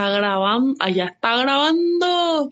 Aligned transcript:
está 0.00 0.08
grabando, 0.16 0.74
allá 0.80 1.04
está 1.08 1.36
grabando. 1.36 2.48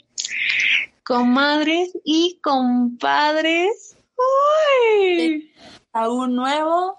Comadres 1.03 1.89
y 2.05 2.39
compadres. 2.43 3.97
¡Uy! 4.19 5.51
A 5.95 6.11
un 6.11 6.37
nuevo 6.37 6.99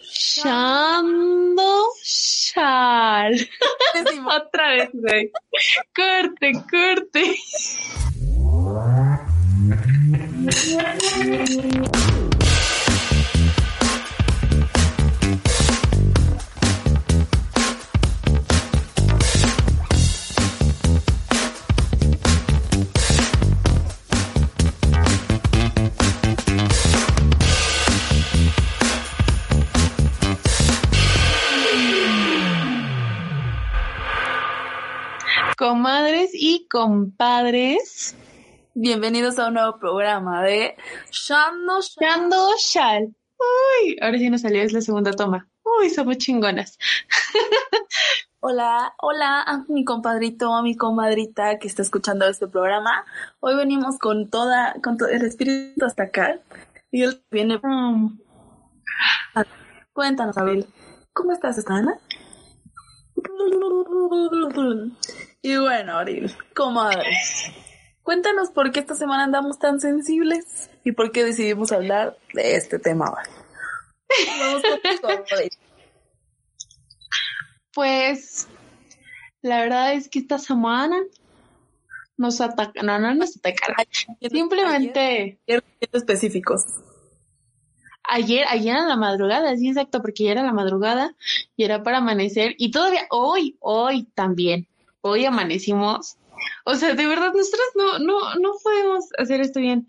Shando 0.00 1.84
Shal. 2.02 3.34
Otra 4.26 4.70
vez, 4.70 4.88
güey. 4.94 5.30
Corte, 5.94 6.52
corte. 6.70 7.36
comadres 35.78 36.30
y 36.34 36.66
compadres. 36.66 38.16
Bienvenidos 38.74 39.38
a 39.38 39.46
un 39.46 39.54
nuevo 39.54 39.78
programa 39.78 40.42
de 40.42 40.74
Shando 41.12 41.80
Shando 41.80 42.48
Shal. 42.58 43.04
Uy, 43.04 43.96
ahora 44.00 44.18
sí 44.18 44.28
nos 44.28 44.40
salió, 44.40 44.60
es 44.60 44.72
la 44.72 44.80
segunda 44.80 45.12
toma. 45.12 45.48
Uy, 45.62 45.88
somos 45.90 46.18
chingonas. 46.18 46.76
Hola, 48.40 48.92
hola 49.00 49.42
a 49.42 49.64
mi 49.68 49.84
compadrito, 49.84 50.52
a 50.52 50.62
mi 50.64 50.76
comadrita 50.76 51.60
que 51.60 51.68
está 51.68 51.82
escuchando 51.82 52.26
este 52.26 52.48
programa. 52.48 53.04
Hoy 53.38 53.54
venimos 53.54 53.98
con 53.98 54.28
toda, 54.30 54.74
con 54.82 54.96
todo 54.96 55.08
el 55.10 55.22
espíritu 55.22 55.84
hasta 55.84 56.04
acá. 56.04 56.40
Y 56.90 57.04
él 57.04 57.22
viene. 57.30 57.60
Mm. 57.62 58.18
Cuéntanos, 59.92 60.36
Abel. 60.38 60.66
¿Cómo 61.12 61.30
estás, 61.30 61.64
Ana? 61.68 62.00
Y 65.40 65.56
bueno, 65.56 65.98
Abril, 65.98 66.34
comadres, 66.54 67.52
cuéntanos 68.02 68.50
por 68.50 68.72
qué 68.72 68.80
esta 68.80 68.96
semana 68.96 69.22
andamos 69.22 69.60
tan 69.60 69.80
sensibles 69.80 70.68
y 70.84 70.92
por 70.92 71.12
qué 71.12 71.22
decidimos 71.22 71.70
hablar 71.70 72.18
de 72.34 72.56
este 72.56 72.80
tema 72.80 73.12
Pues, 77.72 78.48
la 79.40 79.60
verdad 79.60 79.92
es 79.92 80.08
que 80.08 80.18
esta 80.18 80.38
semana 80.38 80.96
nos 82.16 82.40
atacan, 82.40 82.84
no, 82.84 82.98
no 82.98 83.14
nos 83.14 83.36
atacaron, 83.36 83.76
simplemente... 84.32 85.38
específicos. 85.92 86.64
Ayer, 88.02 88.44
ayer 88.48 88.74
en 88.74 88.88
la 88.88 88.96
madrugada, 88.96 89.54
sí, 89.56 89.68
exacto, 89.68 90.02
porque 90.02 90.24
ya 90.24 90.32
era 90.32 90.42
la 90.42 90.52
madrugada 90.52 91.14
y 91.56 91.62
era 91.62 91.84
para 91.84 91.98
amanecer 91.98 92.56
y 92.58 92.72
todavía 92.72 93.06
hoy, 93.10 93.56
hoy 93.60 94.04
también 94.14 94.66
hoy 95.00 95.24
amanecimos. 95.24 96.16
O 96.64 96.74
sea, 96.74 96.94
de 96.94 97.06
verdad, 97.06 97.32
nosotros 97.34 97.66
no, 97.74 97.98
no, 97.98 98.34
no 98.36 98.52
podemos 98.62 99.06
hacer 99.18 99.40
esto 99.40 99.60
bien. 99.60 99.88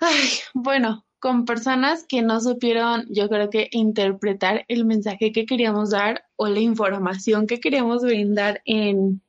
Ay, 0.00 0.28
bueno, 0.54 1.06
con 1.18 1.44
personas 1.44 2.04
que 2.08 2.22
no 2.22 2.40
supieron, 2.40 3.06
yo 3.08 3.28
creo 3.28 3.50
que 3.50 3.68
interpretar 3.72 4.64
el 4.68 4.84
mensaje 4.84 5.32
que 5.32 5.46
queríamos 5.46 5.90
dar 5.90 6.24
o 6.36 6.48
la 6.48 6.60
información 6.60 7.46
que 7.46 7.60
queríamos 7.60 8.02
brindar 8.02 8.60
en, 8.64 9.22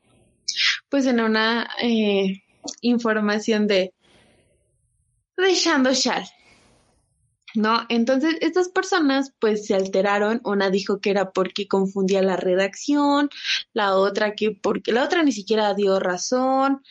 pues 0.90 1.06
en 1.06 1.22
una 1.22 1.70
eh, 1.82 2.44
información 2.82 3.68
de, 3.68 3.94
de 5.38 5.54
Shando. 5.54 5.92
¿No? 7.58 7.86
Entonces, 7.90 8.38
estas 8.42 8.70
personas 8.70 9.34
pues 9.40 9.66
se 9.66 9.74
alteraron, 9.74 10.40
una 10.46 10.70
dijo 10.70 11.02
que 11.02 11.10
era 11.10 11.32
porque 11.32 11.68
confundía 11.68 12.22
la 12.22 12.38
redacción, 12.38 13.30
la 13.74 13.96
otra 13.96 14.36
que 14.36 14.52
porque 14.52 14.92
la 14.92 15.04
otra 15.04 15.24
ni 15.24 15.32
siquiera 15.32 15.74
dio 15.74 16.00
razón, 16.00 16.84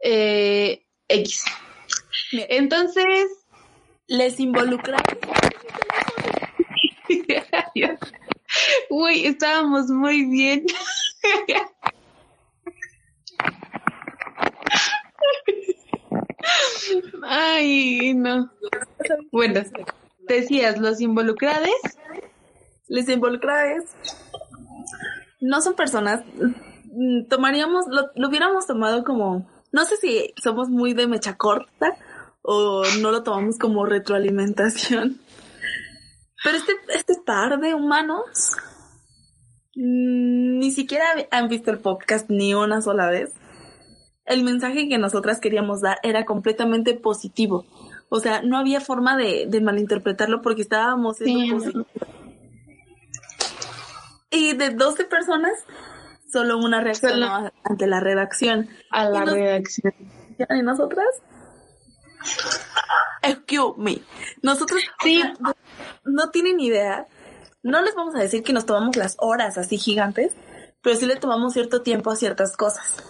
eh, 0.00 0.86
X. 1.08 1.44
Entonces, 2.32 3.26
les 4.06 4.40
involucra. 4.40 5.02
Uy, 8.90 9.26
estábamos 9.26 9.88
muy 9.88 10.24
bien. 10.24 10.64
Ay, 17.22 18.14
no. 18.14 18.50
Bueno, 19.30 19.60
decías, 20.34 20.78
los 20.78 21.00
involucrados. 21.00 21.68
Los 22.88 23.08
involucrados 23.08 23.84
no 25.40 25.60
son 25.60 25.74
personas. 25.74 26.22
Mm, 26.84 27.28
tomaríamos, 27.28 27.86
lo, 27.88 28.10
lo 28.14 28.28
hubiéramos 28.28 28.66
tomado 28.66 29.04
como. 29.04 29.48
No 29.72 29.84
sé 29.84 29.96
si 29.96 30.32
somos 30.42 30.68
muy 30.68 30.94
de 30.94 31.06
mecha 31.06 31.36
corta 31.36 31.96
o 32.42 32.82
no 33.00 33.10
lo 33.10 33.22
tomamos 33.22 33.58
como 33.58 33.84
retroalimentación. 33.84 35.20
Pero 36.44 36.58
este, 36.58 36.72
este 36.94 37.14
par 37.24 37.58
de 37.58 37.74
humanos 37.74 38.56
mm, 39.74 40.58
ni 40.58 40.70
siquiera 40.70 41.04
han 41.30 41.48
visto 41.48 41.70
el 41.70 41.80
podcast 41.80 42.30
ni 42.30 42.54
una 42.54 42.80
sola 42.82 43.08
vez 43.10 43.34
el 44.26 44.42
mensaje 44.42 44.88
que 44.88 44.98
nosotras 44.98 45.40
queríamos 45.40 45.80
dar 45.80 45.98
era 46.02 46.24
completamente 46.24 46.94
positivo. 46.94 47.64
O 48.08 48.20
sea, 48.20 48.42
no 48.42 48.56
había 48.56 48.80
forma 48.80 49.16
de, 49.16 49.48
malinterpretarlo 49.60 50.42
porque 50.42 50.62
estábamos 50.62 51.20
en 51.20 51.84
Y 54.30 54.54
de 54.56 54.70
12 54.70 55.04
personas, 55.04 55.52
solo 56.30 56.58
una 56.58 56.80
reacción 56.80 57.22
ante 57.64 57.86
la 57.86 58.00
redacción. 58.00 58.68
A 58.90 59.08
la 59.08 59.24
redacción. 59.24 59.94
¿Y 60.38 60.62
nosotras? 60.62 61.08
Excuse 63.22 63.74
me. 63.78 64.00
Nosotros 64.42 64.82
sí. 65.02 65.22
no 66.04 66.30
tienen 66.30 66.60
idea. 66.60 67.06
No 67.62 67.82
les 67.82 67.94
vamos 67.94 68.14
a 68.14 68.20
decir 68.20 68.42
que 68.42 68.52
nos 68.52 68.66
tomamos 68.66 68.96
las 68.96 69.16
horas 69.18 69.58
así 69.58 69.78
gigantes, 69.78 70.32
pero 70.82 70.96
sí 70.96 71.06
le 71.06 71.16
tomamos 71.16 71.52
cierto 71.52 71.82
tiempo 71.82 72.10
a 72.10 72.16
ciertas 72.16 72.56
cosas. 72.56 73.02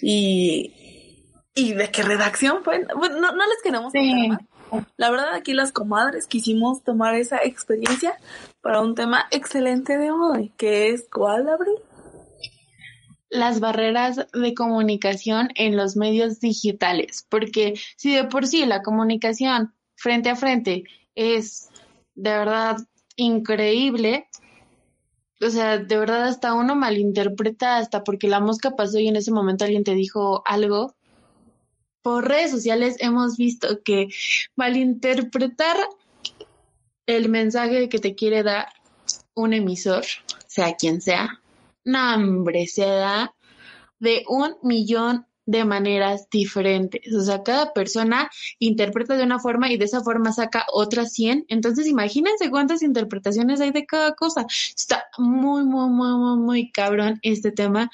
Y, 0.00 0.74
y 1.54 1.74
de 1.74 1.90
qué 1.90 2.02
redacción 2.02 2.62
fue. 2.62 2.84
Bueno, 2.96 3.20
no, 3.20 3.32
no 3.32 3.46
les 3.46 3.62
queremos 3.62 3.92
La 4.96 5.10
verdad, 5.10 5.34
aquí 5.34 5.52
las 5.52 5.72
comadres 5.72 6.26
quisimos 6.26 6.82
tomar 6.82 7.14
esa 7.14 7.38
experiencia 7.42 8.14
para 8.60 8.80
un 8.80 8.94
tema 8.94 9.26
excelente 9.30 9.98
de 9.98 10.10
hoy, 10.10 10.52
que 10.56 10.90
es 10.90 11.08
¿cuál, 11.10 11.48
Abril? 11.48 11.74
Las 13.28 13.60
barreras 13.60 14.26
de 14.32 14.54
comunicación 14.54 15.50
en 15.54 15.76
los 15.76 15.96
medios 15.96 16.40
digitales, 16.40 17.26
porque 17.28 17.74
si 17.96 18.14
de 18.14 18.24
por 18.24 18.46
sí 18.46 18.66
la 18.66 18.82
comunicación 18.82 19.72
frente 19.94 20.30
a 20.30 20.36
frente 20.36 20.84
es 21.14 21.68
de 22.14 22.30
verdad 22.30 22.78
increíble, 23.16 24.28
o 25.42 25.48
sea, 25.48 25.78
de 25.78 25.96
verdad 25.96 26.24
hasta 26.24 26.54
uno 26.54 26.74
malinterpreta, 26.74 27.78
hasta 27.78 28.04
porque 28.04 28.28
la 28.28 28.40
mosca 28.40 28.76
pasó 28.76 28.98
y 28.98 29.08
en 29.08 29.16
ese 29.16 29.32
momento 29.32 29.64
alguien 29.64 29.84
te 29.84 29.94
dijo 29.94 30.42
algo. 30.44 30.94
Por 32.02 32.28
redes 32.28 32.50
sociales 32.50 32.96
hemos 33.00 33.36
visto 33.36 33.82
que 33.82 34.08
malinterpretar 34.56 35.76
el 37.06 37.28
mensaje 37.28 37.88
que 37.88 37.98
te 37.98 38.14
quiere 38.14 38.42
dar 38.42 38.68
un 39.34 39.52
emisor, 39.52 40.04
sea 40.46 40.76
quien 40.76 41.00
sea, 41.00 41.40
no, 41.84 42.14
hombre, 42.14 42.66
se 42.66 42.84
da 42.84 43.34
de 43.98 44.24
un 44.28 44.56
millón 44.62 45.26
de 45.46 45.64
maneras 45.64 46.28
diferentes. 46.30 47.12
O 47.12 47.22
sea, 47.22 47.42
cada 47.42 47.72
persona 47.72 48.30
interpreta 48.60 49.16
de 49.16 49.24
una 49.24 49.40
forma 49.40 49.70
y 49.70 49.78
de 49.78 49.86
esa 49.86 50.02
forma 50.02 50.32
saca 50.32 50.64
otras 50.72 51.12
100. 51.12 51.46
Entonces, 51.48 51.88
imagínense 51.88 52.50
cuántas 52.50 52.82
interpretaciones 52.82 53.60
hay 53.60 53.72
de 53.72 53.84
cada 53.84 54.14
cosa. 54.14 54.46
Está 54.48 55.04
muy, 55.18 55.64
muy, 55.64 55.88
muy, 55.88 56.12
muy, 56.16 56.36
muy 56.38 56.70
cabrón 56.70 57.18
este 57.22 57.50
tema. 57.50 57.90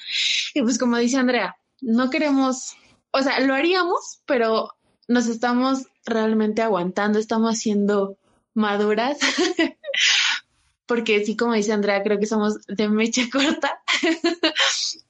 Y 0.55 0.62
pues 0.62 0.79
como 0.79 0.99
dice 0.99 1.17
Andrea, 1.17 1.56
no 1.81 2.11
queremos, 2.11 2.76
o 3.17 3.23
sea, 3.23 3.41
lo 3.41 3.55
haríamos, 3.55 4.21
pero 4.27 4.71
nos 5.09 5.27
estamos 5.27 5.87
realmente 6.05 6.63
aguantando, 6.63 7.19
estamos 7.19 7.59
siendo 7.59 8.19
maduras. 8.55 9.19
Porque 10.87 11.25
sí, 11.25 11.37
como 11.37 11.55
dice 11.55 11.73
Andrea, 11.73 12.03
creo 12.03 12.19
que 12.19 12.27
somos 12.27 12.65
de 12.67 12.89
mecha 12.89 13.23
corta. 13.33 13.81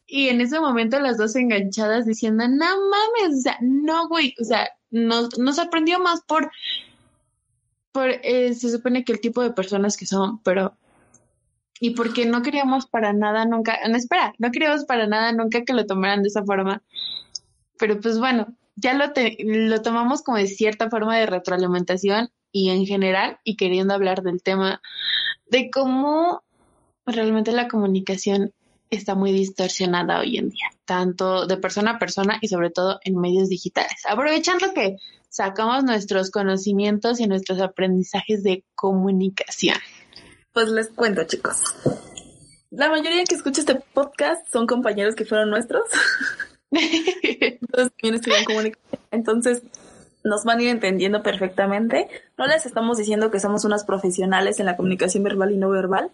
Y 0.07 0.29
en 0.29 0.41
ese 0.41 0.61
momento 0.61 1.01
las 1.01 1.19
dos 1.19 1.35
enganchadas 1.37 2.07
diciendo, 2.07 2.47
no 2.49 2.67
mames, 2.67 3.39
o 3.39 3.43
sea, 3.43 3.59
no, 3.61 4.09
güey, 4.09 4.35
o 4.41 4.45
sea, 4.45 4.71
nos, 4.91 5.39
nos 5.39 5.57
sorprendió 5.57 5.99
más 5.99 6.23
por, 6.23 6.51
por 7.93 8.09
eh, 8.23 8.55
se 8.55 8.71
supone 8.71 9.05
que 9.05 9.13
el 9.13 9.21
tipo 9.21 9.43
de 9.43 9.51
personas 9.51 9.97
que 9.97 10.07
son, 10.07 10.39
pero 10.43 10.77
y 11.79 11.91
porque 11.91 12.25
no 12.25 12.43
queríamos 12.43 12.87
para 12.87 13.13
nada 13.13 13.45
nunca, 13.45 13.79
no 13.89 13.97
espera, 13.97 14.35
no 14.39 14.51
queríamos 14.51 14.85
para 14.85 15.07
nada 15.07 15.33
nunca 15.33 15.65
que 15.65 15.75
lo 15.75 15.85
tomaran 15.87 16.23
de 16.23 16.29
esa 16.29 16.45
forma. 16.45 16.83
Pero 17.79 18.01
pues 18.01 18.19
bueno, 18.19 18.57
ya 18.77 18.95
lo, 18.95 19.13
lo 19.39 19.83
tomamos 19.83 20.23
como 20.23 20.39
de 20.39 20.47
cierta 20.47 20.91
forma 20.91 21.17
de 21.17 21.27
retroalimentación 21.27 22.31
y 22.53 22.71
en 22.71 22.87
general 22.87 23.39
y 23.45 23.57
queriendo 23.57 23.95
hablar 23.95 24.23
del 24.23 24.43
tema 24.43 24.81
de 25.47 25.71
cómo 25.71 26.43
realmente 27.05 27.53
la 27.53 27.69
comunicación 27.69 28.53
está 28.91 29.15
muy 29.15 29.33
distorsionada 29.33 30.21
hoy 30.21 30.39
en 30.39 30.51
día, 30.51 30.71
tanto 30.85 31.47
de 31.47 31.57
persona 31.57 31.93
a 31.93 31.99
persona 31.99 32.39
y 32.41 32.49
sobre 32.49 32.71
todo 32.71 33.01
en 33.05 33.19
medios 33.19 33.49
digitales. 33.49 34.03
Aprovechando 34.09 34.73
que 34.75 34.97
sacamos 35.29 35.85
nuestros 35.85 36.31
conocimientos 36.31 37.21
y 37.21 37.27
nuestros 37.27 37.61
aprendizajes 37.61 38.43
de 38.43 38.65
comunicación. 38.75 39.79
Pues 40.53 40.69
les 40.69 40.89
cuento, 40.89 41.25
chicos. 41.25 41.75
La 42.71 42.89
mayoría 42.89 43.25
que 43.25 43.35
escucha 43.35 43.61
este 43.61 43.77
podcast 43.95 44.47
son 44.51 44.67
compañeros 44.67 45.15
que 45.15 45.25
fueron 45.25 45.51
nuestros. 45.51 45.85
Entonces 47.23 47.93
también 47.93 48.15
estudian 48.15 48.45
comunicación. 48.45 49.01
Entonces 49.11 49.63
nos 50.27 50.45
van 50.45 50.59
a 50.59 50.63
ir 50.63 50.69
entendiendo 50.69 51.23
perfectamente. 51.23 52.09
No 52.37 52.47
les 52.47 52.67
estamos 52.67 52.99
diciendo 52.99 53.31
que 53.31 53.41
somos 53.41 53.65
unas 53.65 53.85
profesionales 53.85 54.59
en 54.59 54.67
la 54.67 54.77
comunicación 54.77 55.23
verbal 55.23 55.53
y 55.53 55.57
no 55.57 55.71
verbal, 55.71 56.11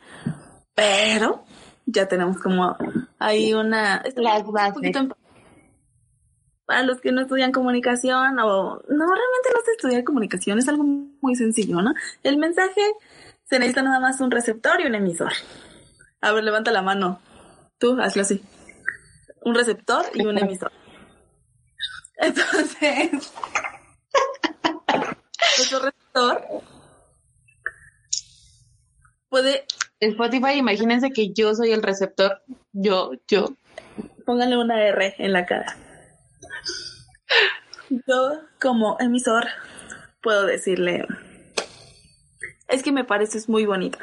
pero 0.74 1.44
ya 1.86 2.06
tenemos 2.08 2.38
como 2.38 2.76
ahí 3.18 3.54
una... 3.54 4.02
Las 4.16 4.44
bases. 4.46 4.92
para 6.66 6.82
los 6.82 7.00
que 7.00 7.10
no 7.10 7.22
estudian 7.22 7.52
comunicación 7.52 8.38
o... 8.38 8.82
No, 8.88 9.06
realmente 9.06 9.50
no 9.54 9.60
se 9.64 9.72
estudia 9.72 10.04
comunicación, 10.04 10.58
es 10.58 10.68
algo 10.68 10.84
muy 10.84 11.34
sencillo, 11.34 11.80
¿no? 11.80 11.94
El 12.22 12.36
mensaje 12.36 12.82
se 13.44 13.58
necesita 13.58 13.82
nada 13.82 14.00
más 14.00 14.20
un 14.20 14.30
receptor 14.30 14.80
y 14.80 14.86
un 14.86 14.94
emisor. 14.94 15.32
A 16.20 16.32
ver, 16.32 16.44
levanta 16.44 16.70
la 16.70 16.82
mano. 16.82 17.18
Tú, 17.78 17.98
hazlo 18.00 18.22
así. 18.22 18.42
Un 19.44 19.54
receptor 19.54 20.04
y 20.14 20.24
un 20.24 20.38
emisor. 20.38 20.72
Entonces, 22.16 23.10
nuestro 25.58 25.78
receptor 25.80 26.44
puede 29.28 29.66
Spotify, 30.00 30.54
imagínense 30.54 31.10
que 31.10 31.32
yo 31.32 31.54
soy 31.54 31.70
el 31.72 31.82
receptor. 31.82 32.42
Yo, 32.72 33.12
yo. 33.28 33.56
Pónganle 34.26 34.56
una 34.56 34.84
R 34.84 35.14
en 35.18 35.32
la 35.32 35.46
cara. 35.46 35.76
Yo, 37.88 38.40
como 38.60 38.96
emisor, 38.98 39.44
puedo 40.20 40.46
decirle, 40.46 41.06
es 42.68 42.82
que 42.82 42.90
me 42.90 43.04
pareces 43.04 43.48
muy 43.48 43.64
bonita. 43.64 43.98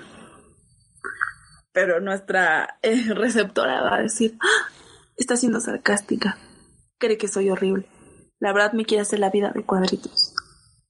Pero 1.74 2.00
nuestra 2.00 2.78
eh, 2.82 3.14
receptora 3.14 3.82
va 3.82 3.96
a 3.96 4.02
decir, 4.02 4.38
¡Ah! 4.40 4.72
Está 5.20 5.38
siendo 5.38 5.60
sarcástica. 5.60 6.38
Cree 6.98 7.18
que 7.18 7.28
soy 7.28 7.50
horrible. 7.50 7.86
La 8.40 8.54
verdad 8.54 8.74
me 8.74 8.86
quiere 8.86 9.02
hacer 9.02 9.20
la 9.20 9.30
vida 9.30 9.52
de 9.54 9.64
cuadritos. 9.64 10.34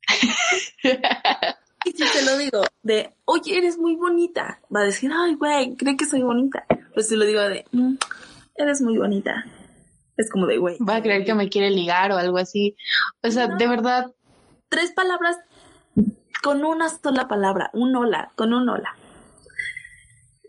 Y 1.86 1.92
si 1.92 2.04
te 2.12 2.26
lo 2.26 2.38
digo 2.38 2.62
de, 2.84 3.16
oye, 3.24 3.58
eres 3.58 3.78
muy 3.78 3.96
bonita, 3.96 4.60
va 4.76 4.82
a 4.82 4.86
decir, 4.86 5.12
ay, 5.16 5.36
güey, 5.36 5.76
cree 5.78 5.96
que 5.96 6.06
soy 6.06 6.22
bonita. 6.22 6.66
Pero 6.68 7.02
si 7.02 7.16
lo 7.16 7.26
digo 7.26 7.40
de, 7.40 7.66
mm, 7.72 7.96
eres 8.56 8.82
muy 8.82 8.98
bonita, 8.98 9.46
es 10.18 10.30
como 10.30 10.46
de, 10.46 10.58
güey. 10.58 10.78
Va 10.80 10.98
a 10.98 11.02
creer 11.02 11.24
que 11.24 11.34
me 11.34 11.50
quiere 11.50 11.70
ligar 11.72 12.12
o 12.12 12.18
algo 12.18 12.38
así. 12.38 12.76
O 13.24 13.32
sea, 13.32 13.48
de 13.48 13.68
verdad. 13.68 14.12
Tres 14.68 14.92
palabras 14.92 15.38
con 16.44 16.64
una 16.66 16.90
sola 16.90 17.28
palabra, 17.28 17.70
un 17.74 17.96
hola, 17.96 18.32
con 18.36 18.54
un 18.54 18.68
hola. 18.68 18.96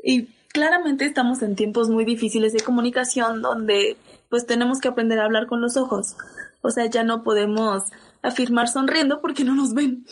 Y 0.02 0.28
claramente 0.52 1.04
estamos 1.04 1.42
en 1.42 1.56
tiempos 1.56 1.88
muy 1.88 2.04
difíciles 2.04 2.52
de 2.52 2.60
comunicación 2.60 3.42
donde 3.42 3.96
pues 4.28 4.46
tenemos 4.46 4.80
que 4.80 4.88
aprender 4.88 5.18
a 5.18 5.24
hablar 5.24 5.46
con 5.46 5.60
los 5.60 5.76
ojos. 5.76 6.16
O 6.62 6.70
sea, 6.70 6.86
ya 6.86 7.04
no 7.04 7.22
podemos 7.22 7.84
afirmar 8.22 8.68
sonriendo 8.68 9.20
porque 9.20 9.44
no 9.44 9.54
nos 9.54 9.74
ven. 9.74 10.04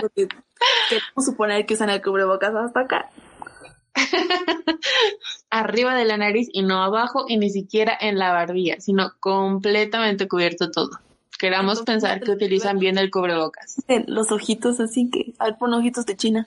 Porque 0.00 0.28
queremos 0.88 1.24
suponer 1.24 1.64
que 1.64 1.74
usan 1.74 1.90
el 1.90 2.02
cubrebocas 2.02 2.54
hasta 2.54 2.80
acá. 2.80 3.10
Arriba 5.50 5.94
de 5.94 6.04
la 6.04 6.16
nariz 6.16 6.48
y 6.52 6.62
no 6.62 6.82
abajo 6.82 7.24
y 7.28 7.38
ni 7.38 7.50
siquiera 7.50 7.96
en 8.00 8.18
la 8.18 8.32
barbilla, 8.32 8.80
sino 8.80 9.12
completamente 9.20 10.28
cubierto 10.28 10.70
todo. 10.70 10.90
Queramos 11.38 11.82
pensar 11.82 12.20
que 12.20 12.32
utilizan 12.32 12.78
bien 12.78 12.98
el 12.98 13.10
cubrebocas. 13.10 13.76
Los 14.06 14.30
ojitos 14.30 14.78
así 14.80 15.08
que, 15.10 15.32
a 15.38 15.46
ver, 15.46 15.56
pon 15.58 15.72
ojitos 15.72 16.04
de 16.04 16.16
China. 16.16 16.46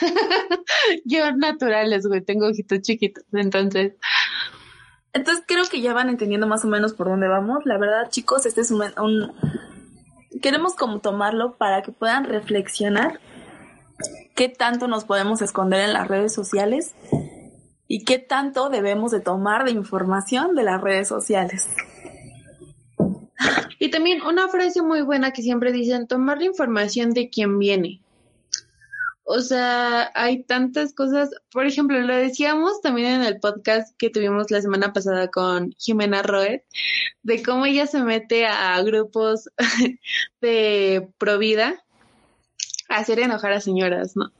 Yo 1.04 1.32
naturales, 1.32 2.06
güey, 2.06 2.20
tengo 2.20 2.48
ojitos 2.48 2.80
chiquitos, 2.80 3.24
entonces. 3.32 3.94
Entonces 5.12 5.44
creo 5.46 5.64
que 5.66 5.80
ya 5.80 5.94
van 5.94 6.08
entendiendo 6.08 6.46
más 6.46 6.64
o 6.64 6.68
menos 6.68 6.92
por 6.92 7.08
dónde 7.08 7.28
vamos. 7.28 7.64
La 7.64 7.78
verdad, 7.78 8.10
chicos, 8.10 8.46
este 8.46 8.62
es 8.62 8.70
un, 8.70 8.82
un 8.98 9.32
queremos 10.40 10.74
como 10.74 11.00
tomarlo 11.00 11.56
para 11.56 11.82
que 11.82 11.92
puedan 11.92 12.24
reflexionar 12.24 13.20
qué 14.34 14.48
tanto 14.48 14.88
nos 14.88 15.04
podemos 15.04 15.40
esconder 15.42 15.80
en 15.80 15.92
las 15.92 16.08
redes 16.08 16.34
sociales 16.34 16.94
y 17.86 18.04
qué 18.04 18.18
tanto 18.18 18.68
debemos 18.68 19.12
de 19.12 19.20
tomar 19.20 19.64
de 19.64 19.70
información 19.70 20.54
de 20.54 20.64
las 20.64 20.80
redes 20.80 21.08
sociales. 21.08 21.68
Y 23.78 23.90
también 23.90 24.22
una 24.22 24.48
frase 24.48 24.82
muy 24.82 25.02
buena 25.02 25.32
que 25.32 25.42
siempre 25.42 25.72
dicen, 25.72 26.06
tomar 26.06 26.38
la 26.38 26.46
información 26.46 27.12
de 27.12 27.28
quien 27.28 27.58
viene. 27.58 28.00
O 29.26 29.40
sea, 29.40 30.10
hay 30.14 30.44
tantas 30.44 30.92
cosas, 30.94 31.30
por 31.50 31.66
ejemplo, 31.66 31.98
lo 31.98 32.14
decíamos 32.14 32.82
también 32.82 33.12
en 33.12 33.22
el 33.22 33.40
podcast 33.40 33.96
que 33.98 34.10
tuvimos 34.10 34.50
la 34.50 34.60
semana 34.60 34.92
pasada 34.92 35.28
con 35.28 35.72
Jimena 35.78 36.22
Roet, 36.22 36.62
de 37.22 37.42
cómo 37.42 37.64
ella 37.64 37.86
se 37.86 38.02
mete 38.02 38.46
a 38.46 38.80
grupos 38.82 39.48
de 40.42 41.08
provida 41.16 41.82
a 42.90 42.98
hacer 42.98 43.18
enojar 43.18 43.52
a 43.52 43.60
señoras, 43.60 44.14
¿no? 44.14 44.30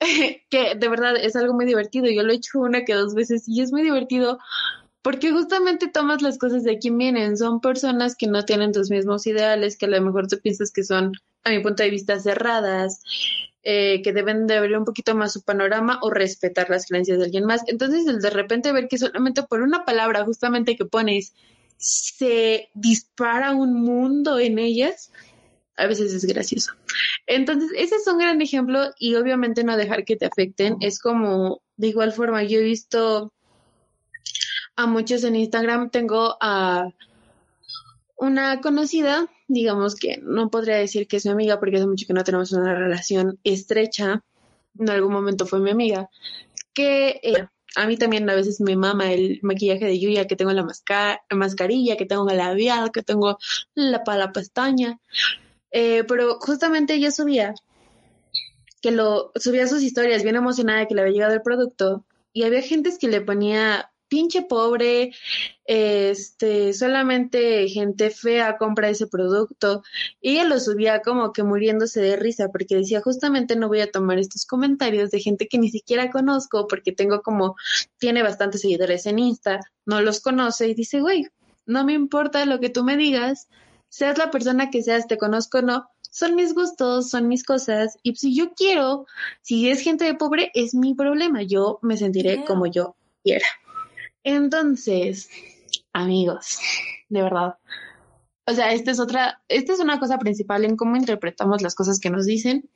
que 0.50 0.74
de 0.74 0.88
verdad 0.88 1.16
es 1.16 1.34
algo 1.36 1.54
muy 1.54 1.64
divertido. 1.64 2.06
Yo 2.10 2.22
lo 2.22 2.32
he 2.32 2.36
hecho 2.36 2.60
una 2.60 2.84
que 2.84 2.94
dos 2.94 3.14
veces 3.14 3.48
y 3.48 3.62
es 3.62 3.72
muy 3.72 3.82
divertido 3.82 4.38
porque 5.02 5.32
justamente 5.32 5.88
tomas 5.88 6.22
las 6.22 6.38
cosas 6.38 6.64
de 6.64 6.78
quien 6.78 6.98
vienen. 6.98 7.36
Son 7.36 7.60
personas 7.60 8.16
que 8.16 8.26
no 8.26 8.44
tienen 8.44 8.72
tus 8.72 8.90
mismos 8.90 9.26
ideales, 9.26 9.76
que 9.78 9.86
a 9.86 9.88
lo 9.88 10.00
mejor 10.02 10.28
tú 10.28 10.38
piensas 10.42 10.70
que 10.70 10.84
son, 10.84 11.12
a 11.44 11.50
mi 11.50 11.60
punto 11.60 11.82
de 11.82 11.90
vista, 11.90 12.20
cerradas, 12.20 13.00
eh, 13.62 14.02
que 14.02 14.12
deben 14.12 14.46
de 14.46 14.56
abrir 14.56 14.78
un 14.78 14.84
poquito 14.84 15.14
más 15.14 15.32
su 15.32 15.42
panorama 15.42 15.98
o 16.02 16.10
respetar 16.10 16.70
las 16.70 16.86
creencias 16.86 17.18
de 17.18 17.24
alguien 17.24 17.44
más. 17.44 17.62
Entonces, 17.66 18.06
el 18.06 18.20
de 18.20 18.30
repente 18.30 18.72
ver 18.72 18.88
que 18.88 18.98
solamente 18.98 19.42
por 19.42 19.62
una 19.62 19.84
palabra 19.84 20.24
justamente 20.24 20.76
que 20.76 20.84
pones 20.84 21.34
se 21.76 22.70
dispara 22.74 23.52
un 23.52 23.74
mundo 23.82 24.38
en 24.38 24.58
ellas, 24.58 25.12
a 25.76 25.86
veces 25.86 26.12
es 26.12 26.24
gracioso. 26.24 26.72
Entonces, 27.26 27.70
ese 27.76 27.96
es 27.96 28.06
un 28.06 28.18
gran 28.18 28.40
ejemplo 28.40 28.90
y 28.98 29.14
obviamente 29.14 29.64
no 29.64 29.76
dejar 29.76 30.04
que 30.04 30.16
te 30.16 30.26
afecten. 30.26 30.76
Es 30.80 31.00
como, 31.00 31.62
de 31.76 31.88
igual 31.88 32.12
forma, 32.12 32.42
yo 32.42 32.58
he 32.58 32.62
visto 32.62 33.32
a 34.76 34.86
muchos 34.86 35.24
en 35.24 35.36
Instagram, 35.36 35.90
tengo 35.90 36.36
a 36.40 36.90
una 38.16 38.60
conocida 38.60 39.28
digamos 39.48 39.96
que 39.96 40.18
no 40.22 40.50
podría 40.50 40.76
decir 40.76 41.08
que 41.08 41.16
es 41.16 41.24
mi 41.24 41.32
amiga 41.32 41.58
porque 41.58 41.76
hace 41.76 41.86
mucho 41.86 42.06
que 42.06 42.12
no 42.12 42.24
tenemos 42.24 42.52
una 42.52 42.74
relación 42.74 43.38
estrecha, 43.44 44.22
en 44.78 44.90
algún 44.90 45.12
momento 45.12 45.46
fue 45.46 45.58
mi 45.58 45.70
amiga, 45.70 46.08
que 46.74 47.20
eh, 47.22 47.48
a 47.74 47.86
mí 47.86 47.96
también 47.96 48.28
a 48.30 48.34
veces 48.34 48.60
me 48.60 48.76
mama 48.76 49.12
el 49.12 49.40
maquillaje 49.42 49.86
de 49.86 49.98
Yuya, 49.98 50.26
que 50.26 50.36
tengo 50.36 50.52
la 50.52 50.66
mascarilla, 51.30 51.96
que 51.96 52.06
tengo 52.06 52.28
el 52.30 52.36
labial, 52.36 52.92
que 52.92 53.02
tengo 53.02 53.38
la, 53.74 54.02
la 54.06 54.32
pestaña, 54.32 55.00
eh, 55.70 56.04
pero 56.04 56.38
justamente 56.40 56.94
ella 56.94 57.10
subía 57.10 57.54
que 58.80 58.90
lo 58.90 59.32
subía 59.34 59.66
sus 59.66 59.82
historias 59.82 60.22
bien 60.22 60.36
emocionada 60.36 60.80
de 60.80 60.86
que 60.86 60.94
le 60.94 61.00
había 61.00 61.12
llegado 61.12 61.34
el 61.34 61.42
producto 61.42 62.04
y 62.32 62.44
había 62.44 62.62
gente 62.62 62.90
que 62.98 63.08
le 63.08 63.20
ponía 63.20 63.90
pinche 64.08 64.42
pobre, 64.42 65.12
este, 65.64 66.72
solamente 66.72 67.68
gente 67.68 68.10
fea 68.10 68.56
compra 68.58 68.88
ese 68.88 69.06
producto. 69.06 69.82
Y 70.20 70.32
ella 70.32 70.44
lo 70.44 70.60
subía 70.60 71.02
como 71.02 71.32
que 71.32 71.42
muriéndose 71.42 72.00
de 72.00 72.16
risa 72.16 72.48
porque 72.48 72.76
decía, 72.76 73.00
justamente 73.00 73.56
no 73.56 73.68
voy 73.68 73.80
a 73.80 73.90
tomar 73.90 74.18
estos 74.18 74.46
comentarios 74.46 75.10
de 75.10 75.20
gente 75.20 75.48
que 75.48 75.58
ni 75.58 75.70
siquiera 75.70 76.10
conozco 76.10 76.66
porque 76.66 76.92
tengo 76.92 77.22
como, 77.22 77.56
tiene 77.98 78.22
bastantes 78.22 78.62
seguidores 78.62 79.06
en 79.06 79.18
Insta, 79.18 79.60
no 79.86 80.00
los 80.00 80.20
conoce 80.20 80.68
y 80.68 80.74
dice, 80.74 81.00
güey, 81.00 81.26
no 81.66 81.84
me 81.84 81.92
importa 81.92 82.44
lo 82.46 82.60
que 82.60 82.70
tú 82.70 82.82
me 82.82 82.96
digas, 82.96 83.48
seas 83.88 84.18
la 84.18 84.30
persona 84.30 84.70
que 84.70 84.82
seas, 84.82 85.06
te 85.06 85.18
conozco 85.18 85.58
o 85.58 85.62
no, 85.62 85.88
son 86.10 86.34
mis 86.34 86.54
gustos, 86.54 87.10
son 87.10 87.28
mis 87.28 87.44
cosas, 87.44 87.98
y 88.02 88.16
si 88.16 88.34
yo 88.34 88.52
quiero, 88.54 89.06
si 89.42 89.68
es 89.68 89.82
gente 89.82 90.04
de 90.04 90.14
pobre, 90.14 90.50
es 90.54 90.74
mi 90.74 90.94
problema, 90.94 91.42
yo 91.42 91.78
me 91.82 91.96
sentiré 91.96 92.44
como 92.44 92.66
yo 92.66 92.96
quiera. 93.22 93.46
Entonces, 94.28 95.30
amigos, 95.94 96.58
de 97.08 97.22
verdad. 97.22 97.54
O 98.46 98.52
sea, 98.52 98.72
esta 98.74 98.90
es 98.90 99.00
otra, 99.00 99.42
esta 99.48 99.72
es 99.72 99.80
una 99.80 99.98
cosa 99.98 100.18
principal 100.18 100.66
en 100.66 100.76
cómo 100.76 100.96
interpretamos 100.96 101.62
las 101.62 101.74
cosas 101.74 101.98
que 101.98 102.10
nos 102.10 102.26
dicen. 102.26 102.68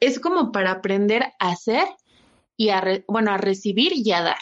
Es 0.00 0.18
como 0.18 0.50
para 0.50 0.72
aprender 0.72 1.22
a 1.38 1.50
hacer 1.50 1.86
y 2.56 2.70
a, 2.70 2.82
bueno, 3.06 3.30
a 3.30 3.36
recibir 3.36 3.92
y 3.94 4.10
a 4.10 4.22
dar. 4.22 4.40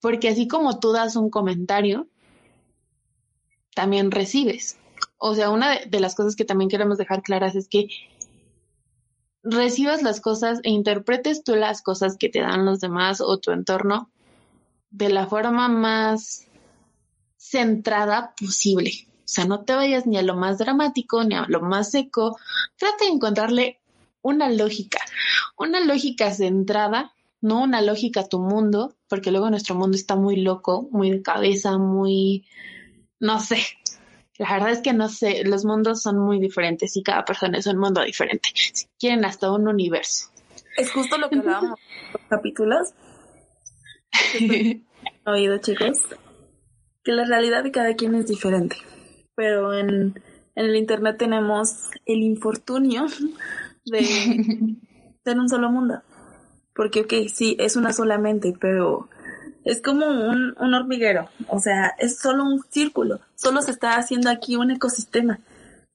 Porque 0.00 0.28
así 0.28 0.46
como 0.46 0.78
tú 0.78 0.92
das 0.92 1.16
un 1.16 1.28
comentario, 1.28 2.06
también 3.74 4.12
recibes. 4.12 4.78
O 5.18 5.34
sea, 5.34 5.50
una 5.50 5.80
de 5.80 5.98
las 5.98 6.14
cosas 6.14 6.36
que 6.36 6.44
también 6.44 6.70
queremos 6.70 6.98
dejar 6.98 7.22
claras 7.22 7.56
es 7.56 7.68
que 7.68 7.88
recibas 9.42 10.02
las 10.02 10.20
cosas 10.20 10.60
e 10.62 10.70
interpretes 10.70 11.42
tú 11.42 11.56
las 11.56 11.82
cosas 11.82 12.16
que 12.16 12.28
te 12.28 12.42
dan 12.42 12.64
los 12.64 12.78
demás 12.78 13.20
o 13.20 13.40
tu 13.40 13.50
entorno 13.50 14.08
de 14.90 15.08
la 15.08 15.26
forma 15.26 15.68
más 15.68 16.46
centrada 17.36 18.34
posible. 18.38 18.92
O 19.18 19.32
sea, 19.32 19.44
no 19.44 19.64
te 19.64 19.74
vayas 19.74 20.06
ni 20.06 20.18
a 20.18 20.22
lo 20.22 20.34
más 20.34 20.58
dramático 20.58 21.22
ni 21.24 21.36
a 21.36 21.46
lo 21.48 21.60
más 21.60 21.92
seco. 21.92 22.36
Trata 22.76 23.04
de 23.04 23.12
encontrarle 23.12 23.80
una 24.22 24.50
lógica, 24.50 24.98
una 25.56 25.80
lógica 25.80 26.32
centrada, 26.32 27.12
no 27.40 27.62
una 27.62 27.80
lógica 27.80 28.20
a 28.20 28.28
tu 28.28 28.40
mundo, 28.40 28.96
porque 29.08 29.30
luego 29.30 29.48
nuestro 29.48 29.74
mundo 29.74 29.96
está 29.96 30.16
muy 30.16 30.36
loco, 30.36 30.88
muy 30.90 31.10
de 31.10 31.22
cabeza, 31.22 31.78
muy, 31.78 32.46
no 33.18 33.40
sé. 33.40 33.62
La 34.36 34.54
verdad 34.54 34.70
es 34.70 34.80
que 34.80 34.92
no 34.92 35.08
sé, 35.08 35.44
los 35.44 35.64
mundos 35.64 36.02
son 36.02 36.18
muy 36.18 36.40
diferentes 36.40 36.96
y 36.96 37.02
cada 37.02 37.24
persona 37.24 37.58
es 37.58 37.66
un 37.66 37.78
mundo 37.78 38.02
diferente. 38.02 38.48
Si 38.54 38.86
quieren 38.98 39.24
hasta 39.24 39.52
un 39.52 39.68
universo. 39.68 40.28
Es 40.76 40.90
justo 40.92 41.18
lo 41.18 41.28
que 41.28 41.38
hablábamos 41.38 41.78
en 41.78 42.12
los 42.12 42.22
capítulos. 42.28 42.88
oído, 45.26 45.58
chicos, 45.58 46.02
que 47.02 47.12
la 47.12 47.24
realidad 47.24 47.62
de 47.62 47.70
cada 47.70 47.94
quien 47.94 48.14
es 48.14 48.26
diferente. 48.26 48.76
Pero 49.34 49.72
en, 49.74 50.20
en 50.54 50.66
el 50.66 50.76
internet 50.76 51.16
tenemos 51.18 51.90
el 52.06 52.22
infortunio 52.22 53.06
de 53.86 54.00
ser 55.24 55.38
un 55.38 55.48
solo 55.48 55.70
mundo. 55.70 56.02
Porque, 56.74 57.00
ok, 57.00 57.28
sí, 57.32 57.56
es 57.58 57.76
una 57.76 57.92
sola 57.92 58.18
mente, 58.18 58.54
pero 58.58 59.08
es 59.64 59.82
como 59.82 60.06
un, 60.06 60.54
un 60.58 60.74
hormiguero. 60.74 61.28
O 61.48 61.58
sea, 61.58 61.94
es 61.98 62.18
solo 62.18 62.44
un 62.44 62.62
círculo. 62.70 63.20
Solo 63.34 63.62
se 63.62 63.70
está 63.70 63.96
haciendo 63.96 64.30
aquí 64.30 64.56
un 64.56 64.70
ecosistema. 64.70 65.40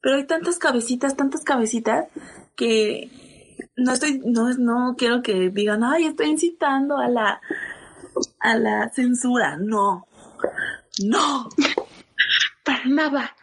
Pero 0.01 0.17
hay 0.17 0.25
tantas 0.25 0.57
cabecitas, 0.59 1.15
tantas 1.15 1.43
cabecitas 1.43 2.05
que 2.55 3.09
no 3.75 3.93
estoy, 3.93 4.21
no, 4.23 4.53
no 4.53 4.95
quiero 4.97 5.21
que 5.21 5.49
digan, 5.49 5.83
ay, 5.83 6.05
estoy 6.05 6.27
incitando 6.27 6.97
a 6.97 7.07
la, 7.07 7.41
a 8.39 8.55
la 8.55 8.89
censura. 8.89 9.57
No. 9.57 10.07
No. 11.03 11.49
Para 12.63 12.85
nada. 12.85 13.35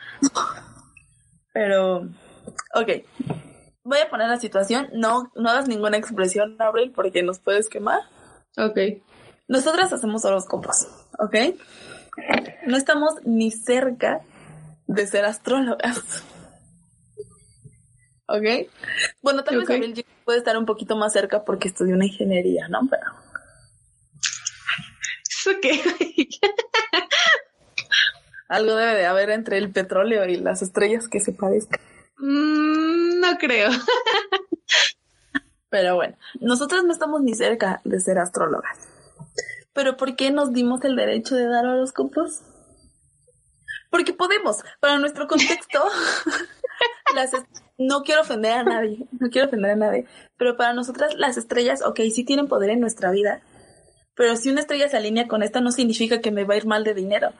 Pero, 1.52 2.08
ok. 2.74 2.88
Voy 3.84 3.98
a 3.98 4.08
poner 4.08 4.28
la 4.28 4.38
situación. 4.38 4.88
No, 4.92 5.30
no 5.34 5.50
hagas 5.50 5.68
ninguna 5.68 5.96
expresión, 5.96 6.56
Abril, 6.60 6.92
porque 6.94 7.22
nos 7.22 7.40
puedes 7.40 7.68
quemar. 7.68 8.00
Ok. 8.56 8.78
Nosotras 9.48 9.92
hacemos 9.92 10.24
horóscopos, 10.24 10.88
¿ok? 11.18 11.34
No 12.66 12.76
estamos 12.76 13.14
ni 13.24 13.50
cerca 13.50 14.20
de 14.86 15.06
ser 15.06 15.24
astrólogas. 15.24 16.24
¿Ok? 18.28 18.70
Bueno, 19.20 19.44
tal 19.44 19.58
vez 19.58 19.68
Abril 19.68 20.06
puede 20.24 20.38
estar 20.38 20.56
un 20.56 20.64
poquito 20.64 20.96
más 20.96 21.12
cerca 21.12 21.44
porque 21.44 21.68
estudió 21.68 21.94
una 21.94 22.06
ingeniería, 22.06 22.68
¿no? 22.68 22.80
Pero 22.88 23.04
Algo 28.48 28.74
debe 28.76 28.94
de 28.94 29.06
haber 29.06 29.30
entre 29.30 29.58
el 29.58 29.72
petróleo 29.72 30.24
y 30.26 30.36
las 30.36 30.62
estrellas 30.62 31.08
que 31.08 31.20
se 31.20 31.32
parezcan. 31.32 31.80
Mm, 32.18 33.20
no 33.20 33.38
creo. 33.38 33.70
Pero 35.70 35.94
bueno, 35.94 36.16
nosotras 36.40 36.84
no 36.84 36.92
estamos 36.92 37.22
ni 37.22 37.34
cerca 37.34 37.80
de 37.84 37.98
ser 37.98 38.18
astrólogas. 38.18 38.88
Pero 39.72 39.96
¿por 39.96 40.16
qué 40.16 40.30
nos 40.30 40.52
dimos 40.52 40.84
el 40.84 40.96
derecho 40.96 41.34
de 41.34 41.46
dar 41.48 41.66
horóscopos? 41.66 42.42
Porque 43.90 44.12
podemos, 44.12 44.58
para 44.80 44.98
nuestro 44.98 45.26
contexto, 45.26 45.82
no 47.78 48.02
quiero 48.02 48.22
ofender 48.22 48.52
a 48.52 48.62
nadie, 48.64 49.06
no 49.18 49.30
quiero 49.30 49.48
ofender 49.48 49.72
a 49.72 49.76
nadie, 49.76 50.06
pero 50.36 50.56
para 50.56 50.72
nosotras 50.72 51.14
las 51.16 51.36
estrellas, 51.36 51.82
ok, 51.82 52.00
sí 52.14 52.24
tienen 52.24 52.48
poder 52.48 52.70
en 52.70 52.80
nuestra 52.80 53.10
vida, 53.10 53.42
pero 54.14 54.36
si 54.36 54.50
una 54.50 54.60
estrella 54.60 54.88
se 54.88 54.96
alinea 54.96 55.28
con 55.28 55.42
esta, 55.42 55.60
no 55.60 55.72
significa 55.72 56.20
que 56.20 56.30
me 56.30 56.44
va 56.44 56.54
a 56.54 56.58
ir 56.58 56.66
mal 56.66 56.84
de 56.84 56.94
dinero. 56.94 57.32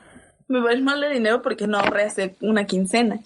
Me 0.47 0.61
va 0.61 0.71
a 0.71 0.73
ir 0.73 0.83
mal 0.83 0.99
de 1.01 1.09
dinero 1.09 1.41
porque 1.41 1.67
no 1.67 1.77
ahorré 1.77 2.03
hace 2.03 2.35
una 2.41 2.65
quincena. 2.65 3.19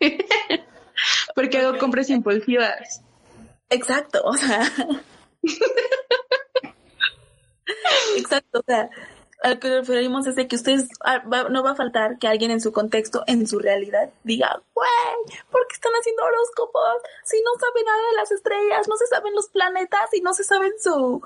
porque 1.34 1.58
hago 1.58 1.78
compras 1.78 2.10
impulsivas. 2.10 3.02
Exacto, 3.68 4.22
o 4.24 4.34
sea. 4.34 4.62
Exacto, 8.16 8.60
o 8.60 8.64
sea, 8.66 8.90
a 9.42 9.50
lo 9.50 9.60
que 9.60 9.68
referimos 9.68 10.26
es 10.26 10.34
de 10.34 10.48
que 10.48 10.56
ustedes 10.56 10.88
ah, 11.04 11.22
no 11.50 11.62
va 11.62 11.72
a 11.72 11.76
faltar 11.76 12.18
que 12.18 12.26
alguien 12.26 12.50
en 12.50 12.60
su 12.60 12.72
contexto, 12.72 13.22
en 13.26 13.46
su 13.46 13.58
realidad, 13.58 14.10
diga, 14.24 14.62
güey, 14.74 14.88
¿por 15.50 15.66
qué 15.68 15.74
están 15.74 15.92
haciendo 15.92 16.24
horóscopos? 16.24 17.02
Si 17.24 17.40
no 17.42 17.50
saben 17.60 17.84
nada 17.84 18.08
de 18.08 18.16
las 18.16 18.32
estrellas, 18.32 18.88
no 18.88 18.96
se 18.96 19.06
saben 19.06 19.34
los 19.34 19.48
planetas 19.48 20.12
y 20.14 20.20
no 20.20 20.32
se 20.32 20.44
saben 20.44 20.72
su 20.80 21.22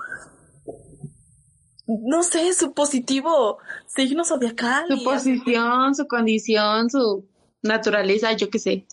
no 2.03 2.23
sé, 2.23 2.53
su 2.53 2.73
positivo 2.73 3.57
signo 3.87 4.23
zodiacal. 4.23 4.85
Su 4.87 5.03
posición, 5.03 5.95
su 5.95 6.07
condición, 6.07 6.89
su 6.89 7.25
naturaleza, 7.61 8.31
yo 8.33 8.49
qué 8.49 8.59
sé. 8.59 8.85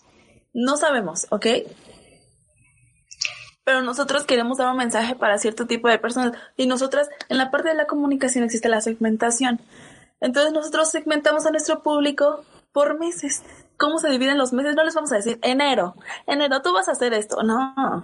No 0.53 0.77
sabemos, 0.77 1.27
¿ok? 1.29 1.45
Pero 3.63 3.81
nosotros 3.83 4.25
queremos 4.25 4.57
dar 4.57 4.71
un 4.71 4.77
mensaje 4.77 5.15
para 5.15 5.37
cierto 5.37 5.67
tipo 5.67 5.87
de 5.87 5.99
personas. 5.99 6.33
Y 6.57 6.67
nosotras, 6.67 7.07
en 7.29 7.37
la 7.37 7.51
parte 7.51 7.69
de 7.69 7.75
la 7.75 7.85
comunicación 7.85 8.43
existe 8.43 8.67
la 8.67 8.81
segmentación. 8.81 9.61
Entonces 10.21 10.51
nosotros 10.51 10.89
segmentamos 10.89 11.45
a 11.45 11.51
nuestro 11.51 11.83
público 11.83 12.43
por 12.73 12.99
meses. 12.99 13.43
¿Cómo 13.77 13.99
se 13.99 14.09
dividen 14.09 14.37
los 14.37 14.53
meses? 14.53 14.75
No 14.75 14.83
les 14.83 14.95
vamos 14.95 15.11
a 15.11 15.15
decir 15.15 15.39
enero. 15.41 15.95
Enero, 16.27 16.61
tú 16.61 16.73
vas 16.73 16.89
a 16.89 16.93
hacer 16.93 17.13
esto. 17.13 17.43
No 17.43 18.01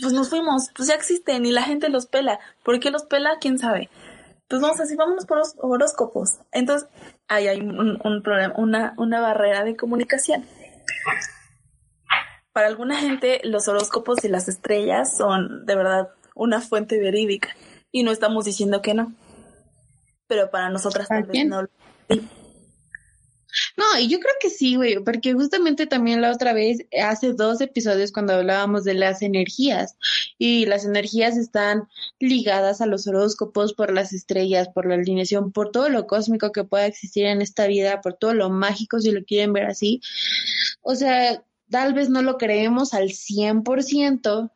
pues 0.00 0.12
nos 0.12 0.30
fuimos, 0.30 0.70
pues 0.76 0.88
ya 0.88 0.94
existen 0.94 1.44
y 1.46 1.52
la 1.52 1.62
gente 1.62 1.88
los 1.88 2.06
pela. 2.06 2.38
¿Por 2.62 2.78
qué 2.80 2.90
los 2.90 3.04
pela? 3.04 3.38
¿Quién 3.40 3.58
sabe? 3.58 3.90
Pues 4.48 4.60
vamos 4.60 4.80
así, 4.80 4.96
vámonos 4.96 5.26
por 5.26 5.38
los 5.38 5.54
horóscopos. 5.58 6.40
Entonces, 6.50 6.88
ahí 7.28 7.46
hay 7.46 7.60
un, 7.60 8.22
problema, 8.22 8.54
una, 8.56 8.94
una 8.96 9.20
barrera 9.20 9.62
de 9.64 9.76
comunicación. 9.76 10.44
Para 12.52 12.66
alguna 12.66 12.96
gente, 12.96 13.40
los 13.44 13.68
horóscopos 13.68 14.24
y 14.24 14.28
las 14.28 14.48
estrellas 14.48 15.16
son 15.16 15.66
de 15.66 15.76
verdad 15.76 16.08
una 16.34 16.60
fuente 16.60 16.98
verídica. 16.98 17.50
Y 17.92 18.02
no 18.02 18.10
estamos 18.10 18.44
diciendo 18.44 18.82
que 18.82 18.94
no. 18.94 19.12
Pero 20.26 20.50
para 20.50 20.68
nosotras 20.68 21.08
también 21.08 21.48
no. 21.48 21.68
No, 23.76 23.98
y 23.98 24.08
yo 24.08 24.18
creo 24.20 24.34
que 24.40 24.50
sí, 24.50 24.76
güey, 24.76 25.02
porque 25.02 25.32
justamente 25.32 25.86
también 25.86 26.20
la 26.20 26.32
otra 26.32 26.52
vez, 26.52 26.78
hace 27.02 27.32
dos 27.32 27.60
episodios 27.60 28.12
cuando 28.12 28.34
hablábamos 28.34 28.84
de 28.84 28.94
las 28.94 29.22
energías, 29.22 29.96
y 30.38 30.66
las 30.66 30.84
energías 30.84 31.36
están 31.36 31.88
ligadas 32.18 32.80
a 32.80 32.86
los 32.86 33.06
horóscopos 33.06 33.74
por 33.74 33.92
las 33.92 34.12
estrellas, 34.12 34.68
por 34.68 34.86
la 34.86 34.94
alineación, 34.94 35.52
por 35.52 35.70
todo 35.70 35.88
lo 35.88 36.06
cósmico 36.06 36.52
que 36.52 36.64
pueda 36.64 36.86
existir 36.86 37.26
en 37.26 37.42
esta 37.42 37.66
vida, 37.66 38.00
por 38.00 38.14
todo 38.14 38.34
lo 38.34 38.50
mágico, 38.50 39.00
si 39.00 39.10
lo 39.10 39.24
quieren 39.24 39.52
ver 39.52 39.66
así. 39.66 40.00
O 40.82 40.94
sea, 40.94 41.42
tal 41.70 41.94
vez 41.94 42.08
no 42.08 42.22
lo 42.22 42.38
creemos 42.38 42.94
al 42.94 43.10
100%, 43.10 44.50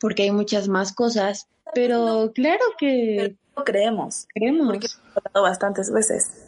porque 0.00 0.24
hay 0.24 0.30
muchas 0.30 0.68
más 0.68 0.92
cosas, 0.92 1.48
pero 1.74 2.32
claro 2.34 2.64
que... 2.78 3.36
lo 3.56 3.64
creemos. 3.64 4.26
Creemos. 4.34 4.66
Porque 4.66 4.86
he 4.86 5.28
hablado 5.28 5.42
bastantes 5.42 5.92
veces. 5.92 6.45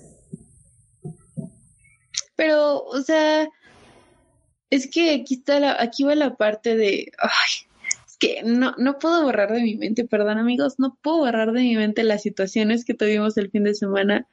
Pero, 2.39 2.85
o 2.85 3.03
sea, 3.03 3.49
es 4.71 4.89
que 4.89 5.13
aquí 5.13 5.35
está 5.35 5.59
la, 5.59 5.83
aquí 5.83 6.05
va 6.05 6.15
la 6.15 6.37
parte 6.37 6.77
de, 6.77 7.11
ay, 7.19 7.67
es 8.07 8.17
que 8.17 8.43
no, 8.45 8.77
no 8.79 9.01
puedo 9.01 9.25
borrar 9.25 9.51
de 9.51 9.61
mi 9.61 9.75
mente, 9.75 10.05
perdón 10.05 10.39
amigos, 10.39 10.77
no 10.79 10.97
puedo 11.03 11.19
borrar 11.19 11.51
de 11.51 11.63
mi 11.63 11.75
mente 11.75 12.05
las 12.05 12.23
situaciones 12.23 12.85
que 12.85 12.95
tuvimos 12.95 13.37
el 13.39 13.51
fin 13.51 13.65
de 13.65 13.75
semana, 13.75 14.29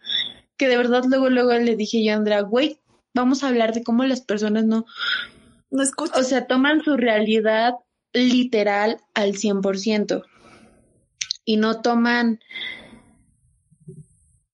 que 0.55 0.67
de 0.67 0.77
verdad 0.77 1.03
luego, 1.07 1.31
luego 1.31 1.53
le 1.53 1.75
dije 1.75 2.03
yo 2.03 2.13
a 2.13 2.17
Andrea, 2.17 2.41
güey, 2.41 2.79
vamos 3.15 3.43
a 3.43 3.47
hablar 3.47 3.73
de 3.73 3.81
cómo 3.81 4.03
las 4.03 4.21
personas 4.21 4.65
no, 4.65 4.85
no 5.71 5.81
escuchan. 5.81 6.21
O 6.21 6.23
sea, 6.23 6.45
toman 6.45 6.83
su 6.83 6.97
realidad 6.97 7.73
literal 8.13 9.01
al 9.15 9.33
100% 9.33 10.23
y 11.43 11.57
no 11.57 11.81
toman, 11.81 12.39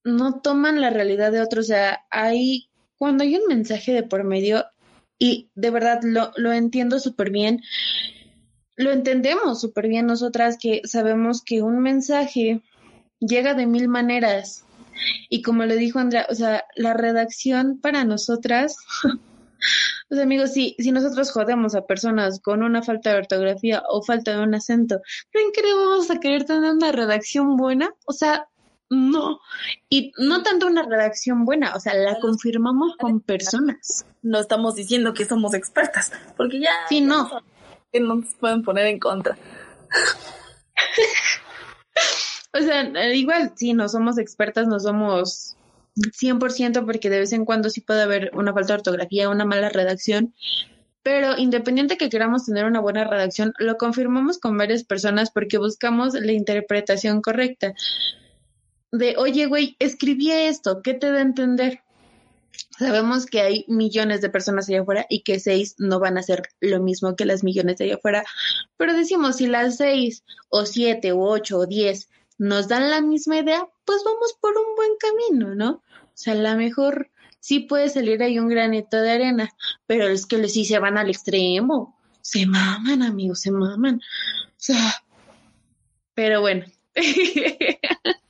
no 0.05 0.39
toman 0.39 0.79
la 0.79 0.89
realidad 0.89 1.33
de 1.33 1.41
otros, 1.41 1.65
o 1.65 1.67
sea, 1.67 2.05
hay 2.09 2.70
cuando 3.01 3.23
hay 3.23 3.35
un 3.35 3.47
mensaje 3.47 3.93
de 3.93 4.03
por 4.03 4.23
medio, 4.23 4.63
y 5.17 5.49
de 5.55 5.71
verdad 5.71 6.01
lo, 6.03 6.31
lo 6.35 6.53
entiendo 6.53 6.99
súper 6.99 7.31
bien, 7.31 7.59
lo 8.75 8.91
entendemos 8.91 9.59
súper 9.59 9.87
bien 9.87 10.05
nosotras 10.05 10.55
que 10.61 10.81
sabemos 10.83 11.41
que 11.43 11.63
un 11.63 11.79
mensaje 11.79 12.61
llega 13.19 13.55
de 13.55 13.65
mil 13.65 13.87
maneras. 13.87 14.67
Y 15.31 15.41
como 15.41 15.65
le 15.65 15.77
dijo 15.77 15.97
Andrea, 15.97 16.27
o 16.29 16.35
sea, 16.35 16.65
la 16.75 16.93
redacción 16.93 17.79
para 17.81 18.03
nosotras, 18.03 18.77
Pues 20.09 20.19
amigos, 20.19 20.51
si, 20.51 20.75
si 20.77 20.91
nosotros 20.91 21.31
jodemos 21.31 21.73
a 21.73 21.85
personas 21.85 22.41
con 22.41 22.63
una 22.63 22.83
falta 22.83 23.11
de 23.11 23.19
ortografía 23.19 23.81
o 23.87 24.03
falta 24.03 24.35
de 24.35 24.43
un 24.43 24.53
acento, 24.53 24.99
¿creen 25.29 25.51
que 25.53 25.61
vamos 25.61 26.11
a 26.11 26.19
querer 26.19 26.43
tener 26.43 26.71
una 26.71 26.91
redacción 26.91 27.55
buena? 27.55 27.93
O 28.05 28.11
sea, 28.11 28.49
no. 28.91 29.39
Y 29.89 30.11
no 30.17 30.43
tanto 30.43 30.67
una 30.67 30.83
redacción 30.83 31.45
buena, 31.45 31.73
o 31.75 31.79
sea, 31.79 31.93
la 31.93 32.19
confirmamos 32.19 32.95
con 32.97 33.21
personas. 33.21 34.05
No 34.21 34.39
estamos 34.39 34.75
diciendo 34.75 35.13
que 35.13 35.25
somos 35.25 35.53
expertas, 35.53 36.11
porque 36.35 36.59
ya... 36.59 36.71
Sí, 36.89 37.01
no. 37.01 37.29
Que 37.91 38.01
nos 38.01 38.35
pueden 38.35 38.63
poner 38.63 38.87
en 38.87 38.99
contra. 38.99 39.37
o 42.53 42.59
sea, 42.59 43.13
igual, 43.13 43.53
sí, 43.55 43.73
no 43.73 43.87
somos 43.87 44.17
expertas, 44.17 44.67
no 44.67 44.79
somos 44.79 45.55
100% 45.95 46.85
porque 46.85 47.09
de 47.09 47.19
vez 47.19 47.31
en 47.31 47.45
cuando 47.45 47.69
sí 47.69 47.79
puede 47.79 48.01
haber 48.01 48.31
una 48.33 48.53
falta 48.53 48.73
de 48.73 48.79
ortografía, 48.79 49.29
una 49.29 49.45
mala 49.45 49.69
redacción, 49.69 50.33
pero 51.01 51.37
independiente 51.37 51.97
que 51.97 52.09
queramos 52.09 52.45
tener 52.45 52.65
una 52.65 52.81
buena 52.81 53.05
redacción, 53.05 53.53
lo 53.57 53.77
confirmamos 53.77 54.37
con 54.37 54.57
varias 54.57 54.83
personas 54.83 55.31
porque 55.31 55.57
buscamos 55.57 56.13
la 56.13 56.33
interpretación 56.33 57.21
correcta. 57.21 57.73
De, 58.91 59.15
oye, 59.17 59.45
güey, 59.45 59.75
escribí 59.79 60.31
esto, 60.31 60.81
¿qué 60.81 60.93
te 60.93 61.11
da 61.11 61.19
a 61.19 61.21
entender? 61.21 61.81
Sabemos 62.77 63.25
que 63.25 63.41
hay 63.41 63.65
millones 63.67 64.21
de 64.21 64.29
personas 64.29 64.67
allá 64.67 64.81
afuera 64.81 65.05
y 65.09 65.21
que 65.21 65.39
seis 65.39 65.75
no 65.77 65.99
van 65.99 66.17
a 66.17 66.21
hacer 66.21 66.49
lo 66.59 66.81
mismo 66.81 67.15
que 67.15 67.25
las 67.25 67.43
millones 67.43 67.77
de 67.77 67.85
allá 67.85 67.95
afuera, 67.95 68.23
pero 68.77 68.93
decimos, 68.93 69.37
si 69.37 69.47
las 69.47 69.77
seis 69.77 70.23
o 70.49 70.65
siete 70.65 71.11
o 71.11 71.21
ocho 71.21 71.59
o 71.59 71.67
diez 71.67 72.09
nos 72.37 72.67
dan 72.67 72.89
la 72.89 73.01
misma 73.01 73.37
idea, 73.37 73.65
pues 73.85 74.03
vamos 74.03 74.35
por 74.41 74.57
un 74.57 74.75
buen 74.75 74.91
camino, 74.99 75.55
¿no? 75.55 75.83
O 76.05 76.11
sea, 76.15 76.33
a 76.33 76.37
lo 76.37 76.55
mejor 76.55 77.11
sí 77.39 77.59
puede 77.59 77.89
salir 77.89 78.23
ahí 78.23 78.39
un 78.39 78.47
granito 78.47 78.97
de 78.97 79.11
arena, 79.11 79.49
pero 79.85 80.07
es 80.07 80.25
que 80.25 80.47
sí 80.47 80.65
se 80.65 80.79
van 80.79 80.97
al 80.97 81.09
extremo. 81.09 81.99
Se 82.21 82.45
maman, 82.45 83.03
amigos, 83.03 83.41
se 83.41 83.51
maman. 83.51 83.95
O 83.97 84.53
sea, 84.57 85.03
pero 86.13 86.41
bueno. 86.41 86.65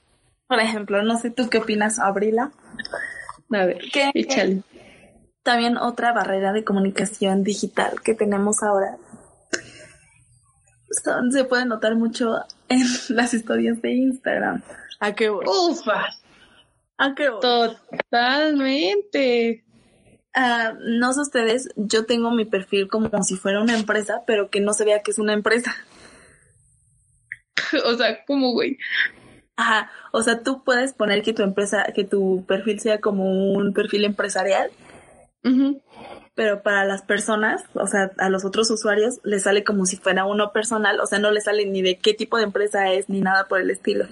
Por 0.51 0.59
ejemplo, 0.59 1.01
no 1.01 1.17
sé 1.17 1.29
tú 1.29 1.47
qué 1.49 1.59
opinas, 1.59 1.97
Abrila. 1.97 2.51
A 3.51 3.65
ver, 3.65 3.79
¿Qué, 3.93 4.11
échale. 4.13 4.63
También 5.43 5.77
otra 5.77 6.11
barrera 6.11 6.51
de 6.51 6.65
comunicación 6.65 7.45
digital 7.45 8.01
que 8.01 8.15
tenemos 8.15 8.61
ahora 8.61 8.97
se 11.31 11.45
puede 11.45 11.65
notar 11.65 11.95
mucho 11.95 12.39
en 12.67 12.83
las 13.15 13.33
historias 13.33 13.81
de 13.81 13.91
Instagram. 13.91 14.61
¿A 14.99 15.15
qué 15.15 15.29
voy? 15.29 15.45
Ufa. 15.47 16.09
¿A 16.97 17.15
qué 17.15 17.29
voy? 17.29 17.39
Totalmente. 18.09 19.63
Uh, 20.35 20.75
no 20.99 21.13
sé 21.13 21.21
ustedes, 21.21 21.69
yo 21.77 22.05
tengo 22.05 22.31
mi 22.31 22.43
perfil 22.43 22.89
como 22.89 23.23
si 23.23 23.37
fuera 23.37 23.61
una 23.61 23.77
empresa, 23.77 24.23
pero 24.27 24.49
que 24.49 24.59
no 24.59 24.73
se 24.73 24.83
vea 24.83 25.01
que 25.01 25.11
es 25.11 25.19
una 25.19 25.31
empresa. 25.31 25.73
o 27.85 27.95
sea, 27.95 28.25
¿cómo, 28.25 28.51
güey? 28.51 28.77
Ajá, 29.57 29.91
o 30.11 30.23
sea, 30.23 30.43
tú 30.43 30.63
puedes 30.63 30.93
poner 30.93 31.21
que 31.21 31.33
tu 31.33 31.43
empresa, 31.43 31.85
que 31.93 32.03
tu 32.03 32.45
perfil 32.47 32.79
sea 32.79 32.99
como 32.99 33.53
un 33.53 33.73
perfil 33.73 34.05
empresarial, 34.05 34.71
pero 36.35 36.63
para 36.63 36.85
las 36.85 37.01
personas, 37.01 37.63
o 37.73 37.87
sea, 37.87 38.11
a 38.17 38.29
los 38.29 38.45
otros 38.45 38.69
usuarios, 38.71 39.19
les 39.23 39.43
sale 39.43 39.63
como 39.63 39.85
si 39.85 39.97
fuera 39.97 40.25
uno 40.25 40.51
personal, 40.51 40.99
o 40.99 41.05
sea, 41.05 41.19
no 41.19 41.31
les 41.31 41.43
sale 41.43 41.65
ni 41.65 41.81
de 41.81 41.97
qué 41.97 42.13
tipo 42.13 42.37
de 42.37 42.43
empresa 42.43 42.91
es, 42.91 43.09
ni 43.09 43.21
nada 43.21 43.47
por 43.47 43.61
el 43.61 43.69
estilo. 43.69 44.07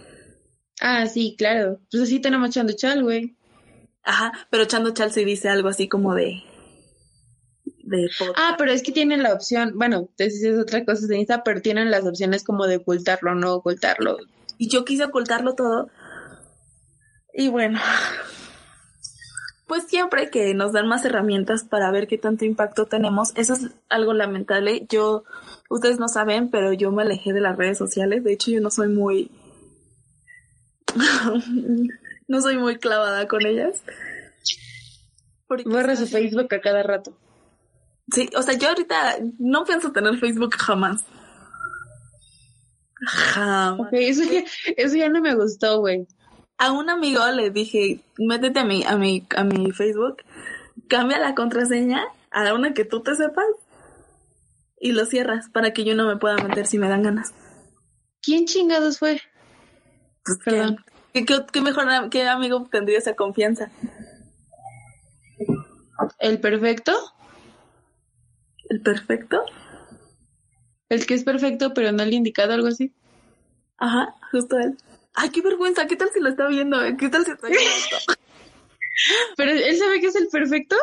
Ah, 0.81 1.07
sí, 1.07 1.35
claro. 1.37 1.79
Pues 1.91 2.03
así 2.03 2.19
tenemos 2.19 2.51
Chando 2.51 2.73
Chal, 2.73 3.03
güey. 3.03 3.37
Ajá, 4.03 4.31
pero 4.49 4.65
Chando 4.65 4.91
Chal 4.91 5.11
se 5.11 5.25
dice 5.25 5.49
algo 5.49 5.69
así 5.69 5.87
como 5.87 6.15
de... 6.15 6.41
de 7.83 8.09
ah, 8.35 8.55
pero 8.57 8.71
es 8.71 8.81
que 8.81 8.91
tienen 8.91 9.23
la 9.23 9.33
opción, 9.33 9.73
bueno, 9.75 10.09
es 10.17 10.43
otra 10.57 10.85
cosa 10.85 11.05
de 11.07 11.17
Insta, 11.17 11.43
pero 11.43 11.61
tienen 11.61 11.91
las 11.91 12.05
opciones 12.05 12.43
como 12.43 12.65
de 12.67 12.77
ocultarlo 12.77 13.31
o 13.31 13.35
no 13.35 13.55
ocultarlo. 13.55 14.17
Y 14.59 14.69
yo 14.69 14.83
quise 14.83 15.05
ocultarlo 15.05 15.55
todo. 15.55 15.89
Y 17.33 17.47
bueno, 17.47 17.79
pues 19.67 19.85
siempre 19.87 20.29
que 20.29 20.53
nos 20.53 20.73
dan 20.73 20.87
más 20.87 21.05
herramientas 21.05 21.63
para 21.63 21.89
ver 21.91 22.07
qué 22.07 22.17
tanto 22.17 22.43
impacto 22.43 22.85
tenemos, 22.85 23.31
eso 23.35 23.53
es 23.53 23.69
algo 23.87 24.13
lamentable. 24.13 24.85
Yo, 24.89 25.23
ustedes 25.69 25.97
no 25.97 26.09
saben, 26.09 26.49
pero 26.49 26.73
yo 26.73 26.91
me 26.91 27.03
alejé 27.03 27.31
de 27.31 27.39
las 27.39 27.57
redes 27.57 27.77
sociales. 27.77 28.23
De 28.25 28.33
hecho, 28.33 28.51
yo 28.51 28.59
no 28.59 28.69
soy 28.69 28.89
muy, 28.89 29.31
no 32.27 32.41
soy 32.41 32.57
muy 32.57 32.79
clavada 32.79 33.29
con 33.29 33.45
ellas. 33.45 33.81
Borra 35.65 35.95
su 35.95 36.05
Facebook 36.05 36.53
a 36.53 36.59
cada 36.59 36.83
rato. 36.83 37.17
Sí, 38.11 38.29
o 38.35 38.41
sea, 38.41 38.55
yo 38.55 38.67
ahorita 38.67 39.19
no 39.37 39.63
pienso 39.63 39.93
tener 39.93 40.17
Facebook 40.19 40.55
jamás. 40.57 41.05
Jamás. 43.01 43.89
eso, 43.91 44.23
ya, 44.23 44.43
eso 44.77 44.95
ya 44.95 45.09
no 45.09 45.21
me 45.21 45.35
gustó, 45.35 45.79
güey 45.79 46.07
a 46.59 46.73
un 46.73 46.89
amigo 46.89 47.25
le 47.31 47.49
dije, 47.49 48.01
métete 48.17 48.59
a 48.59 48.65
mi, 48.65 48.83
a 48.83 48.97
mi, 48.97 49.25
a 49.35 49.43
mi 49.45 49.71
Facebook, 49.71 50.17
cambia 50.89 51.17
la 51.17 51.33
contraseña 51.33 52.03
a 52.31 52.53
una 52.53 52.73
que 52.73 52.83
tú 52.83 53.01
te 53.01 53.15
sepas 53.15 53.45
y 54.77 54.91
lo 54.91 55.05
cierras 55.05 55.49
para 55.49 55.71
que 55.71 55.85
yo 55.85 55.95
no 55.95 56.05
me 56.05 56.17
pueda 56.17 56.35
meter 56.35 56.67
si 56.67 56.77
me 56.77 56.89
dan 56.89 57.01
ganas. 57.01 57.33
¿Quién 58.21 58.45
chingados 58.45 58.99
fue? 58.99 59.21
Pues 60.25 60.37
Perdón. 60.43 60.83
¿Qué, 61.13 61.25
qué, 61.25 61.61
mejor, 61.61 62.09
qué 62.09 62.27
amigo 62.27 62.67
tendría 62.69 62.97
esa 62.97 63.15
confianza? 63.15 63.71
¿El 66.19 66.41
perfecto? 66.41 66.91
¿El 68.69 68.81
perfecto? 68.81 69.45
El 70.89 71.05
que 71.05 71.13
es 71.13 71.23
perfecto 71.23 71.73
pero 71.73 71.91
no 71.91 72.03
le 72.03 72.15
indicado 72.15 72.53
algo 72.53 72.67
así. 72.67 72.91
Ajá, 73.77 74.15
justo 74.31 74.57
él. 74.59 74.77
Ay, 75.13 75.29
qué 75.29 75.41
vergüenza, 75.41 75.87
¿qué 75.87 75.95
tal 75.95 76.09
si 76.13 76.19
lo 76.19 76.29
está 76.29 76.47
viendo? 76.47 76.77
¿Qué 76.97 77.09
tal 77.09 77.25
si 77.25 77.31
está 77.31 77.47
viendo 77.47 77.69
esto? 77.69 78.13
Pero 79.37 79.51
él 79.51 79.77
sabe 79.77 80.01
que 80.01 80.07
es 80.07 80.15
el 80.15 80.27
perfecto. 80.27 80.75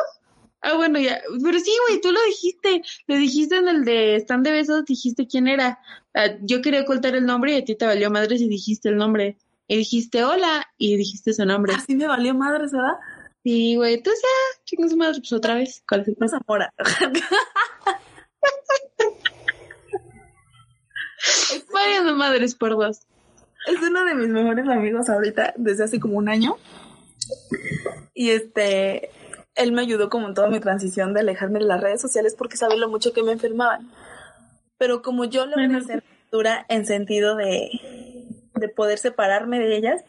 Ah, 0.61 0.75
bueno, 0.75 0.99
ya. 0.99 1.21
Pero 1.43 1.59
sí, 1.59 1.71
güey, 1.87 2.01
tú 2.01 2.11
lo 2.11 2.19
dijiste. 2.25 2.81
Lo 3.05 3.15
dijiste 3.15 3.57
en 3.57 3.67
el 3.67 3.85
de 3.85 4.15
Stand 4.17 4.43
de 4.43 4.51
Besos, 4.51 4.85
dijiste 4.85 5.27
quién 5.27 5.47
era. 5.47 5.79
Ah, 6.15 6.29
yo 6.41 6.61
quería 6.61 6.81
ocultar 6.81 7.15
el 7.15 7.25
nombre 7.25 7.53
y 7.53 7.57
a 7.57 7.65
ti 7.65 7.75
te 7.75 7.85
valió 7.85 8.09
madres 8.09 8.41
y 8.41 8.49
dijiste 8.49 8.89
el 8.89 8.97
nombre. 8.97 9.37
Y 9.67 9.77
dijiste 9.77 10.23
hola 10.23 10.65
y 10.77 10.97
dijiste 10.97 11.33
su 11.33 11.45
nombre. 11.45 11.73
Así 11.75 11.95
me 11.95 12.07
valió 12.07 12.33
madres, 12.33 12.71
¿verdad? 12.71 12.95
Sí, 13.43 13.75
güey. 13.75 13.95
Entonces 13.95 14.23
ya, 14.23 14.63
chingos 14.65 14.95
madre, 14.95 15.19
pues 15.19 15.33
otra 15.33 15.55
vez. 15.55 15.83
¿Cuál 15.87 16.01
es 16.01 16.07
el 16.07 16.29
Zamora. 16.29 16.73
Varias 21.71 22.15
madres 22.15 22.55
por 22.55 22.77
dos 22.77 23.07
es 23.67 23.81
uno 23.81 24.05
de 24.05 24.15
mis 24.15 24.29
mejores 24.29 24.67
amigos 24.67 25.09
ahorita, 25.09 25.53
desde 25.57 25.83
hace 25.83 25.99
como 25.99 26.17
un 26.17 26.29
año. 26.29 26.55
Y 28.13 28.29
este, 28.29 29.09
él 29.55 29.73
me 29.73 29.81
ayudó 29.81 30.09
como 30.09 30.27
en 30.27 30.33
toda 30.33 30.47
mi 30.47 30.59
transición 30.59 31.13
de 31.13 31.19
alejarme 31.19 31.59
de 31.59 31.65
las 31.65 31.81
redes 31.81 32.01
sociales 32.01 32.33
porque 32.37 32.57
sabe 32.57 32.77
lo 32.77 32.89
mucho 32.89 33.13
que 33.13 33.23
me 33.23 33.33
enfermaban. 33.33 33.91
Pero 34.77 35.01
como 35.01 35.25
yo 35.25 35.45
lo 35.45 35.55
hacer 35.77 36.03
dura 36.31 36.65
en 36.69 36.85
sentido 36.85 37.35
de, 37.35 37.69
de 38.55 38.69
poder 38.69 38.99
separarme 38.99 39.59
de 39.59 39.75
ellas, 39.75 40.03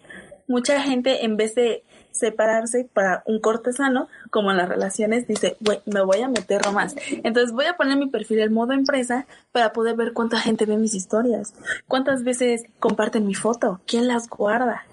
mucha 0.46 0.81
gente 0.81 1.24
en 1.24 1.37
vez 1.37 1.54
de 1.54 1.83
separarse 2.10 2.88
para 2.92 3.22
un 3.26 3.40
cortesano, 3.40 4.08
como 4.30 4.50
en 4.50 4.56
las 4.56 4.68
relaciones, 4.68 5.26
dice, 5.26 5.56
me 5.86 6.02
voy 6.02 6.20
a 6.22 6.28
meter 6.28 6.60
más. 6.72 6.94
Entonces 7.22 7.52
voy 7.52 7.66
a 7.66 7.76
poner 7.76 7.96
mi 7.96 8.08
perfil 8.08 8.40
en 8.40 8.52
modo 8.52 8.72
empresa 8.72 9.26
para 9.52 9.72
poder 9.72 9.96
ver 9.96 10.12
cuánta 10.12 10.40
gente 10.40 10.66
ve 10.66 10.76
mis 10.76 10.94
historias, 10.94 11.54
cuántas 11.86 12.24
veces 12.24 12.64
comparten 12.80 13.26
mi 13.26 13.34
foto, 13.34 13.80
quién 13.86 14.08
las 14.08 14.28
guarda. 14.28 14.84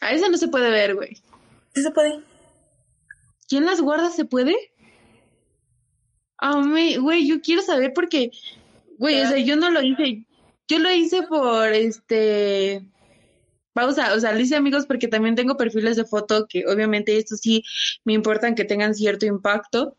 A 0.00 0.12
eso 0.12 0.28
no 0.28 0.36
se 0.36 0.48
puede 0.48 0.70
ver, 0.70 0.94
güey. 0.94 1.16
Sí 1.74 1.82
se 1.82 1.90
puede. 1.90 2.20
¿Quién 3.48 3.64
las 3.64 3.80
guarda 3.80 4.10
se 4.10 4.24
puede? 4.24 4.54
Ah, 6.38 6.62
güey, 6.62 7.26
yo 7.26 7.40
quiero 7.40 7.62
saber 7.62 7.92
porque, 7.94 8.30
güey, 8.98 9.22
o 9.22 9.28
sea, 9.28 9.38
yo 9.38 9.56
no 9.56 9.70
lo 9.70 9.82
hice. 9.82 10.26
Yo 10.68 10.78
lo 10.80 10.90
hice 10.92 11.22
por 11.22 11.68
este 11.68 12.84
pausa, 13.76 14.14
o 14.14 14.20
sea, 14.20 14.32
lo 14.32 14.40
hice 14.40 14.56
amigos 14.56 14.86
porque 14.86 15.06
también 15.06 15.34
tengo 15.34 15.58
perfiles 15.58 15.96
de 15.96 16.06
foto 16.06 16.46
que 16.48 16.64
obviamente 16.66 17.18
esto 17.18 17.36
sí 17.36 17.62
me 18.04 18.14
importan 18.14 18.54
que 18.54 18.64
tengan 18.64 18.94
cierto 18.94 19.26
impacto, 19.26 19.94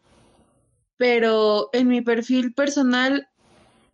pero 0.97 1.69
en 1.73 1.87
mi 1.87 2.01
perfil 2.01 2.53
personal 2.55 3.29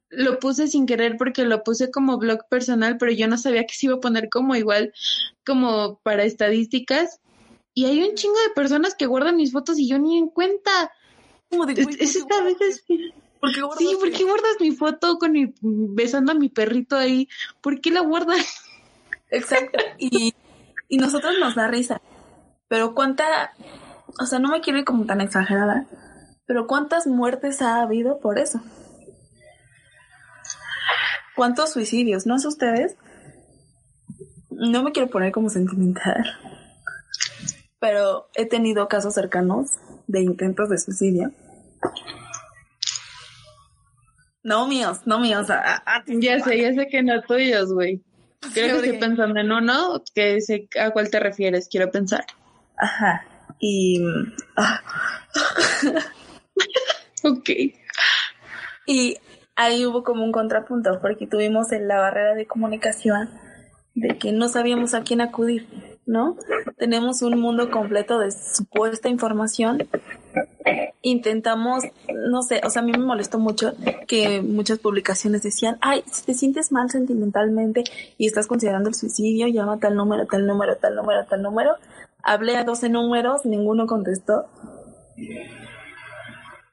lo 0.09 0.39
puse 0.39 0.69
sin 0.69 0.85
querer 0.85 1.17
porque 1.17 1.43
lo 1.43 1.63
puse 1.63 1.91
como 1.91 2.17
blog 2.17 2.47
personal, 2.49 2.97
pero 2.97 3.11
yo 3.11 3.27
no 3.27 3.37
sabía 3.37 3.65
que 3.65 3.75
se 3.75 3.87
iba 3.87 3.95
a 3.95 3.99
poner 3.99 4.29
como 4.29 4.55
igual, 4.55 4.93
como 5.45 5.99
para 6.01 6.23
estadísticas. 6.23 7.19
Y 7.73 7.85
hay 7.85 8.03
un 8.03 8.15
chingo 8.15 8.39
de 8.47 8.53
personas 8.53 8.95
que 8.95 9.07
guardan 9.07 9.35
mis 9.35 9.51
fotos 9.51 9.77
y 9.79 9.89
yo 9.89 9.99
ni 9.99 10.17
en 10.17 10.29
cuenta. 10.29 10.91
Como 11.49 11.65
de, 11.65 11.73
es, 11.73 12.15
esta 12.15 12.41
vez 12.43 12.57
¿Por 13.43 13.51
qué 13.51 13.61
sí, 13.77 13.97
¿por 13.99 14.11
qué 14.11 14.23
guardas 14.23 14.55
mi 14.61 14.71
foto 14.71 15.17
con 15.17 15.33
mi 15.33 15.53
besando 15.61 16.31
a 16.31 16.35
mi 16.35 16.47
perrito 16.47 16.95
ahí? 16.95 17.27
¿Por 17.59 17.81
qué 17.81 17.91
la 17.91 17.99
guardas? 17.99 18.63
Exacto. 19.33 19.79
Y, 19.97 20.33
y 20.87 20.97
nosotros 20.97 21.33
nos 21.39 21.55
da 21.55 21.67
risa. 21.67 22.01
Pero 22.67 22.93
cuánta, 22.93 23.51
o 24.19 24.25
sea, 24.25 24.39
no 24.39 24.49
me 24.49 24.61
quiero 24.61 24.79
ir 24.79 24.85
como 24.85 25.05
tan 25.05 25.21
exagerada, 25.21 25.85
Pero 26.45 26.67
¿cuántas 26.67 27.07
muertes 27.07 27.61
ha 27.61 27.81
habido 27.81 28.19
por 28.19 28.37
eso? 28.37 28.61
¿Cuántos 31.35 31.73
suicidios? 31.73 32.25
¿No 32.27 32.35
es 32.35 32.45
ustedes? 32.45 32.95
No 34.49 34.83
me 34.83 34.91
quiero 34.91 35.09
poner 35.09 35.31
como 35.31 35.49
sentimental, 35.49 36.23
pero 37.79 38.29
he 38.35 38.45
tenido 38.45 38.87
casos 38.87 39.15
cercanos 39.15 39.71
de 40.05 40.21
intentos 40.21 40.69
de 40.69 40.77
suicidio. 40.77 41.31
No 44.43 44.67
míos, 44.67 45.01
no 45.05 45.19
míos. 45.19 45.47
ya 45.47 46.39
sé, 46.39 46.61
ya 46.61 46.73
sé 46.73 46.87
que 46.87 47.01
no 47.01 47.21
tuyos, 47.23 47.73
güey. 47.73 48.03
Creo 48.53 48.81
que 48.81 48.87
estoy 48.87 48.99
pensando 48.99 49.39
en 49.39 49.51
uno 49.51 50.03
que 50.13 50.41
sé 50.41 50.67
a 50.79 50.91
cuál 50.91 51.09
te 51.09 51.19
refieres, 51.19 51.67
quiero 51.69 51.91
pensar. 51.91 52.25
Ajá. 52.77 53.25
Y. 53.59 54.01
Ah. 54.57 54.81
ok. 57.23 57.49
Y 58.85 59.17
ahí 59.55 59.85
hubo 59.85 60.03
como 60.03 60.23
un 60.23 60.31
contrapunto, 60.31 60.99
porque 61.01 61.27
tuvimos 61.27 61.71
en 61.71 61.87
la 61.87 61.99
barrera 61.99 62.35
de 62.35 62.45
comunicación 62.45 63.29
de 63.95 64.17
que 64.17 64.31
no 64.31 64.49
sabíamos 64.49 64.93
a 64.93 65.03
quién 65.03 65.21
acudir, 65.21 65.67
¿no? 66.05 66.35
Tenemos 66.77 67.21
un 67.21 67.39
mundo 67.39 67.71
completo 67.71 68.19
de 68.19 68.31
supuesta 68.31 69.09
información. 69.09 69.87
Intentamos, 71.01 71.83
no 72.13 72.41
sé, 72.43 72.61
o 72.63 72.69
sea, 72.69 72.81
a 72.81 72.85
mí 72.85 72.91
me 72.91 72.99
molestó 72.99 73.39
mucho 73.39 73.73
que 74.07 74.41
muchas 74.41 74.79
publicaciones 74.79 75.43
decían, 75.43 75.77
ay, 75.81 76.03
si 76.11 76.25
te 76.25 76.33
sientes 76.33 76.71
mal 76.71 76.89
sentimentalmente 76.89 77.83
y 78.17 78.27
estás 78.27 78.47
considerando 78.47 78.89
el 78.89 78.95
suicidio, 78.95 79.47
llama 79.47 79.79
tal 79.79 79.95
número, 79.95 80.25
tal 80.25 80.45
número, 80.45 80.77
tal 80.77 80.95
número, 80.95 81.25
tal 81.25 81.41
número. 81.41 81.75
Hablé 82.21 82.55
a 82.55 82.63
12 82.63 82.89
números, 82.89 83.45
ninguno 83.45 83.85
contestó. 83.85 84.45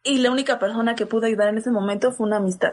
Y 0.02 0.18
la 0.18 0.30
única 0.30 0.58
persona 0.58 0.94
que 0.94 1.06
pudo 1.06 1.26
ayudar 1.26 1.48
en 1.48 1.58
ese 1.58 1.70
momento 1.70 2.12
fue 2.12 2.26
una 2.26 2.36
amistad. 2.36 2.72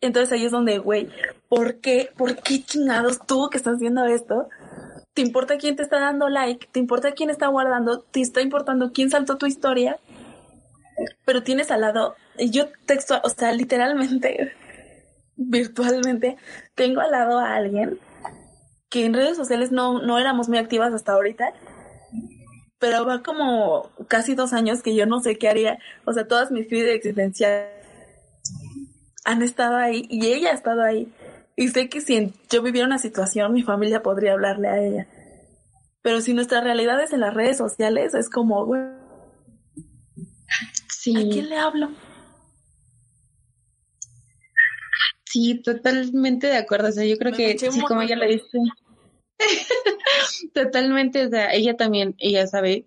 Entonces 0.00 0.32
ahí 0.32 0.44
es 0.44 0.52
donde, 0.52 0.78
güey, 0.78 1.08
¿por 1.48 1.80
qué, 1.80 2.10
por 2.16 2.36
qué 2.36 2.62
chingados 2.62 3.18
tú 3.26 3.48
que 3.50 3.58
estás 3.58 3.78
viendo 3.78 4.04
esto? 4.04 4.48
¿Te 5.12 5.22
importa 5.22 5.58
quién 5.58 5.74
te 5.74 5.82
está 5.82 5.98
dando 5.98 6.28
like? 6.28 6.68
¿Te 6.70 6.78
importa 6.78 7.12
quién 7.12 7.30
está 7.30 7.48
guardando? 7.48 8.00
¿Te 8.00 8.20
está 8.20 8.40
importando 8.40 8.92
quién 8.92 9.10
saltó 9.10 9.36
tu 9.36 9.46
historia? 9.46 9.98
Pero 11.24 11.42
tienes 11.42 11.70
al 11.70 11.80
lado, 11.80 12.14
yo 12.38 12.68
texto, 12.86 13.20
o 13.24 13.28
sea, 13.28 13.52
literalmente, 13.52 14.52
virtualmente, 15.36 16.36
tengo 16.74 17.00
al 17.00 17.10
lado 17.10 17.38
a 17.38 17.54
alguien 17.54 17.98
que 18.88 19.04
en 19.04 19.14
redes 19.14 19.36
sociales 19.36 19.72
no, 19.72 20.00
no 20.00 20.18
éramos 20.18 20.48
muy 20.48 20.58
activas 20.58 20.94
hasta 20.94 21.12
ahorita, 21.12 21.52
pero 22.78 23.04
va 23.04 23.22
como 23.22 23.90
casi 24.06 24.34
dos 24.34 24.52
años 24.52 24.82
que 24.82 24.94
yo 24.94 25.06
no 25.06 25.20
sé 25.20 25.36
qué 25.36 25.48
haría. 25.48 25.78
O 26.04 26.12
sea, 26.12 26.26
todas 26.26 26.50
mis 26.50 26.68
crisis 26.68 26.88
existenciales 26.90 27.77
han 29.24 29.42
estado 29.42 29.76
ahí 29.76 30.06
y 30.08 30.26
ella 30.26 30.50
ha 30.50 30.54
estado 30.54 30.82
ahí. 30.82 31.12
Y 31.56 31.68
sé 31.68 31.88
que 31.88 32.00
si 32.00 32.32
yo 32.50 32.62
viviera 32.62 32.86
una 32.86 32.98
situación, 32.98 33.52
mi 33.52 33.62
familia 33.62 34.02
podría 34.02 34.32
hablarle 34.32 34.68
a 34.68 34.78
ella. 34.78 35.08
Pero 36.02 36.20
si 36.20 36.32
nuestra 36.32 36.60
realidad 36.60 37.02
es 37.02 37.12
en 37.12 37.20
las 37.20 37.34
redes 37.34 37.56
sociales, 37.56 38.14
es 38.14 38.30
como, 38.30 38.64
güey, 38.64 38.82
sí. 40.88 41.16
¿a 41.16 41.32
quién 41.32 41.48
le 41.48 41.56
hablo? 41.56 41.90
Sí, 45.24 45.60
totalmente 45.62 46.46
de 46.46 46.56
acuerdo. 46.56 46.88
O 46.88 46.92
sea, 46.92 47.04
yo 47.04 47.18
creo 47.18 47.32
que, 47.32 47.58
sí, 47.58 47.80
como 47.82 48.02
ella 48.02 48.16
le 48.16 48.28
dice. 48.28 48.58
totalmente, 50.54 51.26
o 51.26 51.28
sea, 51.28 51.52
ella 51.52 51.76
también, 51.76 52.14
ella 52.18 52.46
sabe. 52.46 52.86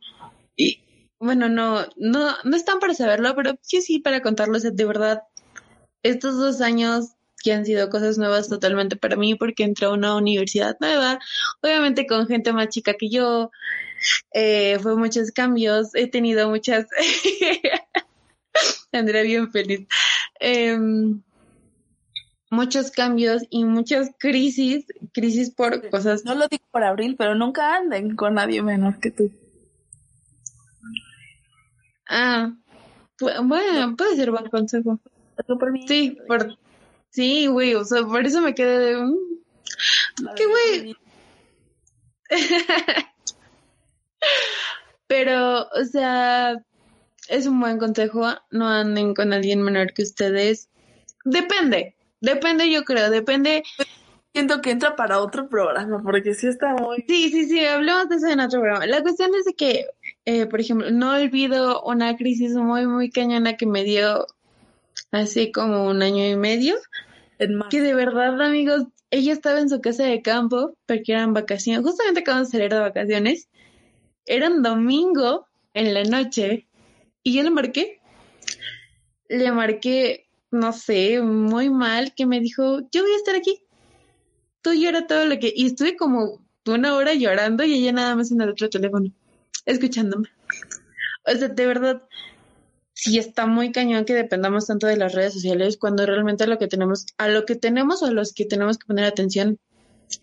Y 0.55 0.81
bueno, 1.19 1.49
no, 1.49 1.85
no, 1.97 2.35
no 2.43 2.55
están 2.55 2.79
para 2.79 2.93
saberlo, 2.93 3.35
pero 3.35 3.53
sí, 3.61 3.81
sí, 3.81 3.99
para 3.99 4.21
contarlo. 4.21 4.57
O 4.57 4.59
sea, 4.59 4.71
de 4.71 4.85
verdad, 4.85 5.21
estos 6.03 6.37
dos 6.37 6.61
años 6.61 7.11
que 7.43 7.53
han 7.53 7.65
sido 7.65 7.89
cosas 7.89 8.17
nuevas 8.17 8.49
totalmente 8.49 8.95
para 8.95 9.15
mí 9.15 9.35
porque 9.35 9.63
entré 9.63 9.87
a 9.87 9.91
una 9.91 10.15
universidad 10.15 10.77
nueva, 10.79 11.19
obviamente 11.61 12.05
con 12.05 12.27
gente 12.27 12.53
más 12.53 12.69
chica 12.69 12.93
que 12.93 13.09
yo, 13.09 13.51
eh, 14.33 14.77
fue 14.79 14.95
muchos 14.95 15.31
cambios, 15.31 15.95
he 15.95 16.07
tenido 16.07 16.49
muchas, 16.49 16.87
Andrea 18.91 19.23
bien 19.23 19.51
feliz, 19.51 19.87
em, 20.39 21.21
muchos 22.51 22.91
cambios 22.91 23.43
y 23.49 23.63
muchas 23.63 24.11
crisis, 24.19 24.85
crisis 25.13 25.49
por 25.49 25.89
cosas. 25.89 26.25
No 26.25 26.35
lo 26.35 26.47
digo 26.47 26.63
por 26.71 26.83
abril, 26.83 27.15
pero 27.17 27.33
nunca 27.33 27.75
anden 27.75 28.15
con 28.15 28.35
nadie 28.35 28.61
menor 28.61 28.99
que 28.99 29.11
tú. 29.11 29.31
Ah, 32.07 32.53
bueno, 33.43 33.95
puede 33.95 34.15
ser 34.17 34.31
buen 34.31 34.49
consejo. 34.49 34.99
Sí, 35.87 36.17
por, 36.27 36.57
sí, 37.09 37.47
güey, 37.47 37.75
o 37.75 37.83
sea, 37.83 38.03
por 38.03 38.25
eso 38.25 38.41
me 38.41 38.53
quedé 38.55 38.79
de... 38.79 38.97
Mm, 38.97 39.15
¿Qué 40.35 40.45
güey? 40.45 40.95
Pero, 45.07 45.67
o 45.67 45.85
sea, 45.85 46.63
es 47.27 47.45
un 47.47 47.59
buen 47.59 47.77
consejo, 47.77 48.27
no 48.49 48.67
anden 48.67 49.13
con 49.13 49.33
alguien 49.33 49.61
menor 49.61 49.93
que 49.93 50.03
ustedes. 50.03 50.69
Depende, 51.25 51.95
depende 52.21 52.71
yo 52.71 52.83
creo, 52.83 53.09
depende. 53.09 53.63
Siento 54.33 54.61
que 54.61 54.71
entra 54.71 54.95
para 54.95 55.19
otro 55.19 55.49
programa, 55.49 56.01
porque 56.01 56.33
sí 56.33 56.47
está 56.47 56.73
muy... 56.73 57.03
Sí, 57.07 57.29
sí, 57.29 57.49
sí, 57.49 57.65
hablemos 57.65 58.07
de 58.07 58.15
eso 58.15 58.27
en 58.27 58.39
otro 58.39 58.61
programa. 58.61 58.85
La 58.85 59.01
cuestión 59.01 59.31
es 59.35 59.43
de 59.43 59.53
que, 59.53 59.87
eh, 60.23 60.45
por 60.45 60.61
ejemplo, 60.61 60.89
no 60.89 61.15
olvido 61.15 61.83
una 61.83 62.15
crisis 62.15 62.53
muy, 62.53 62.87
muy 62.87 63.09
cañona 63.09 63.57
que 63.57 63.65
me 63.65 63.83
dio 63.83 64.25
así 65.11 65.51
como 65.51 65.87
un 65.87 66.01
año 66.01 66.25
y 66.25 66.35
medio. 66.35 66.75
Que 67.69 67.81
de 67.81 67.95
verdad, 67.95 68.39
amigos, 68.41 68.83
ella 69.09 69.33
estaba 69.33 69.59
en 69.59 69.69
su 69.69 69.81
casa 69.81 70.03
de 70.03 70.21
campo 70.21 70.77
porque 70.85 71.11
eran 71.11 71.33
vacaciones, 71.33 71.83
justamente 71.83 72.21
acabamos 72.21 72.49
de 72.49 72.57
salir 72.57 72.71
de 72.71 72.79
vacaciones. 72.79 73.49
Era 74.25 74.49
un 74.49 74.61
domingo 74.61 75.47
en 75.73 75.93
la 75.93 76.03
noche 76.03 76.67
y 77.23 77.33
yo 77.33 77.43
le 77.43 77.49
marqué. 77.49 77.99
Le 79.27 79.51
marqué, 79.51 80.29
no 80.51 80.71
sé, 80.73 81.21
muy 81.21 81.69
mal, 81.69 82.13
que 82.15 82.25
me 82.25 82.39
dijo, 82.39 82.81
yo 82.91 83.01
voy 83.01 83.11
a 83.11 83.17
estar 83.17 83.35
aquí. 83.35 83.63
Tú 84.61 84.73
llora 84.73 85.07
todo 85.07 85.25
lo 85.25 85.39
que... 85.39 85.51
Y 85.55 85.67
estuve 85.67 85.95
como 85.95 86.45
una 86.65 86.95
hora 86.95 87.13
llorando 87.13 87.63
y 87.63 87.73
ella 87.73 87.91
nada 87.93 88.15
más 88.15 88.31
en 88.31 88.41
el 88.41 88.49
otro 88.49 88.69
teléfono, 88.69 89.11
escuchándome. 89.65 90.29
O 91.25 91.31
sea, 91.31 91.47
de 91.47 91.65
verdad, 91.65 92.03
sí 93.01 93.17
está 93.17 93.47
muy 93.47 93.71
cañón 93.71 94.05
que 94.05 94.13
dependamos 94.13 94.67
tanto 94.67 94.85
de 94.85 94.95
las 94.95 95.13
redes 95.15 95.33
sociales 95.33 95.77
cuando 95.77 96.05
realmente 96.05 96.45
lo 96.45 96.59
que 96.59 96.67
tenemos, 96.67 97.07
a 97.17 97.29
lo 97.29 97.45
que 97.47 97.55
tenemos 97.55 98.03
o 98.03 98.05
a 98.05 98.11
los 98.11 98.31
que 98.31 98.45
tenemos 98.45 98.77
que 98.77 98.85
poner 98.85 99.05
atención 99.05 99.57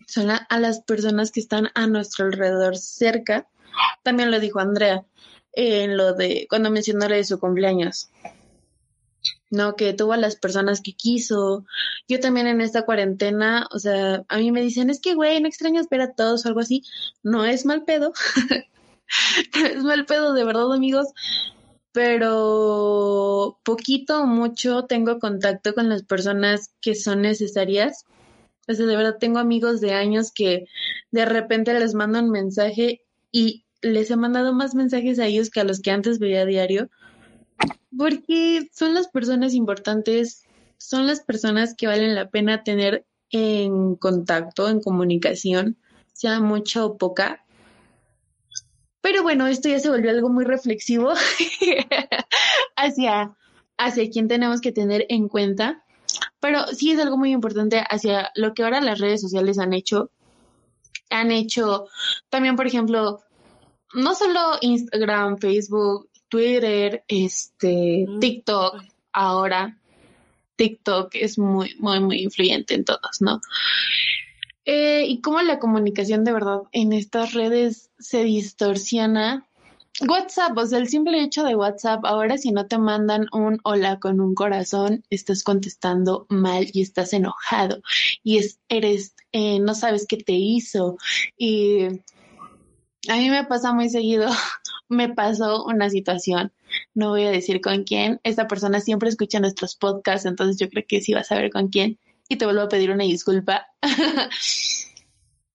son 0.07 0.29
a, 0.31 0.47
las 0.59 0.79
personas 0.83 1.31
que 1.31 1.41
están 1.41 1.71
a 1.75 1.87
nuestro 1.87 2.25
alrededor 2.25 2.77
cerca. 2.77 3.49
También 4.01 4.31
lo 4.31 4.39
dijo 4.39 4.61
Andrea 4.61 5.03
en 5.51 5.97
lo 5.97 6.13
de 6.13 6.47
cuando 6.49 6.71
mencionó 6.71 7.09
lo 7.09 7.15
de 7.15 7.25
su 7.25 7.37
cumpleaños. 7.37 8.11
No, 9.49 9.75
que 9.75 9.91
tuvo 9.91 10.13
a 10.13 10.17
las 10.17 10.37
personas 10.37 10.79
que 10.79 10.93
quiso. 10.93 11.65
Yo 12.07 12.21
también 12.21 12.47
en 12.47 12.61
esta 12.61 12.83
cuarentena, 12.83 13.67
o 13.73 13.79
sea, 13.79 14.23
a 14.29 14.37
mí 14.37 14.53
me 14.53 14.61
dicen, 14.61 14.89
es 14.89 15.01
que, 15.01 15.15
güey, 15.15 15.41
no 15.41 15.49
extrañas 15.49 15.89
ver 15.89 16.01
a 16.01 16.13
todos 16.13 16.45
o 16.45 16.47
algo 16.47 16.61
así. 16.61 16.83
No 17.23 17.43
es 17.43 17.65
mal 17.65 17.83
pedo. 17.83 18.13
es 19.65 19.83
mal 19.83 20.05
pedo, 20.05 20.33
de 20.33 20.45
verdad, 20.45 20.71
amigos 20.71 21.07
pero 21.91 23.59
poquito 23.63 24.21
o 24.21 24.25
mucho 24.25 24.85
tengo 24.85 25.19
contacto 25.19 25.73
con 25.73 25.89
las 25.89 26.03
personas 26.03 26.73
que 26.81 26.95
son 26.95 27.21
necesarias. 27.21 28.05
O 28.67 28.73
sea, 28.73 28.85
de 28.85 28.95
verdad 28.95 29.17
tengo 29.19 29.39
amigos 29.39 29.81
de 29.81 29.93
años 29.93 30.31
que 30.33 30.65
de 31.11 31.25
repente 31.25 31.73
les 31.73 31.95
mando 31.95 32.19
un 32.19 32.29
mensaje 32.29 33.01
y 33.31 33.65
les 33.81 34.11
he 34.11 34.15
mandado 34.15 34.53
más 34.53 34.75
mensajes 34.75 35.19
a 35.19 35.25
ellos 35.25 35.49
que 35.49 35.61
a 35.61 35.63
los 35.63 35.81
que 35.81 35.91
antes 35.91 36.19
veía 36.19 36.41
a 36.41 36.45
diario, 36.45 36.89
porque 37.97 38.69
son 38.73 38.93
las 38.93 39.07
personas 39.07 39.53
importantes, 39.53 40.43
son 40.77 41.07
las 41.07 41.21
personas 41.21 41.75
que 41.75 41.87
valen 41.87 42.15
la 42.15 42.29
pena 42.29 42.63
tener 42.63 43.05
en 43.31 43.95
contacto, 43.95 44.69
en 44.69 44.81
comunicación, 44.81 45.77
sea 46.13 46.39
mucha 46.39 46.85
o 46.85 46.97
poca, 46.97 47.45
pero 49.01 49.23
bueno, 49.23 49.47
esto 49.47 49.69
ya 49.69 49.79
se 49.79 49.89
volvió 49.89 50.09
algo 50.09 50.29
muy 50.29 50.45
reflexivo 50.45 51.13
hacia, 52.75 53.35
hacia 53.77 54.09
quién 54.09 54.27
tenemos 54.27 54.61
que 54.61 54.71
tener 54.71 55.05
en 55.09 55.27
cuenta. 55.27 55.83
Pero 56.39 56.67
sí 56.67 56.91
es 56.91 56.99
algo 56.99 57.17
muy 57.17 57.31
importante 57.31 57.83
hacia 57.87 58.31
lo 58.35 58.53
que 58.53 58.63
ahora 58.63 58.81
las 58.81 58.99
redes 58.99 59.21
sociales 59.21 59.59
han 59.59 59.73
hecho. 59.73 60.11
Han 61.09 61.31
hecho 61.31 61.87
también, 62.29 62.55
por 62.55 62.67
ejemplo, 62.67 63.21
no 63.93 64.15
solo 64.15 64.57
Instagram, 64.61 65.37
Facebook, 65.37 66.09
Twitter, 66.27 67.03
este, 67.07 68.05
mm. 68.07 68.19
TikTok, 68.19 68.83
ahora 69.13 69.79
TikTok 70.59 71.15
es 71.15 71.39
muy, 71.39 71.73
muy, 71.79 71.99
muy 72.01 72.21
influyente 72.21 72.75
en 72.75 72.83
todos, 72.83 73.21
¿no? 73.21 73.39
Eh, 74.65 75.05
y 75.07 75.21
cómo 75.21 75.41
la 75.41 75.59
comunicación 75.59 76.23
de 76.23 76.33
verdad 76.33 76.61
en 76.71 76.93
estas 76.93 77.33
redes 77.33 77.89
se 77.97 78.23
distorsiona. 78.23 79.45
WhatsApp, 80.07 80.57
o 80.57 80.65
sea, 80.65 80.79
el 80.79 80.87
simple 80.87 81.21
hecho 81.21 81.43
de 81.43 81.55
WhatsApp, 81.55 82.05
ahora 82.05 82.37
si 82.37 82.51
no 82.51 82.67
te 82.67 82.77
mandan 82.77 83.27
un 83.33 83.59
hola 83.63 83.99
con 83.99 84.21
un 84.21 84.33
corazón, 84.33 85.03
estás 85.09 85.43
contestando 85.43 86.25
mal 86.29 86.67
y 86.71 86.81
estás 86.81 87.11
enojado. 87.13 87.81
Y 88.23 88.37
es, 88.37 88.59
eres, 88.69 89.15
eh, 89.31 89.59
no 89.59 89.75
sabes 89.75 90.05
qué 90.07 90.17
te 90.17 90.33
hizo. 90.33 90.97
Y 91.37 91.87
a 93.07 93.15
mí 93.15 93.29
me 93.29 93.43
pasa 93.45 93.73
muy 93.73 93.89
seguido, 93.89 94.29
me 94.89 95.09
pasó 95.09 95.65
una 95.65 95.89
situación, 95.89 96.51
no 96.93 97.09
voy 97.09 97.23
a 97.23 97.31
decir 97.31 97.61
con 97.61 97.83
quién, 97.83 98.19
esta 98.23 98.47
persona 98.47 98.81
siempre 98.81 99.09
escucha 99.09 99.39
nuestros 99.39 99.75
podcasts, 99.75 100.25
entonces 100.25 100.57
yo 100.57 100.69
creo 100.69 100.83
que 100.87 101.01
sí 101.01 101.13
va 101.13 101.21
a 101.21 101.23
saber 101.23 101.51
con 101.51 101.69
quién 101.69 101.97
y 102.29 102.37
te 102.37 102.45
vuelvo 102.45 102.61
a 102.61 102.69
pedir 102.69 102.91
una 102.91 103.03
disculpa. 103.03 103.65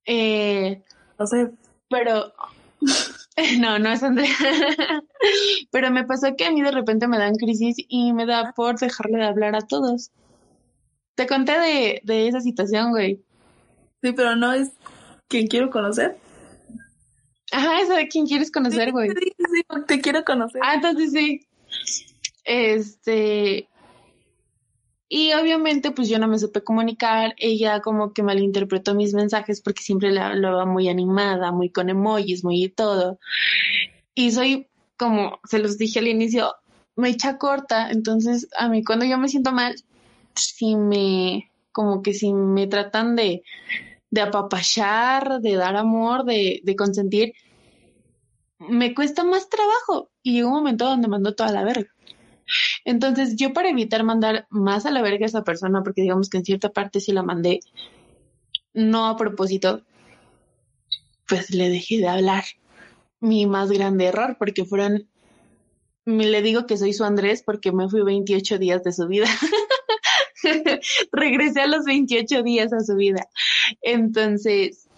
eh, 0.05 0.83
no 1.19 1.27
sé. 1.27 1.51
Pero 1.89 2.35
no, 3.61 3.79
no 3.79 3.93
es 3.93 4.03
Andrea. 4.03 4.29
Pero 5.71 5.91
me 5.91 6.05
pasó 6.05 6.35
que 6.37 6.45
a 6.45 6.51
mí 6.51 6.61
de 6.61 6.73
repente 6.73 7.09
me 7.09 7.19
dan 7.19 7.37
crisis 7.37 7.77
y 7.89 8.13
me 8.13 8.27
da 8.27 8.53
por 8.55 8.79
dejarle 8.79 9.19
de 9.19 9.25
hablar 9.25 9.55
a 9.55 9.63
todos. 9.63 10.11
Te 11.15 11.27
conté 11.29 11.59
de, 11.59 12.01
de 12.03 12.29
esa 12.29 12.41
situación, 12.41 12.91
güey. 12.91 13.23
Sí, 14.03 14.13
pero 14.13 14.35
no 14.35 14.53
es 14.53 14.73
quien 15.29 15.47
quiero 15.47 15.71
conocer. 15.71 16.19
Ajá, 17.53 17.81
esa 17.81 17.95
de 17.95 18.09
quien 18.09 18.27
quieres 18.27 18.51
conocer, 18.51 18.91
güey. 18.91 19.11
Sí, 19.11 19.33
sí, 19.39 19.63
te 19.87 20.01
quiero 20.01 20.25
conocer. 20.25 20.61
Ah, 20.65 20.75
entonces 20.75 21.13
sí. 21.13 21.47
Este, 22.45 23.69
y 25.09 25.33
obviamente 25.33 25.91
pues 25.91 26.09
yo 26.09 26.19
no 26.19 26.29
me 26.29 26.39
supe 26.39 26.63
comunicar, 26.63 27.35
ella 27.39 27.81
como 27.81 28.13
que 28.13 28.23
malinterpretó 28.23 28.95
mis 28.95 29.15
mensajes 29.15 29.61
porque 29.61 29.83
siempre 29.83 30.11
la 30.13 30.29
hablaba 30.29 30.67
muy 30.67 30.89
animada, 30.89 31.53
muy 31.53 31.71
con 31.71 31.91
emojis, 31.91 32.45
muy 32.45 32.65
y 32.65 32.69
todo. 32.69 33.19
Y 34.15 34.33
soy 34.33 34.69
como 34.97 35.41
se 35.45 35.59
los 35.59 35.79
dije 35.79 35.99
al 35.99 36.09
inicio, 36.09 36.55
me 36.97 37.11
echa 37.11 37.39
corta, 37.39 37.91
entonces 37.91 38.49
a 38.59 38.69
mí 38.69 38.85
cuando 38.85 39.05
yo 39.05 39.19
me 39.19 39.29
siento 39.29 39.53
mal, 39.53 39.75
si 40.35 40.77
me, 40.77 41.51
como 41.73 42.03
que 42.03 42.15
si 42.15 42.33
me 42.33 42.67
tratan 42.67 43.17
de, 43.17 43.43
de 44.11 44.21
apapachar, 44.21 45.41
de 45.41 45.57
dar 45.57 45.77
amor, 45.77 46.25
de, 46.25 46.61
de 46.63 46.77
consentir, 46.77 47.35
me 48.59 48.95
cuesta 48.95 49.25
más 49.25 49.49
trabajo. 49.49 50.11
Y 50.23 50.35
llega 50.35 50.49
un 50.49 50.55
momento 50.55 50.87
donde 50.87 51.09
mando 51.09 51.35
toda 51.35 51.53
la 51.53 51.65
verga. 51.65 51.94
Entonces, 52.85 53.37
yo 53.37 53.53
para 53.53 53.71
evitar 53.71 54.05
mandar 54.05 54.47
más 54.51 54.87
a 54.87 54.91
la 54.91 55.03
verga 55.03 55.25
a 55.25 55.29
esa 55.29 55.45
persona, 55.45 55.83
porque 55.83 56.03
digamos 56.03 56.29
que 56.29 56.39
en 56.39 56.45
cierta 56.45 56.71
parte 56.71 57.01
sí 57.01 57.13
la 57.13 57.23
mandé, 57.23 57.61
no 58.73 59.07
a 59.07 59.17
propósito, 59.17 59.83
pues 61.27 61.51
le 61.51 61.69
dejé 61.69 61.99
de 61.99 62.09
hablar. 62.09 62.45
Mi 63.21 63.47
más 63.47 63.71
grande 63.71 64.07
error, 64.07 64.37
porque 64.39 64.65
fueron, 64.65 65.09
le 66.05 66.43
digo 66.43 66.67
que 66.67 66.77
soy 66.77 66.93
su 66.93 67.05
Andrés 67.05 67.43
porque 67.45 67.73
me 67.73 67.89
fui 67.89 68.03
28 68.03 68.59
días 68.59 68.83
de 68.83 68.93
su 68.93 69.07
vida. 69.07 69.27
Regresé 71.13 71.63
a 71.63 71.67
los 71.67 71.85
28 71.87 72.43
días 72.43 72.73
a 72.75 72.81
su 72.81 72.97
vida. 72.97 73.27
Entonces, 73.81 74.89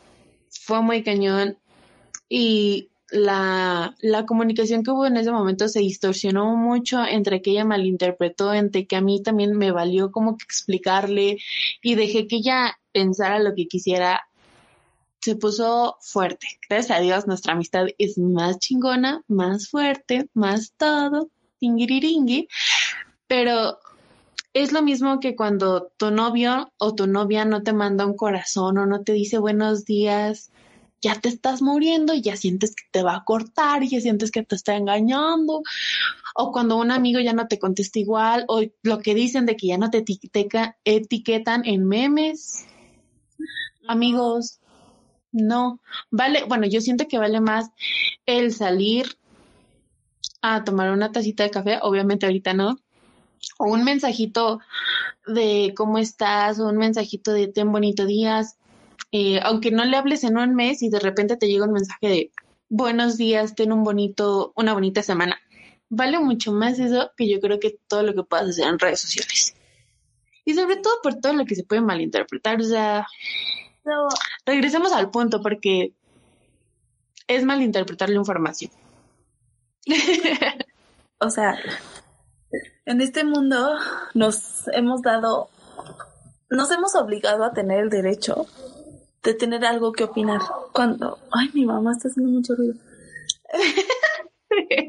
fue 0.50 0.82
muy 0.82 1.04
cañón. 1.04 1.58
Y 2.28 2.90
la, 3.10 3.94
la 4.00 4.26
comunicación 4.26 4.82
que 4.82 4.90
hubo 4.90 5.06
en 5.06 5.16
ese 5.16 5.30
momento 5.30 5.68
se 5.68 5.80
distorsionó 5.80 6.56
mucho 6.56 7.04
entre 7.04 7.42
que 7.42 7.50
ella 7.50 7.64
malinterpretó, 7.64 8.52
entre 8.52 8.86
que 8.86 8.96
a 8.96 9.00
mí 9.00 9.22
también 9.22 9.56
me 9.56 9.70
valió 9.70 10.10
como 10.10 10.36
que 10.36 10.44
explicarle 10.44 11.38
y 11.82 11.94
dejé 11.94 12.26
que 12.26 12.36
ella 12.36 12.78
pensara 12.92 13.38
lo 13.38 13.54
que 13.54 13.66
quisiera. 13.66 14.22
Se 15.20 15.36
puso 15.36 15.96
fuerte. 16.00 16.46
Gracias 16.68 16.98
a 16.98 17.00
Dios 17.00 17.26
nuestra 17.26 17.54
amistad 17.54 17.86
es 17.98 18.16
más 18.18 18.58
chingona, 18.58 19.22
más 19.26 19.68
fuerte, 19.68 20.28
más 20.34 20.72
todo. 20.76 21.30
Pero 23.26 23.78
es 24.52 24.72
lo 24.72 24.82
mismo 24.82 25.20
que 25.20 25.36
cuando 25.36 25.92
tu 25.96 26.10
novio 26.10 26.72
o 26.78 26.94
tu 26.94 27.06
novia 27.06 27.44
no 27.44 27.62
te 27.62 27.72
manda 27.72 28.06
un 28.06 28.16
corazón 28.16 28.78
o 28.78 28.86
no 28.86 29.02
te 29.02 29.12
dice 29.12 29.38
buenos 29.38 29.84
días, 29.84 30.50
ya 31.00 31.20
te 31.20 31.28
estás 31.28 31.62
muriendo 31.62 32.14
y 32.14 32.22
ya 32.22 32.36
sientes 32.36 32.74
que 32.74 32.84
te 32.90 33.02
va 33.02 33.16
a 33.16 33.24
cortar 33.24 33.82
y 33.82 33.88
ya 33.88 34.00
sientes 34.00 34.30
que 34.30 34.42
te 34.42 34.56
está 34.56 34.76
engañando. 34.76 35.62
O 36.34 36.52
cuando 36.52 36.76
un 36.76 36.90
amigo 36.90 37.20
ya 37.20 37.32
no 37.32 37.48
te 37.48 37.58
contesta 37.58 37.98
igual, 37.98 38.44
o 38.48 38.62
lo 38.82 38.98
que 38.98 39.14
dicen 39.14 39.46
de 39.46 39.56
que 39.56 39.68
ya 39.68 39.78
no 39.78 39.90
te 39.90 40.04
etiquetan 40.84 41.62
en 41.64 41.86
memes. 41.86 42.66
Amigos, 43.86 44.60
no. 45.32 45.80
Vale, 46.10 46.44
bueno, 46.44 46.66
yo 46.66 46.80
siento 46.80 47.08
que 47.08 47.18
vale 47.18 47.40
más 47.40 47.70
el 48.26 48.52
salir 48.52 49.18
a 50.42 50.64
tomar 50.64 50.90
una 50.90 51.12
tacita 51.12 51.42
de 51.42 51.50
café, 51.50 51.78
obviamente 51.82 52.26
ahorita 52.26 52.52
no, 52.54 52.78
o 53.58 53.66
un 53.66 53.84
mensajito 53.84 54.60
de 55.26 55.72
cómo 55.76 55.98
estás, 55.98 56.58
o 56.58 56.68
un 56.68 56.76
mensajito 56.76 57.32
de 57.32 57.48
ten 57.48 57.72
bonito 57.72 58.06
días, 58.06 58.56
eh, 59.12 59.40
aunque 59.42 59.70
no 59.70 59.84
le 59.84 59.96
hables 59.96 60.24
en 60.24 60.38
un 60.38 60.54
mes 60.54 60.82
y 60.82 60.88
de 60.88 61.00
repente 61.00 61.36
te 61.36 61.48
llega 61.48 61.66
un 61.66 61.72
mensaje 61.72 62.08
de 62.08 62.32
buenos 62.68 63.16
días, 63.16 63.54
ten 63.54 63.72
un 63.72 63.84
bonito, 63.84 64.52
una 64.56 64.72
bonita 64.74 65.02
semana. 65.02 65.38
Vale 65.88 66.18
mucho 66.18 66.52
más 66.52 66.78
eso 66.78 67.12
que 67.16 67.28
yo 67.28 67.40
creo 67.40 67.60
que 67.60 67.78
todo 67.86 68.02
lo 68.02 68.14
que 68.14 68.24
puedas 68.24 68.48
hacer 68.48 68.66
en 68.66 68.78
redes 68.78 69.00
sociales. 69.00 69.54
Y 70.44 70.54
sobre 70.54 70.76
todo 70.76 70.94
por 71.02 71.14
todo 71.16 71.32
lo 71.32 71.44
que 71.44 71.54
se 71.54 71.64
puede 71.64 71.80
malinterpretar. 71.80 72.60
O 72.60 72.64
sea, 72.64 73.06
regresemos 74.44 74.92
al 74.92 75.10
punto 75.10 75.42
porque 75.42 75.92
es 77.26 77.44
malinterpretar 77.44 78.08
la 78.10 78.16
información. 78.16 78.70
o 81.18 81.30
sea, 81.30 81.58
en 82.84 83.00
este 83.00 83.24
mundo 83.24 83.76
nos 84.14 84.68
hemos 84.68 85.02
dado, 85.02 85.48
nos 86.50 86.70
hemos 86.70 86.94
obligado 86.94 87.44
a 87.44 87.52
tener 87.52 87.80
el 87.80 87.90
derecho 87.90 88.46
de 89.26 89.34
tener 89.34 89.64
algo 89.64 89.92
que 89.92 90.04
opinar. 90.04 90.40
Cuando, 90.72 91.18
ay, 91.32 91.50
mi 91.52 91.66
mamá 91.66 91.92
está 91.92 92.08
haciendo 92.08 92.30
mucho 92.30 92.54
ruido. 92.54 92.74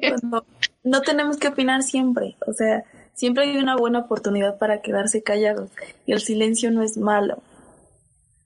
Cuando 0.10 0.46
no 0.84 1.02
tenemos 1.02 1.38
que 1.38 1.48
opinar 1.48 1.82
siempre, 1.82 2.38
o 2.46 2.54
sea, 2.54 2.84
siempre 3.14 3.46
hay 3.46 3.58
una 3.58 3.76
buena 3.76 4.00
oportunidad 4.00 4.60
para 4.60 4.82
quedarse 4.82 5.24
callados 5.24 5.72
y 6.06 6.14
el 6.14 6.22
silencio 6.22 6.70
no 6.72 6.84
es 6.84 6.98
malo. 6.98 7.42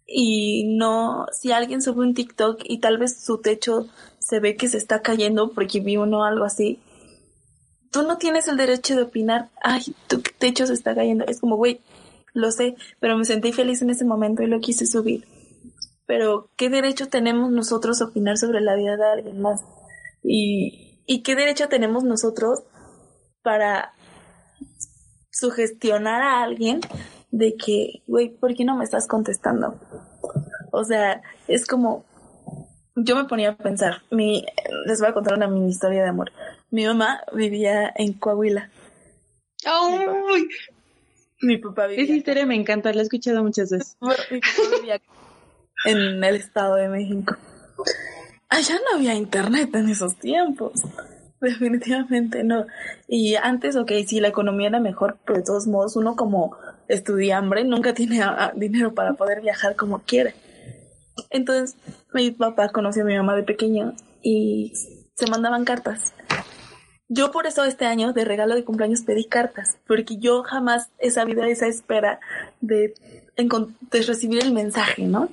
Y 0.08 0.76
no, 0.78 1.26
si 1.34 1.52
alguien 1.52 1.82
sube 1.82 2.02
un 2.02 2.14
TikTok 2.14 2.62
y 2.64 2.80
tal 2.80 2.98
vez 2.98 3.22
su 3.22 3.40
techo 3.40 3.88
se 4.20 4.40
ve 4.40 4.56
que 4.56 4.70
se 4.70 4.78
está 4.78 5.02
cayendo 5.02 5.52
porque 5.52 5.82
vi 5.82 5.98
uno 5.98 6.24
algo 6.24 6.46
así, 6.46 6.80
tú 7.92 8.04
no 8.04 8.18
tienes 8.18 8.48
el 8.48 8.56
derecho 8.56 8.96
de 8.96 9.04
opinar, 9.04 9.50
ay, 9.62 9.84
tu 10.08 10.22
techo 10.40 10.66
se 10.66 10.74
está 10.74 10.96
cayendo. 10.96 11.26
Es 11.26 11.42
como, 11.42 11.58
güey, 11.58 11.82
lo 12.34 12.50
sé, 12.52 12.76
pero 13.02 13.18
me 13.18 13.26
sentí 13.26 13.52
feliz 13.52 13.82
en 13.82 13.90
ese 13.90 14.06
momento 14.06 14.42
y 14.42 14.48
lo 14.48 14.62
quise 14.62 14.86
subir 14.86 15.26
pero 16.12 16.50
¿qué 16.58 16.70
derecho 16.70 17.08
tenemos 17.08 17.52
nosotros 17.52 18.02
a 18.02 18.06
opinar 18.08 18.36
sobre 18.36 18.60
la 18.60 18.76
vida 18.76 18.98
de 18.98 19.06
alguien 19.06 19.42
más? 19.42 19.62
¿Y, 20.22 21.00
y 21.06 21.24
qué 21.24 21.36
derecho 21.36 21.70
tenemos 21.70 22.04
nosotros 22.04 22.64
para 23.44 23.94
sugestionar 25.32 26.22
a 26.22 26.44
alguien 26.44 26.82
de 27.32 27.56
que, 27.56 28.04
güey, 28.08 28.28
¿por 28.28 28.54
qué 28.56 28.66
no 28.66 28.76
me 28.76 28.84
estás 28.84 29.08
contestando? 29.08 29.80
O 30.74 30.84
sea, 30.84 31.22
es 31.48 31.66
como, 31.66 32.04
yo 32.98 33.16
me 33.16 33.24
ponía 33.24 33.52
a 33.52 33.56
pensar, 33.56 34.02
mi, 34.12 34.46
les 34.88 35.00
voy 35.00 35.08
a 35.08 35.14
contar 35.14 35.38
una 35.38 35.48
mini 35.48 35.70
historia 35.70 36.04
de 36.04 36.10
amor. 36.10 36.34
Mi 36.72 36.86
mamá 36.86 37.22
vivía 37.34 37.90
en 37.96 38.12
Coahuila. 38.20 38.70
¡Ay! 39.64 40.46
Mi 41.40 41.58
papá 41.58 41.88
vivía. 41.88 42.04
Esa 42.04 42.16
historia 42.16 42.46
me 42.46 42.56
encanta, 42.56 42.92
la 42.92 43.00
he 43.00 43.04
escuchado 43.04 43.42
muchas 43.42 43.72
veces. 43.72 43.96
Mi 44.02 44.42
papá 44.42 44.76
vivía 44.76 45.02
en 45.86 46.24
el 46.24 46.36
Estado 46.36 46.76
de 46.76 46.90
México. 46.90 47.36
Allá 48.50 48.76
no 48.76 48.98
había 48.98 49.16
internet 49.16 49.74
en 49.76 49.90
esos 49.90 50.18
tiempos. 50.18 50.82
Definitivamente 51.40 52.44
no. 52.44 52.68
Y 53.08 53.36
antes, 53.36 53.76
ok, 53.76 53.92
sí, 54.06 54.20
la 54.20 54.28
economía 54.28 54.68
era 54.68 54.80
mejor, 54.80 55.18
pero 55.26 55.40
de 55.40 55.46
todos 55.46 55.68
modos 55.68 55.96
uno 55.96 56.16
como 56.16 56.56
estudiambre 56.88 57.64
nunca 57.64 57.94
tiene 57.94 58.22
dinero 58.56 58.94
para 58.94 59.14
poder 59.14 59.42
viajar 59.42 59.76
como 59.76 60.00
quiere. 60.00 60.36
Entonces, 61.30 61.78
mi 62.14 62.32
papá 62.32 62.70
conoció 62.70 63.04
a 63.04 63.06
mi 63.06 63.16
mamá 63.16 63.36
de 63.36 63.44
pequeño 63.44 63.94
y 64.22 64.74
se 65.16 65.28
mandaban 65.30 65.66
cartas. 65.66 66.14
Yo 67.08 67.32
por 67.32 67.48
eso 67.48 67.66
este 67.66 67.86
año 67.86 68.14
de 68.14 68.24
regalo 68.24 68.56
de 68.56 68.64
cumpleaños 68.64 69.02
pedí 69.02 69.26
cartas, 69.26 69.78
porque 69.88 70.18
yo 70.18 70.44
jamás 70.44 70.92
he 71.00 71.10
sabido 71.10 71.44
esa 71.44 71.68
espera 71.68 72.20
de 72.62 72.94
recibir 73.92 74.44
el 74.44 74.54
mensaje, 74.54 75.04
¿no? 75.04 75.30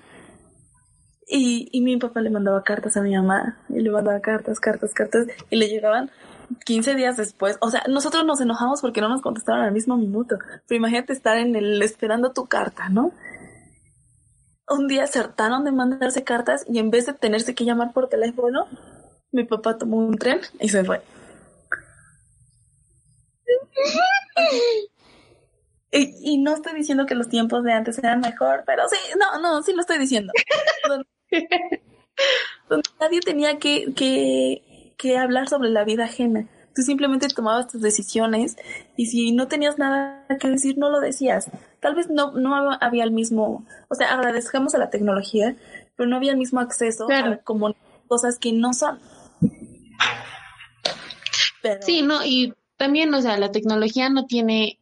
Y, 1.30 1.68
y 1.72 1.82
mi 1.82 1.96
papá 1.98 2.22
le 2.22 2.30
mandaba 2.30 2.62
cartas 2.64 2.96
a 2.96 3.02
mi 3.02 3.14
mamá, 3.14 3.58
y 3.68 3.80
le 3.80 3.90
mandaba 3.90 4.20
cartas, 4.20 4.60
cartas, 4.60 4.94
cartas, 4.94 5.26
y 5.50 5.56
le 5.56 5.68
llegaban 5.68 6.10
15 6.64 6.94
días 6.94 7.16
después. 7.16 7.56
O 7.60 7.70
sea, 7.70 7.84
nosotros 7.88 8.24
nos 8.24 8.40
enojamos 8.40 8.80
porque 8.80 9.00
no 9.00 9.08
nos 9.08 9.20
contestaban 9.20 9.62
al 9.62 9.72
mismo 9.72 9.96
minuto. 9.96 10.38
Pero 10.66 10.78
imagínate 10.78 11.12
estar 11.12 11.36
en 11.36 11.54
el 11.56 11.82
esperando 11.82 12.32
tu 12.32 12.46
carta, 12.46 12.88
¿no? 12.88 13.12
Un 14.68 14.86
día 14.86 15.04
acertaron 15.04 15.64
de 15.64 15.72
mandarse 15.72 16.24
cartas 16.24 16.64
y 16.68 16.78
en 16.78 16.90
vez 16.90 17.06
de 17.06 17.14
tenerse 17.14 17.54
que 17.54 17.64
llamar 17.64 17.92
por 17.92 18.08
teléfono, 18.08 18.66
mi 19.32 19.44
papá 19.44 19.78
tomó 19.78 19.96
un 19.96 20.16
tren 20.18 20.40
y 20.60 20.68
se 20.68 20.84
fue. 20.84 21.02
Y, 25.90 26.32
y, 26.32 26.38
no 26.38 26.54
estoy 26.54 26.74
diciendo 26.74 27.06
que 27.06 27.14
los 27.14 27.28
tiempos 27.28 27.64
de 27.64 27.72
antes 27.72 27.98
eran 27.98 28.20
mejor, 28.20 28.62
pero 28.66 28.82
sí, 28.88 28.96
no, 29.18 29.40
no, 29.40 29.62
sí 29.62 29.72
lo 29.72 29.80
estoy 29.80 29.98
diciendo. 29.98 30.32
nadie 33.00 33.20
tenía 33.20 33.58
que, 33.58 33.92
que, 33.94 34.94
que 34.96 35.16
hablar 35.16 35.48
sobre 35.48 35.70
la 35.70 35.84
vida 35.84 36.04
ajena. 36.04 36.48
Tú 36.74 36.82
simplemente 36.82 37.28
tomabas 37.28 37.68
tus 37.68 37.82
decisiones 37.82 38.56
y 38.96 39.06
si 39.06 39.32
no 39.32 39.48
tenías 39.48 39.78
nada 39.78 40.26
que 40.38 40.48
decir, 40.48 40.78
no 40.78 40.90
lo 40.90 41.00
decías. 41.00 41.50
Tal 41.80 41.94
vez 41.94 42.08
no, 42.08 42.32
no 42.32 42.76
había 42.80 43.04
el 43.04 43.10
mismo, 43.10 43.66
o 43.88 43.94
sea, 43.94 44.12
agradezcamos 44.12 44.74
a 44.74 44.78
la 44.78 44.90
tecnología, 44.90 45.56
pero 45.96 46.08
no 46.08 46.16
había 46.16 46.32
el 46.32 46.38
mismo 46.38 46.60
acceso 46.60 47.08
a 47.10 47.38
como 47.38 47.74
cosas 48.06 48.38
que 48.38 48.52
no 48.52 48.72
son. 48.72 49.00
Sí, 51.80 52.02
no, 52.02 52.24
y 52.24 52.54
también, 52.76 53.12
o 53.14 53.20
sea, 53.20 53.36
la 53.38 53.50
tecnología 53.50 54.08
no 54.08 54.26
tiene 54.26 54.78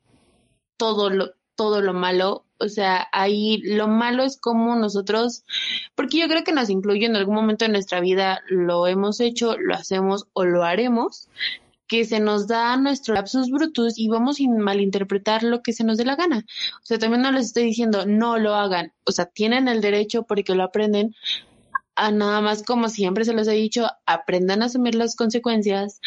todo 0.77 1.11
lo, 1.11 1.33
todo 1.55 1.81
lo 1.81 1.95
malo. 1.95 2.46
O 2.59 2.69
sea, 2.69 3.09
ahí 3.13 3.59
lo 3.63 3.89
malo 3.89 4.23
es 4.23 4.39
como 4.41 4.77
nosotros, 4.77 5.45
porque 5.95 6.19
yo 6.19 6.29
creo 6.29 6.45
que 6.45 6.53
nos 6.53 6.71
incluye 6.71 7.07
en 7.07 7.17
algún 7.17 7.35
momento 7.35 7.65
de 7.65 7.73
nuestra 7.73 8.01
vida, 8.01 8.41
lo 8.49 8.87
hemos 8.87 9.21
hecho, 9.21 9.57
lo 9.59 9.75
hacemos 9.75 10.27
o 10.33 10.45
lo 10.45 10.65
haremos, 10.65 11.29
que 11.87 12.05
se 12.05 12.21
nos 12.21 12.49
da 12.49 12.77
nuestro 12.77 13.15
lapsus 13.15 13.51
brutus 13.51 13.99
y 13.99 14.09
vamos 14.09 14.39
a 14.41 14.51
malinterpretar 14.51 15.43
lo 15.43 15.63
que 15.63 15.73
se 15.73 15.85
nos 15.85 15.99
dé 15.99 16.05
la 16.05 16.17
gana. 16.17 16.45
O 16.83 16.85
sea, 16.85 16.99
también 16.99 17.23
no 17.23 17.33
les 17.33 17.47
estoy 17.47 17.65
diciendo 17.65 18.07
no 18.07 18.39
lo 18.39 18.55
hagan. 18.55 18.93
O 19.05 19.13
sea, 19.13 19.27
tienen 19.27 19.69
el 19.69 19.81
derecho 19.81 20.25
porque 20.25 20.55
lo 20.55 20.65
aprenden, 20.65 21.15
a 21.95 22.11
nada 22.11 22.41
más 22.41 22.63
como 22.63 22.89
siempre 22.89 23.25
se 23.25 23.33
los 23.33 23.49
he 23.49 23.53
dicho, 23.53 23.89
aprendan 24.05 24.63
a 24.63 24.67
asumir 24.67 24.95
las 24.95 25.17
consecuencias 25.17 26.01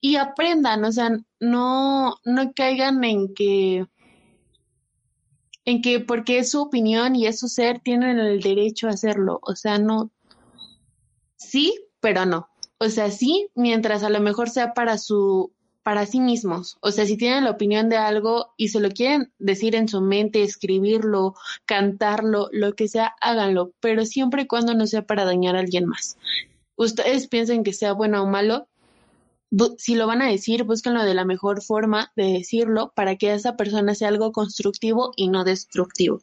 y 0.00 0.16
aprendan, 0.16 0.84
o 0.84 0.92
sea, 0.92 1.10
no, 1.40 2.16
no 2.24 2.52
caigan 2.54 3.02
en 3.04 3.34
que 3.34 3.86
en 5.68 5.82
que 5.82 6.00
porque 6.00 6.38
es 6.38 6.52
su 6.52 6.62
opinión 6.62 7.14
y 7.14 7.26
es 7.26 7.40
su 7.40 7.46
ser, 7.46 7.78
tienen 7.80 8.18
el 8.18 8.40
derecho 8.40 8.86
a 8.86 8.92
hacerlo. 8.92 9.38
O 9.42 9.54
sea, 9.54 9.78
no, 9.78 10.10
sí, 11.36 11.78
pero 12.00 12.24
no. 12.24 12.48
O 12.78 12.88
sea, 12.88 13.10
sí, 13.10 13.50
mientras 13.54 14.02
a 14.02 14.08
lo 14.08 14.18
mejor 14.20 14.48
sea 14.48 14.72
para 14.72 14.96
su, 14.96 15.52
para 15.82 16.06
sí 16.06 16.20
mismos. 16.20 16.78
O 16.80 16.90
sea, 16.90 17.04
si 17.04 17.18
tienen 17.18 17.44
la 17.44 17.50
opinión 17.50 17.90
de 17.90 17.98
algo 17.98 18.54
y 18.56 18.68
se 18.68 18.80
lo 18.80 18.88
quieren 18.88 19.30
decir 19.38 19.74
en 19.74 19.88
su 19.88 20.00
mente, 20.00 20.42
escribirlo, 20.42 21.34
cantarlo, 21.66 22.48
lo 22.50 22.74
que 22.74 22.88
sea, 22.88 23.14
háganlo, 23.20 23.72
pero 23.80 24.06
siempre 24.06 24.42
y 24.42 24.46
cuando 24.46 24.72
no 24.72 24.86
sea 24.86 25.02
para 25.02 25.26
dañar 25.26 25.54
a 25.54 25.60
alguien 25.60 25.84
más. 25.84 26.16
Ustedes 26.76 27.28
piensen 27.28 27.62
que 27.62 27.74
sea 27.74 27.92
bueno 27.92 28.22
o 28.22 28.26
malo, 28.26 28.68
si 29.78 29.94
lo 29.94 30.06
van 30.06 30.22
a 30.22 30.28
decir, 30.28 30.64
búsquenlo 30.64 31.04
de 31.04 31.14
la 31.14 31.24
mejor 31.24 31.62
forma 31.62 32.12
de 32.16 32.32
decirlo 32.32 32.92
para 32.94 33.16
que 33.16 33.32
esa 33.32 33.56
persona 33.56 33.94
sea 33.94 34.08
algo 34.08 34.32
constructivo 34.32 35.12
y 35.16 35.28
no 35.28 35.44
destructivo. 35.44 36.20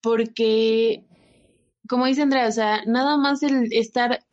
Porque, 0.00 1.04
como 1.88 2.06
dice 2.06 2.22
Andrea, 2.22 2.48
o 2.48 2.52
sea, 2.52 2.84
nada 2.86 3.16
más 3.16 3.42
el 3.42 3.72
estar 3.72 4.24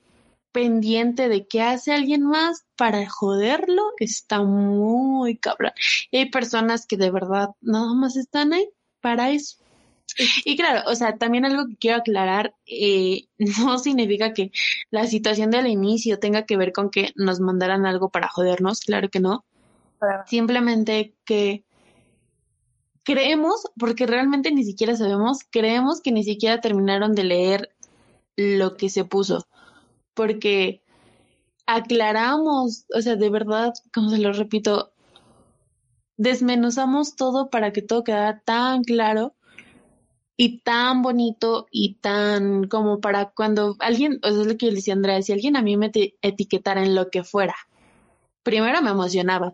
pendiente 0.51 1.29
de 1.29 1.47
qué 1.47 1.61
hace 1.61 1.93
alguien 1.93 2.23
más 2.23 2.65
para 2.75 3.07
joderlo 3.09 3.83
está 3.99 4.43
muy 4.43 5.37
cabrón. 5.37 5.71
Y 6.11 6.17
hay 6.17 6.29
personas 6.29 6.85
que 6.85 6.97
de 6.97 7.11
verdad 7.11 7.49
nada 7.61 7.93
más 7.93 8.17
están 8.17 8.53
ahí 8.53 8.69
para 8.99 9.31
eso. 9.31 9.60
Y 10.45 10.55
claro, 10.57 10.89
o 10.89 10.95
sea, 10.95 11.17
también 11.17 11.45
algo 11.45 11.67
que 11.67 11.77
quiero 11.77 11.97
aclarar, 11.97 12.55
eh, 12.65 13.27
no 13.37 13.79
significa 13.79 14.33
que 14.33 14.51
la 14.89 15.07
situación 15.07 15.51
del 15.51 15.67
inicio 15.67 16.19
tenga 16.19 16.45
que 16.45 16.57
ver 16.57 16.73
con 16.73 16.89
que 16.89 17.11
nos 17.15 17.39
mandaran 17.39 17.85
algo 17.85 18.09
para 18.09 18.29
jodernos, 18.29 18.81
claro 18.81 19.09
que 19.09 19.19
no. 19.19 19.45
Simplemente 20.25 21.13
que 21.25 21.63
creemos, 23.03 23.67
porque 23.77 24.07
realmente 24.07 24.51
ni 24.51 24.63
siquiera 24.63 24.95
sabemos, 24.95 25.39
creemos 25.49 26.01
que 26.01 26.11
ni 26.11 26.23
siquiera 26.23 26.59
terminaron 26.59 27.13
de 27.13 27.23
leer 27.23 27.75
lo 28.35 28.77
que 28.77 28.89
se 28.89 29.05
puso, 29.05 29.47
porque 30.15 30.81
aclaramos, 31.67 32.85
o 32.95 33.01
sea, 33.01 33.15
de 33.15 33.29
verdad, 33.29 33.73
como 33.93 34.09
se 34.09 34.17
lo 34.17 34.33
repito, 34.33 34.91
desmenuzamos 36.17 37.15
todo 37.15 37.49
para 37.49 37.71
que 37.71 37.81
todo 37.81 38.03
quedara 38.03 38.39
tan 38.41 38.83
claro 38.83 39.35
y 40.43 40.57
tan 40.57 41.03
bonito 41.03 41.67
y 41.69 41.99
tan 42.01 42.67
como 42.67 42.99
para 42.99 43.29
cuando 43.29 43.75
alguien, 43.77 44.19
o 44.23 44.29
sea, 44.31 44.41
es 44.41 44.47
lo 44.47 44.57
que 44.57 44.65
yo 44.65 44.71
le 44.71 44.77
decía 44.77 44.95
Andrea, 44.95 45.21
si 45.21 45.33
alguien 45.33 45.55
a 45.55 45.61
mí 45.61 45.77
me 45.77 45.91
etiquetara 45.93 46.83
en 46.83 46.95
lo 46.95 47.11
que 47.11 47.23
fuera, 47.23 47.53
primero 48.41 48.81
me 48.81 48.89
emocionaba 48.89 49.53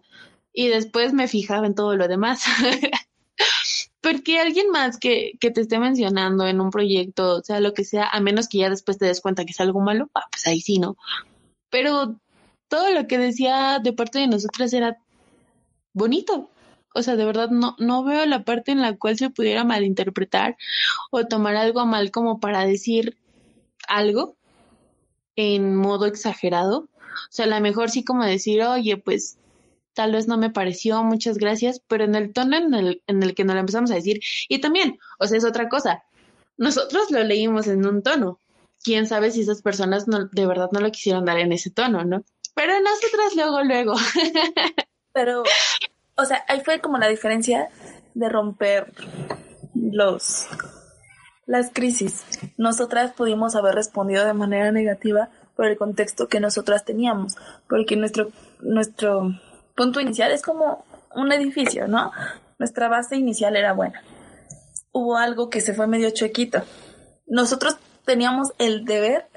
y 0.54 0.70
después 0.70 1.12
me 1.12 1.28
fijaba 1.28 1.68
en 1.68 1.76
todo 1.76 1.98
lo 1.98 2.08
demás. 2.08 2.46
Porque 4.02 4.40
alguien 4.40 4.70
más 4.70 4.98
que, 4.98 5.34
que 5.42 5.52
te 5.52 5.60
esté 5.60 5.78
mencionando 5.78 6.48
en 6.48 6.62
un 6.62 6.70
proyecto, 6.70 7.36
o 7.36 7.44
sea, 7.44 7.60
lo 7.60 7.74
que 7.74 7.84
sea, 7.84 8.08
a 8.08 8.22
menos 8.22 8.48
que 8.48 8.60
ya 8.60 8.70
después 8.70 8.98
te 8.98 9.08
des 9.08 9.20
cuenta 9.20 9.44
que 9.44 9.52
es 9.52 9.60
algo 9.60 9.82
malo, 9.82 10.10
ah, 10.16 10.24
pues 10.32 10.48
ahí 10.48 10.62
sí, 10.62 10.80
¿no? 10.80 10.96
Pero 11.70 12.18
todo 12.70 12.92
lo 12.92 13.08
que 13.08 13.18
decía 13.18 13.80
de 13.84 13.92
parte 13.92 14.20
de 14.20 14.28
nosotras 14.28 14.72
era 14.72 14.98
bonito, 15.92 16.50
o 16.98 17.04
sea, 17.04 17.16
de 17.16 17.26
verdad 17.26 17.50
no, 17.50 17.76
no 17.78 18.04
veo 18.04 18.26
la 18.26 18.44
parte 18.44 18.72
en 18.72 18.82
la 18.82 18.98
cual 18.98 19.18
se 19.18 19.30
pudiera 19.30 19.64
malinterpretar 19.64 20.58
o 21.12 21.26
tomar 21.26 21.56
algo 21.56 21.86
mal 21.86 22.10
como 22.12 22.40
para 22.40 22.66
decir 22.66 23.18
algo 23.88 24.36
en 25.36 25.76
modo 25.76 26.08
exagerado. 26.08 26.80
O 26.80 27.30
sea, 27.30 27.46
a 27.46 27.50
lo 27.50 27.60
mejor 27.62 27.92
sí 27.92 28.04
como 28.04 28.26
decir, 28.26 28.64
oye, 28.64 28.98
pues 28.98 29.38
tal 29.94 30.12
vez 30.12 30.28
no 30.28 30.38
me 30.38 30.50
pareció, 30.50 31.04
muchas 31.04 31.38
gracias, 31.38 31.82
pero 31.88 32.04
en 32.04 32.16
el 32.16 32.34
tono 32.34 32.58
en 32.58 32.74
el, 32.74 33.04
en 33.08 33.22
el 33.22 33.36
que 33.36 33.44
nos 33.44 33.54
lo 33.54 33.60
empezamos 33.60 33.92
a 33.92 33.96
decir. 33.96 34.20
Y 34.50 34.60
también, 34.60 34.98
o 35.20 35.28
sea, 35.28 35.38
es 35.38 35.46
otra 35.46 35.70
cosa. 35.70 36.04
Nosotros 36.58 37.12
lo 37.12 37.24
leímos 37.24 37.68
en 37.68 37.86
un 37.86 38.02
tono. 38.02 38.40
Quién 38.84 39.06
sabe 39.06 39.32
si 39.32 39.42
esas 39.42 39.62
personas 39.62 40.08
no, 40.08 40.26
de 40.26 40.48
verdad 40.48 40.70
no 40.72 40.80
lo 40.80 40.92
quisieron 40.92 41.26
dar 41.26 41.38
en 41.38 41.52
ese 41.52 41.70
tono, 41.70 42.04
¿no? 42.04 42.24
Pero 42.56 42.74
nosotras 42.80 43.36
luego, 43.36 43.64
luego. 43.64 43.94
Pero 45.14 45.44
o 46.18 46.26
sea, 46.26 46.44
ahí 46.48 46.62
fue 46.62 46.82
como 46.82 46.98
la 46.98 47.08
diferencia 47.08 47.70
de 48.14 48.30
romper 48.30 48.94
los 49.76 50.48
las 51.46 51.72
crisis. 51.72 52.26
Nosotras 52.58 53.14
pudimos 53.14 53.56
haber 53.56 53.76
respondido 53.76 54.26
de 54.26 54.34
manera 54.34 54.72
negativa 54.72 55.30
por 55.56 55.66
el 55.68 55.78
contexto 55.78 56.28
que 56.28 56.40
nosotras 56.40 56.84
teníamos, 56.84 57.36
porque 57.70 57.96
nuestro 57.96 58.32
nuestro 58.60 59.32
punto 59.76 60.02
inicial 60.02 60.32
es 60.32 60.42
como 60.42 60.86
un 61.16 61.32
edificio, 61.32 61.88
¿no? 61.88 62.12
Nuestra 62.60 62.90
base 62.90 63.16
inicial 63.16 63.56
era 63.56 63.74
buena. 63.74 64.02
Hubo 64.92 65.18
algo 65.18 65.50
que 65.50 65.62
se 65.62 65.74
fue 65.74 65.88
medio 65.88 66.10
chuequito. 66.10 66.64
Nosotros 67.28 67.78
teníamos 68.06 68.52
el 68.58 68.84
deber 68.86 69.28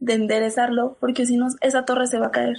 de 0.00 0.14
enderezarlo, 0.14 0.96
porque 1.00 1.24
si 1.24 1.36
no, 1.36 1.46
esa 1.60 1.84
torre 1.84 2.06
se 2.08 2.18
va 2.18 2.26
a 2.26 2.32
caer. 2.32 2.56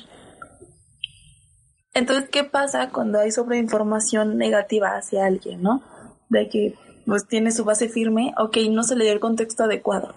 Entonces, 1.95 2.29
¿qué 2.29 2.43
pasa 2.43 2.89
cuando 2.89 3.19
hay 3.19 3.31
sobreinformación 3.31 4.37
negativa 4.37 4.97
hacia 4.97 5.25
alguien, 5.25 5.61
no? 5.63 5.81
De 6.27 6.49
que 6.49 6.75
pues 7.05 7.25
tiene 7.25 7.51
su 7.51 7.63
base 7.63 7.87
firme, 7.87 8.33
ok, 8.37 8.57
no 8.69 8.83
se 8.83 8.97
le 8.97 9.05
dio 9.05 9.13
el 9.13 9.21
contexto 9.21 9.63
adecuado, 9.63 10.13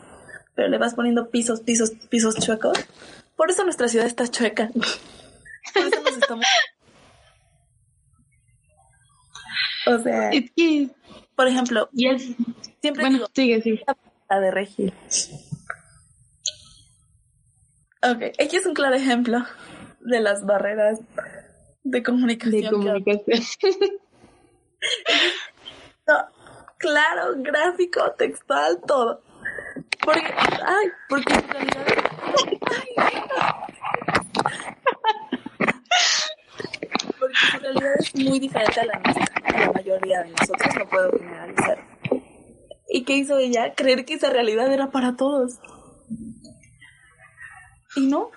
pero 0.56 0.68
le 0.68 0.78
vas 0.78 0.94
poniendo 0.94 1.30
pisos, 1.30 1.60
pisos, 1.60 1.92
pisos 2.10 2.34
chuecos. 2.34 2.76
Por 3.36 3.50
eso 3.50 3.62
nuestra 3.62 3.86
ciudad 3.86 4.06
está 4.06 4.26
chueca. 4.26 4.70
Por 5.74 5.82
eso 5.82 6.02
nos 6.02 6.16
estamos... 6.16 6.46
O 9.86 9.98
sea, 10.00 10.30
por 11.34 11.46
ejemplo, 11.46 11.88
siempre 12.82 13.04
bueno, 13.04 13.26
sigue, 13.32 13.62
sigue. 13.62 13.84
la 14.28 14.40
de 14.40 14.50
regir. 14.50 14.92
Ok, 18.02 18.22
aquí 18.42 18.56
es 18.56 18.66
un 18.66 18.74
claro 18.74 18.96
ejemplo 18.96 19.46
de 20.00 20.20
las 20.20 20.44
barreras 20.44 21.00
de 21.90 22.02
comunicación. 22.02 22.62
De 22.62 22.70
comunicación. 22.70 23.40
claro, 26.78 27.34
gráfico, 27.38 28.12
textual, 28.16 28.80
todo. 28.86 29.22
Porque, 30.04 30.34
ay, 30.64 30.86
porque 31.08 31.34
en 31.34 31.48
realidad. 31.48 31.86
porque 37.18 37.34
en 37.54 37.60
realidad 37.60 37.92
es 37.98 38.14
muy 38.14 38.38
diferente 38.38 38.80
a 38.80 38.84
la 38.86 38.98
nuestra. 39.00 39.24
La 39.58 39.72
mayoría 39.72 40.22
de 40.22 40.30
nosotros 40.30 40.74
no 40.78 40.88
puedo 40.88 41.10
generalizar. 41.18 41.78
¿Y 42.88 43.04
qué 43.04 43.16
hizo 43.16 43.38
ella? 43.38 43.74
Creer 43.74 44.04
que 44.04 44.14
esa 44.14 44.30
realidad 44.30 44.72
era 44.72 44.90
para 44.90 45.16
todos. 45.16 45.58
Y 47.96 48.06
no, 48.06 48.30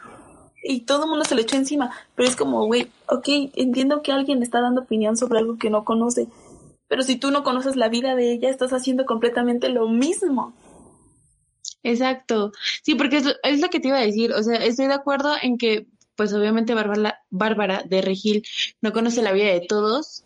y 0.64 0.82
todo 0.82 1.04
el 1.04 1.10
mundo 1.10 1.26
se 1.26 1.36
le 1.36 1.42
echó 1.42 1.56
encima. 1.56 1.92
Pero 2.16 2.30
es 2.30 2.36
como, 2.36 2.66
güey, 2.66 2.88
ok, 3.08 3.28
entiendo 3.56 4.02
que 4.02 4.12
alguien 4.12 4.44
está 4.44 4.62
dando 4.62 4.82
opinión 4.82 5.18
sobre 5.18 5.40
algo 5.40 5.58
que 5.58 5.70
no 5.70 5.86
conoce. 5.86 6.28
Pero 6.88 7.04
si 7.04 7.16
tú 7.16 7.32
no 7.32 7.44
conoces 7.44 7.76
la 7.76 7.90
vida 7.90 8.16
de 8.16 8.32
ella, 8.32 8.50
estás 8.50 8.74
haciendo 8.74 9.06
completamente 9.06 9.70
lo 9.70 9.88
mismo. 9.88 10.54
Exacto. 11.84 12.52
Sí, 12.84 12.96
porque 12.96 13.18
es, 13.18 13.38
es, 13.44 13.62
lo 13.62 13.70
que 13.70 13.80
te 13.80 13.88
iba 13.88 13.98
a 13.98 14.06
decir. 14.06 14.34
O 14.34 14.44
sea, 14.44 14.58
estoy 14.58 14.88
de 14.88 14.94
acuerdo 14.94 15.34
en 15.42 15.58
que, 15.58 15.88
pues 16.16 16.34
obviamente 16.34 16.74
Bárbara, 16.74 17.20
Bárbara 17.30 17.84
de 17.84 18.02
Regil 18.02 18.44
no 18.82 18.92
conoce 18.92 19.22
la 19.22 19.32
vida 19.32 19.52
de 19.52 19.66
todos. 19.68 20.26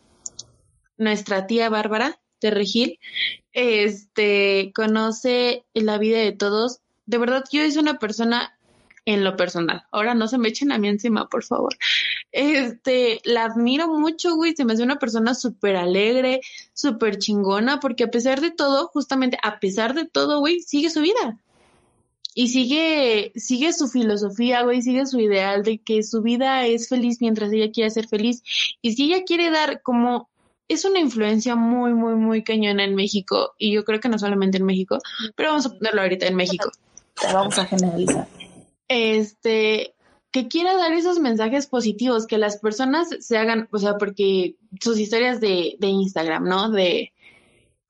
Nuestra 0.97 1.45
tía 1.47 1.69
Bárbara 1.69 2.19
de 2.41 2.51
Regil, 2.51 2.99
este, 3.53 4.71
conoce 4.75 5.65
la 5.73 5.97
vida 5.97 6.19
de 6.19 6.31
todos. 6.31 6.79
De 7.05 7.17
verdad, 7.17 7.43
yo 7.51 7.61
es 7.61 7.77
una 7.77 7.99
persona 7.99 8.54
en 9.05 9.23
lo 9.23 9.37
personal. 9.37 9.83
Ahora 9.91 10.15
no 10.15 10.27
se 10.27 10.37
me 10.37 10.49
echen 10.49 10.71
a 10.71 10.79
mí 10.79 10.87
encima, 10.87 11.29
por 11.29 11.43
favor. 11.43 11.75
Este, 12.31 13.21
la 13.23 13.45
admiro 13.45 13.87
mucho, 13.87 14.35
güey. 14.35 14.55
Se 14.55 14.65
me 14.65 14.73
hace 14.73 14.83
una 14.83 14.97
persona 14.97 15.35
súper 15.35 15.75
alegre, 15.75 16.41
súper 16.73 17.19
chingona, 17.19 17.79
porque 17.79 18.03
a 18.03 18.11
pesar 18.11 18.41
de 18.41 18.51
todo, 18.51 18.87
justamente 18.87 19.37
a 19.43 19.59
pesar 19.59 19.93
de 19.93 20.05
todo, 20.05 20.39
güey, 20.39 20.61
sigue 20.61 20.89
su 20.89 21.01
vida. 21.01 21.39
Y 22.33 22.49
sigue, 22.49 23.31
sigue 23.35 23.71
su 23.71 23.87
filosofía, 23.87 24.63
güey, 24.63 24.81
sigue 24.81 25.05
su 25.05 25.19
ideal 25.19 25.63
de 25.63 25.77
que 25.77 26.03
su 26.03 26.21
vida 26.21 26.65
es 26.65 26.89
feliz 26.89 27.19
mientras 27.21 27.53
ella 27.53 27.71
quiera 27.71 27.89
ser 27.89 28.07
feliz. 28.07 28.43
Y 28.81 28.93
si 28.93 29.05
ella 29.05 29.23
quiere 29.23 29.51
dar 29.51 29.81
como 29.83 30.29
es 30.67 30.83
una 30.83 30.99
influencia 30.99 31.55
muy, 31.55 31.93
muy, 31.93 32.15
muy 32.15 32.43
cañona 32.43 32.83
en 32.83 32.95
México. 32.95 33.53
Y 33.59 33.71
yo 33.71 33.85
creo 33.85 33.99
que 33.99 34.09
no 34.09 34.17
solamente 34.17 34.57
en 34.57 34.65
México, 34.65 34.97
pero 35.35 35.49
vamos 35.49 35.67
a 35.67 35.69
ponerlo 35.69 36.01
ahorita 36.01 36.25
en 36.25 36.35
México. 36.35 36.71
Vamos 37.31 37.57
a 37.59 37.65
generalizar 37.65 38.27
este, 38.87 39.95
que 40.31 40.47
quiera 40.47 40.75
dar 40.75 40.93
esos 40.93 41.19
mensajes 41.19 41.67
positivos, 41.67 42.27
que 42.27 42.37
las 42.37 42.57
personas 42.57 43.09
se 43.19 43.37
hagan, 43.37 43.67
o 43.71 43.79
sea, 43.79 43.97
porque 43.97 44.55
sus 44.81 44.99
historias 44.99 45.39
de, 45.39 45.75
de 45.79 45.87
Instagram, 45.87 46.43
¿no? 46.43 46.69
De 46.69 47.13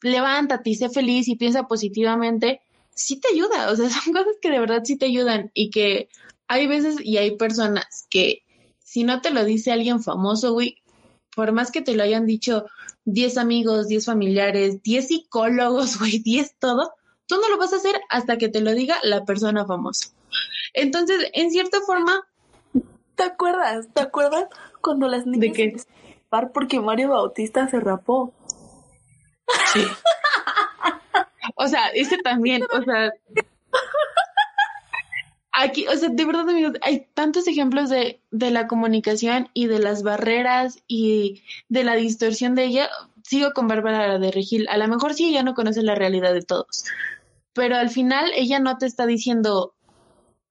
levántate 0.02 0.70
y 0.70 0.76
sé 0.76 0.90
feliz 0.90 1.28
y 1.28 1.36
piensa 1.36 1.68
positivamente, 1.68 2.62
sí 2.94 3.20
te 3.20 3.30
ayuda, 3.34 3.72
o 3.72 3.76
sea, 3.76 3.90
son 4.04 4.14
cosas 4.14 4.36
que 4.42 4.52
de 4.52 4.60
verdad 4.60 4.84
sí 4.84 4.98
te 4.98 5.08
ayudan 5.08 5.52
y 5.54 5.70
que 5.70 6.10
hay 6.48 6.68
veces 6.68 6.98
y 7.04 7.18
hay 7.18 7.36
personas 7.36 8.08
que 8.10 8.44
si 8.80 9.04
no 9.04 9.22
te 9.22 9.32
lo 9.32 9.44
dice 9.44 9.72
alguien 9.72 10.02
famoso, 10.02 10.54
güey, 10.54 10.78
por 11.36 11.52
más 11.52 11.72
que 11.72 11.82
te 11.82 11.96
lo 11.96 12.04
hayan 12.04 12.26
dicho 12.26 12.66
10 13.06 13.38
amigos, 13.38 13.88
10 13.88 14.06
familiares, 14.06 14.82
10 14.84 15.08
psicólogos, 15.08 15.98
güey, 16.00 16.20
10 16.20 16.56
todo, 16.60 16.92
tú 17.26 17.36
no 17.36 17.50
lo 17.50 17.58
vas 17.58 17.74
a 17.74 17.78
hacer 17.78 18.00
hasta 18.10 18.38
que 18.38 18.50
te 18.50 18.62
lo 18.62 18.74
diga 18.74 18.98
la 19.04 19.26
persona 19.26 19.66
famosa. 19.66 20.10
Entonces, 20.74 21.30
en 21.34 21.52
cierta 21.52 21.80
forma... 21.82 22.28
¿Te 23.16 23.24
acuerdas? 23.24 23.88
¿Te 23.94 24.02
acuerdas 24.02 24.46
cuando 24.82 25.08
las 25.08 25.26
niñas... 25.26 25.40
¿De 25.40 25.52
qué? 25.52 25.76
Porque 26.54 26.80
Mario 26.80 27.10
Bautista 27.10 27.68
se 27.70 27.80
rapó. 27.80 28.34
Sí. 29.74 29.86
o 31.56 31.68
sea, 31.68 31.88
ese 31.94 32.18
también, 32.18 32.64
o 32.72 32.82
sea... 32.82 33.12
Aquí, 35.58 35.88
o 35.88 35.96
sea, 35.96 36.10
de 36.10 36.26
verdad, 36.26 36.50
amigos, 36.50 36.74
hay 36.82 37.08
tantos 37.14 37.48
ejemplos 37.48 37.90
de, 37.90 38.20
de 38.32 38.52
la 38.52 38.68
comunicación 38.68 39.50
y 39.54 39.68
de 39.68 39.80
las 39.80 40.04
barreras 40.04 40.84
y 40.86 41.44
de 41.70 41.86
la 41.86 41.96
distorsión 41.96 42.56
de 42.56 42.66
ella. 42.66 42.90
Sigo 43.24 43.54
con 43.54 43.70
Bárbara 43.70 44.20
de 44.20 44.32
Regil. 44.32 44.68
A 44.68 44.78
lo 44.78 44.86
mejor 44.90 45.14
sí 45.14 45.30
ella 45.30 45.44
no 45.44 45.54
conoce 45.54 45.82
la 45.82 45.96
realidad 45.96 46.34
de 46.34 46.42
todos, 46.42 46.84
pero 47.54 47.78
al 47.78 47.90
final 47.90 48.32
ella 48.36 48.60
no 48.60 48.78
te 48.78 48.86
está 48.86 49.06
diciendo, 49.06 49.75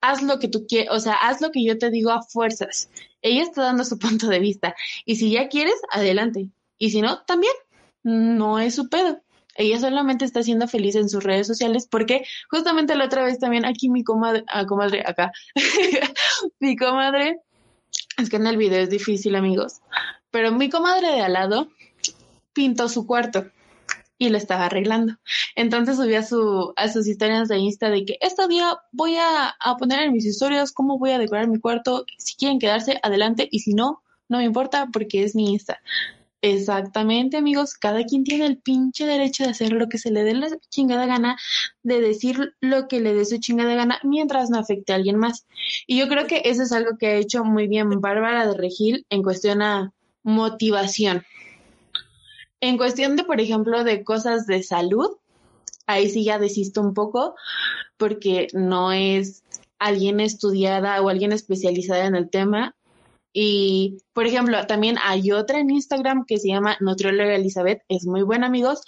haz 0.05 0.22
lo 0.22 0.38
que 0.38 0.48
tú 0.48 0.66
quieres, 0.66 0.90
o 0.90 1.00
sea, 1.00 1.14
haz 1.14 1.40
lo 1.40 1.50
que 1.50 1.64
yo 1.64 1.78
te 1.78 1.90
digo 1.90 2.11
a 2.11 2.22
fuerzas. 2.22 2.90
Ella 3.22 3.42
está 3.42 3.62
dando 3.62 3.84
su 3.84 3.98
punto 3.98 4.28
de 4.28 4.38
vista. 4.38 4.74
Y 5.07 5.16
si 5.16 5.30
ya 5.30 5.48
quieres, 5.48 5.76
adelante. 5.90 6.50
Y 6.78 6.90
si 6.90 7.00
no, 7.00 7.22
también. 7.22 7.55
No 8.02 8.59
es 8.59 8.74
su 8.74 8.90
pedo. 8.90 9.22
Ella 9.57 9.80
solamente 9.80 10.26
está 10.26 10.42
siendo 10.42 10.68
feliz 10.68 10.94
en 10.94 11.09
sus 11.09 11.24
redes 11.24 11.46
sociales 11.46 11.86
porque 11.90 12.26
justamente 12.50 12.96
la 12.96 13.07
otra 13.07 13.24
vez 13.24 13.38
también 13.38 13.64
aquí 13.64 13.88
mi 13.88 14.05
comadre, 14.05 14.44
ah, 14.48 14.66
comadre, 14.66 15.02
acá, 15.07 15.32
mi 16.61 16.76
comadre, 16.76 17.38
es 18.18 18.28
que 18.28 18.36
en 18.36 18.48
el 18.48 18.57
video 18.57 18.82
es 18.82 18.90
difícil 18.90 19.36
amigos, 19.36 19.80
pero 20.32 20.50
mi 20.50 20.68
comadre 20.68 21.12
de 21.12 21.20
al 21.20 21.34
lado 21.34 21.68
pintó 22.52 22.88
su 22.88 23.07
cuarto 23.07 23.46
y 24.19 24.29
lo 24.29 24.39
estaba 24.39 24.67
arreglando. 24.67 25.15
Entonces 25.57 25.97
subí 25.97 26.15
a, 26.15 26.23
su, 26.23 26.73
a 26.77 26.89
sus 26.89 27.07
historias 27.07 27.49
de 27.49 27.59
Insta 27.59 27.91
de 27.91 28.05
que 28.05 28.19
este 28.21 28.47
día 28.49 28.79
voy 28.93 29.17
a, 29.17 29.55
poner 29.79 30.01
en 30.01 30.12
mis 30.12 30.25
historias 30.25 30.73
cómo 30.73 30.99
voy 30.99 31.11
a 31.11 31.19
decorar 31.19 31.49
mi 31.49 31.59
cuarto. 31.59 32.05
Si 32.19 32.37
quieren 32.37 32.59
quedarse, 32.59 32.99
adelante. 33.03 33.49
Y 33.51 33.61
si 33.61 33.75
no, 33.75 34.03
no 34.29 34.39
me 34.39 34.45
importa 34.45 34.89
porque 34.93 35.25
es 35.25 35.35
mi 35.35 35.53
Insta. 35.53 35.81
Exactamente, 36.43 37.39
amigos. 37.39 37.75
Cada 37.75 38.05
quien 38.05 38.23
tiene 38.23 38.45
el 38.45 38.59
pinche 38.59 39.07
derecho 39.07 39.45
de 39.45 39.51
hacer 39.51 39.73
lo 39.73 39.89
que 39.89 39.97
se 39.97 40.11
le 40.11 40.25
dé 40.25 40.35
la 40.35 40.49
chingada 40.69 41.07
gana, 41.07 41.39
de 41.83 42.03
decir 42.03 42.55
lo 42.61 42.87
que 42.87 43.01
le 43.01 43.15
dé 43.15 43.25
su 43.25 43.39
chingada 43.39 43.75
gana, 43.75 43.99
mientras 44.03 44.51
no 44.51 44.59
afecte 44.59 44.93
a 44.93 44.97
alguien 44.97 45.17
más. 45.17 45.47
Y 45.87 45.99
yo 45.99 46.07
creo 46.07 46.27
que 46.27 46.43
eso 46.45 46.62
es 46.62 46.73
algo 46.73 46.99
que 46.99 47.07
ha 47.07 47.15
hecho 47.15 47.45
muy 47.45 47.67
bien 47.67 47.89
Bárbara 47.99 48.47
de 48.47 48.59
Regil 48.59 49.07
en 49.09 49.23
cuestión 49.23 49.62
a 49.62 49.95
motivación. 50.23 51.25
En 52.65 52.79
cuestión 52.79 53.15
de, 53.15 53.25
por 53.25 53.43
ejemplo, 53.43 53.85
de 53.85 54.03
cosas 54.05 54.47
de 54.47 54.62
salud, 54.62 55.19
ahí 55.87 56.09
sí 56.09 56.25
ya 56.25 56.39
desisto 56.39 56.81
un 56.81 56.95
poco 56.95 57.35
porque 57.99 58.47
no 58.55 58.91
es 58.91 59.45
alguien 59.79 60.19
estudiada 60.19 61.03
o 61.03 61.11
alguien 61.11 61.33
especializada 61.33 62.07
en 62.07 62.15
el 62.15 62.31
tema. 62.31 62.75
Y, 63.35 63.99
por 64.15 64.27
ejemplo, 64.27 64.67
también 64.67 64.97
hay 65.03 65.31
otra 65.31 65.59
en 65.59 65.69
Instagram 65.69 66.25
que 66.27 66.39
se 66.39 66.49
llama 66.49 66.79
Nutrióloga 66.81 67.35
Elizabeth, 67.35 67.83
es 67.91 68.07
muy 68.07 68.23
buena, 68.23 68.47
amigos. 68.47 68.81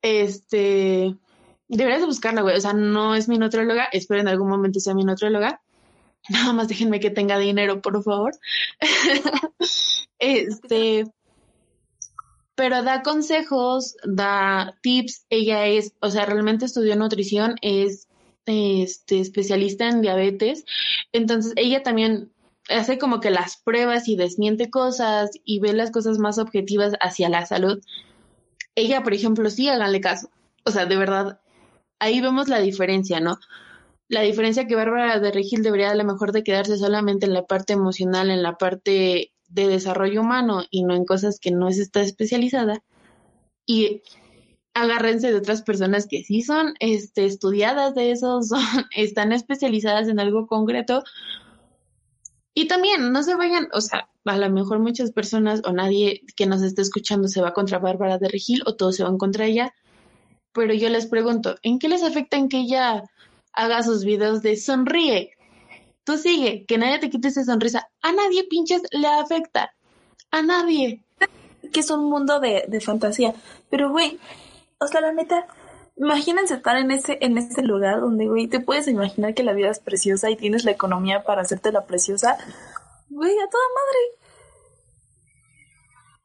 Este, 0.00 1.14
deberías 1.68 2.00
de 2.00 2.06
buscarla, 2.06 2.40
güey. 2.40 2.56
O 2.56 2.60
sea, 2.62 2.72
no 2.72 3.14
es 3.14 3.28
mi 3.28 3.36
nutrióloga, 3.36 3.90
espero 3.92 4.22
en 4.22 4.28
algún 4.28 4.48
momento 4.48 4.80
sea 4.80 4.94
mi 4.94 5.04
nutrióloga. 5.04 5.60
Nada 6.30 6.54
más 6.54 6.68
déjenme 6.68 6.98
que 6.98 7.10
tenga 7.10 7.36
dinero, 7.36 7.82
por 7.82 8.02
favor. 8.02 8.32
este, 10.18 11.04
pero 12.60 12.82
da 12.82 13.00
consejos, 13.00 13.96
da 14.04 14.76
tips. 14.82 15.24
Ella 15.30 15.66
es, 15.66 15.94
o 16.00 16.10
sea, 16.10 16.26
realmente 16.26 16.66
estudió 16.66 16.94
nutrición, 16.94 17.54
es 17.62 18.06
este, 18.44 19.20
especialista 19.20 19.88
en 19.88 20.02
diabetes. 20.02 20.66
Entonces, 21.10 21.54
ella 21.56 21.82
también 21.82 22.30
hace 22.68 22.98
como 22.98 23.20
que 23.20 23.30
las 23.30 23.56
pruebas 23.56 24.08
y 24.08 24.16
desmiente 24.16 24.68
cosas 24.68 25.30
y 25.42 25.60
ve 25.60 25.72
las 25.72 25.90
cosas 25.90 26.18
más 26.18 26.36
objetivas 26.36 26.92
hacia 27.00 27.30
la 27.30 27.46
salud. 27.46 27.80
Ella, 28.74 29.02
por 29.02 29.14
ejemplo, 29.14 29.48
sí, 29.48 29.70
háganle 29.70 30.02
caso. 30.02 30.28
O 30.66 30.70
sea, 30.70 30.84
de 30.84 30.98
verdad, 30.98 31.40
ahí 31.98 32.20
vemos 32.20 32.48
la 32.48 32.60
diferencia, 32.60 33.20
¿no? 33.20 33.38
La 34.06 34.20
diferencia 34.20 34.66
que 34.66 34.74
Bárbara 34.74 35.18
de 35.18 35.32
Regil 35.32 35.62
debería 35.62 35.92
a 35.92 35.94
lo 35.94 36.04
mejor 36.04 36.32
de 36.32 36.44
quedarse 36.44 36.76
solamente 36.76 37.24
en 37.24 37.32
la 37.32 37.46
parte 37.46 37.72
emocional, 37.72 38.30
en 38.30 38.42
la 38.42 38.58
parte 38.58 39.29
de 39.50 39.68
desarrollo 39.68 40.22
humano 40.22 40.62
y 40.70 40.84
no 40.84 40.94
en 40.94 41.04
cosas 41.04 41.38
que 41.40 41.50
no 41.50 41.68
está 41.68 42.00
especializada. 42.00 42.82
Y 43.66 44.02
agárrense 44.74 45.30
de 45.30 45.38
otras 45.38 45.62
personas 45.62 46.06
que 46.06 46.22
sí 46.22 46.42
son 46.42 46.74
este, 46.80 47.26
estudiadas 47.26 47.94
de 47.94 48.12
eso, 48.12 48.40
están 48.96 49.32
especializadas 49.32 50.08
en 50.08 50.20
algo 50.20 50.46
concreto. 50.46 51.02
Y 52.54 52.66
también 52.66 53.12
no 53.12 53.22
se 53.22 53.36
vayan, 53.36 53.68
o 53.72 53.80
sea, 53.80 54.08
a 54.24 54.38
lo 54.38 54.50
mejor 54.50 54.80
muchas 54.80 55.12
personas 55.12 55.62
o 55.64 55.72
nadie 55.72 56.22
que 56.36 56.46
nos 56.46 56.62
esté 56.62 56.82
escuchando 56.82 57.28
se 57.28 57.40
va 57.40 57.54
contra 57.54 57.78
Bárbara 57.78 58.18
de 58.18 58.28
Regil 58.28 58.62
o 58.66 58.76
todos 58.76 58.96
se 58.96 59.04
van 59.04 59.18
contra 59.18 59.46
ella. 59.46 59.74
Pero 60.52 60.74
yo 60.74 60.88
les 60.88 61.06
pregunto, 61.06 61.56
¿en 61.62 61.78
qué 61.78 61.88
les 61.88 62.02
afecta 62.02 62.36
en 62.36 62.48
que 62.48 62.58
ella 62.58 63.04
haga 63.52 63.82
sus 63.82 64.04
videos 64.04 64.42
de 64.42 64.56
sonríe? 64.56 65.32
Tú 66.04 66.16
sigue, 66.16 66.64
que 66.66 66.78
nadie 66.78 66.98
te 66.98 67.10
quite 67.10 67.28
esa 67.28 67.44
sonrisa. 67.44 67.88
A 68.02 68.12
nadie 68.12 68.44
pinches 68.44 68.82
le 68.90 69.06
afecta. 69.06 69.74
A 70.30 70.42
nadie. 70.42 71.04
Que 71.72 71.80
es 71.80 71.90
un 71.90 72.08
mundo 72.08 72.40
de, 72.40 72.64
de 72.68 72.80
fantasía. 72.80 73.34
Pero, 73.68 73.90
güey, 73.90 74.18
o 74.78 74.86
sea, 74.86 75.00
la 75.00 75.12
neta, 75.12 75.46
imagínense 75.96 76.54
estar 76.54 76.76
en 76.76 76.90
ese, 76.90 77.18
en 77.20 77.38
ese 77.38 77.62
lugar 77.62 78.00
donde, 78.00 78.26
güey, 78.26 78.46
te 78.46 78.60
puedes 78.60 78.88
imaginar 78.88 79.34
que 79.34 79.42
la 79.42 79.52
vida 79.52 79.70
es 79.70 79.78
preciosa 79.78 80.30
y 80.30 80.36
tienes 80.36 80.64
la 80.64 80.70
economía 80.70 81.22
para 81.22 81.42
hacerte 81.42 81.70
la 81.72 81.84
preciosa. 81.84 82.38
Güey, 83.10 83.32
a 83.32 83.50
toda 83.50 83.64
madre. 83.74 84.20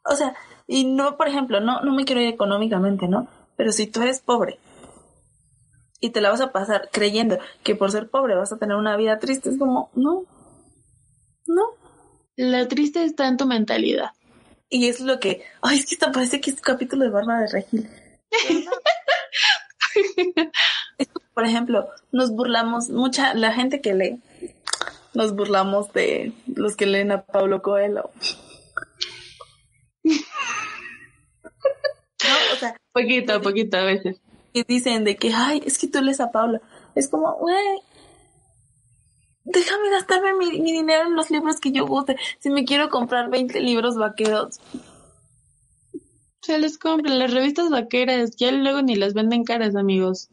O 0.05 0.15
sea, 0.15 0.36
y 0.67 0.86
no, 0.86 1.17
por 1.17 1.28
ejemplo, 1.28 1.59
no, 1.59 1.82
no 1.82 1.93
me 1.93 2.05
quiero 2.05 2.21
ir 2.21 2.30
económicamente, 2.30 3.07
¿no? 3.07 3.28
Pero 3.57 3.71
si 3.71 3.88
tú 3.88 4.01
eres 4.01 4.19
pobre 4.19 4.59
y 5.99 6.11
te 6.11 6.21
la 6.21 6.29
vas 6.29 6.41
a 6.41 6.51
pasar 6.51 6.89
creyendo 6.91 7.37
que 7.63 7.75
por 7.75 7.91
ser 7.91 8.09
pobre 8.09 8.35
vas 8.35 8.51
a 8.51 8.57
tener 8.57 8.75
una 8.75 8.97
vida 8.97 9.19
triste. 9.19 9.49
Es 9.49 9.57
como, 9.57 9.89
no, 9.95 10.25
no. 11.47 11.63
La 12.35 12.67
triste 12.67 13.03
está 13.03 13.27
en 13.27 13.37
tu 13.37 13.45
mentalidad. 13.45 14.11
Y 14.69 14.87
es 14.87 14.99
lo 14.99 15.19
que, 15.19 15.43
ay, 15.61 15.79
es 15.79 15.85
que 15.85 15.95
esto 15.95 16.11
parece 16.11 16.41
que 16.41 16.49
es 16.49 16.57
un 16.57 16.63
capítulo 16.63 17.05
de 17.05 17.11
Bárbara 17.11 17.41
de 17.41 17.47
Regil. 17.47 17.89
por 21.33 21.45
ejemplo, 21.45 21.87
nos 22.11 22.31
burlamos, 22.31 22.89
mucha, 22.89 23.33
la 23.33 23.53
gente 23.53 23.81
que 23.81 23.93
lee, 23.93 24.21
nos 25.13 25.35
burlamos 25.35 25.93
de 25.93 26.33
los 26.47 26.75
que 26.75 26.85
leen 26.85 27.11
a 27.11 27.23
Pablo 27.23 27.61
Coelho. 27.61 28.09
no, 30.03 30.13
o 32.53 32.55
sea, 32.59 32.75
poquito, 32.91 33.41
poquito 33.41 33.77
a 33.77 33.83
veces 33.83 34.19
y 34.56 34.64
dicen 34.64 35.03
de 35.03 35.18
que, 35.18 35.34
ay, 35.34 35.62
es 35.66 35.78
que 35.78 35.88
tú 35.88 36.01
lees 36.01 36.22
a 36.22 36.32
Paula. 36.32 36.62
Es 36.95 37.10
como, 37.10 37.36
güey, 37.36 37.82
déjame 39.43 39.89
gastarme 39.89 40.34
mi, 40.34 40.62
mi, 40.62 40.72
dinero 40.72 41.10
en 41.10 41.16
los 41.16 41.30
libros 41.30 41.60
que 41.60 41.74
yo 41.74 41.86
guste. 41.86 42.16
Si 42.39 42.49
me 42.49 42.64
quiero 42.64 42.89
comprar 42.89 43.30
20 43.30 43.60
libros 43.60 43.97
vaqueros. 43.97 44.62
Se 46.41 46.58
les 46.58 46.78
compran 46.78 47.20
las 47.20 47.34
revistas 47.34 47.70
vaqueras, 47.70 48.38
ya 48.38 48.49
luego 48.53 48.82
ni 48.82 48.95
las 48.95 49.14
venden 49.14 49.43
caras, 49.43 49.76
amigos. 49.76 50.30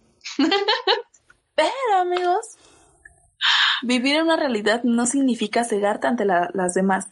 Pero, 1.57 1.97
amigos, 2.01 2.47
vivir 3.83 4.15
en 4.15 4.27
una 4.27 4.37
realidad 4.37 4.85
no 4.85 5.05
significa 5.07 5.65
cegarte 5.65 6.07
ante 6.07 6.25
las 6.25 6.75
demás. 6.75 7.09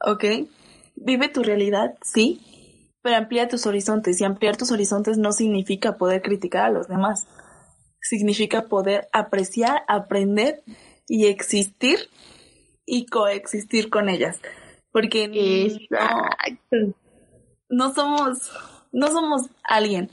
¿Ok? 0.00 0.24
Vive 0.94 1.28
tu 1.28 1.42
realidad, 1.42 1.98
sí, 2.02 2.40
pero 3.02 3.16
amplía 3.16 3.48
tus 3.48 3.66
horizontes. 3.66 4.20
Y 4.20 4.24
ampliar 4.24 4.56
tus 4.56 4.70
horizontes 4.70 5.18
no 5.18 5.32
significa 5.32 5.96
poder 5.96 6.22
criticar 6.22 6.64
a 6.66 6.70
los 6.70 6.88
demás 6.88 7.26
significa 8.00 8.62
poder 8.62 9.08
apreciar, 9.12 9.82
aprender 9.88 10.62
y 11.06 11.26
existir 11.26 11.98
y 12.86 13.06
coexistir 13.06 13.90
con 13.90 14.08
ellas. 14.08 14.40
Porque 14.92 15.28
no, 15.28 15.98
no, 17.68 17.94
somos, 17.94 18.50
no 18.92 19.08
somos 19.08 19.42
alguien. 19.62 20.10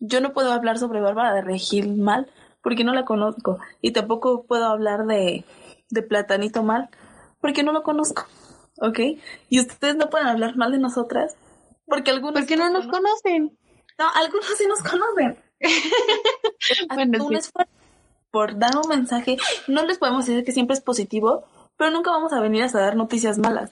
Yo 0.00 0.20
no 0.20 0.32
puedo 0.32 0.52
hablar 0.52 0.78
sobre 0.78 1.00
Bárbara 1.00 1.34
de 1.34 1.42
Regil 1.42 1.96
mal 1.96 2.30
porque 2.62 2.84
no 2.84 2.94
la 2.94 3.04
conozco. 3.04 3.58
Y 3.82 3.92
tampoco 3.92 4.46
puedo 4.46 4.66
hablar 4.66 5.06
de, 5.06 5.44
de 5.90 6.02
Platanito 6.02 6.62
mal 6.62 6.88
porque 7.40 7.62
no 7.62 7.72
lo 7.72 7.82
conozco. 7.82 8.26
¿Ok? 8.80 9.00
Y 9.48 9.60
ustedes 9.60 9.96
no 9.96 10.08
pueden 10.08 10.28
hablar 10.28 10.56
mal 10.56 10.72
de 10.72 10.78
nosotras 10.78 11.34
porque 11.86 12.10
algunos... 12.10 12.40
Porque 12.40 12.56
no 12.56 12.70
nos 12.70 12.86
conocen. 12.86 13.56
No, 13.98 14.10
algunos 14.14 14.46
sí 14.58 14.66
nos 14.66 14.82
conocen. 14.82 15.38
bueno, 16.94 17.28
por 18.30 18.58
dar 18.58 18.76
un 18.76 18.88
mensaje. 18.88 19.38
No 19.66 19.84
les 19.84 19.98
podemos 19.98 20.26
decir 20.26 20.44
que 20.44 20.52
siempre 20.52 20.74
es 20.74 20.82
positivo, 20.82 21.44
pero 21.78 21.90
nunca 21.90 22.10
vamos 22.10 22.32
a 22.34 22.40
venir 22.40 22.64
a 22.64 22.68
dar 22.68 22.94
noticias 22.94 23.38
malas. 23.38 23.70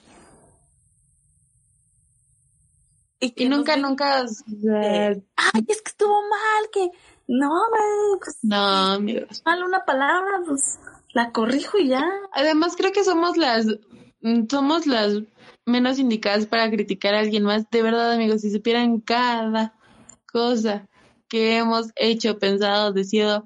Y, 3.19 3.45
nunca, 3.45 3.77
nunca. 3.77 4.21
Ay, 4.21 5.65
es 5.67 5.81
que 5.81 5.89
estuvo 5.89 6.19
mal, 6.21 6.69
que. 6.71 6.89
No, 7.27 7.51
pues, 8.19 8.37
no, 8.41 8.57
amigos. 8.93 9.41
Mal 9.45 9.63
una 9.63 9.85
palabra, 9.85 10.41
pues 10.45 10.79
la 11.13 11.31
corrijo 11.31 11.77
y 11.77 11.89
ya. 11.89 12.03
Además, 12.33 12.75
creo 12.75 12.91
que 12.91 13.03
somos 13.03 13.37
las. 13.37 13.65
Somos 14.49 14.87
las 14.87 15.21
menos 15.65 15.99
indicadas 15.99 16.45
para 16.45 16.69
criticar 16.69 17.15
a 17.15 17.19
alguien 17.19 17.43
más. 17.43 17.69
De 17.69 17.81
verdad, 17.81 18.13
amigos, 18.13 18.41
si 18.41 18.51
supieran 18.51 18.99
cada 18.99 19.73
cosa 20.31 20.87
que 21.27 21.57
hemos 21.57 21.91
hecho, 21.95 22.39
pensado, 22.39 22.91
decidido, 22.93 23.45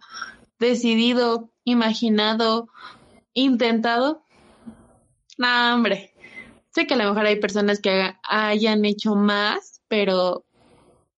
decidido, 0.59 1.51
imaginado, 1.63 2.67
intentado. 3.33 4.23
No, 5.37 5.75
hombre. 5.75 6.13
Sé 6.71 6.85
que 6.85 6.93
a 6.93 6.97
lo 6.97 7.05
mejor 7.05 7.25
hay 7.25 7.39
personas 7.39 7.79
que 7.79 8.13
hayan 8.23 8.85
hecho 8.85 9.15
más, 9.15 9.81
pero 9.87 10.45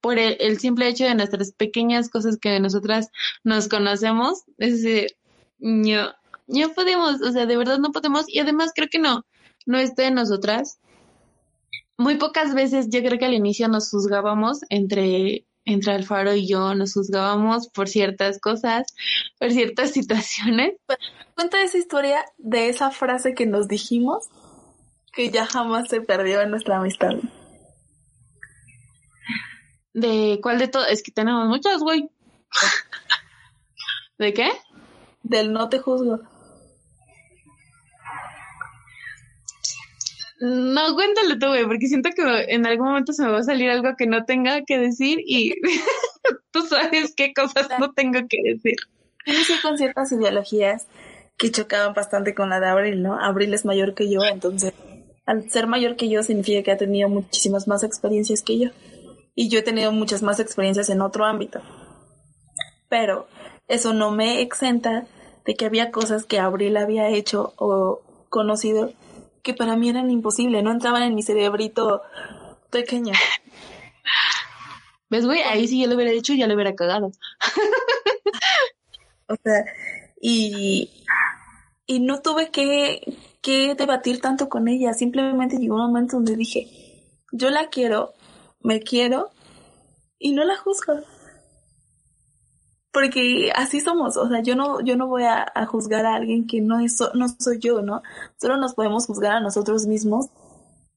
por 0.02 0.18
el, 0.18 0.60
simple 0.60 0.88
hecho 0.88 1.06
de 1.06 1.16
nuestras 1.16 1.52
pequeñas 1.52 2.10
cosas 2.10 2.38
que 2.38 2.60
nosotras 2.60 3.10
nos 3.44 3.68
conocemos, 3.68 4.44
es 4.58 4.82
decir, 4.82 5.12
no, 5.60 6.12
no 6.48 6.74
podemos, 6.74 7.22
o 7.22 7.32
sea, 7.32 7.46
de 7.46 7.56
verdad 7.58 7.78
no 7.78 7.92
podemos, 7.92 8.26
y 8.28 8.40
además 8.40 8.72
creo 8.76 8.88
que 8.90 8.98
no, 8.98 9.24
no 9.66 9.78
está 9.78 10.08
en 10.08 10.16
nosotras. 10.16 10.80
Muy 11.98 12.18
pocas 12.18 12.54
veces 12.54 12.88
yo 12.90 13.02
creo 13.02 13.20
que 13.20 13.26
al 13.26 13.34
inicio 13.34 13.68
nos 13.68 13.90
juzgábamos 13.90 14.62
entre 14.70 15.46
entre 15.66 15.94
Alfaro 15.94 16.34
y 16.34 16.48
yo 16.48 16.74
nos 16.74 16.94
juzgábamos 16.94 17.70
por 17.70 17.88
ciertas 17.88 18.40
cosas, 18.40 18.88
por 19.40 19.52
ciertas 19.52 19.92
situaciones. 19.94 20.74
Cuenta 21.36 21.62
esa 21.62 21.78
historia 21.78 22.26
de 22.38 22.70
esa 22.70 22.92
frase 22.92 23.34
que 23.34 23.46
nos 23.46 23.68
dijimos 23.68 24.28
que 25.14 25.30
ya 25.30 25.46
jamás 25.46 25.90
se 25.90 26.02
perdió 26.02 26.42
en 26.42 26.52
nuestra 26.52 26.78
amistad. 26.78 27.16
¿De 29.94 30.40
cuál 30.42 30.58
de 30.58 30.70
todo? 30.70 30.86
Es 30.86 31.04
que 31.04 31.12
tenemos 31.12 31.48
muchas, 31.48 31.82
güey. 31.82 32.10
¿De 34.18 34.34
qué? 34.34 34.50
Del 35.24 35.52
no 35.52 35.68
te 35.68 35.80
juzgo. 35.80 36.22
No, 40.42 40.96
cuéntalo 40.96 41.38
tú, 41.38 41.50
güey, 41.50 41.68
porque 41.68 41.88
siento 41.88 42.10
que 42.16 42.24
en 42.48 42.66
algún 42.66 42.88
momento 42.88 43.14
se 43.14 43.24
me 43.24 43.32
va 43.32 43.38
a 43.38 43.44
salir 43.44 43.70
algo 43.70 43.96
que 43.96 44.08
no 44.08 44.26
tenga 44.26 44.64
que 44.66 44.80
decir 44.80 45.20
y 45.24 45.54
tú 46.52 46.64
sabes 46.64 47.14
qué 47.16 47.32
cosas 47.32 47.70
no 47.80 47.94
tengo 47.94 48.22
que 48.28 48.40
decir. 48.44 48.76
Inicié 49.28 49.58
con 49.62 49.78
ciertas 49.78 50.12
ideologías 50.12 50.88
que 51.38 51.52
chocaban 51.52 51.94
bastante 51.94 52.34
con 52.34 52.50
la 52.50 52.60
de 52.60 52.66
Abril, 52.66 53.04
¿no? 53.04 53.20
Abril 53.20 53.54
es 53.54 53.66
mayor 53.66 53.94
que 53.94 54.10
yo, 54.10 54.24
entonces 54.24 54.74
al 55.28 55.48
ser 55.52 55.68
mayor 55.68 55.96
que 55.96 56.10
yo 56.10 56.24
significa 56.24 56.64
que 56.64 56.72
ha 56.72 56.78
tenido 56.78 57.08
muchísimas 57.08 57.68
más 57.68 57.84
experiencias 57.84 58.42
que 58.42 58.58
yo. 58.58 58.70
Y 59.36 59.48
yo 59.48 59.60
he 59.60 59.64
tenido 59.64 59.92
muchas 59.92 60.24
más 60.24 60.40
experiencias 60.40 60.90
en 60.90 61.02
otro 61.02 61.26
ámbito. 61.26 61.62
Pero 62.90 63.28
eso 63.68 63.94
no 63.94 64.10
me 64.10 64.42
exenta 64.42 65.06
de 65.46 65.54
que 65.54 65.66
había 65.66 65.92
cosas 65.92 66.26
que 66.26 66.40
Abril 66.40 66.78
había 66.78 67.10
hecho 67.10 67.54
o 67.58 68.02
conocido 68.30 68.92
que 69.44 69.54
para 69.54 69.76
mí 69.76 69.90
eran 69.90 70.12
imposibles, 70.12 70.64
no 70.64 70.72
entraban 70.72 71.04
en 71.04 71.16
mi 71.16 71.24
cerebrito 71.24 72.02
pequeño. 72.70 73.14
¿Ves, 75.10 75.26
güey? 75.26 75.42
Ahí 75.42 75.68
sí 75.68 75.82
yo 75.82 75.88
lo 75.88 75.96
hubiera 75.96 76.12
dicho, 76.12 76.34
ya 76.34 76.48
lo 76.48 76.56
hubiera 76.56 76.74
cagado. 76.74 77.12
o 79.28 79.36
sea, 79.44 79.66
y, 80.22 80.90
y 81.86 82.00
no 82.00 82.22
tuve 82.22 82.50
que, 82.50 83.18
que 83.42 83.76
debatir 83.76 84.22
tanto 84.22 84.48
con 84.48 84.68
ella, 84.68 84.94
simplemente 84.94 85.58
llegó 85.58 85.76
un 85.76 85.88
momento 85.88 86.16
donde 86.16 86.36
dije, 86.36 86.68
yo 87.32 87.50
la 87.50 87.70
quiero, 87.70 88.14
me 88.62 88.80
quiero 88.80 89.32
y 90.18 90.32
no 90.32 90.44
la 90.44 90.56
juzgo 90.56 91.02
porque 92.92 93.52
así 93.56 93.80
somos, 93.80 94.18
o 94.18 94.28
sea, 94.28 94.42
yo 94.42 94.56
no, 94.56 94.82
yo 94.82 94.98
no 94.98 95.08
voy 95.08 95.24
a, 95.24 95.46
juzgar 95.68 96.06
a 96.06 96.16
alguien 96.16 96.46
que 96.46 96.62
no 96.62 96.80
es, 96.80 97.00
no 97.14 97.28
soy 97.40 97.60
yo, 97.60 97.82
¿no? 97.82 98.02
Solo 98.40 98.58
nos 98.58 98.74
podemos 98.74 99.06
juzgar 99.06 99.34
a 99.34 99.40
nosotros 99.40 99.86
mismos, 99.88 100.28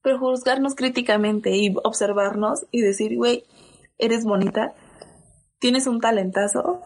pero 0.03 0.18
juzgarnos 0.18 0.74
críticamente 0.74 1.57
y 1.57 1.74
observarnos 1.84 2.66
y 2.72 2.80
decir, 2.80 3.16
güey, 3.16 3.45
eres 3.99 4.24
bonita, 4.24 4.74
tienes 5.61 5.86
un 5.86 6.01
talentazo 6.01 6.82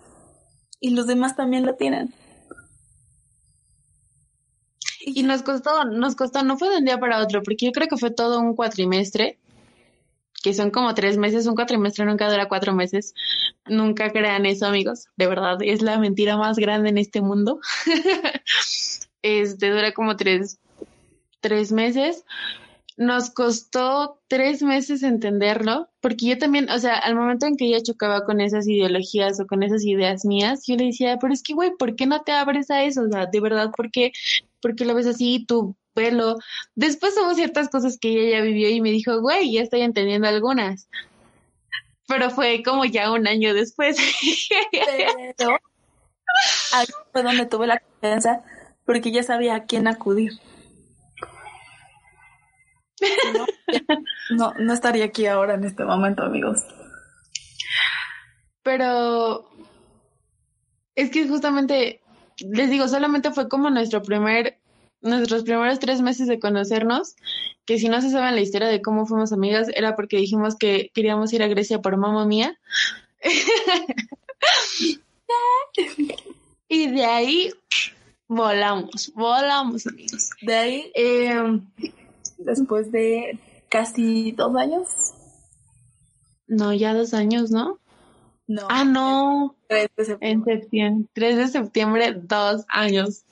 y 0.78 0.90
los 0.90 1.06
demás 1.06 1.36
también 1.36 1.64
lo 1.64 1.74
tienen. 1.74 2.14
Y 5.00 5.22
nos 5.22 5.42
costó, 5.42 5.84
nos 5.84 6.16
costó, 6.16 6.42
no 6.42 6.58
fue 6.58 6.68
de 6.68 6.78
un 6.78 6.84
día 6.84 6.98
para 6.98 7.22
otro, 7.22 7.42
porque 7.42 7.66
yo 7.66 7.72
creo 7.72 7.88
que 7.88 7.96
fue 7.96 8.10
todo 8.10 8.40
un 8.40 8.54
cuatrimestre 8.54 9.38
que 10.42 10.54
son 10.54 10.70
como 10.70 10.94
tres 10.94 11.16
meses, 11.16 11.46
un 11.46 11.54
cuatrimestre 11.54 12.04
nunca 12.04 12.30
dura 12.30 12.48
cuatro 12.48 12.74
meses. 12.74 13.14
Nunca 13.66 14.10
crean 14.10 14.46
eso, 14.46 14.66
amigos. 14.66 15.06
De 15.16 15.26
verdad, 15.26 15.58
es 15.62 15.82
la 15.82 15.98
mentira 15.98 16.36
más 16.36 16.58
grande 16.58 16.90
en 16.90 16.98
este 16.98 17.20
mundo. 17.20 17.60
este 19.22 19.70
dura 19.70 19.92
como 19.92 20.16
tres, 20.16 20.58
tres 21.40 21.72
meses. 21.72 22.24
Nos 22.96 23.30
costó 23.30 24.20
tres 24.26 24.62
meses 24.62 25.04
entenderlo, 25.04 25.88
porque 26.00 26.26
yo 26.26 26.38
también, 26.38 26.68
o 26.68 26.78
sea, 26.80 26.94
al 26.94 27.14
momento 27.14 27.46
en 27.46 27.56
que 27.56 27.66
ella 27.66 27.80
chocaba 27.80 28.24
con 28.24 28.40
esas 28.40 28.66
ideologías 28.66 29.38
o 29.38 29.46
con 29.46 29.62
esas 29.62 29.84
ideas 29.84 30.24
mías, 30.24 30.64
yo 30.66 30.74
le 30.74 30.86
decía, 30.86 31.16
pero 31.20 31.32
es 31.32 31.44
que, 31.44 31.54
güey, 31.54 31.70
¿por 31.78 31.94
qué 31.94 32.06
no 32.06 32.22
te 32.22 32.32
abres 32.32 32.72
a 32.72 32.82
eso? 32.82 33.02
O 33.02 33.08
sea, 33.08 33.26
de 33.26 33.40
verdad, 33.40 33.70
¿por 33.76 33.92
qué, 33.92 34.10
por 34.60 34.74
qué 34.74 34.84
lo 34.84 34.94
ves 34.94 35.06
así? 35.06 35.44
Tú 35.46 35.76
pelo. 35.98 36.36
Después 36.76 37.14
hubo 37.20 37.34
ciertas 37.34 37.68
cosas 37.68 37.98
que 38.00 38.08
ella 38.08 38.38
ya 38.38 38.44
vivió 38.44 38.68
y 38.70 38.80
me 38.80 38.90
dijo, 38.90 39.20
güey, 39.20 39.52
ya 39.52 39.62
estoy 39.62 39.80
entendiendo 39.80 40.28
algunas. 40.28 40.88
Pero 42.06 42.30
fue 42.30 42.62
como 42.62 42.84
ya 42.84 43.10
un 43.10 43.26
año 43.26 43.52
después. 43.52 43.96
Pero 45.36 45.58
ahí 46.72 46.86
fue 47.12 47.22
donde 47.24 47.46
tuve 47.46 47.66
la 47.66 47.80
confianza 47.80 48.44
porque 48.84 49.10
ya 49.10 49.24
sabía 49.24 49.56
a 49.56 49.64
quién 49.64 49.88
acudir. 49.88 50.32
No, 54.30 54.54
no 54.58 54.72
estaría 54.72 55.06
aquí 55.06 55.26
ahora 55.26 55.54
en 55.54 55.64
este 55.64 55.84
momento, 55.84 56.22
amigos. 56.22 56.62
Pero 58.62 59.48
es 60.94 61.10
que 61.10 61.26
justamente, 61.26 62.00
les 62.38 62.70
digo, 62.70 62.86
solamente 62.86 63.32
fue 63.32 63.48
como 63.48 63.68
nuestro 63.70 64.02
primer 64.02 64.57
nuestros 65.00 65.44
primeros 65.44 65.78
tres 65.78 66.00
meses 66.00 66.26
de 66.26 66.40
conocernos, 66.40 67.16
que 67.64 67.78
si 67.78 67.88
no 67.88 68.00
se 68.00 68.10
saben 68.10 68.34
la 68.34 68.40
historia 68.40 68.68
de 68.68 68.82
cómo 68.82 69.06
fuimos 69.06 69.32
amigas, 69.32 69.68
era 69.74 69.96
porque 69.96 70.16
dijimos 70.16 70.56
que 70.56 70.90
queríamos 70.94 71.32
ir 71.32 71.42
a 71.42 71.48
Grecia 71.48 71.80
por 71.80 71.96
mamá 71.96 72.26
mía. 72.26 72.58
y 76.68 76.90
de 76.90 77.04
ahí 77.04 77.50
volamos, 78.26 79.12
volamos 79.14 79.86
amigos. 79.86 80.30
De 80.42 80.54
ahí, 80.54 80.92
em, 80.94 81.66
después 82.38 82.90
de 82.92 83.38
casi 83.68 84.32
dos 84.32 84.54
años. 84.56 84.88
No, 86.46 86.72
ya 86.72 86.94
dos 86.94 87.14
años, 87.14 87.50
¿no? 87.50 87.78
No. 88.46 88.66
Ah, 88.70 88.84
no. 88.84 89.54
3 89.68 89.90
de 89.94 90.04
septiembre. 90.06 90.54
En 90.54 90.60
septiembre. 90.60 91.08
3 91.12 91.36
de 91.36 91.48
septiembre, 91.48 92.14
dos 92.14 92.64
años. 92.68 93.24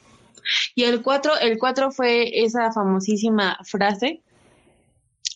Y 0.74 0.84
el 0.84 1.02
4, 1.02 1.38
el 1.40 1.58
4 1.58 1.90
fue 1.90 2.44
esa 2.44 2.72
famosísima 2.72 3.58
frase. 3.64 4.22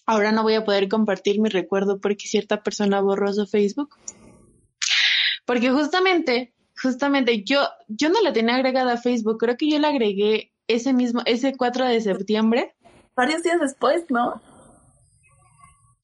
Ahora 0.06 0.32
no 0.32 0.42
voy 0.42 0.54
a 0.54 0.64
poder 0.64 0.88
compartir 0.88 1.40
mi 1.40 1.48
recuerdo 1.48 2.00
porque 2.00 2.26
cierta 2.26 2.62
persona 2.62 3.00
borró 3.00 3.32
su 3.32 3.46
Facebook. 3.46 3.96
Porque 5.44 5.70
justamente, 5.70 6.52
justamente 6.80 7.42
yo, 7.44 7.60
yo 7.88 8.08
no 8.08 8.20
la 8.20 8.32
tenía 8.32 8.56
agregada 8.56 8.94
a 8.94 8.96
Facebook, 8.96 9.38
creo 9.38 9.56
que 9.56 9.70
yo 9.70 9.78
la 9.78 9.88
agregué 9.88 10.52
ese 10.68 10.92
mismo, 10.92 11.22
ese 11.26 11.56
4 11.56 11.86
de 11.86 12.00
septiembre. 12.00 12.74
Varios 13.16 13.42
días 13.42 13.60
después, 13.60 14.04
¿no? 14.08 14.40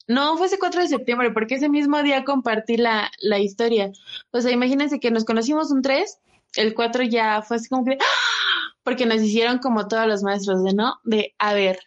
No, 0.08 0.36
fue 0.36 0.46
ese 0.46 0.58
4 0.58 0.82
de 0.82 0.88
septiembre, 0.88 1.30
porque 1.32 1.56
ese 1.56 1.68
mismo 1.68 2.02
día 2.02 2.24
compartí 2.24 2.76
la, 2.76 3.10
la 3.20 3.38
historia. 3.38 3.90
O 4.30 4.40
sea, 4.40 4.52
imagínense 4.52 5.00
que 5.00 5.10
nos 5.10 5.24
conocimos 5.24 5.70
un 5.70 5.82
3, 5.82 6.18
el 6.56 6.74
4 6.74 7.04
ya 7.04 7.42
fue 7.42 7.56
así 7.56 7.68
como 7.68 7.84
que, 7.84 7.98
¡ah! 8.00 8.35
Porque 8.86 9.04
nos 9.04 9.20
hicieron 9.20 9.58
como 9.58 9.88
todos 9.88 10.06
los 10.06 10.22
maestros 10.22 10.62
de, 10.62 10.72
¿no? 10.72 11.00
De, 11.02 11.34
a 11.40 11.54
ver, 11.54 11.80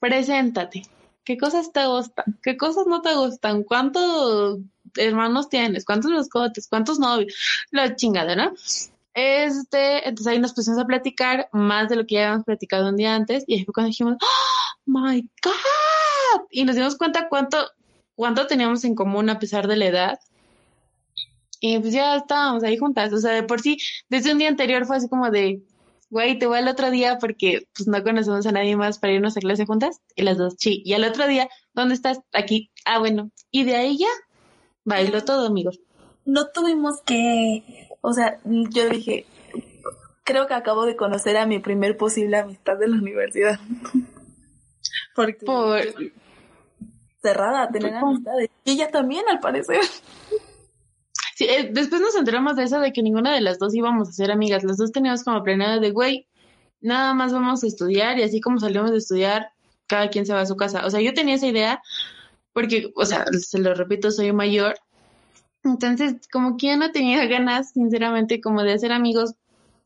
preséntate. 0.00 0.82
¿Qué 1.22 1.38
cosas 1.38 1.72
te 1.72 1.86
gustan? 1.86 2.36
¿Qué 2.42 2.56
cosas 2.56 2.88
no 2.88 3.02
te 3.02 3.14
gustan? 3.14 3.62
¿Cuántos 3.62 4.58
hermanos 4.96 5.48
tienes? 5.48 5.84
¿Cuántos 5.84 6.10
mascotes? 6.10 6.66
¿Cuántos 6.66 6.98
novios? 6.98 7.32
La 7.70 7.94
chingada, 7.94 8.34
¿no? 8.34 8.52
Este, 9.14 10.08
entonces 10.08 10.26
ahí 10.26 10.40
nos 10.40 10.54
pusimos 10.54 10.80
a 10.80 10.86
platicar 10.86 11.48
más 11.52 11.88
de 11.88 11.94
lo 11.94 12.04
que 12.04 12.16
ya 12.16 12.24
habíamos 12.24 12.44
platicado 12.46 12.88
un 12.88 12.96
día 12.96 13.14
antes 13.14 13.44
y 13.46 13.54
ahí 13.54 13.64
fue 13.64 13.74
cuando 13.74 13.90
dijimos, 13.90 14.16
¡Oh, 14.20 14.80
my 14.86 15.20
God! 15.20 16.40
y 16.50 16.64
nos 16.64 16.74
dimos 16.74 16.96
cuenta 16.96 17.28
cuánto, 17.28 17.58
cuánto 18.16 18.48
teníamos 18.48 18.82
en 18.82 18.96
común 18.96 19.30
a 19.30 19.38
pesar 19.38 19.68
de 19.68 19.76
la 19.76 19.86
edad. 19.86 20.18
Y 21.60 21.78
pues 21.78 21.92
ya 21.92 22.16
estábamos 22.16 22.64
ahí 22.64 22.76
juntas. 22.76 23.12
O 23.12 23.18
sea, 23.18 23.30
de 23.30 23.44
por 23.44 23.60
sí, 23.60 23.78
desde 24.08 24.32
un 24.32 24.38
día 24.38 24.48
anterior 24.48 24.84
fue 24.84 24.96
así 24.96 25.08
como 25.08 25.30
de, 25.30 25.62
güey, 26.10 26.38
te 26.38 26.46
voy 26.46 26.58
al 26.58 26.68
otro 26.68 26.90
día 26.90 27.18
porque 27.18 27.68
pues 27.74 27.88
no 27.88 28.02
conocemos 28.02 28.46
a 28.46 28.52
nadie 28.52 28.76
más 28.76 28.98
para 28.98 29.12
irnos 29.12 29.36
a 29.36 29.40
clase 29.40 29.66
juntas. 29.66 30.00
Y 30.14 30.22
las 30.22 30.38
dos, 30.38 30.54
sí. 30.58 30.82
Y 30.84 30.94
al 30.94 31.04
otro 31.04 31.26
día, 31.26 31.48
¿dónde 31.74 31.94
estás? 31.94 32.20
Aquí. 32.32 32.70
Ah, 32.84 32.98
bueno. 32.98 33.30
Y 33.50 33.64
de 33.64 33.76
ahí 33.76 33.98
ya, 33.98 34.08
bailó 34.84 35.24
todo, 35.24 35.46
amigos. 35.46 35.80
No 36.24 36.48
tuvimos 36.48 37.00
que, 37.02 37.88
o 38.00 38.12
sea, 38.12 38.38
yo 38.44 38.88
dije, 38.88 39.26
creo 40.24 40.46
que 40.46 40.54
acabo 40.54 40.84
de 40.84 40.96
conocer 40.96 41.36
a 41.36 41.46
mi 41.46 41.58
primer 41.58 41.96
posible 41.96 42.36
amistad 42.36 42.76
de 42.76 42.88
la 42.88 42.96
universidad. 42.96 43.58
Porque 45.14 45.44
por... 45.44 45.80
cerrada 47.22 47.68
tener 47.70 47.94
amistades. 47.94 48.50
Y 48.64 48.72
ella 48.72 48.90
también, 48.90 49.24
al 49.28 49.40
parecer. 49.40 49.80
Sí, 51.38 51.44
eh, 51.44 51.70
después 51.72 52.02
nos 52.02 52.16
enteramos 52.16 52.56
de 52.56 52.64
eso, 52.64 52.80
de 52.80 52.92
que 52.92 53.00
ninguna 53.00 53.32
de 53.32 53.40
las 53.40 53.60
dos 53.60 53.72
íbamos 53.72 54.08
a 54.08 54.12
ser 54.12 54.32
amigas. 54.32 54.64
Las 54.64 54.76
dos 54.76 54.90
teníamos 54.90 55.22
como 55.22 55.44
planeado 55.44 55.78
de, 55.78 55.92
güey, 55.92 56.26
nada 56.80 57.14
más 57.14 57.32
vamos 57.32 57.62
a 57.62 57.68
estudiar 57.68 58.18
y 58.18 58.24
así 58.24 58.40
como 58.40 58.58
salimos 58.58 58.90
de 58.90 58.96
estudiar, 58.96 59.52
cada 59.86 60.10
quien 60.10 60.26
se 60.26 60.34
va 60.34 60.40
a 60.40 60.46
su 60.46 60.56
casa. 60.56 60.84
O 60.84 60.90
sea, 60.90 61.00
yo 61.00 61.14
tenía 61.14 61.36
esa 61.36 61.46
idea 61.46 61.80
porque, 62.52 62.90
o 62.96 63.04
sea, 63.04 63.24
se 63.38 63.60
lo 63.60 63.72
repito, 63.74 64.10
soy 64.10 64.32
mayor. 64.32 64.80
Entonces, 65.62 66.16
como 66.32 66.56
que 66.56 66.66
ya 66.66 66.76
no 66.76 66.90
tenía 66.90 67.24
ganas, 67.26 67.70
sinceramente, 67.70 68.40
como 68.40 68.64
de 68.64 68.72
hacer 68.72 68.90
amigos, 68.90 69.34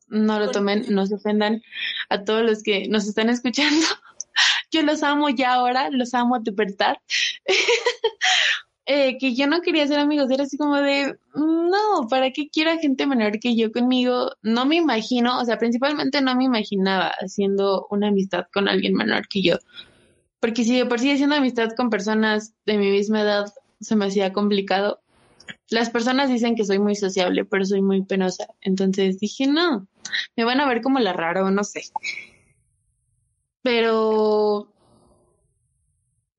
no 0.09 0.41
lo 0.41 0.51
tomen, 0.53 0.87
no 0.89 1.05
se 1.07 1.17
ofendan 1.17 1.61
a 2.09 2.25
todos 2.25 2.45
los 2.45 2.63
que 2.63 2.89
nos 2.89 3.07
están 3.07 3.29
escuchando 3.29 3.87
yo 4.71 4.83
los 4.85 5.03
amo 5.03 5.29
ya 5.29 5.53
ahora, 5.53 5.91
los 5.91 6.15
amo 6.15 6.37
a 6.37 6.41
despertar. 6.41 6.99
eh, 8.95 9.17
que 9.19 9.35
yo 9.35 9.47
no 9.47 9.63
quería 9.63 9.87
ser 9.87 9.99
amigos, 9.99 10.31
era 10.31 10.45
así 10.45 10.59
como 10.59 10.77
de, 10.77 11.17
no, 11.35 12.07
¿para 12.11 12.31
qué 12.31 12.51
quiero 12.51 12.73
a 12.73 12.77
gente 12.77 13.07
menor 13.07 13.41
que 13.41 13.57
yo 13.57 13.73
conmigo? 13.73 14.33
No 14.43 14.67
me 14.67 14.77
imagino, 14.77 15.41
o 15.41 15.45
sea, 15.47 15.57
principalmente 15.57 16.21
no 16.21 16.37
me 16.37 16.45
imaginaba 16.45 17.11
haciendo 17.19 17.87
una 17.89 18.09
amistad 18.09 18.45
con 18.53 18.69
alguien 18.69 18.93
menor 18.93 19.29
que 19.29 19.41
yo. 19.41 19.57
Porque 20.41 20.65
si 20.65 20.77
de 20.77 20.85
por 20.85 21.01
sí 21.01 21.11
haciendo 21.11 21.37
amistad 21.37 21.71
con 21.75 21.89
personas 21.89 22.53
de 22.67 22.77
mi 22.77 22.91
misma 22.91 23.23
edad 23.23 23.47
se 23.81 23.97
me 23.97 24.05
hacía 24.05 24.35
complicado, 24.35 25.01
las 25.71 25.89
personas 25.89 26.29
dicen 26.29 26.55
que 26.55 26.67
soy 26.67 26.79
muy 26.79 26.95
sociable, 26.95 27.47
pero 27.47 27.65
soy 27.65 27.81
muy 27.81 28.03
penosa. 28.03 28.47
Entonces 28.61 29.19
dije, 29.21 29.47
no, 29.47 29.87
me 30.37 30.45
van 30.45 30.61
a 30.61 30.69
ver 30.69 30.83
como 30.83 30.99
la 30.99 31.15
rara 31.15 31.43
o 31.43 31.51
no 31.51 31.65
sé. 31.65 31.85
Pero 33.63 34.72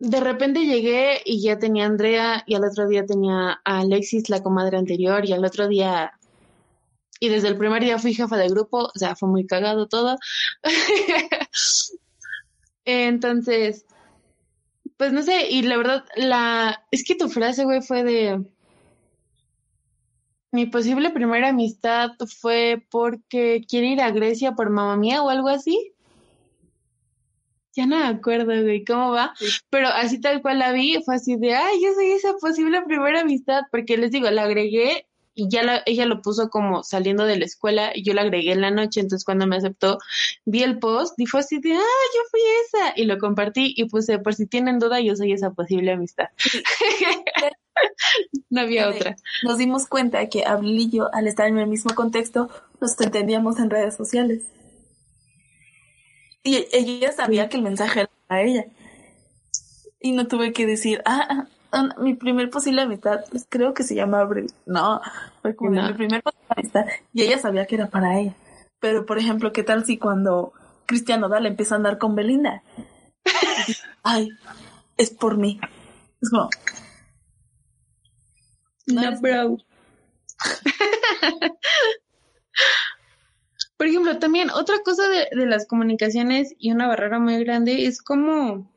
de 0.03 0.19
repente 0.19 0.65
llegué 0.65 1.21
y 1.23 1.41
ya 1.41 1.57
tenía 1.57 1.85
a 1.85 1.87
Andrea 1.87 2.43
y 2.45 2.55
al 2.55 2.65
otro 2.65 2.89
día 2.89 3.05
tenía 3.05 3.61
a 3.63 3.79
Alexis, 3.79 4.29
la 4.29 4.43
comadre 4.43 4.77
anterior, 4.77 5.25
y 5.25 5.31
al 5.31 5.45
otro 5.45 5.69
día, 5.69 6.11
y 7.21 7.29
desde 7.29 7.47
el 7.47 7.57
primer 7.57 7.81
día 7.81 7.97
fui 7.97 8.13
jefa 8.13 8.35
de 8.35 8.49
grupo, 8.49 8.89
o 8.93 8.99
sea, 8.99 9.15
fue 9.15 9.29
muy 9.29 9.47
cagado 9.47 9.87
todo. 9.87 10.17
Entonces, 12.85 13.85
pues 14.97 15.13
no 15.13 15.23
sé, 15.23 15.49
y 15.49 15.61
la 15.61 15.77
verdad, 15.77 16.03
la, 16.17 16.85
es 16.91 17.05
que 17.05 17.15
tu 17.15 17.29
frase, 17.29 17.63
güey, 17.63 17.81
fue 17.81 18.03
de, 18.03 18.43
mi 20.51 20.65
posible 20.65 21.11
primera 21.11 21.49
amistad 21.49 22.11
fue 22.41 22.85
porque 22.91 23.61
quiere 23.69 23.87
ir 23.87 24.01
a 24.01 24.11
Grecia 24.11 24.51
por 24.51 24.69
mamá 24.69 24.97
mía 24.97 25.23
o 25.23 25.29
algo 25.29 25.47
así 25.47 25.93
ya 27.75 27.85
no 27.85 27.97
me 27.97 28.05
acuerdo, 28.05 28.51
de 28.51 28.83
cómo 28.85 29.11
va, 29.11 29.33
pero 29.69 29.87
así 29.87 30.21
tal 30.21 30.41
cual 30.41 30.59
la 30.59 30.71
vi, 30.71 31.01
fue 31.03 31.15
así 31.15 31.35
de, 31.35 31.55
ay, 31.55 31.81
yo 31.83 31.93
soy 31.93 32.11
esa 32.11 32.33
posible 32.33 32.81
primera 32.83 33.21
amistad, 33.21 33.63
porque 33.71 33.97
les 33.97 34.11
digo, 34.11 34.29
la 34.29 34.43
agregué 34.43 35.07
y 35.35 35.49
ya 35.49 35.63
la, 35.63 35.81
ella 35.87 36.05
lo 36.05 36.21
puso 36.21 36.49
como 36.49 36.83
saliendo 36.83 37.25
de 37.25 37.37
la 37.37 37.45
escuela 37.45 37.91
y 37.95 38.03
yo 38.03 38.13
la 38.13 38.21
agregué 38.21 38.51
en 38.51 38.61
la 38.61 38.69
noche, 38.69 38.99
entonces 38.99 39.25
cuando 39.25 39.47
me 39.47 39.55
aceptó, 39.55 39.97
vi 40.45 40.61
el 40.61 40.77
post 40.77 41.19
y 41.19 41.25
fue 41.25 41.39
así 41.39 41.59
de, 41.59 41.73
ah, 41.73 42.05
yo 42.15 42.21
fui 42.29 42.41
esa, 42.65 42.93
y 42.95 43.05
lo 43.05 43.17
compartí 43.17 43.73
y 43.75 43.85
puse, 43.85 44.19
por 44.19 44.35
si 44.35 44.45
tienen 44.45 44.77
duda, 44.79 44.99
yo 44.99 45.15
soy 45.15 45.33
esa 45.33 45.51
posible 45.51 45.91
amistad. 45.91 46.27
no 48.49 48.61
había 48.61 48.89
otra. 48.89 49.15
Nos 49.43 49.57
dimos 49.57 49.87
cuenta 49.87 50.29
que 50.29 50.45
Abril 50.45 50.79
y 50.79 50.89
yo, 50.91 51.09
al 51.13 51.27
estar 51.27 51.47
en 51.47 51.57
el 51.57 51.67
mismo 51.67 51.95
contexto, 51.95 52.49
nos 52.79 52.99
entendíamos 53.01 53.59
en 53.59 53.71
redes 53.71 53.95
sociales. 53.95 54.43
Y 56.43 56.67
ella 56.73 57.11
sabía 57.13 57.47
que 57.47 57.57
el 57.57 57.63
mensaje 57.63 58.01
era 58.01 58.09
para 58.27 58.41
ella. 58.41 58.65
Y 59.99 60.11
no 60.11 60.27
tuve 60.27 60.51
que 60.51 60.65
decir, 60.65 61.01
ah, 61.05 61.25
ah, 61.29 61.47
ah 61.71 61.95
mi 61.97 62.15
primer 62.15 62.49
posible 62.49 62.81
amistad, 62.81 63.21
pues 63.31 63.45
creo 63.47 63.73
que 63.73 63.83
se 63.83 63.95
llama 63.95 64.19
Abril. 64.19 64.51
No, 64.65 65.01
fue 65.41 65.55
como 65.55 65.71
mi 65.71 65.93
primer 65.93 66.21
posible 66.21 66.45
amistad. 66.49 66.85
Y 67.13 67.23
ella 67.23 67.39
sabía 67.39 67.65
que 67.65 67.75
era 67.75 67.87
para 67.87 68.19
ella. 68.19 68.35
Pero, 68.79 69.05
por 69.05 69.17
ejemplo, 69.17 69.53
¿qué 69.53 69.63
tal 69.63 69.85
si 69.85 69.97
cuando 69.97 70.51
Cristiano 70.85 71.29
Dale 71.29 71.47
empieza 71.47 71.75
a 71.75 71.77
andar 71.77 71.97
con 71.97 72.15
Belinda? 72.15 72.61
Ay, 74.03 74.29
es 74.97 75.09
por 75.09 75.37
mí. 75.37 75.61
Es 76.21 76.29
como... 76.29 76.49
No, 78.87 79.21
bro. 79.21 79.57
Por 83.77 83.87
ejemplo, 83.87 84.19
también 84.19 84.49
otra 84.51 84.79
cosa 84.83 85.03
de, 85.09 85.27
las 85.45 85.65
comunicaciones 85.65 86.55
y 86.57 86.71
una 86.71 86.87
barrera 86.87 87.19
muy 87.19 87.43
grande 87.43 87.85
es 87.85 88.01
como 88.01 88.71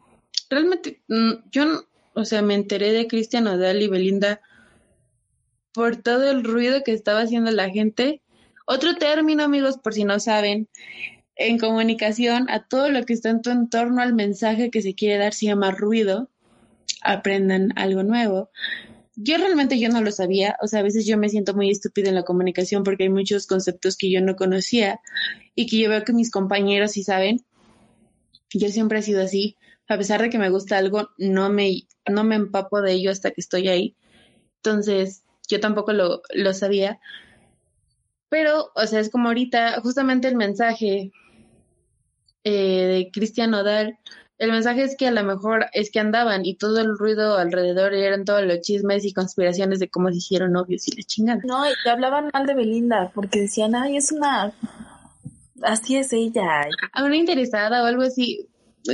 realmente 0.50 1.02
mm, 1.08 1.32
yo, 1.50 1.84
o 2.14 2.24
sea, 2.24 2.42
me 2.42 2.54
enteré 2.54 2.92
de 2.92 3.06
Cristian 3.06 3.46
Odal 3.46 3.82
y 3.82 3.88
Belinda 3.88 4.40
por 5.72 5.96
todo 5.96 6.30
el 6.30 6.44
ruido 6.44 6.82
que 6.82 6.92
estaba 6.92 7.20
haciendo 7.20 7.50
la 7.50 7.68
gente. 7.68 8.22
Otro 8.66 8.96
término, 8.96 9.44
amigos, 9.44 9.78
por 9.78 9.92
si 9.92 10.04
no 10.04 10.18
saben, 10.18 10.68
en 11.36 11.58
comunicación, 11.58 12.48
a 12.48 12.66
todo 12.66 12.88
lo 12.88 13.04
que 13.04 13.12
está 13.12 13.28
en 13.28 13.42
tu 13.42 13.50
entorno, 13.50 14.00
al 14.00 14.14
mensaje 14.14 14.70
que 14.70 14.80
se 14.80 14.94
quiere 14.94 15.18
dar, 15.18 15.34
se 15.34 15.46
llama 15.46 15.70
ruido. 15.70 16.30
Aprendan 17.02 17.72
algo 17.76 18.02
nuevo 18.02 18.50
yo 19.16 19.38
realmente 19.38 19.80
yo 19.80 19.88
no 19.88 20.02
lo 20.02 20.12
sabía, 20.12 20.56
o 20.62 20.66
sea, 20.66 20.80
a 20.80 20.82
veces 20.82 21.06
yo 21.06 21.16
me 21.16 21.30
siento 21.30 21.54
muy 21.54 21.70
estúpida 21.70 22.10
en 22.10 22.14
la 22.14 22.24
comunicación 22.24 22.84
porque 22.84 23.04
hay 23.04 23.08
muchos 23.08 23.46
conceptos 23.46 23.96
que 23.96 24.10
yo 24.10 24.20
no 24.20 24.36
conocía 24.36 25.00
y 25.54 25.66
que 25.66 25.78
yo 25.78 25.88
veo 25.88 26.04
que 26.04 26.12
mis 26.12 26.30
compañeros 26.30 26.92
sí 26.92 27.02
saben. 27.02 27.44
Yo 28.52 28.68
siempre 28.68 28.98
he 28.98 29.02
sido 29.02 29.22
así, 29.22 29.56
a 29.88 29.96
pesar 29.96 30.20
de 30.20 30.28
que 30.28 30.38
me 30.38 30.50
gusta 30.50 30.76
algo, 30.76 31.08
no 31.16 31.48
me, 31.50 31.82
no 32.06 32.24
me 32.24 32.36
empapo 32.36 32.82
de 32.82 32.92
ello 32.92 33.10
hasta 33.10 33.30
que 33.30 33.40
estoy 33.40 33.68
ahí. 33.68 33.96
Entonces, 34.56 35.22
yo 35.48 35.60
tampoco 35.60 35.94
lo, 35.94 36.20
lo 36.34 36.52
sabía. 36.52 37.00
Pero, 38.28 38.70
o 38.74 38.86
sea, 38.86 39.00
es 39.00 39.10
como 39.10 39.28
ahorita, 39.28 39.80
justamente 39.80 40.28
el 40.28 40.36
mensaje 40.36 41.10
eh, 42.44 42.52
de 42.52 43.10
Cristian 43.12 43.54
Odal 43.54 43.98
el 44.38 44.52
mensaje 44.52 44.82
es 44.82 44.96
que 44.96 45.06
a 45.06 45.10
lo 45.10 45.24
mejor 45.24 45.66
es 45.72 45.90
que 45.90 45.98
andaban 45.98 46.44
y 46.44 46.56
todo 46.56 46.80
el 46.80 46.98
ruido 46.98 47.38
alrededor 47.38 47.94
eran 47.94 48.24
todos 48.24 48.42
los 48.44 48.60
chismes 48.60 49.04
y 49.04 49.14
conspiraciones 49.14 49.78
de 49.78 49.88
cómo 49.88 50.10
se 50.10 50.18
hicieron 50.18 50.52
novios 50.52 50.86
y 50.88 50.96
le 50.96 51.04
chingan. 51.04 51.40
No, 51.44 51.66
y 51.66 51.72
te 51.82 51.90
hablaban 51.90 52.30
mal 52.32 52.46
de 52.46 52.54
Belinda 52.54 53.10
porque 53.14 53.40
decían, 53.40 53.74
ay, 53.74 53.96
es 53.96 54.12
una... 54.12 54.52
Así 55.62 55.96
es 55.96 56.12
ella. 56.12 56.68
A 56.92 57.04
una 57.04 57.16
interesada 57.16 57.82
o 57.82 57.86
algo 57.86 58.02
así. 58.02 58.46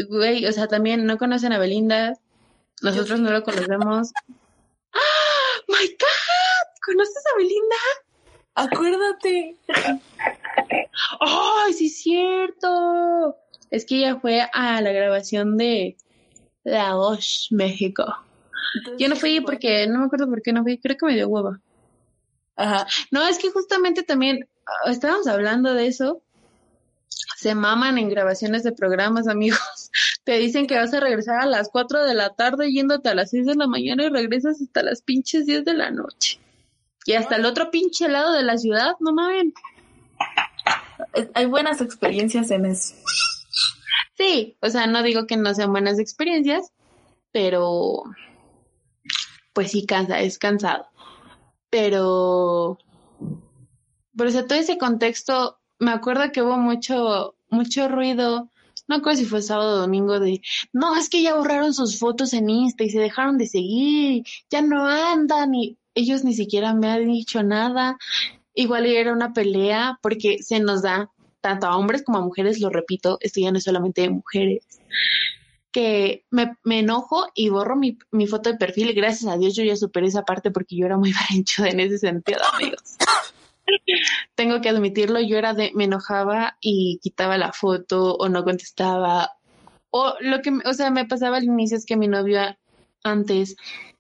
Güey, 0.08 0.46
o 0.46 0.52
sea, 0.52 0.68
también 0.68 1.06
no 1.06 1.18
conocen 1.18 1.52
a 1.52 1.58
Belinda. 1.58 2.16
Nosotros 2.82 3.18
no 3.18 3.30
lo 3.30 3.42
conocemos. 3.42 4.12
¡Ah! 4.92 5.60
¡My 5.66 5.88
God! 5.88 6.68
¿Conoces 6.86 7.24
a 7.26 7.36
Belinda? 7.36 7.76
Acuérdate. 8.54 9.56
¡Ay, 11.20 11.72
sí 11.72 11.86
es 11.86 11.98
cierto! 12.00 13.36
Es 13.72 13.86
que 13.86 13.96
ella 13.96 14.20
fue 14.20 14.46
a 14.52 14.82
la 14.82 14.92
grabación 14.92 15.56
de 15.56 15.96
La 16.62 16.94
Voz 16.94 17.48
México. 17.50 18.04
Yo 18.98 19.08
no 19.08 19.16
fui 19.16 19.40
porque, 19.40 19.86
no 19.86 20.00
me 20.00 20.04
acuerdo 20.04 20.28
por 20.28 20.42
qué 20.42 20.52
no 20.52 20.62
fui, 20.62 20.78
creo 20.78 20.98
que 20.98 21.06
me 21.06 21.14
dio 21.14 21.26
hueva. 21.26 21.58
Ajá. 22.54 22.86
No, 23.10 23.26
es 23.26 23.38
que 23.38 23.50
justamente 23.50 24.02
también 24.02 24.46
ah, 24.66 24.90
estábamos 24.90 25.26
hablando 25.26 25.72
de 25.72 25.86
eso. 25.86 26.22
Se 27.38 27.54
maman 27.54 27.96
en 27.96 28.10
grabaciones 28.10 28.62
de 28.62 28.72
programas, 28.72 29.26
amigos. 29.26 29.58
Te 30.24 30.36
dicen 30.36 30.66
que 30.66 30.76
vas 30.76 30.92
a 30.92 31.00
regresar 31.00 31.40
a 31.40 31.46
las 31.46 31.70
4 31.70 32.04
de 32.04 32.14
la 32.14 32.34
tarde 32.34 32.70
yéndote 32.70 33.08
a 33.08 33.14
las 33.14 33.30
6 33.30 33.46
de 33.46 33.54
la 33.54 33.68
mañana 33.68 34.04
y 34.04 34.10
regresas 34.10 34.60
hasta 34.60 34.82
las 34.82 35.00
pinches 35.00 35.46
10 35.46 35.64
de 35.64 35.72
la 35.72 35.90
noche. 35.90 36.38
Y 37.06 37.14
hasta 37.14 37.36
el 37.36 37.46
otro 37.46 37.70
pinche 37.70 38.06
lado 38.10 38.34
de 38.34 38.42
la 38.42 38.58
ciudad, 38.58 38.96
no 39.00 39.14
mames. 39.14 39.54
Hay 41.32 41.46
buenas 41.46 41.80
experiencias 41.80 42.50
en 42.50 42.66
eso. 42.66 42.94
Sí, 44.16 44.56
o 44.60 44.68
sea, 44.68 44.86
no 44.86 45.02
digo 45.02 45.26
que 45.26 45.36
no 45.36 45.54
sean 45.54 45.72
buenas 45.72 45.98
experiencias, 45.98 46.72
pero 47.32 48.02
pues 49.52 49.70
sí 49.70 49.86
cansa, 49.86 50.20
es 50.20 50.38
cansado. 50.38 50.86
Pero, 51.70 52.78
por 54.16 54.26
eso 54.26 54.44
todo 54.44 54.58
ese 54.58 54.78
contexto, 54.78 55.58
me 55.78 55.92
acuerdo 55.92 56.30
que 56.32 56.42
hubo 56.42 56.56
mucho, 56.56 57.34
mucho 57.48 57.88
ruido, 57.88 58.50
no 58.88 58.96
recuerdo 58.96 59.20
si 59.20 59.24
fue 59.26 59.42
sábado 59.42 59.76
o 59.76 59.80
domingo 59.80 60.20
de, 60.20 60.42
no, 60.72 60.96
es 60.96 61.08
que 61.08 61.22
ya 61.22 61.34
borraron 61.34 61.72
sus 61.72 61.98
fotos 61.98 62.32
en 62.32 62.50
Insta 62.50 62.84
y 62.84 62.90
se 62.90 62.98
dejaron 62.98 63.38
de 63.38 63.46
seguir, 63.46 64.24
ya 64.50 64.62
no 64.62 64.86
andan 64.86 65.54
y 65.54 65.78
ellos 65.94 66.24
ni 66.24 66.34
siquiera 66.34 66.74
me 66.74 66.90
han 66.90 67.06
dicho 67.06 67.42
nada. 67.42 67.96
Igual 68.54 68.86
era 68.86 69.12
una 69.12 69.32
pelea 69.32 69.98
porque 70.02 70.42
se 70.42 70.60
nos 70.60 70.82
da 70.82 71.10
tanto 71.42 71.66
a 71.66 71.76
hombres 71.76 72.02
como 72.02 72.18
a 72.18 72.22
mujeres, 72.22 72.60
lo 72.60 72.70
repito, 72.70 73.18
esto 73.20 73.40
ya 73.40 73.50
no 73.50 73.58
es 73.58 73.64
solamente 73.64 74.00
de 74.00 74.10
mujeres, 74.10 74.64
que 75.72 76.24
me, 76.30 76.54
enojo 76.64 77.26
y 77.34 77.48
borro 77.48 77.76
mi, 77.76 77.96
foto 78.26 78.52
de 78.52 78.58
perfil. 78.58 78.92
Gracias 78.94 79.30
a 79.30 79.38
Dios 79.38 79.56
yo 79.56 79.64
ya 79.64 79.74
superé 79.74 80.06
esa 80.06 80.24
parte 80.24 80.50
porque 80.50 80.76
yo 80.76 80.86
era 80.86 80.96
muy 80.96 81.12
varencho 81.28 81.64
en 81.64 81.80
ese 81.80 81.98
sentido, 81.98 82.40
amigos. 82.54 82.96
Tengo 84.34 84.60
que 84.60 84.68
admitirlo, 84.68 85.20
yo 85.20 85.38
era 85.38 85.54
de, 85.54 85.72
me 85.74 85.84
enojaba 85.84 86.58
y 86.60 87.00
quitaba 87.02 87.38
la 87.38 87.52
foto 87.52 88.14
o 88.14 88.28
no 88.28 88.44
contestaba. 88.44 89.30
O 89.90 90.14
lo 90.20 90.42
que, 90.42 90.52
o 90.64 90.72
sea, 90.74 90.90
me 90.90 91.06
pasaba 91.06 91.38
al 91.38 91.44
inicio 91.44 91.76
es 91.76 91.86
que 91.86 91.96
mi 91.96 92.06
novio 92.06 92.40
antes 93.02 93.56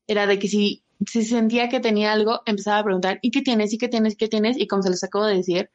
era 0.06 0.26
de 0.26 0.38
que 0.38 0.48
si, 0.48 0.82
si 1.06 1.24
sentía 1.24 1.68
que 1.68 1.80
tenía 1.80 2.12
algo, 2.12 2.42
empezaba 2.44 2.78
a 2.78 2.84
preguntar, 2.84 3.18
¿y 3.22 3.30
qué 3.30 3.40
tienes? 3.42 3.72
¿Y 3.72 3.78
qué 3.78 3.88
tienes? 3.88 4.16
¿Qué 4.16 4.28
tienes? 4.28 4.58
Y 4.58 4.66
como 4.66 4.82
se 4.82 4.90
los 4.90 5.02
acabo 5.02 5.24
de 5.24 5.36
decir, 5.36 5.70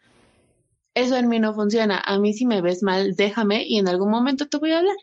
eso 0.97 1.15
en 1.15 1.29
mí 1.29 1.39
no 1.39 1.53
funciona. 1.53 2.01
A 2.03 2.17
mí 2.17 2.33
si 2.33 2.45
me 2.45 2.61
ves 2.61 2.81
mal, 2.81 3.15
déjame 3.15 3.63
y 3.67 3.77
en 3.77 3.87
algún 3.87 4.09
momento 4.09 4.47
te 4.47 4.57
voy 4.57 4.71
a 4.71 4.79
hablar. 4.79 4.95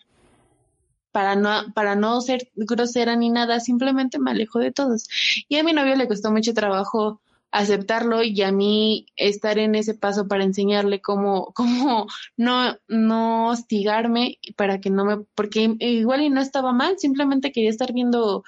Para 1.13 1.37
no, 1.37 1.73
para 1.75 1.95
no 1.95 2.21
ser 2.21 2.51
grosera 2.57 3.15
ni 3.15 3.31
nada, 3.31 3.61
simplemente 3.61 4.19
me 4.19 4.33
alejo 4.33 4.59
de 4.59 4.73
todos. 4.73 5.09
Y 5.49 5.57
a 5.57 5.63
mi 5.63 5.73
novio 5.73 5.95
le 5.95 6.09
costó 6.09 6.33
mucho 6.33 6.53
trabajo 6.53 7.21
aceptarlo 7.53 8.25
y 8.25 8.43
a 8.43 8.51
mí 8.51 9.07
estar 9.15 9.61
en 9.61 9.77
ese 9.77 9.95
paso 9.95 10.27
para 10.27 10.43
enseñarle 10.43 11.01
cómo, 11.01 11.53
cómo 11.55 12.09
no, 12.37 12.77
no 12.89 13.51
hostigarme 13.51 14.39
para 14.57 14.81
que 14.81 14.91
no 14.91 15.05
me, 15.05 15.19
porque 15.37 15.77
igual 15.79 16.23
y 16.23 16.31
no 16.31 16.41
estaba 16.41 16.73
mal, 16.73 16.99
simplemente 16.99 17.53
quería 17.53 17.71
estar 17.71 17.93
viendo 17.93 18.43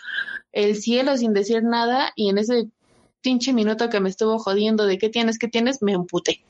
el 0.50 0.74
cielo 0.74 1.16
sin 1.16 1.32
decir 1.32 1.62
nada 1.62 2.12
y 2.16 2.30
en 2.30 2.38
ese 2.38 2.68
pinche 3.20 3.52
minuto 3.52 3.88
que 3.88 4.00
me 4.00 4.08
estuvo 4.08 4.40
jodiendo 4.40 4.86
de 4.86 4.98
qué 4.98 5.08
tienes, 5.08 5.38
qué 5.38 5.46
tienes, 5.46 5.82
me 5.82 5.92
emputé 5.92 6.44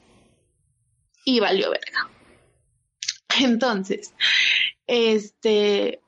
y 1.26 1.40
valió 1.40 1.70
verga. 1.70 2.08
Entonces, 3.42 4.14
este, 4.86 6.00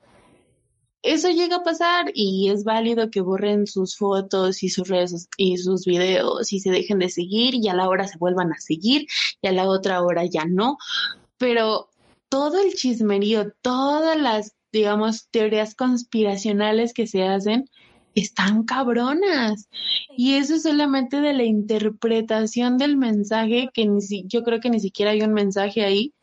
eso 1.03 1.29
llega 1.29 1.57
a 1.57 1.63
pasar 1.63 2.11
y 2.15 2.49
es 2.49 2.63
válido 2.63 3.11
que 3.11 3.21
borren 3.21 3.67
sus 3.67 3.97
fotos 3.97 4.63
y 4.63 4.69
sus 4.69 4.87
redes 4.87 5.29
y 5.37 5.57
sus 5.57 5.85
videos 5.85 6.51
y 6.51 6.61
se 6.61 6.71
dejen 6.71 6.99
de 6.99 7.09
seguir 7.09 7.53
y 7.53 7.67
a 7.67 7.75
la 7.75 7.87
hora 7.87 8.07
se 8.07 8.17
vuelvan 8.17 8.51
a 8.53 8.59
seguir 8.59 9.05
y 9.41 9.47
a 9.47 9.51
la 9.51 9.67
otra 9.67 10.01
hora 10.01 10.25
ya 10.25 10.45
no. 10.45 10.77
Pero 11.37 11.89
todo 12.29 12.61
el 12.61 12.73
chismerío, 12.73 13.51
todas 13.61 14.17
las, 14.17 14.55
digamos, 14.71 15.27
teorías 15.29 15.75
conspiracionales 15.75 16.93
que 16.93 17.07
se 17.07 17.23
hacen, 17.23 17.69
están 18.15 18.63
cabronas. 18.63 19.69
Y 20.17 20.35
eso 20.35 20.55
es 20.55 20.63
solamente 20.63 21.21
de 21.21 21.33
la 21.33 21.43
interpretación 21.43 22.77
del 22.77 22.97
mensaje, 22.97 23.69
que 23.73 23.85
ni 23.85 24.01
si, 24.01 24.25
yo 24.27 24.43
creo 24.43 24.59
que 24.59 24.69
ni 24.69 24.79
siquiera 24.79 25.11
hay 25.11 25.21
un 25.21 25.33
mensaje 25.33 25.83
ahí. 25.83 26.13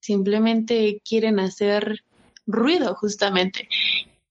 Simplemente 0.00 1.02
quieren 1.04 1.38
hacer 1.40 2.04
ruido, 2.46 2.94
justamente. 2.94 3.68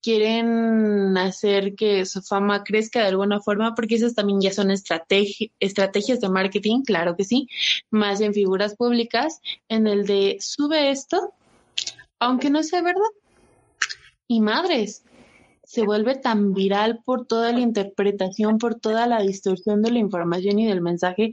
Quieren 0.02 1.18
hacer 1.18 1.76
que 1.76 2.06
su 2.06 2.22
fama 2.22 2.64
crezca 2.64 3.02
de 3.02 3.08
alguna 3.08 3.42
forma, 3.42 3.76
porque 3.76 3.96
esas 3.96 4.16
también 4.16 4.42
ya 4.42 4.52
son 4.52 4.72
estrategias 4.72 6.22
de 6.22 6.30
marketing, 6.30 6.84
claro 6.84 7.16
que 7.18 7.26
sí, 7.26 7.48
más 7.92 8.22
en 8.22 8.34
figuras 8.34 8.76
públicas, 8.76 9.42
en 9.68 9.88
el 9.88 10.06
de 10.06 10.38
sube 10.40 10.90
esto, 10.90 11.34
aunque 12.18 12.50
no 12.50 12.64
sea 12.64 12.82
verdad. 12.82 13.12
Y 14.28 14.42
madres, 14.42 15.04
se 15.70 15.84
vuelve 15.84 16.16
tan 16.16 16.56
viral 16.56 17.04
por 17.06 17.28
toda 17.28 17.52
la 17.52 17.60
interpretación, 17.60 18.58
por 18.58 18.74
toda 18.74 19.06
la 19.06 19.22
distorsión 19.22 19.84
de 19.84 19.92
la 19.92 20.00
información 20.00 20.58
y 20.58 20.66
del 20.66 20.82
mensaje, 20.82 21.32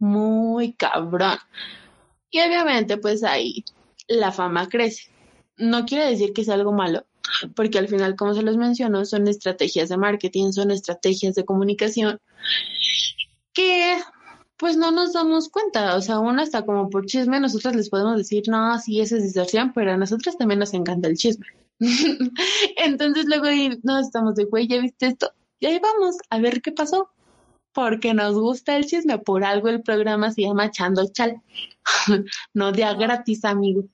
muy 0.00 0.72
cabrón. 0.72 1.38
Y 2.28 2.40
obviamente, 2.40 2.96
pues 2.96 3.22
ahí 3.22 3.64
la 4.08 4.32
fama 4.32 4.68
crece. 4.68 5.12
No 5.56 5.86
quiere 5.86 6.06
decir 6.06 6.32
que 6.32 6.42
sea 6.42 6.54
algo 6.54 6.72
malo, 6.72 7.06
porque 7.54 7.78
al 7.78 7.86
final, 7.86 8.16
como 8.16 8.34
se 8.34 8.42
los 8.42 8.56
menciono, 8.56 9.04
son 9.04 9.28
estrategias 9.28 9.88
de 9.90 9.96
marketing, 9.96 10.50
son 10.50 10.72
estrategias 10.72 11.36
de 11.36 11.44
comunicación 11.44 12.18
que 13.52 13.96
pues 14.56 14.76
no 14.76 14.90
nos 14.90 15.12
damos 15.12 15.50
cuenta, 15.50 15.94
o 15.94 16.00
sea, 16.00 16.16
aún 16.16 16.40
hasta 16.40 16.66
como 16.66 16.90
por 16.90 17.06
chisme 17.06 17.38
nosotros 17.38 17.76
les 17.76 17.90
podemos 17.90 18.16
decir, 18.16 18.42
no, 18.48 18.76
sí, 18.80 19.00
esa 19.00 19.18
es 19.18 19.22
distorsión, 19.22 19.72
pero 19.72 19.92
a 19.92 19.96
nosotros 19.96 20.36
también 20.36 20.58
nos 20.58 20.74
encanta 20.74 21.06
el 21.06 21.16
chisme. 21.16 21.46
Entonces 22.76 23.26
luego 23.26 23.46
no 23.82 23.98
estamos 23.98 24.34
de 24.34 24.44
güey, 24.44 24.66
¿ya 24.66 24.80
viste 24.80 25.06
esto? 25.06 25.30
Y 25.60 25.66
ahí 25.66 25.80
vamos 25.80 26.16
a 26.30 26.38
ver 26.38 26.62
qué 26.62 26.72
pasó. 26.72 27.10
Porque 27.72 28.12
nos 28.14 28.34
gusta 28.34 28.76
el 28.76 28.86
chisme, 28.86 29.18
por 29.18 29.44
algo 29.44 29.68
el 29.68 29.82
programa 29.82 30.32
se 30.32 30.42
llama 30.42 30.70
Chando 30.70 31.06
Chal. 31.12 31.42
no 32.54 32.72
de 32.72 32.84
a 32.84 32.94
gratis, 32.94 33.44
amigo. 33.44 33.84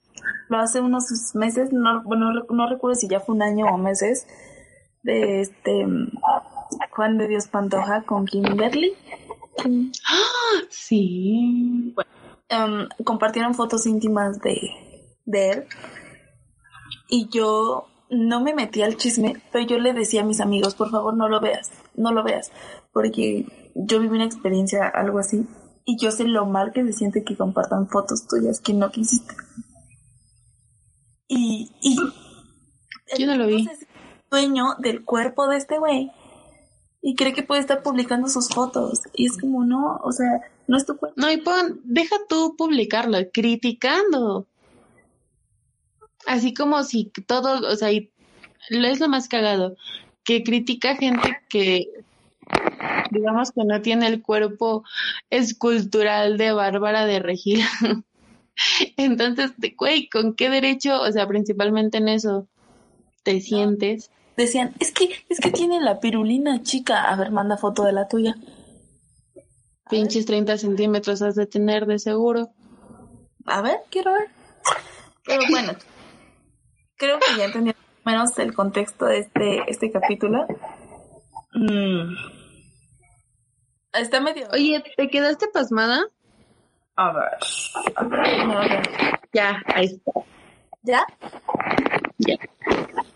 Lo 0.48 0.58
hace 0.58 0.80
unos 0.80 1.34
meses, 1.34 1.72
no, 1.72 2.02
bueno, 2.04 2.30
no 2.48 2.68
recuerdo 2.68 2.94
si 2.94 3.08
ya 3.08 3.20
fue 3.20 3.34
un 3.34 3.42
año 3.42 3.66
o 3.66 3.76
meses, 3.76 4.26
de 5.02 5.42
este 5.42 5.86
Juan 6.90 7.18
de 7.18 7.28
Dios 7.28 7.48
Pantoja 7.48 8.02
con 8.02 8.24
Kimberly. 8.24 8.94
¡Ah! 9.58 10.62
Sí. 10.70 11.92
Bueno, 11.94 12.10
em, 12.48 13.04
compartieron 13.04 13.54
fotos 13.54 13.86
íntimas 13.86 14.40
de, 14.40 14.58
de 15.26 15.50
él 15.50 15.64
y 17.08 17.28
yo 17.28 17.86
no 18.10 18.40
me 18.40 18.54
metí 18.54 18.82
al 18.82 18.96
chisme, 18.96 19.42
pero 19.52 19.66
yo 19.66 19.78
le 19.78 19.92
decía 19.92 20.22
a 20.22 20.24
mis 20.24 20.40
amigos, 20.40 20.74
por 20.74 20.90
favor 20.90 21.16
no 21.16 21.28
lo 21.28 21.40
veas, 21.40 21.70
no 21.94 22.12
lo 22.12 22.22
veas, 22.22 22.50
porque 22.92 23.72
yo 23.74 24.00
viví 24.00 24.16
una 24.16 24.26
experiencia 24.26 24.88
algo 24.88 25.18
así 25.18 25.46
y 25.84 25.98
yo 25.98 26.10
sé 26.10 26.24
lo 26.24 26.46
mal 26.46 26.72
que 26.72 26.84
se 26.84 26.92
siente 26.92 27.24
que 27.24 27.36
compartan 27.36 27.88
fotos 27.88 28.26
tuyas 28.26 28.60
que 28.60 28.72
no 28.72 28.90
quisiste. 28.90 29.34
Y, 31.26 31.70
y 31.80 31.96
yo 33.18 33.26
no 33.26 33.36
lo 33.36 33.46
vi. 33.46 33.68
dueño 34.30 34.74
del 34.78 35.04
cuerpo 35.04 35.48
de 35.48 35.56
este 35.56 35.78
güey 35.78 36.12
y 37.06 37.16
cree 37.16 37.34
que 37.34 37.42
puede 37.42 37.60
estar 37.60 37.82
publicando 37.82 38.28
sus 38.28 38.48
fotos 38.48 39.00
y 39.12 39.26
es 39.26 39.36
como 39.38 39.64
no, 39.64 40.00
o 40.02 40.10
sea, 40.12 40.40
no 40.66 40.76
es 40.78 40.86
tu 40.86 40.96
cuerpo. 40.96 41.20
No, 41.20 41.30
y 41.30 41.36
pon, 41.36 41.80
deja 41.84 42.16
tú 42.28 42.54
publicarlo, 42.56 43.18
criticando. 43.30 44.46
Así 46.26 46.54
como 46.54 46.82
si 46.84 47.10
todo, 47.26 47.66
o 47.68 47.76
sea, 47.76 47.92
y 47.92 48.10
es 48.70 49.00
lo 49.00 49.08
más 49.08 49.28
cagado, 49.28 49.76
que 50.24 50.42
critica 50.42 50.96
gente 50.96 51.38
que, 51.48 51.88
digamos 53.10 53.52
que 53.52 53.64
no 53.64 53.80
tiene 53.82 54.06
el 54.06 54.22
cuerpo 54.22 54.84
escultural 55.30 56.38
de 56.38 56.52
Bárbara 56.52 57.06
de 57.06 57.18
Regil. 57.20 57.62
Entonces, 58.96 59.52
güey, 59.76 60.08
¿con 60.08 60.34
qué 60.34 60.48
derecho, 60.48 61.00
o 61.00 61.12
sea, 61.12 61.26
principalmente 61.26 61.98
en 61.98 62.08
eso, 62.08 62.48
te 63.22 63.40
sientes? 63.40 64.10
Decían, 64.36 64.74
es 64.80 64.92
que, 64.92 65.10
es 65.28 65.40
que 65.40 65.50
tiene 65.50 65.80
la 65.80 66.00
pirulina 66.00 66.62
chica. 66.62 67.04
A 67.04 67.16
ver, 67.16 67.30
manda 67.30 67.56
foto 67.56 67.84
de 67.84 67.92
la 67.92 68.08
tuya. 68.08 68.36
Pinches 69.90 70.26
30 70.26 70.58
centímetros 70.58 71.22
has 71.22 71.36
de 71.36 71.46
tener 71.46 71.86
de 71.86 71.98
seguro. 71.98 72.50
A 73.46 73.60
ver, 73.60 73.78
quiero 73.90 74.12
ver. 74.12 74.28
Pero 75.24 75.42
bueno, 75.50 75.72
creo 77.04 77.18
que 77.18 77.36
ya 77.38 77.44
entendí 77.44 77.74
menos 78.04 78.38
el 78.38 78.54
contexto 78.54 79.06
de 79.06 79.18
este, 79.18 79.70
este 79.70 79.90
capítulo. 79.90 80.46
Mm. 81.52 82.14
Está 83.92 84.20
medio. 84.20 84.48
Oye, 84.52 84.82
¿te 84.96 85.08
quedaste 85.08 85.46
pasmada? 85.52 86.00
A 86.96 87.12
ver. 87.12 87.38
Ya, 89.32 89.62
ahí 89.66 89.86
está. 89.86 90.12
¿Ya? 90.82 91.06
Ya. 92.18 92.36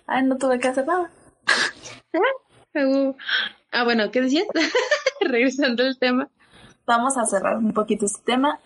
Ay, 0.07 0.25
no 0.25 0.37
tuve 0.37 0.59
que 0.59 0.69
hacer 0.69 0.87
nada. 0.87 1.11
Uh, 2.75 3.15
Ah, 3.73 3.85
bueno, 3.85 4.11
¿qué 4.11 4.23
decías? 4.23 4.47
Regresando 5.21 5.83
al 5.83 5.99
tema. 5.99 6.29
Vamos 6.87 7.19
a 7.19 7.27
cerrar 7.27 7.59
un 7.59 7.73
poquito 7.73 8.07
este 8.07 8.23
tema 8.25 8.59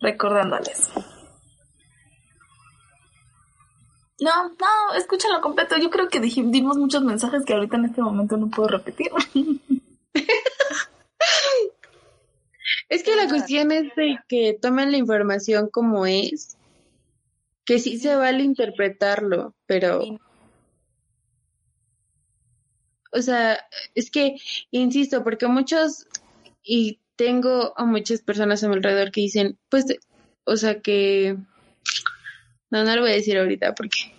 recordándoles. 0.00 0.90
No, 4.20 4.48
no, 4.48 4.94
escúchalo 4.96 5.40
completo. 5.40 5.76
Yo 5.78 5.90
creo 5.90 6.08
que 6.08 6.20
dijimos, 6.20 6.52
dimos 6.52 6.76
muchos 6.76 7.02
mensajes 7.02 7.44
que 7.44 7.54
ahorita 7.54 7.76
en 7.76 7.84
este 7.86 8.02
momento 8.02 8.36
no 8.36 8.48
puedo 8.48 8.68
repetir. 8.68 9.10
Es 12.88 13.02
que 13.02 13.16
la 13.16 13.28
cuestión 13.28 13.70
es 13.70 13.94
de 13.96 14.18
que 14.28 14.58
tomen 14.60 14.90
la 14.90 14.96
información 14.96 15.68
como 15.68 16.06
es, 16.06 16.56
que 17.64 17.78
sí 17.78 17.98
se 17.98 18.16
vale 18.16 18.42
interpretarlo, 18.42 19.54
pero, 19.66 20.18
o 23.12 23.22
sea, 23.22 23.58
es 23.94 24.10
que, 24.10 24.36
insisto, 24.70 25.22
porque 25.22 25.46
muchos, 25.48 26.06
y 26.62 27.00
tengo 27.16 27.74
a 27.76 27.84
muchas 27.84 28.22
personas 28.22 28.64
a 28.64 28.68
mi 28.68 28.76
alrededor 28.76 29.10
que 29.10 29.20
dicen, 29.20 29.58
pues, 29.68 29.84
o 30.44 30.56
sea, 30.56 30.80
que, 30.80 31.36
no, 32.70 32.84
no 32.84 32.96
lo 32.96 33.02
voy 33.02 33.12
a 33.12 33.14
decir 33.14 33.38
ahorita 33.38 33.74
porque, 33.74 34.12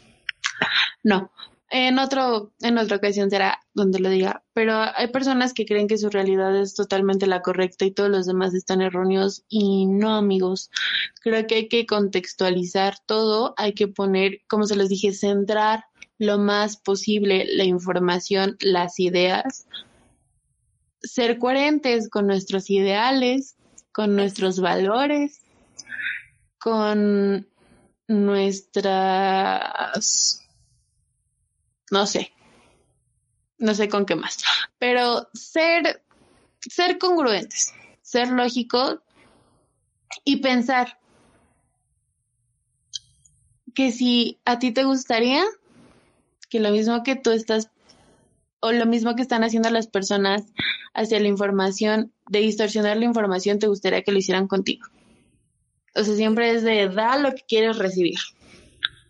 no, 1.04 1.32
en 1.72 2.00
otro, 2.00 2.52
en 2.62 2.78
otra 2.80 2.97
ocasión 2.97 3.30
será 3.30 3.60
donde 3.74 4.00
lo 4.00 4.10
diga, 4.10 4.43
pero 4.54 4.74
hay 4.95 5.08
personas 5.10 5.54
que 5.54 5.66
creen 5.66 5.88
que 5.88 6.00
su 6.00 6.10
realidad 6.10 6.56
es 6.60 6.74
totalmente 6.74 7.28
la 7.28 7.41
correcta 7.41 7.86
y 7.86 7.91
todos 7.91 8.10
los 8.10 8.26
demás 8.26 8.56
están 8.56 8.82
erróneos 8.82 9.43
y 9.50 9.86
no, 9.86 10.16
amigos. 10.16 10.72
Creo 11.22 11.45
que 11.45 11.56
hay 11.56 11.68
que 11.68 11.86
contextualizar 11.86 12.95
todo, 13.06 13.54
hay 13.58 13.74
que 13.74 13.88
poner, 13.88 14.41
como 14.47 14.66
se 14.66 14.76
les 14.76 14.89
dije, 14.89 15.14
centrar 15.14 15.86
lo 16.18 16.39
más 16.39 16.78
posible 16.78 17.45
la 17.47 17.66
información, 17.66 18.58
las 18.62 19.00
ideas, 19.00 19.68
ser 21.02 21.38
coherentes 21.38 22.10
con 22.10 22.26
nuestros 22.26 22.70
ideales, 22.72 23.56
con 23.91 24.16
nuestros 24.16 24.60
valores, 24.60 25.41
con 26.60 27.47
nuestras 28.10 29.20
no 31.91 32.05
sé, 32.05 32.32
no 33.57 33.74
sé 33.74 33.89
con 33.89 34.05
qué 34.05 34.16
más, 34.16 34.38
pero 34.78 35.30
ser, 35.34 36.03
ser 36.60 36.97
congruentes, 36.97 37.74
ser 38.01 38.30
lógicos 38.30 38.99
y 40.24 40.38
pensar 40.38 40.99
que 43.74 43.91
si 43.91 44.39
a 44.45 44.60
ti 44.60 44.72
te 44.72 44.84
gustaría 44.84 45.43
que 46.49 46.60
lo 46.60 46.72
mismo 46.72 47.03
que 47.03 47.16
tú 47.16 47.32
estás 47.32 47.70
o 48.60 48.72
lo 48.72 48.86
mismo 48.86 49.16
que 49.16 49.22
están 49.22 49.43
haciendo 49.43 49.70
las 49.70 49.88
personas 49.88 50.43
hacia 50.93 51.20
la 51.20 51.28
información, 51.28 52.12
de 52.28 52.39
distorsionar 52.39 52.97
la 52.97 53.05
información, 53.05 53.57
te 53.57 53.68
gustaría 53.68 54.01
que 54.01 54.12
lo 54.12 54.18
hicieran 54.18 54.47
contigo. 54.47 54.86
O 55.96 56.04
sea, 56.04 56.16
siempre 56.16 56.52
es 56.52 56.64
de 56.64 56.90
da 56.90 57.18
lo 57.18 57.32
que 57.32 57.44
quieres 57.48 57.78
recibir. 57.78 58.20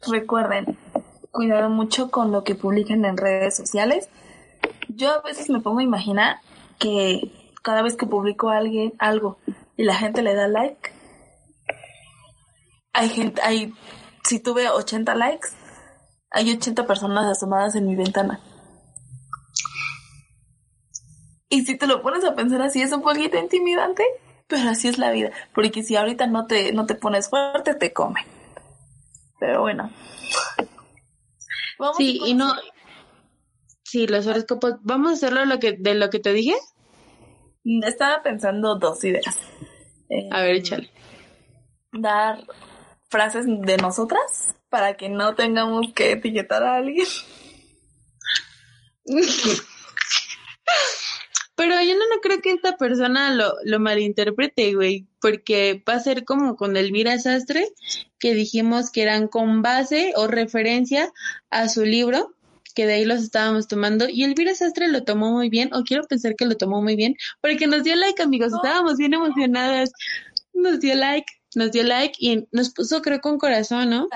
Recuerden, 0.07 0.77
cuidado 1.31 1.69
mucho 1.69 2.09
con 2.09 2.31
lo 2.31 2.43
que 2.43 2.55
publican 2.55 3.05
en 3.05 3.17
redes 3.17 3.55
sociales. 3.55 4.09
Yo 4.87 5.11
a 5.11 5.21
veces 5.21 5.49
me 5.49 5.59
pongo 5.59 5.79
a 5.79 5.83
imaginar 5.83 6.37
que 6.79 7.31
cada 7.61 7.81
vez 7.81 7.95
que 7.95 8.05
publico 8.05 8.49
alguien 8.49 8.93
algo 8.99 9.37
y 9.77 9.83
la 9.83 9.95
gente 9.95 10.21
le 10.21 10.33
da 10.33 10.47
like, 10.47 10.91
hay 12.93 13.09
gente, 13.09 13.41
hay, 13.41 13.73
si 14.23 14.39
tuve 14.39 14.69
80 14.69 15.15
likes, 15.15 15.49
hay 16.31 16.51
80 16.51 16.85
personas 16.85 17.25
asomadas 17.25 17.75
en 17.75 17.87
mi 17.87 17.95
ventana. 17.95 18.39
Y 21.49 21.65
si 21.65 21.77
te 21.77 21.87
lo 21.87 22.01
pones 22.01 22.23
a 22.25 22.35
pensar 22.35 22.61
así, 22.61 22.81
es 22.81 22.91
un 22.91 23.01
poquito 23.01 23.37
intimidante, 23.37 24.03
pero 24.49 24.69
así 24.69 24.87
es 24.87 24.97
la 24.97 25.11
vida. 25.11 25.31
Porque 25.53 25.83
si 25.83 25.95
ahorita 25.95 26.27
no 26.27 26.47
te, 26.47 26.73
no 26.73 26.85
te 26.85 26.95
pones 26.95 27.29
fuerte, 27.29 27.75
te 27.75 27.93
come. 27.93 28.25
Pero 29.39 29.61
bueno. 29.61 29.91
Vamos 31.77 31.95
sí, 31.95 32.19
y 32.25 32.33
no. 32.33 32.53
Sí, 33.83 34.07
los 34.07 34.27
horóscopos. 34.27 34.75
¿Vamos 34.81 35.11
a 35.11 35.13
hacerlo 35.13 35.45
lo 35.45 35.59
que, 35.59 35.73
de 35.73 35.93
lo 35.93 36.09
que 36.09 36.19
te 36.19 36.33
dije? 36.33 36.55
Estaba 37.85 38.23
pensando 38.23 38.77
dos 38.77 39.03
ideas. 39.03 39.37
a 40.31 40.41
ver, 40.41 40.55
échale. 40.55 40.89
Dar 41.91 42.43
frases 43.09 43.45
de 43.47 43.77
nosotras 43.77 44.55
para 44.69 44.97
que 44.97 45.09
no 45.09 45.35
tengamos 45.35 45.93
que 45.93 46.11
etiquetar 46.13 46.63
a 46.63 46.77
alguien. 46.77 47.07
Pero 51.59 51.73
yo 51.83 51.93
no, 51.93 52.07
no 52.07 52.21
creo 52.21 52.39
que 52.41 52.53
esta 52.53 52.77
persona 52.77 53.35
lo, 53.35 53.53
lo 53.65 53.81
malinterprete, 53.81 54.75
güey, 54.75 55.07
porque 55.19 55.83
va 55.85 55.95
a 55.95 55.99
ser 55.99 56.23
como 56.23 56.55
con 56.55 56.77
Elvira 56.77 57.19
Sastre, 57.19 57.67
que 58.17 58.33
dijimos 58.33 58.91
que 58.91 59.01
eran 59.01 59.27
con 59.27 59.61
base 59.61 60.13
o 60.15 60.27
referencia 60.27 61.11
a 61.49 61.67
su 61.67 61.83
libro, 61.83 62.33
que 62.75 62.85
de 62.85 62.93
ahí 62.93 63.03
los 63.03 63.21
estábamos 63.21 63.67
tomando, 63.67 64.07
y 64.07 64.23
Elvira 64.23 64.55
Sastre 64.55 64.87
lo 64.87 65.03
tomó 65.03 65.33
muy 65.33 65.49
bien, 65.49 65.69
o 65.73 65.83
quiero 65.83 66.03
pensar 66.07 66.37
que 66.37 66.45
lo 66.45 66.55
tomó 66.55 66.81
muy 66.81 66.95
bien, 66.95 67.17
porque 67.41 67.67
nos 67.67 67.83
dio 67.83 67.97
like, 67.97 68.23
amigos, 68.23 68.53
estábamos 68.53 68.95
bien 68.95 69.13
emocionadas, 69.13 69.91
nos 70.53 70.79
dio 70.79 70.95
like, 70.95 71.27
nos 71.55 71.73
dio 71.73 71.83
like 71.83 72.15
y 72.19 72.47
nos 72.53 72.69
puso, 72.69 73.01
creo, 73.01 73.19
con 73.19 73.37
corazón, 73.37 73.89
¿no? 73.89 74.07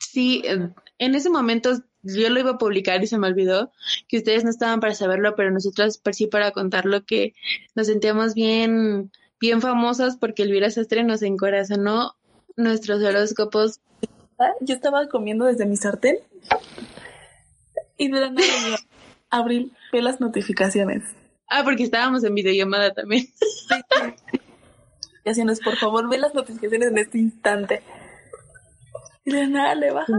Sí, 0.00 0.42
en 0.98 1.14
ese 1.14 1.30
momento 1.30 1.80
yo 2.02 2.30
lo 2.30 2.40
iba 2.40 2.52
a 2.52 2.58
publicar 2.58 3.02
y 3.02 3.06
se 3.06 3.18
me 3.18 3.26
olvidó 3.26 3.72
que 4.08 4.18
ustedes 4.18 4.44
no 4.44 4.50
estaban 4.50 4.80
para 4.80 4.94
saberlo, 4.94 5.34
pero 5.34 5.50
nosotras 5.50 5.98
por 5.98 6.14
sí 6.14 6.26
para 6.26 6.50
contarlo 6.52 7.04
que 7.04 7.34
nos 7.74 7.86
sentíamos 7.86 8.34
bien, 8.34 9.10
bien 9.40 9.60
famosas 9.60 10.16
porque 10.16 10.42
Elvira 10.42 10.70
Sastre 10.70 11.04
nos 11.04 11.22
encorazonó 11.22 12.16
nuestros 12.56 13.02
horóscopos. 13.02 13.80
Yo 14.60 14.74
estaba 14.74 15.08
comiendo 15.08 15.44
desde 15.44 15.66
mi 15.66 15.76
sartén 15.76 16.18
y 17.96 18.10
de 18.10 18.20
la 18.20 18.30
nada 18.30 18.78
Abril 19.30 19.72
ve 19.92 20.02
las 20.02 20.20
notificaciones. 20.20 21.04
Ah, 21.48 21.62
porque 21.64 21.82
estábamos 21.82 22.24
en 22.24 22.34
videollamada 22.34 22.92
también. 22.92 23.26
Y 25.22 25.28
así 25.28 25.44
nos, 25.44 25.60
por 25.60 25.76
favor, 25.76 26.08
ve 26.08 26.16
las 26.16 26.34
notificaciones 26.34 26.88
en 26.88 26.98
este 26.98 27.18
instante. 27.18 27.82
Y 29.24 29.32
de 29.32 29.46
nada 29.46 29.74
le 29.74 29.90
baja. 29.90 30.18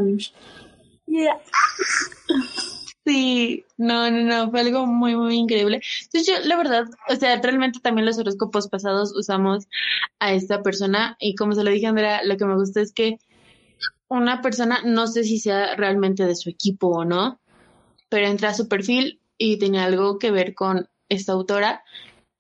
Sí, 3.04 3.66
no, 3.78 4.12
no, 4.12 4.22
no, 4.22 4.52
fue 4.52 4.60
algo 4.60 4.86
muy, 4.86 5.16
muy 5.16 5.36
increíble. 5.36 5.82
Entonces 6.04 6.28
yo, 6.28 6.48
la 6.48 6.56
verdad, 6.56 6.86
o 7.10 7.16
sea, 7.16 7.42
realmente 7.42 7.80
también 7.80 8.06
los 8.06 8.20
horóscopos 8.20 8.68
pasados 8.70 9.16
usamos 9.16 9.68
a 10.20 10.34
esta 10.34 10.62
persona 10.62 11.18
y 11.20 11.34
como 11.36 11.54
se 11.54 11.64
lo 11.64 11.72
dije 11.72 11.88
Andrea, 11.88 12.24
lo 12.24 12.38
que 12.38 12.46
me 12.46 12.56
gusta 12.56 12.80
es 12.80 12.94
que 12.94 13.18
una 14.08 14.42
persona, 14.42 14.82
no 14.84 15.08
sé 15.08 15.24
si 15.24 15.40
sea 15.40 15.76
realmente 15.76 16.26
de 16.26 16.36
su 16.36 16.50
equipo 16.50 16.90
o 16.90 17.06
no, 17.06 17.40
pero 18.10 18.28
entra 18.28 18.50
a 18.50 18.54
su 18.54 18.68
perfil 18.68 19.20
y 19.38 19.58
tenía 19.58 19.86
algo 19.86 20.20
que 20.20 20.30
ver 20.30 20.54
con 20.54 20.88
esta 21.10 21.32
autora 21.32 21.84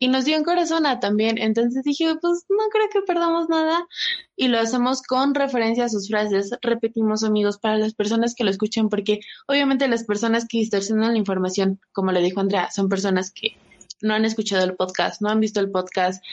y 0.02 0.08
nos 0.08 0.26
dio 0.26 0.36
en 0.36 0.44
corazón 0.44 0.84
también. 1.00 1.38
Entonces 1.38 1.84
dije, 1.84 2.16
pues 2.20 2.46
no 2.50 2.70
creo 2.72 2.90
que 2.92 3.04
perdamos 3.04 3.48
nada 3.50 3.88
y 4.36 4.48
lo 4.48 4.60
hacemos 4.60 5.04
con 5.04 5.36
referencia 5.36 5.86
a 5.86 5.90
sus 5.90 6.08
frases. 6.08 6.58
Repetimos, 6.64 7.24
amigos, 7.24 7.60
para 7.60 7.78
las 7.78 7.94
personas 7.94 8.34
que 8.34 8.44
lo 8.44 8.50
escuchen, 8.50 8.90
porque 8.90 9.20
obviamente 9.48 9.88
las 9.88 10.04
personas 10.04 10.48
que 10.48 10.58
distorsionan 10.58 11.12
la 11.12 11.20
información, 11.20 11.80
como 11.92 12.12
le 12.12 12.22
dijo 12.22 12.40
Andrea, 12.40 12.72
son 12.72 12.90
personas 12.90 13.30
que 13.32 13.56
no 14.02 14.16
han 14.16 14.26
escuchado 14.26 14.64
el 14.64 14.76
podcast, 14.76 15.22
no 15.22 15.30
han 15.30 15.40
visto 15.40 15.60
el 15.60 15.70
podcast, 15.70 16.26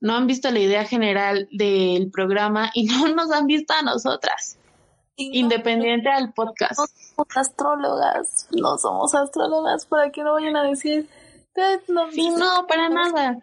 no 0.00 0.14
han 0.14 0.28
visto 0.28 0.52
la 0.52 0.60
idea 0.60 0.84
general 0.84 1.48
del 1.50 2.12
programa 2.12 2.70
y 2.72 2.84
no 2.86 3.08
nos 3.08 3.32
han 3.32 3.48
visto 3.48 3.74
a 3.74 3.82
nosotras. 3.82 4.58
independiente 5.16 6.08
al 6.08 6.32
podcast. 6.34 6.78
No 6.78 6.86
somos 6.86 7.36
astrólogas, 7.36 8.48
no 8.52 8.78
somos 8.78 9.12
astrólogas 9.16 9.86
para 9.86 10.12
que 10.12 10.22
no 10.22 10.34
vayan 10.34 10.54
a 10.54 10.62
decir 10.62 11.08
no, 11.88 12.10
sí, 12.10 12.30
no, 12.30 12.66
para 12.66 12.88
nada. 12.88 13.38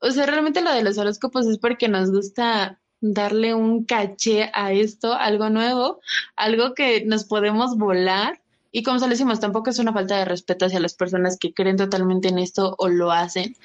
O 0.00 0.10
sea, 0.10 0.26
realmente 0.26 0.60
lo 0.60 0.72
de 0.72 0.82
los 0.82 0.98
horóscopos 0.98 1.46
es 1.46 1.58
porque 1.58 1.88
nos 1.88 2.10
gusta 2.10 2.80
darle 3.00 3.54
un 3.54 3.84
caché 3.84 4.50
a 4.54 4.72
esto, 4.72 5.12
algo 5.12 5.50
nuevo, 5.50 6.00
algo 6.36 6.74
que 6.74 7.04
nos 7.04 7.24
podemos 7.24 7.76
volar. 7.76 8.40
Y 8.70 8.82
como 8.82 8.98
se 8.98 9.06
lo 9.06 9.10
decimos, 9.10 9.40
tampoco 9.40 9.70
es 9.70 9.78
una 9.78 9.92
falta 9.92 10.18
de 10.18 10.24
respeto 10.24 10.66
hacia 10.66 10.80
las 10.80 10.94
personas 10.94 11.38
que 11.38 11.52
creen 11.52 11.76
totalmente 11.76 12.28
en 12.28 12.38
esto 12.38 12.74
o 12.78 12.88
lo 12.88 13.12
hacen. 13.12 13.56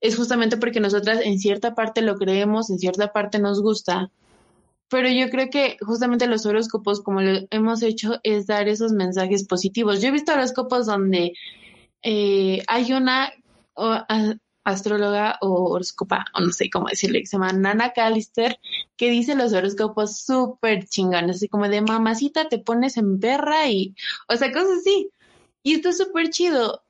Es 0.00 0.16
justamente 0.16 0.56
porque 0.58 0.80
nosotras 0.80 1.20
en 1.22 1.38
cierta 1.38 1.74
parte 1.74 2.02
lo 2.02 2.16
creemos, 2.16 2.70
en 2.70 2.78
cierta 2.78 3.12
parte 3.12 3.38
nos 3.38 3.60
gusta. 3.62 4.10
Pero 4.88 5.08
yo 5.08 5.28
creo 5.30 5.50
que 5.50 5.76
justamente 5.80 6.28
los 6.28 6.46
horóscopos, 6.46 7.02
como 7.02 7.20
lo 7.20 7.40
hemos 7.50 7.82
hecho, 7.82 8.20
es 8.22 8.46
dar 8.46 8.68
esos 8.68 8.92
mensajes 8.92 9.46
positivos. 9.46 10.00
Yo 10.00 10.08
he 10.08 10.12
visto 10.12 10.32
horóscopos 10.32 10.86
donde 10.86 11.32
eh, 12.08 12.62
hay 12.68 12.92
una 12.92 13.32
astróloga 14.62 15.38
o 15.40 15.72
horóscopa, 15.72 16.24
o 16.34 16.40
no 16.40 16.52
sé 16.52 16.70
cómo 16.70 16.86
decirle, 16.88 17.20
que 17.20 17.26
se 17.26 17.36
llama 17.36 17.52
Nana 17.52 17.92
Callister, 17.92 18.60
que 18.96 19.10
dice 19.10 19.34
los 19.34 19.52
horóscopos 19.52 20.20
súper 20.20 20.86
chingones, 20.86 21.36
así 21.36 21.48
como 21.48 21.68
de 21.68 21.80
mamacita 21.80 22.48
te 22.48 22.60
pones 22.60 22.96
en 22.96 23.18
perra 23.18 23.68
y, 23.68 23.96
o 24.28 24.36
sea, 24.36 24.52
cosas 24.52 24.78
así. 24.80 25.10
Y 25.64 25.74
está 25.74 25.92
súper 25.92 26.30
chido. 26.30 26.84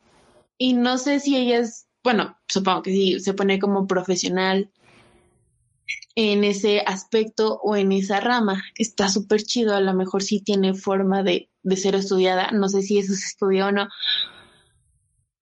Y 0.58 0.74
no 0.74 0.98
sé 0.98 1.18
si 1.18 1.34
ella 1.34 1.60
es, 1.60 1.86
bueno, 2.04 2.36
supongo 2.46 2.82
que 2.82 2.90
sí, 2.90 3.18
se 3.18 3.32
pone 3.32 3.58
como 3.58 3.86
profesional 3.86 4.70
en 6.14 6.44
ese 6.44 6.80
aspecto 6.80 7.58
o 7.62 7.74
en 7.74 7.92
esa 7.92 8.20
rama. 8.20 8.62
Está 8.76 9.08
súper 9.08 9.42
chido, 9.42 9.74
a 9.74 9.80
lo 9.80 9.94
mejor 9.94 10.22
sí 10.22 10.40
tiene 10.40 10.74
forma 10.74 11.22
de, 11.22 11.48
de 11.62 11.76
ser 11.76 11.94
estudiada, 11.94 12.50
no 12.50 12.68
sé 12.68 12.82
si 12.82 12.98
eso 12.98 13.14
se 13.14 13.24
estudia 13.24 13.68
o 13.68 13.72
no. 13.72 13.88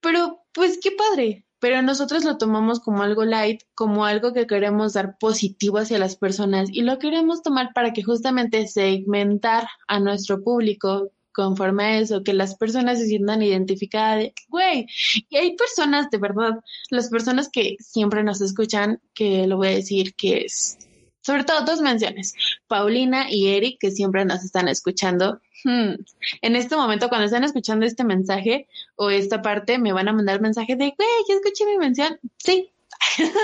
Pero, 0.05 0.45
pues 0.53 0.77
qué 0.83 0.91
padre, 0.91 1.47
pero 1.59 1.81
nosotros 1.81 2.23
lo 2.25 2.37
tomamos 2.37 2.79
como 2.79 3.01
algo 3.01 3.25
light, 3.25 3.61
como 3.73 4.05
algo 4.05 4.33
que 4.33 4.45
queremos 4.45 4.93
dar 4.93 5.17
positivo 5.17 5.79
hacia 5.79 5.97
las 5.97 6.15
personas 6.15 6.69
y 6.71 6.83
lo 6.83 6.99
queremos 6.99 7.41
tomar 7.41 7.71
para 7.73 7.91
que 7.91 8.03
justamente 8.03 8.67
segmentar 8.67 9.67
a 9.87 9.99
nuestro 9.99 10.43
público 10.43 11.11
conforme 11.33 11.83
a 11.85 11.99
eso, 12.01 12.21
que 12.21 12.33
las 12.33 12.55
personas 12.55 12.99
se 12.99 13.07
sientan 13.07 13.41
identificadas, 13.41 14.29
güey, 14.47 14.85
y 15.27 15.37
hay 15.37 15.55
personas, 15.55 16.11
de 16.11 16.19
verdad, 16.19 16.51
las 16.91 17.09
personas 17.09 17.49
que 17.51 17.75
siempre 17.79 18.23
nos 18.23 18.41
escuchan, 18.41 19.01
que 19.15 19.47
lo 19.47 19.57
voy 19.57 19.69
a 19.69 19.71
decir 19.71 20.13
que 20.13 20.45
es, 20.45 20.77
sobre 21.25 21.43
todo 21.43 21.65
dos 21.65 21.81
menciones, 21.81 22.35
Paulina 22.67 23.27
y 23.29 23.47
Eric, 23.47 23.77
que 23.79 23.91
siempre 23.91 24.25
nos 24.25 24.43
están 24.43 24.67
escuchando, 24.67 25.41
Hmm. 25.65 25.95
En 26.43 26.55
este 26.55 26.75
momento, 26.75 27.09
cuando 27.09 27.25
están 27.25 27.43
escuchando 27.43 27.87
este 27.87 28.03
mensaje 28.03 28.67
o 28.95 29.09
esta 29.09 29.41
parte, 29.41 29.79
me 29.79 29.93
van 29.93 30.07
a 30.07 30.13
mandar 30.13 30.39
mensaje 30.39 30.75
de, 30.75 30.93
güey, 30.95 31.09
ya 31.27 31.33
escuché 31.33 31.65
mi 31.65 31.79
mención. 31.79 32.19
Sí. 32.37 32.69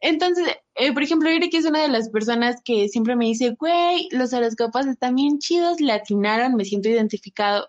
Entonces, 0.00 0.48
eh, 0.76 0.92
por 0.94 1.02
ejemplo, 1.02 1.28
Eric 1.28 1.52
es 1.52 1.66
una 1.66 1.82
de 1.82 1.88
las 1.88 2.08
personas 2.08 2.56
que 2.64 2.88
siempre 2.88 3.16
me 3.16 3.26
dice, 3.26 3.50
güey, 3.50 4.08
los 4.12 4.32
horóscopos 4.32 4.86
están 4.86 5.14
bien 5.14 5.38
chidos, 5.38 5.78
latinaron, 5.80 6.54
me 6.54 6.64
siento 6.64 6.88
identificado. 6.88 7.68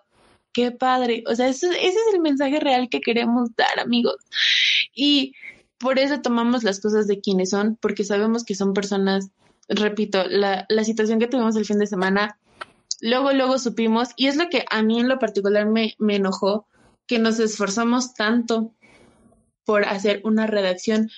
Qué 0.54 0.70
padre. 0.70 1.22
O 1.26 1.34
sea, 1.34 1.48
ese 1.48 1.68
es 1.68 1.96
el 2.14 2.20
mensaje 2.20 2.60
real 2.60 2.88
que 2.88 3.02
queremos 3.02 3.54
dar, 3.54 3.78
amigos. 3.80 4.16
Y 4.94 5.34
por 5.78 5.98
eso 5.98 6.20
tomamos 6.20 6.64
las 6.64 6.80
cosas 6.80 7.06
de 7.06 7.20
quienes 7.20 7.50
son, 7.50 7.76
porque 7.80 8.04
sabemos 8.04 8.44
que 8.44 8.54
son 8.54 8.74
personas, 8.74 9.30
repito, 9.68 10.24
la, 10.28 10.66
situación 10.84 11.18
que 11.18 11.26
tuvimos 11.26 11.56
el 11.56 11.64
fin 11.64 11.78
de 11.78 11.86
semana 11.86 12.38
luego, 13.00 13.32
luego 13.32 13.58
supimos, 13.58 14.10
y 14.16 14.28
es 14.28 14.36
lo 14.36 14.48
que 14.48 14.64
a 14.70 14.82
mí 14.82 15.00
en 15.00 15.08
lo 15.08 15.18
particular 15.18 15.66
me, 15.66 15.94
me 15.98 16.16
enojó, 16.16 16.66
que 17.06 17.18
nos 17.18 17.38
esforzamos 17.38 18.14
tanto 18.14 18.72
por 19.64 19.84
hacer 19.84 20.20
una 20.24 20.46
redacción 20.46 21.10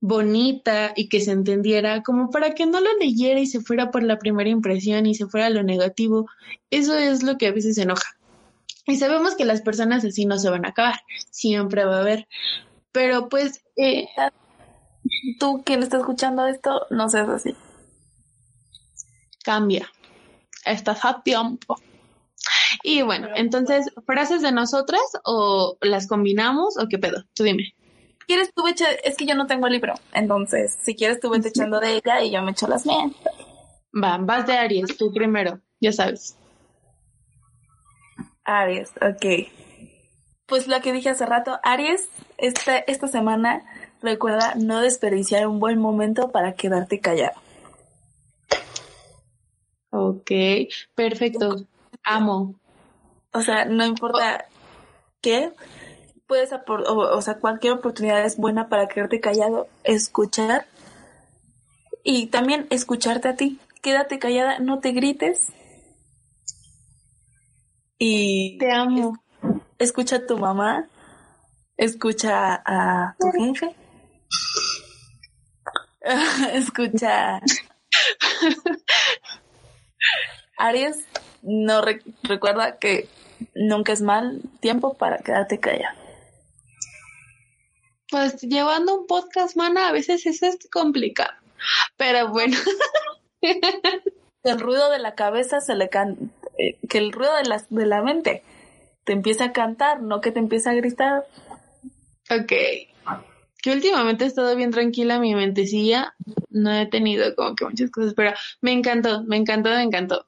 bonita 0.00 0.92
y 0.94 1.08
que 1.08 1.20
se 1.20 1.32
entendiera, 1.32 2.02
como 2.02 2.30
para 2.30 2.54
que 2.54 2.66
no 2.66 2.80
lo 2.80 2.96
leyera 2.98 3.40
y 3.40 3.46
se 3.46 3.60
fuera 3.60 3.90
por 3.90 4.02
la 4.02 4.18
primera 4.18 4.48
impresión 4.48 5.06
y 5.06 5.14
se 5.14 5.26
fuera 5.26 5.50
lo 5.50 5.62
negativo. 5.62 6.26
Eso 6.70 6.96
es 6.96 7.22
lo 7.22 7.36
que 7.36 7.48
a 7.48 7.52
veces 7.52 7.78
enoja. 7.78 8.16
Y 8.86 8.96
sabemos 8.96 9.34
que 9.34 9.44
las 9.44 9.60
personas 9.60 10.04
así 10.04 10.24
no 10.24 10.38
se 10.38 10.48
van 10.48 10.64
a 10.64 10.70
acabar, 10.70 11.00
siempre 11.30 11.84
va 11.84 11.96
a 11.96 12.00
haber. 12.00 12.26
Pero 12.92 13.28
pues... 13.28 13.62
Eh, 13.76 14.08
Tú, 15.38 15.62
quien 15.64 15.82
está 15.82 15.98
escuchando 15.98 16.46
esto, 16.46 16.86
no 16.90 17.08
seas 17.08 17.28
así. 17.28 17.56
Cambia 19.42 19.88
estás 20.72 21.04
a 21.04 21.22
tiempo. 21.22 21.76
Y 22.82 23.02
bueno, 23.02 23.28
entonces, 23.34 23.90
¿frases 24.06 24.42
de 24.42 24.52
nosotras 24.52 25.00
o 25.24 25.76
las 25.80 26.06
combinamos 26.06 26.78
o 26.78 26.86
qué 26.88 26.98
pedo? 26.98 27.24
Tú 27.34 27.44
dime. 27.44 27.74
¿Quieres 28.26 28.52
tú 28.54 28.66
echa? 28.66 28.90
Es 29.04 29.16
que 29.16 29.26
yo 29.26 29.34
no 29.34 29.46
tengo 29.46 29.66
el 29.66 29.72
libro, 29.72 29.94
entonces, 30.12 30.76
si 30.82 30.94
quieres 30.94 31.18
tú 31.18 31.30
vete 31.30 31.48
echando 31.48 31.80
de 31.80 31.94
ella 31.96 32.22
y 32.22 32.30
yo 32.30 32.42
me 32.42 32.50
echo 32.50 32.68
las 32.68 32.84
mías. 32.84 33.10
Va, 33.94 34.18
vas 34.18 34.46
de 34.46 34.52
Aries, 34.52 34.98
tú 34.98 35.12
primero, 35.12 35.60
ya 35.80 35.92
sabes. 35.92 36.36
Aries, 38.44 38.90
ok. 39.00 39.50
Pues 40.48 40.66
lo 40.66 40.80
que 40.80 40.94
dije 40.94 41.10
hace 41.10 41.26
rato, 41.26 41.60
Aries, 41.62 42.08
esta, 42.38 42.78
esta 42.78 43.06
semana 43.06 43.62
recuerda 44.00 44.54
no 44.56 44.80
desperdiciar 44.80 45.46
un 45.46 45.60
buen 45.60 45.78
momento 45.78 46.32
para 46.32 46.54
quedarte 46.54 47.00
callado. 47.00 47.38
Ok, 49.90 50.30
perfecto. 50.94 51.66
Amo. 52.02 52.54
O 53.34 53.42
sea, 53.42 53.66
no 53.66 53.84
importa 53.84 54.46
qué, 55.20 55.52
puedes 56.26 56.54
aportar, 56.54 56.94
o, 56.94 57.20
sea, 57.20 57.34
cualquier 57.34 57.74
oportunidad 57.74 58.24
es 58.24 58.38
buena 58.38 58.70
para 58.70 58.88
quedarte 58.88 59.20
callado, 59.20 59.68
escuchar 59.84 60.66
y 62.02 62.28
también 62.28 62.66
escucharte 62.70 63.28
a 63.28 63.36
ti. 63.36 63.58
Quédate 63.82 64.18
callada, 64.18 64.60
no 64.60 64.80
te 64.80 64.92
grites. 64.92 65.52
Y 67.98 68.56
te 68.56 68.72
amo. 68.72 69.18
Escucha 69.78 70.16
a 70.16 70.26
tu 70.26 70.38
mamá, 70.38 70.88
escucha 71.76 72.62
a 72.64 73.14
tu 73.18 73.30
jefe, 73.32 73.74
escucha 76.54 77.40
Aries, 80.58 81.04
no 81.42 81.82
recuerda 82.22 82.78
que 82.78 83.08
nunca 83.54 83.92
es 83.92 84.02
mal 84.02 84.42
tiempo 84.60 84.94
para 84.94 85.18
quedarte 85.18 85.60
callado. 85.60 85.96
Pues 88.10 88.40
llevando 88.40 88.94
un 88.94 89.06
podcast, 89.06 89.56
mana, 89.56 89.88
a 89.88 89.92
veces 89.92 90.24
eso 90.26 90.46
es 90.46 90.58
complicado. 90.72 91.32
Pero 91.96 92.28
bueno. 92.28 92.56
el 94.42 94.60
ruido 94.60 94.90
de 94.90 94.98
la 94.98 95.14
cabeza 95.14 95.60
se 95.60 95.74
le 95.74 95.88
canta, 95.88 96.24
eh, 96.58 96.78
que 96.88 96.98
el 96.98 97.12
ruido 97.12 97.34
de 97.36 97.44
la, 97.44 97.64
de 97.68 97.86
la 97.86 98.02
mente 98.02 98.42
te 99.08 99.14
empieza 99.14 99.44
a 99.46 99.52
cantar, 99.52 100.02
no 100.02 100.20
que 100.20 100.32
te 100.32 100.38
empiece 100.38 100.68
a 100.68 100.74
gritar. 100.74 101.24
Ok. 102.28 102.52
Que 103.62 103.72
últimamente 103.72 104.24
he 104.24 104.26
estado 104.26 104.54
bien 104.54 104.70
tranquila 104.70 105.18
mi 105.18 105.34
mentecilla. 105.34 106.14
No 106.50 106.70
he 106.74 106.84
tenido 106.84 107.34
como 107.34 107.54
que 107.54 107.64
muchas 107.64 107.90
cosas, 107.90 108.12
pero 108.12 108.34
me 108.60 108.70
encantó, 108.70 109.24
me 109.24 109.38
encantó, 109.38 109.70
me 109.70 109.82
encantó. 109.82 110.26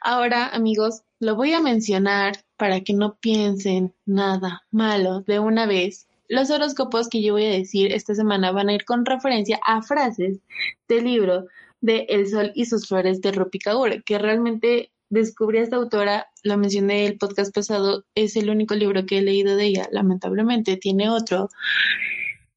Ahora, 0.00 0.48
amigos, 0.48 1.02
lo 1.20 1.36
voy 1.36 1.52
a 1.52 1.60
mencionar 1.60 2.34
para 2.56 2.80
que 2.80 2.92
no 2.92 3.18
piensen 3.20 3.94
nada 4.04 4.62
malo 4.72 5.20
de 5.20 5.38
una 5.38 5.66
vez. 5.66 6.08
Los 6.28 6.50
horóscopos 6.50 7.08
que 7.08 7.22
yo 7.22 7.34
voy 7.34 7.44
a 7.44 7.50
decir 7.50 7.92
esta 7.92 8.16
semana 8.16 8.50
van 8.50 8.68
a 8.68 8.74
ir 8.74 8.84
con 8.84 9.06
referencia 9.06 9.60
a 9.64 9.80
frases 9.82 10.40
del 10.88 11.04
libro 11.04 11.46
de 11.80 12.06
El 12.08 12.28
Sol 12.28 12.50
y 12.56 12.64
sus 12.64 12.88
flores 12.88 13.20
de 13.20 13.30
Rupi 13.30 13.60
Kaur, 13.60 14.02
que 14.02 14.18
realmente 14.18 14.90
descubrí 15.08 15.58
a 15.58 15.62
esta 15.62 15.76
autora, 15.76 16.28
la 16.42 16.56
mencioné 16.56 17.06
el 17.06 17.18
podcast 17.18 17.54
pasado, 17.54 18.04
es 18.14 18.36
el 18.36 18.50
único 18.50 18.74
libro 18.74 19.06
que 19.06 19.18
he 19.18 19.22
leído 19.22 19.56
de 19.56 19.66
ella, 19.66 19.88
lamentablemente 19.90 20.76
tiene 20.76 21.08
otro. 21.08 21.48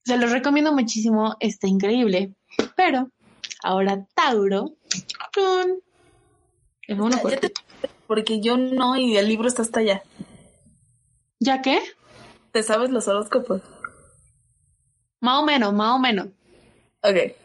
Se 0.03 0.17
los 0.17 0.31
recomiendo 0.31 0.73
muchísimo, 0.73 1.35
está 1.39 1.67
increíble. 1.67 2.33
Pero 2.75 3.09
ahora 3.63 4.05
Tauro, 4.15 4.75
porque 8.07 8.41
yo 8.41 8.57
no 8.57 8.97
y 8.97 9.17
el 9.17 9.27
libro 9.27 9.47
está 9.47 9.61
hasta 9.61 9.81
allá. 9.81 10.03
¿Ya 11.39 11.61
qué? 11.61 11.79
¿Te 12.51 12.63
sabes 12.63 12.89
los 12.89 13.07
horóscopos? 13.07 13.61
Más 15.21 15.39
o 15.41 15.45
menos, 15.45 15.73
más 15.73 15.95
o 15.95 15.99
menos. 15.99 16.27
Ok. 17.03 17.35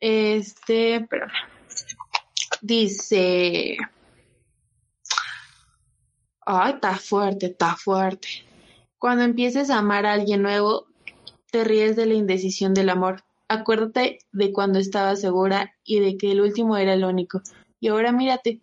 Este, 0.00 1.06
pero 1.08 1.26
dice, 2.66 3.76
ay, 6.44 6.72
está 6.74 6.96
fuerte, 6.96 7.46
está 7.46 7.76
fuerte. 7.76 8.28
Cuando 8.98 9.24
empieces 9.24 9.70
a 9.70 9.78
amar 9.78 10.06
a 10.06 10.14
alguien 10.14 10.42
nuevo, 10.42 10.86
te 11.50 11.64
ríes 11.64 11.96
de 11.96 12.06
la 12.06 12.14
indecisión 12.14 12.74
del 12.74 12.90
amor. 12.90 13.22
Acuérdate 13.48 14.18
de 14.32 14.52
cuando 14.52 14.78
estabas 14.80 15.20
segura 15.20 15.74
y 15.84 16.00
de 16.00 16.16
que 16.16 16.32
el 16.32 16.40
último 16.40 16.76
era 16.76 16.94
el 16.94 17.04
único. 17.04 17.40
Y 17.78 17.88
ahora 17.88 18.10
mírate, 18.10 18.60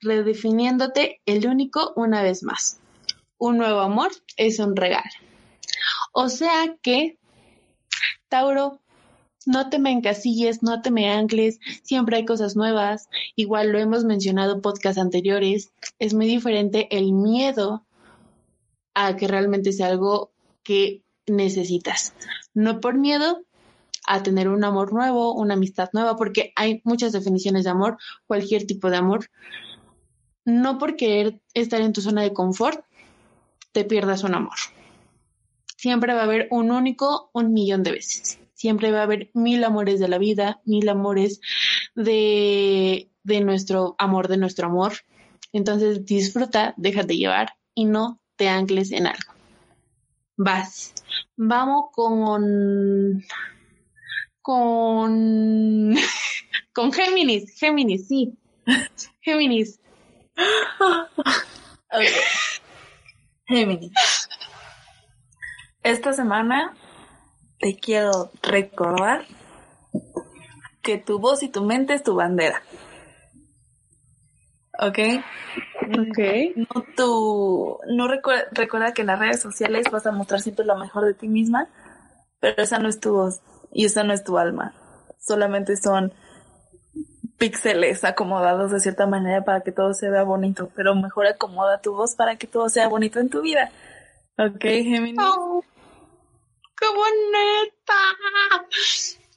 redefiniéndote 0.00 1.20
el 1.26 1.46
único 1.46 1.92
una 1.94 2.22
vez 2.22 2.42
más. 2.42 2.80
Un 3.38 3.58
nuevo 3.58 3.80
amor 3.80 4.10
es 4.36 4.58
un 4.58 4.74
regalo. 4.74 5.10
O 6.12 6.28
sea 6.28 6.74
que, 6.82 7.18
Tauro, 8.28 8.80
no 9.46 9.70
te 9.70 9.78
me 9.78 9.90
encasilles, 9.90 10.62
no 10.62 10.82
te 10.82 10.90
me 10.90 11.10
ancles, 11.10 11.60
siempre 11.82 12.16
hay 12.16 12.24
cosas 12.24 12.56
nuevas. 12.56 13.08
Igual 13.36 13.70
lo 13.70 13.78
hemos 13.78 14.04
mencionado 14.04 14.54
en 14.54 14.60
podcasts 14.60 15.00
anteriores, 15.00 15.72
es 15.98 16.14
muy 16.14 16.26
diferente 16.26 16.88
el 16.90 17.12
miedo 17.12 17.84
a 18.94 19.16
que 19.16 19.28
realmente 19.28 19.72
sea 19.72 19.88
algo 19.88 20.32
que 20.62 21.02
necesitas. 21.26 22.12
No 22.54 22.80
por 22.80 22.98
miedo, 22.98 23.44
a 24.06 24.22
tener 24.22 24.48
un 24.48 24.64
amor 24.64 24.92
nuevo, 24.92 25.34
una 25.34 25.54
amistad 25.54 25.90
nueva, 25.92 26.16
porque 26.16 26.52
hay 26.56 26.80
muchas 26.84 27.12
definiciones 27.12 27.64
de 27.64 27.70
amor, 27.70 27.96
cualquier 28.26 28.66
tipo 28.66 28.90
de 28.90 28.96
amor. 28.96 29.30
No 30.44 30.78
por 30.78 30.96
querer 30.96 31.40
estar 31.54 31.80
en 31.80 31.92
tu 31.92 32.00
zona 32.00 32.22
de 32.22 32.32
confort, 32.32 32.84
te 33.70 33.84
pierdas 33.84 34.24
un 34.24 34.34
amor. 34.34 34.56
siempre 35.76 36.12
va 36.12 36.22
a 36.22 36.24
haber 36.24 36.48
un 36.50 36.72
único, 36.72 37.30
un 37.32 37.52
millón 37.52 37.84
de 37.84 37.92
veces. 37.92 38.39
Siempre 38.60 38.90
va 38.90 39.00
a 39.00 39.04
haber 39.04 39.30
mil 39.32 39.64
amores 39.64 40.00
de 40.00 40.08
la 40.08 40.18
vida, 40.18 40.60
mil 40.66 40.86
amores 40.90 41.40
de, 41.94 43.10
de 43.22 43.40
nuestro 43.40 43.94
amor, 43.96 44.28
de 44.28 44.36
nuestro 44.36 44.66
amor. 44.66 44.92
Entonces 45.54 46.04
disfruta, 46.04 46.74
déjate 46.76 47.16
llevar 47.16 47.54
y 47.74 47.86
no 47.86 48.20
te 48.36 48.50
ancles 48.50 48.92
en 48.92 49.06
algo. 49.06 49.32
Vas. 50.36 50.92
Vamos 51.38 51.86
con 51.92 53.24
con 54.42 55.94
con 56.74 56.92
Géminis, 56.92 57.58
Géminis, 57.58 58.08
sí. 58.08 58.34
Géminis. 59.22 59.80
Géminis. 63.46 63.92
Esta 65.82 66.12
semana 66.12 66.76
te 67.60 67.76
quiero 67.76 68.30
recordar 68.42 69.26
que 70.82 70.98
tu 70.98 71.18
voz 71.18 71.42
y 71.42 71.48
tu 71.48 71.62
mente 71.62 71.94
es 71.94 72.02
tu 72.02 72.14
bandera. 72.14 72.62
¿Ok? 74.78 74.98
Ok. 75.98 76.18
No 76.56 76.84
tu, 76.96 77.78
no 77.86 78.08
recuerda, 78.08 78.44
recuerda 78.52 78.92
que 78.92 79.02
en 79.02 79.08
las 79.08 79.18
redes 79.18 79.40
sociales 79.40 79.86
vas 79.92 80.06
a 80.06 80.12
mostrar 80.12 80.40
siempre 80.40 80.64
lo 80.64 80.76
mejor 80.76 81.04
de 81.04 81.12
ti 81.12 81.28
misma, 81.28 81.68
pero 82.40 82.62
esa 82.62 82.78
no 82.78 82.88
es 82.88 82.98
tu 82.98 83.12
voz 83.12 83.40
y 83.72 83.84
esa 83.84 84.04
no 84.04 84.14
es 84.14 84.24
tu 84.24 84.38
alma. 84.38 84.72
Solamente 85.18 85.76
son 85.76 86.14
píxeles 87.36 88.04
acomodados 88.04 88.70
de 88.70 88.80
cierta 88.80 89.06
manera 89.06 89.44
para 89.44 89.60
que 89.60 89.72
todo 89.72 89.92
se 89.92 90.08
vea 90.08 90.22
bonito, 90.22 90.70
pero 90.74 90.94
mejor 90.94 91.26
acomoda 91.26 91.80
tu 91.82 91.94
voz 91.94 92.14
para 92.14 92.36
que 92.36 92.46
todo 92.46 92.70
sea 92.70 92.88
bonito 92.88 93.20
en 93.20 93.28
tu 93.28 93.42
vida. 93.42 93.70
¿Ok, 94.38 94.60
Géminis? 94.62 95.18
Oh, 95.22 95.62
¡Qué 96.80 96.86
bonita! 96.88 98.66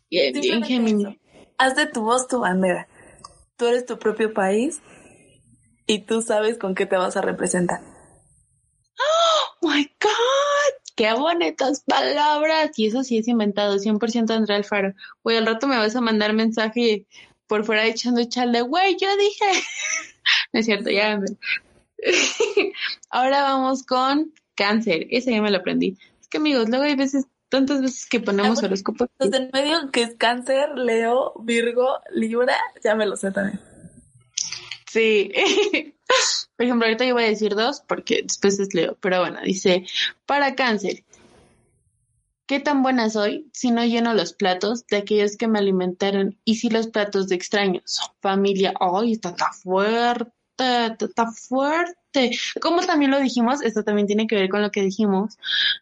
Bien, 0.10 0.34
bien, 0.34 0.64
Géminis. 0.64 1.18
Haz 1.58 1.76
de 1.76 1.86
tu 1.88 2.02
voz 2.02 2.28
tu 2.28 2.40
bandera. 2.40 2.88
Tú 3.58 3.68
eres 3.68 3.86
tu 3.86 4.00
propio 4.00 4.34
país 4.34 4.82
y 5.86 6.00
tú 6.00 6.22
sabes 6.22 6.58
con 6.58 6.76
qué 6.76 6.86
te 6.86 6.96
vas 6.96 7.18
a 7.18 7.22
representar. 7.22 7.82
¡Oh, 8.98 9.68
my 9.68 9.84
God! 10.02 10.74
¡Qué 10.96 11.14
bonitas 11.14 11.84
palabras! 11.86 12.72
Y 12.78 12.88
eso 12.88 13.04
sí 13.04 13.18
es 13.18 13.28
inventado, 13.28 13.78
100% 13.78 14.32
Andrea 14.32 14.58
Alfaro. 14.58 14.94
Güey, 15.24 15.38
al 15.38 15.46
rato 15.46 15.68
me 15.68 15.78
vas 15.78 15.96
a 15.96 16.02
mandar 16.02 16.34
mensaje 16.34 17.08
por 17.48 17.66
fuera 17.66 17.86
echando 17.86 18.24
chal 18.26 18.52
de, 18.52 18.62
güey, 18.62 18.96
yo 19.00 19.16
dije. 19.18 19.46
no 20.54 20.60
es 20.60 20.66
cierto, 20.66 20.90
ya. 20.90 21.20
Ahora 23.10 23.44
vamos 23.44 23.84
con 23.84 24.34
cáncer. 24.56 25.08
Ese 25.10 25.32
ya 25.32 25.42
me 25.42 25.52
lo 25.52 25.58
aprendí. 25.58 25.98
Es 26.22 26.28
que 26.28 26.38
amigos, 26.38 26.70
luego 26.70 26.86
hay 26.86 26.96
veces, 26.96 27.26
tantas 27.54 27.84
veces 27.84 28.08
que 28.08 28.20
ponemos 28.20 28.64
Ah, 28.64 28.66
horóscopos. 28.66 29.10
Los 29.20 29.30
del 29.30 29.52
medio, 29.54 29.92
que 29.92 30.02
es 30.02 30.16
cáncer, 30.16 30.70
Leo, 30.76 31.34
Virgo, 31.40 32.00
Libra, 32.10 32.58
ya 32.84 32.96
me 32.96 33.06
lo 33.06 33.16
sé 33.16 33.32
también. 33.32 33.62
Sí. 34.92 35.32
Por 36.58 36.66
ejemplo, 36.66 36.88
ahorita 36.88 37.06
yo 37.06 37.14
voy 37.14 37.26
a 37.26 37.28
decir 37.28 37.54
dos 37.54 37.84
porque 37.88 38.24
después 38.24 38.60
es 38.60 38.74
Leo. 38.74 38.98
Pero 39.00 39.20
bueno, 39.20 39.40
dice, 39.44 39.86
para 40.26 40.56
cáncer. 40.56 41.04
¿Qué 42.48 42.60
tan 42.60 42.82
buena 42.82 43.12
soy 43.12 43.48
si 43.54 43.70
no 43.70 43.86
lleno 43.86 44.16
los 44.16 44.34
platos 44.34 44.88
de 44.88 44.98
aquellos 44.98 45.38
que 45.38 45.48
me 45.48 45.60
alimentaron 45.60 46.40
y 46.46 46.56
si 46.56 46.72
los 46.72 46.88
platos 46.88 47.28
de 47.28 47.36
extraños? 47.36 48.00
Familia, 48.20 48.74
¡ay, 48.80 49.12
está, 49.14 49.30
está 49.30 49.52
fuerte! 49.54 50.34
Está 50.58 51.32
fuerte. 51.32 52.32
Como 52.60 52.82
también 52.82 53.12
lo 53.12 53.20
dijimos, 53.20 53.62
esto 53.62 53.84
también 53.84 54.08
tiene 54.08 54.26
que 54.26 54.36
ver 54.36 54.50
con 54.50 54.62
lo 54.64 54.72
que 54.72 54.82
dijimos. 54.82 55.38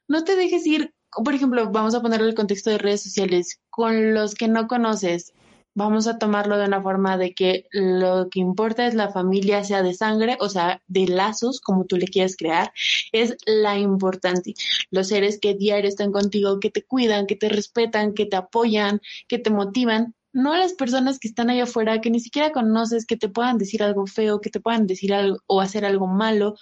No 0.08 0.24
te 0.24 0.36
dejes 0.36 0.66
ir, 0.68 0.94
por 1.12 1.34
ejemplo, 1.34 1.70
vamos 1.72 1.96
a 1.96 2.02
ponerle 2.02 2.30
el 2.30 2.36
contexto 2.36 2.70
de 2.70 2.78
redes 2.78 3.04
sociales, 3.04 3.60
con 3.70 4.14
los 4.14 4.36
que 4.36 4.48
no 4.48 4.68
conoces. 4.68 5.34
Vamos 5.74 6.08
a 6.08 6.18
tomarlo 6.20 6.58
de 6.58 6.66
una 6.66 6.82
forma 6.82 7.18
de 7.18 7.34
que 7.34 7.66
lo 7.72 8.28
que 8.30 8.42
importa 8.42 8.88
es 8.88 8.94
la 8.94 9.10
familia, 9.10 9.64
sea 9.64 9.84
de 9.84 9.94
sangre, 9.94 10.38
o 10.42 10.50
sea, 10.50 10.82
de 10.88 11.08
lazos, 11.08 11.62
como 11.62 11.86
tú 11.86 11.96
le 11.96 12.08
quieras 12.08 12.36
crear, 12.36 12.74
es 13.14 13.38
la 13.46 13.78
importante 13.78 14.54
los 14.90 15.08
seres 15.08 15.40
que 15.40 15.54
diario 15.54 15.88
están 15.88 16.12
contigo, 16.12 16.60
que 16.60 16.70
te 16.70 16.84
cuidan, 16.84 17.26
que 17.26 17.38
te 17.38 17.48
respetan, 17.48 18.14
que 18.14 18.26
te 18.26 18.36
apoyan, 18.36 19.00
que 19.30 19.40
te 19.40 19.50
motivan, 19.50 20.14
no 20.34 20.56
las 20.56 20.74
personas 20.74 21.20
que 21.20 21.28
están 21.28 21.50
allá 21.50 21.64
afuera, 21.64 22.00
que 22.00 22.10
ni 22.10 22.20
siquiera 22.20 22.52
conoces, 22.52 23.06
que 23.06 23.18
te 23.18 23.30
puedan 23.30 23.58
decir 23.58 23.84
algo 23.84 24.08
feo, 24.08 24.40
que 24.40 24.50
te 24.50 24.60
puedan 24.60 24.88
decir 24.88 25.14
algo 25.14 25.40
o 25.48 25.62
hacer 25.62 25.86
algo 25.86 26.08
malo. 26.08 26.56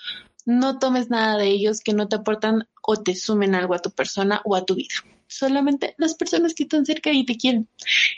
No 0.46 0.80
tomes 0.80 1.10
nada 1.10 1.38
de 1.38 1.48
ellos 1.48 1.82
que 1.82 1.94
no 1.94 2.08
te 2.08 2.16
aportan 2.16 2.68
o 2.82 2.98
te 2.98 3.16
sumen 3.16 3.56
algo 3.56 3.74
a 3.74 3.80
tu 3.80 3.92
persona 3.92 4.42
o 4.46 4.56
a 4.56 4.66
tu 4.66 4.76
vida. 4.76 4.96
Solamente 5.28 5.94
las 5.98 6.16
personas 6.16 6.54
que 6.54 6.64
están 6.64 6.86
cerca 6.86 7.12
y 7.12 7.26
te 7.26 7.38
quieren. 7.38 7.70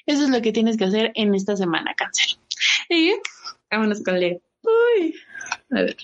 Eso 0.06 0.24
es 0.24 0.30
lo 0.30 0.42
que 0.42 0.54
tienes 0.54 0.78
que 0.78 0.86
hacer 0.86 1.12
en 1.16 1.36
esta 1.36 1.58
semana, 1.58 1.94
cáncer. 1.96 2.38
Y 2.90 3.14
vámonos 3.70 4.02
con 4.02 4.20
Leo. 4.20 4.42
Uy, 4.64 5.16
a 5.72 5.82
ver. 5.82 5.98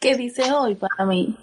¿Qué 0.00 0.16
dice 0.16 0.50
hoy 0.52 0.74
para 0.74 1.06
mí? 1.06 1.36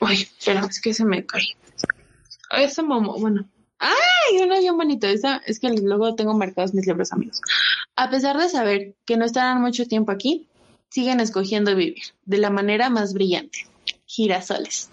Uy, 0.00 0.28
pero 0.44 0.66
es 0.66 0.80
que 0.80 0.94
se 0.94 1.04
me 1.04 1.26
cae. 1.26 1.56
Esa 2.50 2.82
momo, 2.82 3.18
bueno. 3.18 3.48
¡Ay! 3.78 4.40
Uno 4.42 4.58
bien 4.58 4.76
bonito. 4.76 5.06
Esa, 5.06 5.42
es 5.46 5.60
que 5.60 5.68
luego 5.68 6.14
tengo 6.14 6.34
marcados 6.34 6.72
mis 6.74 6.86
libros 6.86 7.12
amigos. 7.12 7.40
A 7.96 8.10
pesar 8.10 8.38
de 8.38 8.48
saber 8.48 8.94
que 9.04 9.16
no 9.16 9.24
estarán 9.24 9.60
mucho 9.60 9.86
tiempo 9.86 10.12
aquí, 10.12 10.48
siguen 10.92 11.20
escogiendo 11.20 11.74
vivir 11.74 12.02
de 12.24 12.38
la 12.38 12.50
manera 12.50 12.90
más 12.90 13.14
brillante. 13.14 13.66
Girasoles. 14.06 14.90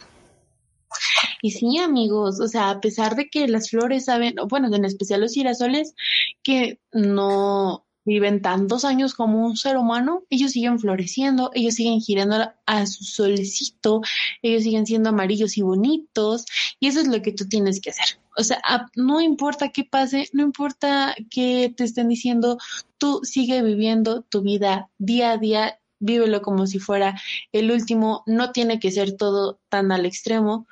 Y 1.42 1.52
sí, 1.52 1.78
amigos, 1.78 2.40
o 2.40 2.48
sea, 2.48 2.70
a 2.70 2.82
pesar 2.82 3.16
de 3.16 3.30
que 3.30 3.48
las 3.48 3.70
flores 3.70 4.06
saben, 4.06 4.36
bueno, 4.48 4.74
en 4.74 4.86
especial 4.86 5.22
los 5.22 5.34
girasoles, 5.34 5.94
que 6.42 6.80
no 6.92 7.86
viven 8.06 8.42
tantos 8.42 8.86
años 8.86 9.14
como 9.14 9.46
un 9.46 9.56
ser 9.56 9.78
humano, 9.78 10.24
ellos 10.30 10.52
siguen 10.52 10.80
floreciendo, 10.80 11.52
ellos 11.54 11.76
siguen 11.76 12.02
girando 12.02 12.52
a 12.66 12.86
su 12.88 13.04
solecito, 13.04 14.02
ellos 14.42 14.64
siguen 14.64 14.86
siendo 14.86 15.10
amarillos 15.10 15.58
y 15.58 15.62
bonitos, 15.62 16.46
y 16.80 16.88
eso 16.88 17.02
es 17.02 17.08
lo 17.08 17.22
que 17.22 17.34
tú 17.34 17.48
tienes 17.48 17.82
que 17.82 17.92
hacer. 17.92 18.20
O 18.38 18.44
sea, 18.44 18.62
no 18.96 19.22
importa 19.22 19.70
qué 19.70 19.84
pase, 19.84 20.30
no 20.34 20.44
importa 20.44 21.14
qué 21.30 21.74
te 21.76 21.84
estén 21.84 22.08
diciendo, 22.08 22.58
tú 22.98 23.20
sigue 23.24 23.62
viviendo 23.62 24.22
tu 24.24 24.42
vida 24.42 24.90
día 24.98 25.32
a 25.32 25.38
día, 25.38 25.80
vívelo 26.00 26.42
como 26.42 26.68
si 26.68 26.80
fuera 26.80 27.20
el 27.52 27.72
último, 27.72 28.24
no 28.26 28.52
tiene 28.52 28.80
que 28.80 28.92
ser 28.92 29.16
todo 29.16 29.60
tan 29.70 29.92
al 29.92 30.06
extremo. 30.06 30.68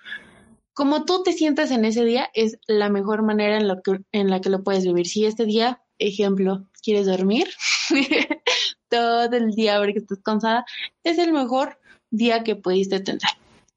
Como 0.73 1.05
tú 1.05 1.23
te 1.23 1.33
sientas 1.33 1.71
en 1.71 1.85
ese 1.85 2.05
día 2.05 2.29
es 2.33 2.59
la 2.67 2.89
mejor 2.89 3.23
manera 3.23 3.57
en, 3.57 3.67
lo 3.67 3.81
que, 3.81 3.99
en 4.11 4.29
la 4.29 4.41
que 4.41 4.49
lo 4.49 4.63
puedes 4.63 4.85
vivir. 4.85 5.07
Si 5.07 5.25
este 5.25 5.45
día, 5.45 5.81
ejemplo, 5.97 6.67
quieres 6.83 7.07
dormir 7.07 7.47
todo 8.89 9.35
el 9.35 9.51
día 9.51 9.79
porque 9.79 9.99
estás 9.99 10.19
cansada, 10.23 10.65
es 11.03 11.17
el 11.17 11.33
mejor 11.33 11.79
día 12.09 12.43
que 12.43 12.55
pudiste 12.55 12.99
tener. 12.99 13.21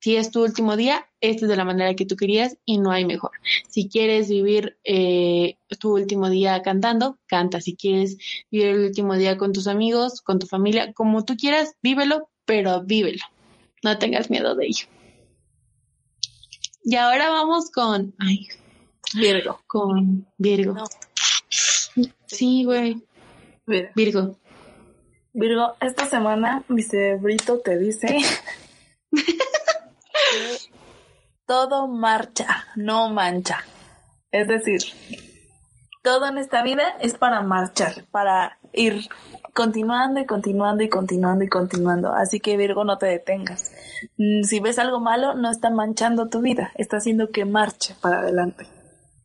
Si 0.00 0.16
es 0.16 0.30
tu 0.30 0.42
último 0.42 0.76
día, 0.76 1.06
este 1.20 1.44
es 1.44 1.48
de 1.50 1.56
la 1.56 1.64
manera 1.64 1.94
que 1.94 2.06
tú 2.06 2.16
querías 2.16 2.56
y 2.64 2.78
no 2.78 2.90
hay 2.90 3.04
mejor. 3.04 3.32
Si 3.68 3.88
quieres 3.88 4.30
vivir 4.30 4.78
eh, 4.82 5.58
tu 5.78 5.94
último 5.94 6.30
día 6.30 6.62
cantando, 6.62 7.18
canta. 7.26 7.60
Si 7.60 7.76
quieres 7.76 8.16
vivir 8.50 8.68
el 8.68 8.80
último 8.86 9.14
día 9.16 9.36
con 9.36 9.52
tus 9.52 9.66
amigos, 9.66 10.22
con 10.22 10.38
tu 10.38 10.46
familia, 10.46 10.94
como 10.94 11.24
tú 11.24 11.36
quieras, 11.36 11.74
vívelo, 11.82 12.30
pero 12.46 12.82
vívelo. 12.82 13.22
No 13.82 13.98
tengas 13.98 14.30
miedo 14.30 14.54
de 14.54 14.66
ello. 14.66 14.86
Y 16.82 16.96
ahora 16.96 17.28
vamos 17.28 17.70
con... 17.70 18.14
Ay, 18.18 18.48
Virgo. 19.14 19.60
Con 19.66 20.26
Virgo. 20.38 20.74
No. 20.74 20.84
Sí, 22.26 22.64
güey. 22.64 23.02
Virgo. 23.66 23.90
Virgo. 23.94 24.36
Virgo, 25.32 25.74
esta 25.80 26.06
semana 26.06 26.64
mi 26.68 26.82
cerebrito 26.82 27.60
te 27.60 27.78
dice 27.78 28.18
todo 31.50 31.88
marcha, 31.88 32.46
no 32.76 33.10
mancha. 33.10 33.64
Es 34.30 34.46
decir, 34.46 34.82
todo 36.00 36.28
en 36.28 36.38
esta 36.38 36.62
vida 36.62 36.84
es 37.00 37.14
para 37.14 37.42
marchar, 37.42 38.04
para 38.12 38.60
ir 38.72 39.08
continuando 39.52 40.20
y 40.20 40.26
continuando 40.26 40.84
y 40.84 40.88
continuando 40.88 41.42
y 41.42 41.48
continuando. 41.48 42.12
Así 42.12 42.38
que 42.38 42.56
Virgo, 42.56 42.84
no 42.84 42.98
te 42.98 43.06
detengas. 43.06 43.72
Mm, 44.16 44.44
Si 44.44 44.60
ves 44.60 44.78
algo 44.78 45.00
malo, 45.00 45.34
no 45.34 45.50
está 45.50 45.70
manchando 45.70 46.28
tu 46.28 46.40
vida, 46.40 46.70
está 46.76 46.98
haciendo 46.98 47.32
que 47.32 47.44
marche 47.44 47.96
para 48.00 48.20
adelante. 48.20 48.68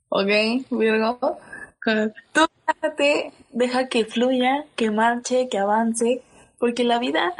¿Ok, 0.10 0.65
Virgo? 0.72 1.19
Tú 2.34 2.47
déjate, 2.65 3.34
deja 3.52 3.88
que 3.88 4.03
fluya, 4.06 4.65
que 4.76 4.89
marche, 4.89 5.47
que 5.47 5.60
avance, 5.60 6.23
porque 6.57 6.85
la 6.85 6.97
vida 6.97 7.35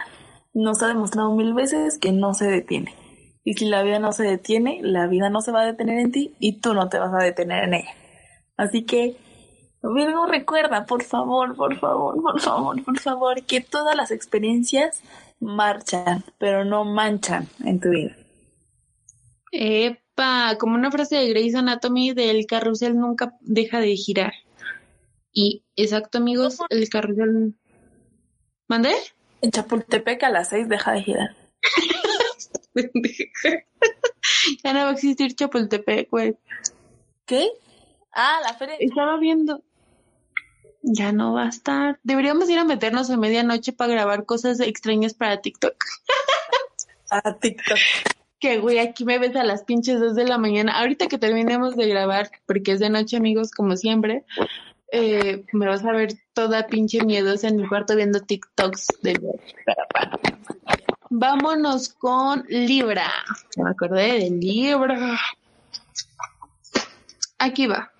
nos 0.54 0.84
ha 0.84 0.88
demostrado 0.90 1.32
mil 1.36 1.56
veces 1.56 1.98
que 1.98 2.12
no 2.12 2.36
se 2.36 2.46
detiene. 2.46 2.94
Y 3.48 3.54
si 3.54 3.66
la 3.66 3.84
vida 3.84 4.00
no 4.00 4.12
se 4.12 4.24
detiene, 4.24 4.80
la 4.82 5.06
vida 5.06 5.30
no 5.30 5.40
se 5.40 5.52
va 5.52 5.62
a 5.62 5.66
detener 5.66 6.00
en 6.00 6.12
ti 6.12 6.36
y 6.40 6.60
tú 6.60 6.74
no 6.74 6.90
te 6.90 6.98
vas 6.98 7.14
a 7.14 7.24
detener 7.24 7.66
en 7.66 7.76
ella. 7.76 7.94
Así 8.58 8.86
que, 8.86 9.16
Virgo, 9.84 10.26
recuerda, 10.26 10.88
por 10.88 11.04
favor, 11.04 11.56
por 11.56 11.78
favor, 11.78 12.20
por 12.20 12.42
favor, 12.42 12.84
por 12.84 13.00
favor, 13.00 13.44
que 13.44 13.62
todas 13.62 13.96
las 13.96 14.10
experiencias 14.10 15.04
marchan, 15.40 16.24
pero 16.40 16.66
no 16.66 16.86
manchan 16.86 17.48
en 17.64 17.80
tu 17.80 17.90
vida. 17.90 18.16
Epa, 19.52 20.58
como 20.60 20.74
una 20.74 20.90
frase 20.90 21.18
de 21.18 21.30
Grey's 21.30 21.54
Anatomy 21.54 22.14
del 22.14 22.48
carrusel 22.48 22.98
nunca 22.98 23.38
deja 23.42 23.80
de 23.80 23.96
girar. 23.96 24.34
Y 25.32 25.64
exacto, 25.76 26.18
amigos, 26.18 26.58
el 26.70 26.90
carrusel. 26.90 27.54
¿Mandé? 28.68 28.96
En 29.42 29.52
Chapultepec 29.52 30.24
a 30.24 30.30
las 30.32 30.50
seis 30.50 30.68
deja 30.68 30.94
de 30.94 31.04
girar. 31.04 31.36
ya 34.64 34.74
no 34.74 34.80
va 34.80 34.90
a 34.90 34.94
existir 34.94 35.36
Chapultepec, 35.36 36.10
güey. 36.10 36.38
¿Qué? 37.26 37.50
Ah, 38.12 38.40
la 38.44 38.54
feria. 38.54 38.76
Estaba 38.80 39.18
viendo. 39.18 39.62
Ya 40.82 41.12
no 41.12 41.34
va 41.34 41.46
a 41.46 41.50
estar. 41.50 42.00
Deberíamos 42.04 42.50
ir 42.50 42.60
a 42.60 42.64
meternos 42.64 43.10
a 43.10 43.18
medianoche 43.18 43.74
para 43.74 43.94
grabar 43.94 44.26
cosas 44.26 44.60
extrañas 44.60 45.14
para 45.14 45.42
TikTok. 45.42 45.76
a 47.10 47.34
TikTok. 47.40 47.78
Que, 48.40 48.60
güey, 48.60 48.78
aquí 48.80 49.06
me 49.06 49.18
ves 49.18 49.36
a 49.36 49.44
las 49.44 49.64
pinches 49.64 50.00
dos 50.00 50.16
de 50.16 50.26
la 50.26 50.38
mañana. 50.38 50.80
Ahorita 50.80 51.08
que 51.08 51.18
terminemos 51.18 51.76
de 51.76 51.88
grabar, 51.88 52.30
porque 52.46 52.74
es 52.74 52.80
de 52.80 52.90
noche, 52.90 53.18
amigos, 53.18 53.52
como 53.52 53.76
siempre, 53.76 54.26
eh, 54.92 55.44
me 55.52 55.68
vas 55.68 55.84
a 55.84 55.92
ver 55.92 56.14
toda 56.34 56.68
pinche 56.68 57.04
miedosa 57.04 57.48
en 57.48 57.58
mi 57.58 57.68
cuarto 57.68 57.96
viendo 57.96 58.20
TikToks 58.20 58.88
de 59.02 59.20
Vámonos 61.10 61.90
con 61.90 62.46
Libra. 62.48 63.12
Me 63.58 63.70
acordé 63.70 64.20
de 64.20 64.30
Libra. 64.32 65.20
Aquí 67.38 67.68
va. 67.68 67.92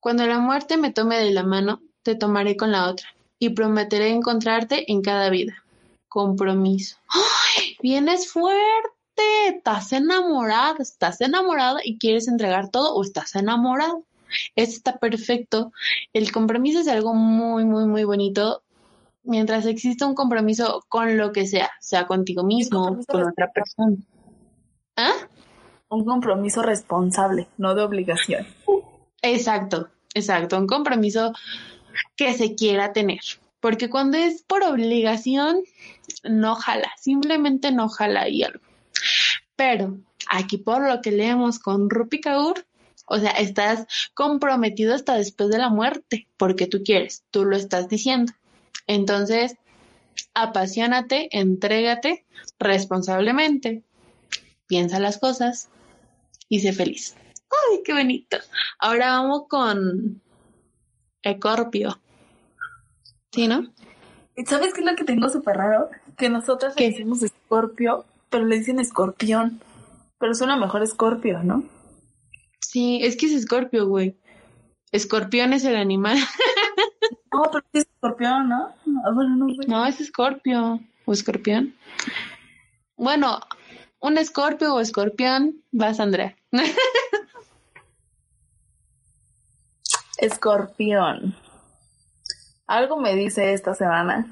Cuando 0.00 0.26
la 0.26 0.38
muerte 0.38 0.76
me 0.76 0.92
tome 0.92 1.18
de 1.18 1.30
la 1.30 1.44
mano, 1.44 1.80
te 2.02 2.14
tomaré 2.14 2.56
con 2.56 2.72
la 2.72 2.90
otra 2.90 3.08
y 3.38 3.50
prometeré 3.50 4.10
encontrarte 4.10 4.90
en 4.92 5.00
cada 5.00 5.30
vida. 5.30 5.64
Compromiso. 6.08 6.98
¡Ay! 7.08 7.76
Vienes 7.82 8.30
fuerte. 8.30 8.62
Estás 9.46 9.92
enamorada, 9.92 10.76
estás 10.80 11.20
enamorada 11.20 11.80
y 11.82 11.98
quieres 11.98 12.28
entregar 12.28 12.68
todo 12.68 12.94
o 12.94 13.02
estás 13.02 13.34
enamorado. 13.34 14.04
Esto 14.56 14.76
está 14.76 14.98
perfecto. 14.98 15.72
El 16.12 16.32
compromiso 16.32 16.80
es 16.80 16.88
algo 16.88 17.14
muy, 17.14 17.64
muy, 17.64 17.86
muy 17.86 18.04
bonito. 18.04 18.62
Mientras 19.24 19.66
exista 19.66 20.06
un 20.06 20.14
compromiso 20.14 20.84
con 20.88 21.16
lo 21.16 21.32
que 21.32 21.46
sea, 21.46 21.70
sea 21.80 22.06
contigo 22.06 22.44
mismo, 22.44 22.98
con 23.06 23.22
otra 23.22 23.50
persona. 23.52 23.96
¿Ah? 24.96 25.14
Un 25.88 26.04
compromiso 26.04 26.62
responsable, 26.62 27.48
no 27.56 27.74
de 27.74 27.82
obligación. 27.82 28.46
Exacto, 29.22 29.88
exacto. 30.14 30.58
Un 30.58 30.66
compromiso 30.66 31.32
que 32.16 32.34
se 32.34 32.54
quiera 32.54 32.92
tener. 32.92 33.20
Porque 33.60 33.88
cuando 33.88 34.18
es 34.18 34.42
por 34.42 34.62
obligación, 34.62 35.62
no 36.22 36.54
jala, 36.54 36.92
simplemente 37.00 37.72
no 37.72 37.88
jala 37.88 38.28
y 38.28 38.42
algo. 38.42 38.60
Pero 39.56 39.96
aquí 40.28 40.58
por 40.58 40.86
lo 40.86 41.00
que 41.00 41.12
leemos 41.12 41.58
con 41.58 41.88
Rupi 41.88 42.20
Kaur, 42.20 42.66
o 43.06 43.18
sea, 43.18 43.30
estás 43.32 43.86
comprometido 44.14 44.94
hasta 44.94 45.14
después 45.14 45.48
de 45.50 45.58
la 45.58 45.70
muerte, 45.70 46.28
porque 46.36 46.66
tú 46.66 46.82
quieres, 46.84 47.24
tú 47.30 47.44
lo 47.44 47.56
estás 47.56 47.88
diciendo. 47.88 48.32
Entonces, 48.86 49.56
apasionate, 50.34 51.28
entrégate 51.32 52.24
responsablemente, 52.58 53.82
piensa 54.66 54.98
las 54.98 55.18
cosas 55.18 55.68
y 56.48 56.60
sé 56.60 56.72
feliz. 56.72 57.16
¡Ay, 57.70 57.80
qué 57.84 57.92
bonito! 57.92 58.36
Ahora 58.78 59.18
vamos 59.18 59.44
con 59.48 60.20
Escorpio. 61.22 62.00
¿Sí, 63.32 63.48
no? 63.48 63.72
¿Sabes 64.46 64.74
qué 64.74 64.80
es 64.80 64.86
lo 64.86 64.96
que 64.96 65.04
tengo 65.04 65.28
súper 65.28 65.56
raro? 65.56 65.90
Que 66.16 66.28
nosotros 66.28 66.74
le 66.76 66.90
decimos 66.90 67.22
Escorpio, 67.22 68.04
pero 68.30 68.44
le 68.44 68.58
dicen 68.58 68.80
escorpión. 68.80 69.60
Pero 70.18 70.34
suena 70.34 70.56
mejor 70.56 70.82
escorpio, 70.82 71.42
¿no? 71.42 71.64
Sí, 72.60 73.00
es 73.02 73.16
que 73.16 73.26
es 73.26 73.32
escorpio, 73.32 73.86
güey. 73.86 74.16
Escorpión 74.90 75.52
es 75.52 75.64
el 75.64 75.76
animal. 75.76 76.18
no, 77.34 77.50
pero 77.50 77.64
es 77.72 77.82
escorpión, 77.82 78.48
¿no? 78.48 78.74
No, 78.86 79.48
no, 79.66 79.86
es 79.86 80.00
escorpio 80.00 80.80
o 81.04 81.12
escorpión. 81.12 81.74
Bueno, 82.96 83.40
un 84.00 84.18
escorpio 84.18 84.74
o 84.74 84.80
escorpión, 84.80 85.62
vas, 85.72 86.00
Andrea. 86.00 86.36
escorpión. 90.18 91.34
Algo 92.66 92.98
me 92.98 93.14
dice 93.14 93.52
esta 93.52 93.74
semana 93.74 94.26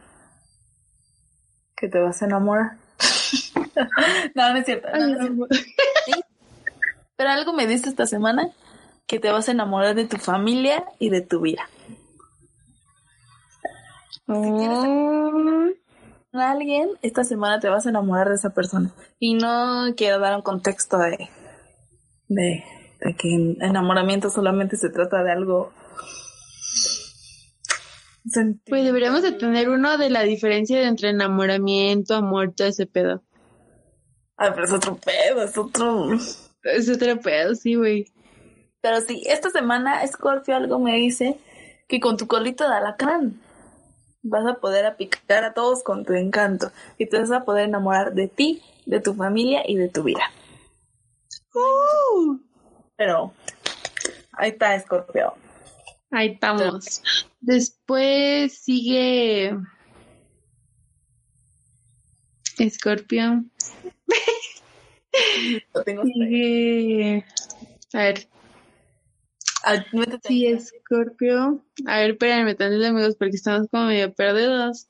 que 1.76 1.88
te 1.88 1.98
vas 1.98 2.22
a 2.22 2.26
enamorar. 2.26 2.76
no, 4.34 4.52
no 4.52 4.58
es 4.58 4.64
cierto. 4.64 4.88
Pero 7.16 7.30
algo 7.30 7.52
me 7.52 7.66
dice 7.66 7.88
esta 7.88 8.06
semana 8.06 8.50
que 9.06 9.18
te 9.18 9.30
vas 9.30 9.48
a 9.48 9.52
enamorar 9.52 9.94
de 9.94 10.06
tu 10.06 10.16
familia 10.16 10.84
y 10.98 11.10
de 11.10 11.20
tu 11.20 11.40
vida. 11.40 11.68
A 16.32 16.50
alguien, 16.50 16.88
esta 17.02 17.24
semana 17.24 17.60
te 17.60 17.68
vas 17.68 17.86
a 17.86 17.90
enamorar 17.90 18.28
de 18.28 18.36
esa 18.36 18.50
persona. 18.50 18.92
Y 19.18 19.34
no 19.34 19.94
quiero 19.96 20.18
dar 20.18 20.36
un 20.36 20.42
contexto 20.42 20.98
de, 20.98 21.28
de, 22.28 22.64
de 23.00 23.16
que 23.16 23.56
enamoramiento 23.60 24.30
solamente 24.30 24.76
se 24.76 24.90
trata 24.90 25.22
de 25.22 25.32
algo 25.32 25.72
pues 28.66 28.84
deberíamos 28.84 29.22
de 29.22 29.32
tener 29.32 29.68
uno 29.68 29.98
de 29.98 30.10
la 30.10 30.22
diferencia 30.22 30.86
entre 30.86 31.10
enamoramiento, 31.10 32.14
amor, 32.14 32.54
todo 32.54 32.68
ese 32.68 32.86
pedo. 32.86 33.22
Ay, 34.36 34.50
pero 34.54 34.64
es 34.64 34.72
otro 34.72 34.96
pedo, 34.96 35.42
es 35.42 35.58
otro. 35.58 36.08
Es 36.64 36.88
otro 36.88 37.20
pedo, 37.20 37.54
sí, 37.56 37.74
güey. 37.74 38.06
Pero 38.80 39.00
sí, 39.00 39.24
esta 39.26 39.50
semana 39.50 40.06
Scorpio 40.06 40.54
algo 40.54 40.78
me 40.78 40.94
dice 40.94 41.38
que 41.88 41.98
con 41.98 42.16
tu 42.16 42.28
colito 42.28 42.68
de 42.68 42.76
alacrán 42.76 43.40
vas 44.22 44.46
a 44.46 44.54
poder 44.54 44.86
apicar 44.86 45.44
a 45.44 45.54
todos 45.54 45.82
con 45.82 46.04
tu 46.04 46.14
encanto 46.14 46.70
y 46.98 47.06
te 47.06 47.18
vas 47.18 47.30
a 47.30 47.44
poder 47.44 47.64
enamorar 47.68 48.14
de 48.14 48.28
ti, 48.28 48.62
de 48.86 49.00
tu 49.00 49.14
familia 49.14 49.62
y 49.66 49.76
de 49.76 49.88
tu 49.88 50.02
vida. 50.02 50.30
Uh. 51.54 52.38
Pero 52.96 53.32
ahí 54.32 54.50
está 54.50 54.78
Scorpio. 54.80 55.34
Ahí 56.10 56.32
estamos. 56.32 57.02
Después 57.40 58.58
sigue 58.58 59.56
Scorpio. 62.70 63.44
sigue... 66.04 67.24
A 67.92 67.98
ver. 67.98 68.31
Ah, 69.64 69.84
sí, 70.22 70.58
Scorpio. 70.58 71.64
A 71.86 71.98
ver, 71.98 72.10
espérenme 72.12 72.54
tantito, 72.54 72.86
amigos, 72.86 73.16
porque 73.16 73.36
estamos 73.36 73.68
como 73.70 73.86
medio 73.86 74.12
perdidos. 74.12 74.88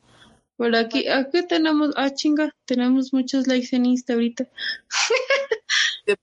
Por 0.56 0.74
aquí, 0.76 1.08
aquí 1.08 1.46
tenemos, 1.46 1.94
ah, 1.96 2.10
chinga, 2.10 2.54
tenemos 2.64 3.12
muchos 3.12 3.46
likes 3.46 3.74
en 3.74 3.86
Insta 3.86 4.14
ahorita. 4.14 4.48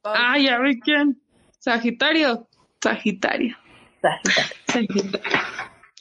Ay, 0.03 0.47
a 0.47 0.59
ver 0.59 0.77
quién. 0.79 1.21
Sagitario. 1.59 2.47
Sagitario. 2.81 3.55
Sagitario. 4.01 4.47
Sagitario. 4.67 5.39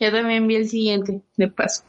Ya 0.01 0.13
también 0.13 0.47
vi 0.47 0.57
el 0.57 0.69
siguiente, 0.69 1.23
de 1.37 1.49
paso. 1.49 1.83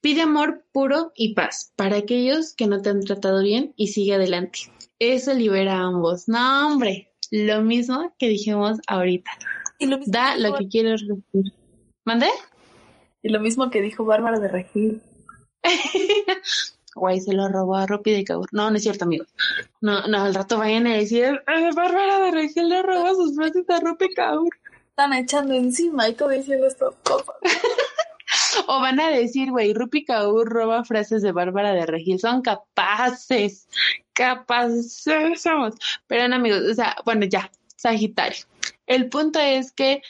Pide 0.00 0.22
amor 0.22 0.64
puro 0.72 1.12
y 1.14 1.34
paz 1.34 1.72
para 1.76 1.98
aquellos 1.98 2.54
que 2.54 2.66
no 2.66 2.80
te 2.80 2.88
han 2.88 3.02
tratado 3.02 3.42
bien 3.42 3.74
y 3.76 3.88
sigue 3.88 4.14
adelante. 4.14 4.60
Eso 4.98 5.34
libera 5.34 5.74
a 5.74 5.82
ambos. 5.82 6.26
No, 6.28 6.68
hombre, 6.68 7.09
lo 7.30 7.62
mismo 7.62 8.14
que 8.18 8.28
dijimos 8.28 8.78
ahorita. 8.86 9.30
da 10.06 10.36
lo 10.36 10.54
que 10.56 10.68
quieres 10.68 11.02
recibir. 11.02 11.52
¿Mandé? 12.04 12.28
Y 13.22 13.28
lo 13.30 13.40
mismo 13.40 13.70
que 13.70 13.82
dijo 13.82 14.04
Bárbara 14.04 14.38
de 14.38 14.48
Regil. 14.48 15.02
Guay, 16.94 17.20
se 17.20 17.32
lo 17.32 17.48
robó 17.48 17.76
a 17.76 17.86
Rupi 17.86 18.10
de 18.12 18.24
Cabur. 18.24 18.48
No, 18.52 18.70
no 18.70 18.76
es 18.76 18.82
cierto, 18.82 19.04
amigos. 19.04 19.28
No, 19.80 20.06
no, 20.08 20.22
al 20.24 20.34
rato 20.34 20.58
vayan 20.58 20.86
a 20.86 20.96
decir, 20.96 21.40
Bárbara 21.46 22.18
de 22.20 22.30
Regil 22.32 22.68
le 22.68 22.82
robó 22.82 23.14
sus 23.14 23.36
frases 23.36 23.68
a 23.70 23.80
Rupi 23.80 24.12
Cabur. 24.14 24.50
Están 24.88 25.12
echando 25.12 25.54
encima 25.54 26.08
y 26.08 26.14
todo 26.14 26.30
diciendo 26.30 26.66
estas 26.66 26.94
cosas. 27.04 27.36
O 28.66 28.80
van 28.80 29.00
a 29.00 29.10
decir, 29.10 29.50
güey, 29.50 29.72
Rupi 29.74 30.04
Kaur 30.04 30.48
roba 30.48 30.84
frases 30.84 31.22
de 31.22 31.32
Bárbara 31.32 31.72
de 31.72 31.86
Regil. 31.86 32.18
Son 32.18 32.42
capaces, 32.42 33.68
capaces 34.12 35.02
somos. 35.40 35.74
Pero 36.06 36.28
no, 36.28 36.36
amigos, 36.36 36.62
o 36.70 36.74
sea, 36.74 36.96
bueno, 37.04 37.26
ya, 37.26 37.50
Sagitario. 37.76 38.44
El 38.86 39.08
punto 39.08 39.38
es 39.38 39.72
que 39.72 40.02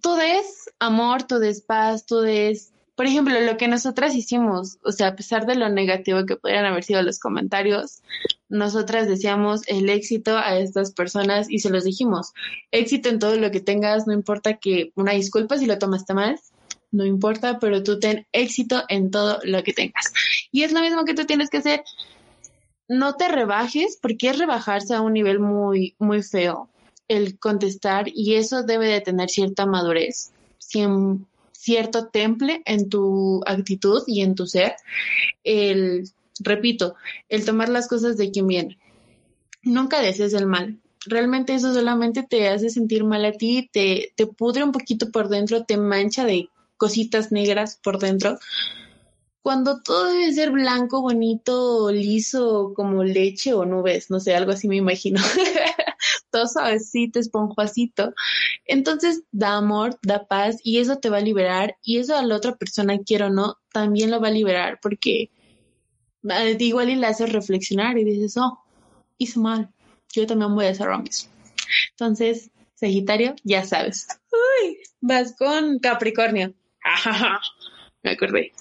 tú 0.00 0.14
des 0.14 0.70
amor, 0.78 1.24
tú 1.24 1.38
des 1.38 1.60
paz, 1.60 2.06
tú 2.06 2.20
des 2.20 2.74
por 2.94 3.06
ejemplo, 3.06 3.38
lo 3.40 3.56
que 3.56 3.66
nosotras 3.66 4.14
hicimos, 4.14 4.78
o 4.84 4.92
sea, 4.92 5.08
a 5.08 5.16
pesar 5.16 5.46
de 5.46 5.56
lo 5.56 5.68
negativo 5.68 6.26
que 6.26 6.36
podrían 6.36 6.64
haber 6.64 6.84
sido 6.84 7.02
los 7.02 7.18
comentarios, 7.18 8.02
nosotras 8.48 9.08
decíamos 9.08 9.62
el 9.66 9.88
éxito 9.88 10.38
a 10.38 10.58
estas 10.58 10.92
personas 10.92 11.50
y 11.50 11.58
se 11.58 11.70
los 11.70 11.82
dijimos. 11.82 12.32
Éxito 12.70 13.08
en 13.08 13.18
todo 13.18 13.36
lo 13.36 13.50
que 13.50 13.60
tengas, 13.60 14.06
no 14.06 14.12
importa 14.12 14.58
que 14.58 14.92
una 14.94 15.12
disculpa 15.12 15.58
si 15.58 15.66
lo 15.66 15.78
tomaste 15.78 16.14
mal, 16.14 16.38
no 16.94 17.04
importa, 17.04 17.58
pero 17.58 17.82
tú 17.82 17.98
ten 17.98 18.26
éxito 18.32 18.84
en 18.88 19.10
todo 19.10 19.38
lo 19.44 19.62
que 19.62 19.72
tengas. 19.72 20.12
Y 20.50 20.62
es 20.62 20.72
lo 20.72 20.80
mismo 20.80 21.04
que 21.04 21.14
tú 21.14 21.24
tienes 21.24 21.50
que 21.50 21.58
hacer 21.58 21.82
no 22.88 23.16
te 23.16 23.28
rebajes 23.28 23.98
porque 24.00 24.30
es 24.30 24.38
rebajarse 24.38 24.94
a 24.94 25.00
un 25.00 25.12
nivel 25.12 25.40
muy, 25.40 25.94
muy 25.98 26.22
feo 26.22 26.68
el 27.08 27.38
contestar 27.38 28.06
y 28.08 28.34
eso 28.34 28.62
debe 28.62 28.88
de 28.88 29.00
tener 29.00 29.28
cierta 29.28 29.66
madurez, 29.66 30.32
cierto 31.52 32.08
temple 32.08 32.62
en 32.64 32.88
tu 32.88 33.42
actitud 33.46 34.02
y 34.06 34.22
en 34.22 34.34
tu 34.34 34.46
ser. 34.46 34.74
El, 35.44 36.08
repito, 36.40 36.94
el 37.28 37.44
tomar 37.44 37.68
las 37.68 37.88
cosas 37.88 38.16
de 38.16 38.30
quien 38.30 38.46
viene. 38.46 38.78
Nunca 39.62 40.00
desees 40.00 40.34
el 40.34 40.46
mal. 40.46 40.80
Realmente 41.06 41.54
eso 41.54 41.74
solamente 41.74 42.22
te 42.22 42.48
hace 42.48 42.70
sentir 42.70 43.04
mal 43.04 43.24
a 43.26 43.32
ti, 43.32 43.68
te, 43.70 44.12
te 44.14 44.26
pudre 44.26 44.64
un 44.64 44.72
poquito 44.72 45.10
por 45.10 45.28
dentro, 45.28 45.64
te 45.64 45.76
mancha 45.76 46.24
de 46.24 46.48
cositas 46.76 47.32
negras 47.32 47.78
por 47.82 47.98
dentro 47.98 48.38
cuando 49.44 49.82
todo 49.82 50.06
debe 50.06 50.32
ser 50.32 50.52
blanco, 50.52 51.02
bonito, 51.02 51.92
liso, 51.92 52.72
como 52.74 53.04
leche 53.04 53.52
o 53.52 53.66
nubes, 53.66 54.08
no 54.08 54.18
sé, 54.18 54.34
algo 54.34 54.52
así 54.52 54.68
me 54.68 54.76
imagino. 54.76 55.20
todo 56.30 56.48
suavecito, 56.48 57.18
esponjosito. 57.20 58.14
Entonces 58.64 59.24
da 59.32 59.58
amor, 59.58 59.98
da 60.02 60.26
paz 60.26 60.56
y 60.64 60.78
eso 60.78 60.96
te 60.96 61.10
va 61.10 61.18
a 61.18 61.20
liberar 61.20 61.76
y 61.82 61.98
eso 61.98 62.16
a 62.16 62.24
la 62.24 62.36
otra 62.36 62.56
persona, 62.56 62.98
quiero 63.04 63.26
o 63.26 63.30
no, 63.30 63.58
también 63.70 64.10
lo 64.10 64.18
va 64.18 64.28
a 64.28 64.30
liberar 64.30 64.78
porque 64.80 65.30
eh, 66.30 66.56
igual 66.58 66.88
y 66.88 66.96
le 66.96 67.06
haces 67.06 67.30
reflexionar 67.30 67.98
y 67.98 68.04
dices, 68.04 68.38
oh, 68.38 68.64
hice 69.18 69.38
mal, 69.40 69.70
yo 70.10 70.26
también 70.26 70.54
voy 70.54 70.64
a 70.64 70.70
hacer 70.70 70.86
lo 70.86 71.00
mismo. 71.00 71.30
Entonces, 71.90 72.50
Sagitario, 72.76 73.34
ya 73.44 73.62
sabes. 73.66 74.06
Uy, 74.32 74.78
vas 75.02 75.36
con 75.36 75.80
Capricornio. 75.80 76.54
Me 78.02 78.10
acordé. 78.12 78.52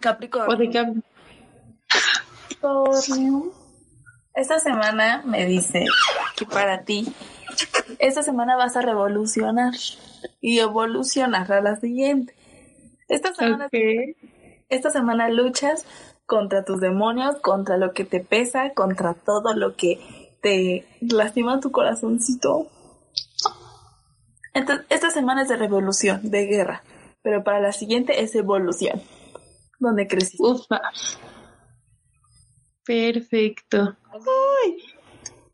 Capricornio. 0.00 1.02
Capricornio. 2.60 3.52
Esta 4.34 4.58
semana 4.60 5.22
me 5.26 5.44
dice 5.44 5.84
que 6.36 6.46
para 6.46 6.84
ti, 6.84 7.12
esta 7.98 8.22
semana 8.22 8.56
vas 8.56 8.76
a 8.76 8.82
revolucionar 8.82 9.74
y 10.40 10.58
evolucionar 10.60 11.52
a 11.52 11.60
la 11.60 11.76
siguiente. 11.76 12.34
Esta 13.08 13.34
semana, 13.34 13.68
esta 14.70 14.90
semana 14.90 15.28
luchas 15.28 15.84
contra 16.24 16.64
tus 16.64 16.80
demonios, 16.80 17.36
contra 17.40 17.76
lo 17.76 17.92
que 17.92 18.04
te 18.04 18.20
pesa, 18.20 18.72
contra 18.72 19.12
todo 19.12 19.52
lo 19.52 19.76
que 19.76 20.38
te 20.40 20.86
lastima 21.02 21.60
tu 21.60 21.70
corazoncito. 21.70 22.68
Entonces, 24.54 24.86
esta 24.88 25.10
semana 25.10 25.42
es 25.42 25.48
de 25.48 25.56
revolución, 25.56 26.30
de 26.30 26.46
guerra 26.46 26.82
pero 27.22 27.44
para 27.44 27.60
la 27.60 27.72
siguiente 27.72 28.22
es 28.22 28.34
evolución, 28.34 29.00
donde 29.78 30.06
creciste. 30.06 30.42
Ufa. 30.42 30.80
Perfecto. 32.84 33.96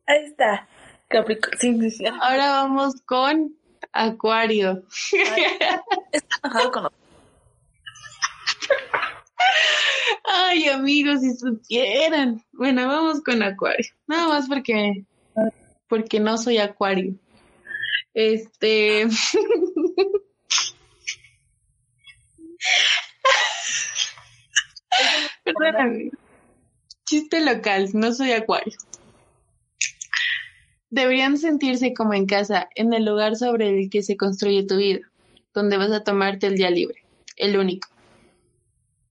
ahí 0.07 0.25
está. 0.25 0.69
Capricornio. 1.09 1.91
Ahora 2.21 2.51
vamos 2.51 3.01
con 3.07 3.57
Acuario. 3.93 4.83
Ay, 10.25 10.69
amigos, 10.69 11.21
si 11.21 11.35
supieran. 11.35 12.43
Bueno, 12.53 12.87
vamos 12.87 13.23
con 13.23 13.43
Acuario. 13.43 13.87
Nada 14.07 14.29
más 14.29 14.49
porque 14.49 15.05
porque 15.89 16.21
no 16.21 16.37
soy 16.39 16.59
Acuario. 16.59 17.15
Este 18.15 19.07
Chiste 27.05 27.41
local, 27.41 27.89
no 27.95 28.13
soy 28.13 28.33
acuario. 28.33 28.75
Deberían 30.91 31.37
sentirse 31.37 31.93
como 31.95 32.15
en 32.15 32.27
casa, 32.27 32.69
en 32.75 32.93
el 32.93 33.05
lugar 33.05 33.37
sobre 33.37 33.69
el 33.69 33.91
que 33.91 34.03
se 34.03 34.17
construye 34.17 34.67
tu 34.67 34.77
vida, 34.77 35.01
donde 35.55 35.77
vas 35.77 35.91
a 35.93 36.05
tomarte 36.05 36.47
el 36.47 36.57
día 36.57 36.71
libre, 36.71 37.05
el 37.37 37.59
único. 37.59 37.89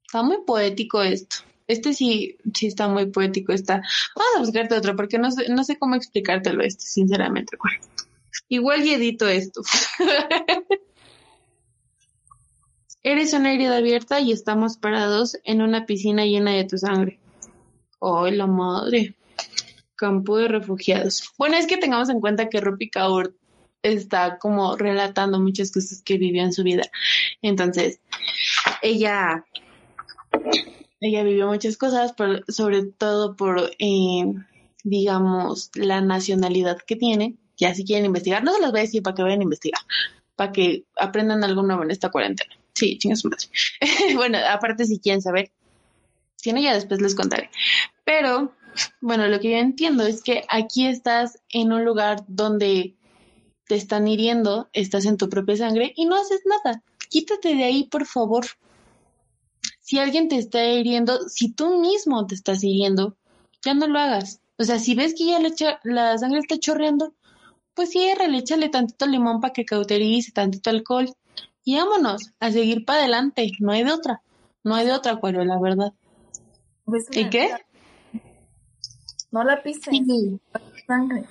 Está 0.06 0.24
muy 0.24 0.38
poético 0.45 1.02
esto. 1.02 1.38
Este 1.68 1.94
sí, 1.94 2.38
sí 2.53 2.68
está 2.68 2.88
muy 2.88 3.07
poético. 3.07 3.52
Está. 3.52 3.82
Vamos 4.15 4.32
a 4.36 4.40
buscarte 4.40 4.76
otro, 4.76 4.95
porque 4.95 5.19
no 5.19 5.32
sé, 5.32 5.49
no 5.49 5.64
sé 5.64 5.78
cómo 5.78 5.95
explicártelo 5.95 6.64
este, 6.64 6.86
sinceramente. 6.86 7.57
Igual 8.48 8.86
y 8.86 8.94
edito 8.94 9.28
esto. 9.28 9.61
Eres 13.03 13.34
una 13.34 13.53
herida 13.53 13.78
abierta 13.78 14.19
y 14.19 14.32
estamos 14.32 14.78
parados 14.78 15.38
en 15.44 15.61
una 15.61 15.86
piscina 15.86 16.26
llena 16.26 16.52
de 16.52 16.65
tu 16.65 16.78
sangre. 16.78 17.19
¡Ay, 18.02 18.36
la 18.36 18.48
madre! 18.48 19.15
Campo 19.95 20.38
de 20.38 20.48
refugiados. 20.48 21.32
Bueno, 21.38 21.57
es 21.57 21.68
que 21.68 21.78
tengamos 21.78 22.10
en 22.10 22.19
cuenta 22.19 22.49
que 22.49 22.60
Rupi 22.60 22.90
Kaur 22.90 23.36
está 23.82 24.38
como 24.38 24.76
relatando 24.76 25.40
muchas 25.40 25.72
cosas 25.72 26.02
que 26.02 26.18
vivió 26.18 26.44
en 26.44 26.53
su 26.53 26.64
vida. 26.64 26.84
Entonces, 27.41 27.99
ella, 28.82 29.45
ella 30.99 31.24
vivió 31.24 31.48
muchas 31.48 31.78
cosas, 31.78 32.14
sobre 32.48 32.84
todo 32.84 33.36
por, 33.36 33.72
eh, 33.80 34.34
digamos, 34.84 35.72
la 35.76 36.02
nacionalidad 36.02 36.78
que 36.80 36.95
tiene. 36.95 37.36
Ya 37.57 37.74
si 37.74 37.86
quieren 37.86 38.06
investigar, 38.06 38.44
no 38.44 38.53
se 38.53 38.61
las 38.61 38.72
voy 38.72 38.82
a 38.82 38.84
decir 38.84 39.02
para 39.02 39.15
que 39.15 39.24
vayan 39.24 39.40
a 39.40 39.44
investigar, 39.44 39.82
para 40.36 40.52
que 40.52 40.86
aprendan 40.95 41.44
algo 41.44 41.64
nuevo 41.64 41.84
en 41.84 41.91
esta 41.91 42.10
cuarentena. 42.10 42.53
Sí, 42.78 42.99
chinga 42.99 43.16
su 43.16 43.28
madre. 43.28 43.48
bueno, 44.16 44.38
aparte 44.48 44.86
si 44.86 44.99
quieren 44.99 45.20
saber, 45.20 45.52
si 46.36 46.54
no 46.54 46.62
ya 46.62 46.76
después 46.76 47.02
les 47.02 47.16
contaré. 47.16 47.49
Pero, 48.06 48.54
bueno, 49.02 49.28
lo 49.28 49.40
que 49.40 49.49
yo 49.49 49.58
entiendo 49.58 50.06
es 50.06 50.22
que 50.22 50.44
aquí 50.48 50.86
estás 50.86 51.40
en 51.49 51.74
un 51.74 51.84
lugar 51.84 52.24
donde 52.28 52.95
te 53.68 53.74
están 53.74 54.08
hiriendo, 54.08 54.70
estás 54.74 55.06
en 55.06 55.18
tu 55.18 55.28
propia 55.28 55.58
sangre 55.58 55.91
y 55.95 56.06
no 56.06 56.18
haces 56.18 56.41
nada. 56.45 56.84
Quítate 57.10 57.56
de 57.56 57.64
ahí, 57.64 57.86
por 57.86 58.06
favor. 58.06 58.45
Si 59.82 59.98
alguien 59.98 60.28
te 60.28 60.38
está 60.38 60.64
hiriendo, 60.64 61.28
si 61.30 61.52
tú 61.52 61.80
mismo 61.80 62.28
te 62.28 62.36
estás 62.36 62.64
hiriendo, 62.64 63.18
ya 63.66 63.74
no 63.74 63.88
lo 63.88 63.98
hagas. 63.98 64.41
O 64.60 64.64
sea, 64.64 64.78
si 64.78 64.94
ves 64.94 65.16
que 65.16 65.26
ya 65.26 65.40
la 65.84 66.16
sangre 66.20 66.41
está 66.41 66.60
chorreando, 66.60 67.16
pues 67.74 67.90
ciérrale, 67.90 68.38
échale 68.38 68.70
tantito 68.70 69.08
limón 69.08 69.41
para 69.41 69.54
que 69.54 69.66
cauterice, 69.66 70.32
tantito 70.32 70.70
alcohol 70.70 71.12
y 71.68 71.76
vámonos 71.76 72.31
a 72.39 72.49
seguir 72.49 72.85
para 72.85 72.99
adelante. 72.99 73.52
No 73.60 73.73
hay 73.73 73.84
de 73.84 73.91
otra. 73.91 74.22
No 74.64 74.73
hay 74.73 74.85
de 74.85 74.94
otra, 74.94 75.11
Acuario, 75.11 75.44
la 75.44 75.60
verdad. 75.60 75.91
Pues 76.85 77.07
¿Y 77.11 77.30
qué? 77.30 77.53
No 79.31 79.44
la 79.44 79.61
pises. 79.61 79.84
Sangre. 80.88 81.26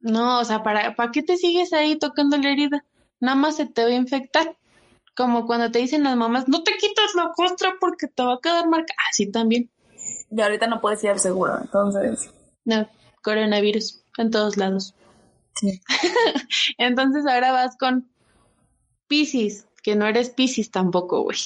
No, 0.00 0.40
o 0.40 0.44
sea, 0.44 0.62
¿para, 0.62 0.94
¿para 0.94 1.10
qué 1.10 1.22
te 1.22 1.38
sigues 1.38 1.72
ahí 1.72 1.96
tocando 1.98 2.36
la 2.36 2.50
herida? 2.50 2.84
Nada 3.20 3.36
más 3.36 3.56
se 3.56 3.64
te 3.64 3.82
va 3.84 3.88
a 3.88 3.94
infectar. 3.94 4.54
Como 5.16 5.46
cuando 5.46 5.70
te 5.70 5.78
dicen 5.78 6.02
las 6.02 6.14
mamás, 6.14 6.46
no 6.46 6.62
te 6.62 6.72
quitas 6.72 7.14
la 7.14 7.32
costra 7.34 7.72
porque 7.80 8.06
te 8.06 8.22
va 8.22 8.34
a 8.34 8.40
quedar 8.42 8.68
marca. 8.68 8.92
Así 9.10 9.32
también. 9.32 9.70
Y 10.30 10.42
ahorita 10.42 10.66
no 10.66 10.82
puedes 10.82 11.02
ir 11.04 11.18
seguro, 11.18 11.58
entonces. 11.58 12.30
No, 12.66 12.86
coronavirus 13.22 14.04
en 14.18 14.30
todos 14.30 14.58
lados. 14.58 14.94
Sí. 15.54 15.80
entonces 16.76 17.26
ahora 17.26 17.50
vas 17.50 17.78
con 17.78 18.10
Piscis, 19.08 19.66
que 19.82 19.96
no 19.96 20.06
eres 20.06 20.30
Piscis 20.30 20.70
tampoco, 20.70 21.22
güey. 21.22 21.38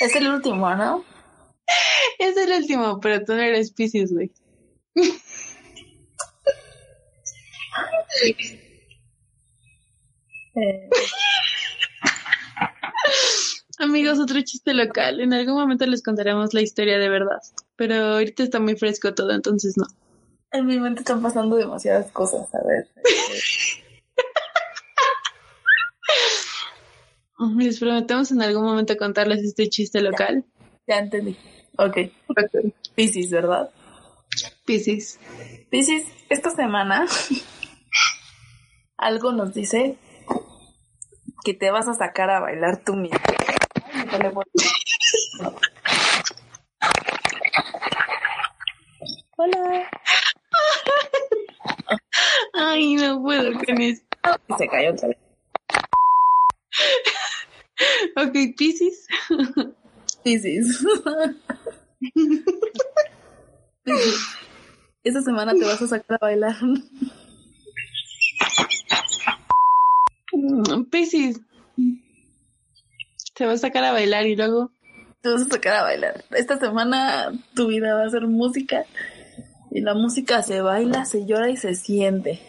Es 0.00 0.14
el 0.14 0.28
último, 0.28 0.74
¿no? 0.74 1.04
Es 2.18 2.36
el 2.36 2.52
último, 2.52 3.00
pero 3.00 3.24
tú 3.24 3.34
no 3.34 3.42
eres 3.42 3.72
Piscis, 3.72 4.12
güey. 4.12 4.30
Eh. 10.54 10.54
Amigos, 13.78 14.18
otro 14.18 14.40
chiste 14.40 14.72
local. 14.72 15.20
En 15.20 15.34
algún 15.34 15.54
momento 15.54 15.84
les 15.86 16.02
contaremos 16.02 16.54
la 16.54 16.62
historia 16.62 16.98
de 16.98 17.10
verdad. 17.10 17.40
Pero 17.76 18.14
ahorita 18.14 18.42
está 18.42 18.58
muy 18.58 18.74
fresco 18.76 19.14
todo, 19.14 19.32
entonces 19.32 19.76
no. 19.76 19.86
En 20.52 20.66
mi 20.66 20.80
mente 20.80 21.00
están 21.00 21.20
pasando 21.20 21.56
demasiadas 21.56 22.10
cosas, 22.12 22.48
a 22.54 22.66
ver. 22.66 22.88
Les 27.38 27.78
prometemos 27.78 28.30
en 28.32 28.40
algún 28.42 28.64
momento 28.64 28.96
contarles 28.96 29.42
este 29.42 29.68
chiste 29.68 30.00
local. 30.00 30.44
Ya, 30.86 30.98
entendí. 30.98 31.36
Ok. 31.76 31.98
Piscis, 32.94 33.30
¿verdad? 33.30 33.70
Piscis. 34.64 35.18
Piscis, 35.70 36.06
esta 36.30 36.50
semana 36.50 37.06
algo 38.96 39.32
nos 39.32 39.52
dice 39.52 39.98
que 41.44 41.54
te 41.54 41.70
vas 41.70 41.86
a 41.88 41.94
sacar 41.94 42.30
a 42.30 42.40
bailar 42.40 42.82
tú 42.84 42.94
mismo. 42.94 43.18
Hola. 49.36 49.90
Ay, 52.54 52.94
no 52.94 53.22
puedo 53.22 53.52
con 53.52 53.80
esto. 53.80 54.06
Se 54.56 54.68
cayó 54.68 54.92
otra 54.92 55.08
vez. 55.08 55.18
Ok, 58.16 58.56
Pisces. 58.56 59.06
Pisces. 60.24 60.84
Esta 65.04 65.22
semana 65.22 65.52
te 65.54 65.64
vas 65.64 65.80
a 65.80 65.86
sacar 65.86 66.18
a 66.20 66.26
bailar. 66.26 66.56
Piscis. 70.90 71.40
Te 73.34 73.46
vas 73.46 73.54
a 73.56 73.68
sacar 73.68 73.84
a 73.84 73.92
bailar 73.92 74.26
y 74.26 74.34
luego. 74.34 74.72
Te 75.20 75.28
vas 75.28 75.42
a 75.42 75.48
sacar 75.48 75.74
a 75.74 75.82
bailar. 75.82 76.24
Esta 76.30 76.58
semana 76.58 77.32
tu 77.54 77.68
vida 77.68 77.94
va 77.94 78.04
a 78.04 78.10
ser 78.10 78.26
música. 78.26 78.84
Y 79.70 79.82
la 79.82 79.94
música 79.94 80.42
se 80.42 80.62
baila, 80.62 81.04
se 81.04 81.26
llora 81.26 81.50
y 81.50 81.56
se 81.56 81.74
siente. 81.74 82.40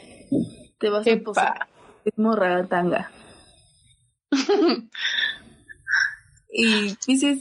Te 0.79 0.89
vas 0.89 1.05
a 1.05 1.17
posar 1.23 1.67
ritmo 2.05 2.35
ragatanga. 2.35 3.11
y 6.57 6.97
dices, 7.05 7.39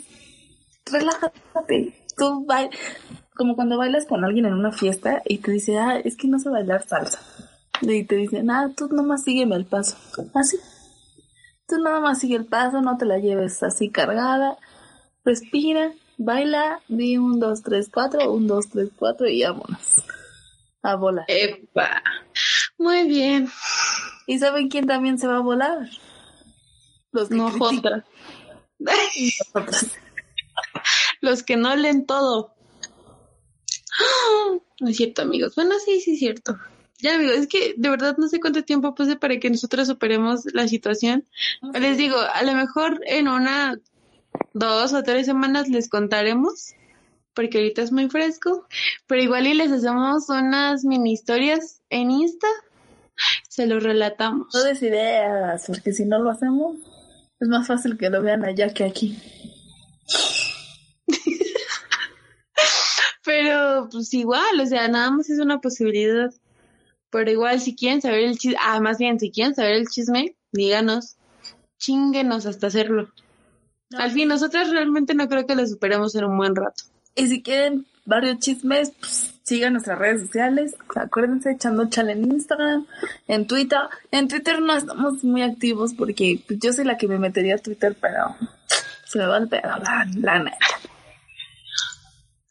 relájate. 0.84 1.94
Tú 2.16 2.44
bailas 2.46 2.78
como 3.36 3.54
cuando 3.54 3.76
bailas 3.76 4.06
con 4.06 4.24
alguien 4.24 4.46
en 4.46 4.54
una 4.54 4.72
fiesta 4.72 5.22
y 5.24 5.38
te 5.38 5.52
dice, 5.52 5.78
ah, 5.78 5.98
es 5.98 6.16
que 6.16 6.26
no 6.26 6.38
sé 6.38 6.48
bailar 6.48 6.86
salsa. 6.86 7.20
Y 7.82 8.04
te 8.04 8.16
dicen, 8.16 8.50
ah, 8.50 8.70
tú 8.74 8.88
nomás 8.88 9.22
sígueme 9.24 9.56
el 9.56 9.66
paso. 9.66 9.96
Así. 10.34 10.56
Tú 11.68 11.78
nada 11.78 12.00
más 12.00 12.20
sigue 12.20 12.36
el 12.36 12.46
paso, 12.46 12.80
no 12.80 12.96
te 12.96 13.04
la 13.04 13.18
lleves 13.18 13.62
así 13.62 13.90
cargada. 13.90 14.56
Respira, 15.24 15.92
baila, 16.16 16.80
di 16.88 17.18
un, 17.18 17.38
dos, 17.38 17.62
tres, 17.62 17.90
cuatro, 17.92 18.32
un, 18.32 18.46
dos, 18.46 18.68
tres, 18.70 18.88
cuatro 18.96 19.28
y 19.28 19.42
vámonos. 19.42 20.04
A 20.82 20.94
volar. 20.94 21.26
Epa. 21.28 22.02
Muy 22.78 23.06
bien. 23.06 23.48
¿Y 24.26 24.38
saben 24.38 24.68
quién 24.68 24.86
también 24.86 25.18
se 25.18 25.26
va 25.26 25.38
a 25.38 25.40
volar? 25.40 25.90
Los 27.12 27.30
no 27.30 27.50
Los 31.20 31.42
que 31.42 31.56
no 31.56 31.74
leen 31.76 32.06
todo. 32.06 32.54
No 34.80 34.88
es 34.88 34.96
cierto, 34.96 35.22
amigos. 35.22 35.54
Bueno, 35.54 35.74
sí, 35.84 36.00
sí 36.00 36.12
es 36.12 36.18
cierto. 36.18 36.58
Ya, 36.98 37.14
amigos, 37.14 37.36
es 37.36 37.46
que 37.46 37.74
de 37.76 37.90
verdad 37.90 38.16
no 38.18 38.28
sé 38.28 38.40
cuánto 38.40 38.64
tiempo 38.64 38.94
puse 38.94 39.16
para 39.16 39.38
que 39.38 39.50
nosotros 39.50 39.86
superemos 39.86 40.46
la 40.54 40.66
situación. 40.66 41.24
Les 41.78 41.98
digo, 41.98 42.16
a 42.18 42.42
lo 42.42 42.54
mejor 42.54 43.00
en 43.06 43.28
una, 43.28 43.78
dos 44.54 44.94
o 44.94 45.02
tres 45.02 45.26
semanas 45.26 45.68
les 45.68 45.88
contaremos, 45.88 46.72
porque 47.34 47.58
ahorita 47.58 47.82
es 47.82 47.92
muy 47.92 48.08
fresco, 48.08 48.66
pero 49.06 49.22
igual 49.22 49.46
y 49.46 49.54
les 49.54 49.70
hacemos 49.70 50.28
unas 50.30 50.84
mini 50.84 51.12
historias 51.12 51.82
en 51.90 52.10
Insta, 52.10 52.48
se 53.48 53.66
los 53.66 53.82
relatamos. 53.82 54.48
No 54.54 54.62
des 54.62 54.82
ideas, 54.82 55.64
porque 55.66 55.92
si 55.92 56.06
no 56.06 56.18
lo 56.18 56.30
hacemos, 56.30 56.76
es 57.40 57.48
más 57.48 57.66
fácil 57.66 57.96
que 57.98 58.10
lo 58.10 58.22
vean 58.22 58.44
allá 58.44 58.72
que 58.72 58.84
aquí. 58.84 59.18
Pero 63.24 63.88
pues 63.90 64.12
igual, 64.14 64.60
o 64.60 64.66
sea, 64.66 64.88
nada 64.88 65.10
más 65.10 65.28
es 65.30 65.40
una 65.40 65.60
posibilidad. 65.60 66.30
Pero 67.10 67.30
igual, 67.30 67.60
si 67.60 67.74
quieren 67.74 68.00
saber 68.00 68.20
el 68.20 68.38
chisme, 68.38 68.58
ah, 68.60 68.80
más 68.80 68.98
bien, 68.98 69.18
si 69.18 69.30
quieren 69.30 69.54
saber 69.54 69.72
el 69.72 69.86
chisme, 69.86 70.36
díganos, 70.52 71.16
chinguenos 71.78 72.46
hasta 72.46 72.68
hacerlo. 72.68 73.10
Al 73.96 74.10
fin, 74.10 74.28
nosotros 74.28 74.70
realmente 74.70 75.14
no 75.14 75.28
creo 75.28 75.46
que 75.46 75.54
lo 75.54 75.66
superemos 75.66 76.14
en 76.14 76.24
un 76.24 76.36
buen 76.36 76.56
rato. 76.56 76.84
Y 77.14 77.28
si 77.28 77.42
quieren 77.42 77.86
varios 78.04 78.38
chismes, 78.38 78.92
pues 78.98 79.35
sigan 79.46 79.74
nuestras 79.74 79.98
redes 79.98 80.22
sociales. 80.22 80.74
Acuérdense, 80.94 81.52
echando 81.52 81.88
chale 81.88 82.12
en 82.12 82.24
Instagram, 82.32 82.86
en 83.28 83.46
Twitter. 83.46 83.78
En 84.10 84.28
Twitter 84.28 84.60
no 84.60 84.76
estamos 84.76 85.22
muy 85.22 85.42
activos 85.42 85.94
porque 85.94 86.40
pues, 86.46 86.58
yo 86.58 86.72
soy 86.72 86.84
la 86.84 86.98
que 86.98 87.08
me 87.08 87.18
metería 87.18 87.54
a 87.54 87.58
Twitter, 87.58 87.96
pero 88.00 88.36
se 89.06 89.18
me 89.18 89.26
va 89.26 89.38
el 89.38 89.48
pedo, 89.48 89.68
la, 89.68 90.06
la 90.16 90.38
neta. 90.40 90.66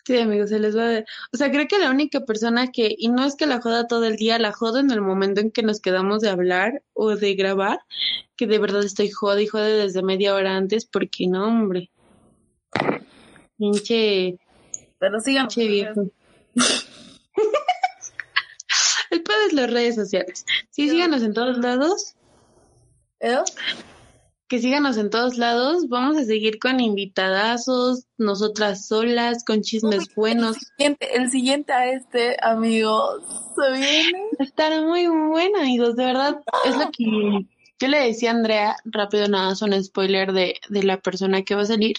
Sí, 0.06 0.20
amigos, 0.20 0.50
se 0.50 0.60
les 0.60 0.78
va 0.78 0.84
a 0.84 0.90
ver. 0.90 1.06
O 1.34 1.38
sea, 1.38 1.52
creo 1.52 1.68
que 1.68 1.80
la 1.80 1.90
única 1.90 2.22
persona 2.22 2.72
que, 2.72 2.96
y 2.96 3.10
no 3.10 3.26
es 3.26 3.36
que 3.36 3.48
la 3.48 3.60
joda 3.60 3.88
todo 3.88 4.06
el 4.06 4.18
día, 4.18 4.38
la 4.40 4.54
joda 4.54 4.80
en 4.80 4.92
el 4.92 5.02
momento 5.02 5.42
en 5.42 5.52
que 5.52 5.64
nos 5.64 5.82
quedamos 5.82 6.22
de 6.22 6.30
hablar 6.30 6.84
o 6.94 7.16
de 7.16 7.34
grabar, 7.34 7.80
que 8.38 8.46
de 8.46 8.60
verdad 8.60 8.84
estoy 8.86 9.10
joda 9.10 9.42
y 9.42 9.48
jode 9.48 9.74
desde 9.74 10.04
media 10.04 10.36
hora 10.36 10.56
antes, 10.56 10.86
porque 10.86 11.28
no, 11.28 11.48
hombre. 11.48 11.90
Pinche. 13.58 14.38
Pero 15.00 15.20
sigan. 15.20 15.48
Pinche 15.48 15.68
viejo. 15.68 16.12
el 19.12 19.24
pedo 19.24 19.42
es 19.48 19.54
las 19.54 19.72
redes 19.72 19.96
sociales. 19.96 20.46
Sí, 20.72 20.90
síganos 20.90 21.24
en 21.24 21.34
todos 21.34 21.58
lados. 21.58 22.16
¿Eh? 23.20 23.38
que 24.48 24.60
síganos 24.60 24.98
en 24.98 25.10
todos 25.10 25.38
lados. 25.38 25.88
Vamos 25.90 26.18
a 26.18 26.24
seguir 26.24 26.60
con 26.60 26.80
invitadazos, 26.80 28.06
nosotras 28.18 28.88
solas, 28.88 29.44
con 29.44 29.62
chismes 29.62 30.14
buenos. 30.16 30.58
El 30.78 31.32
siguiente, 31.32 31.74
a 31.74 31.92
este, 31.92 32.38
amigos, 32.42 33.24
se 33.56 33.72
viene. 33.72 34.24
Estará 34.40 34.82
muy 34.82 35.08
bueno, 35.08 35.60
amigos, 35.60 35.96
de 35.96 36.06
verdad. 36.06 36.42
Es 36.66 36.78
lo 36.78 36.92
que 36.92 37.48
yo 37.80 37.88
le 37.88 38.00
decía 38.00 38.32
a 38.32 38.36
Andrea, 38.36 38.76
rápido 38.86 39.28
nada, 39.28 39.54
es 39.54 39.62
un 39.62 39.84
spoiler 39.84 40.32
de, 40.32 40.56
de 40.70 40.84
la 40.84 41.00
persona 41.00 41.44
que 41.44 41.56
va 41.56 41.64
a 41.64 41.66
salir. 41.66 41.98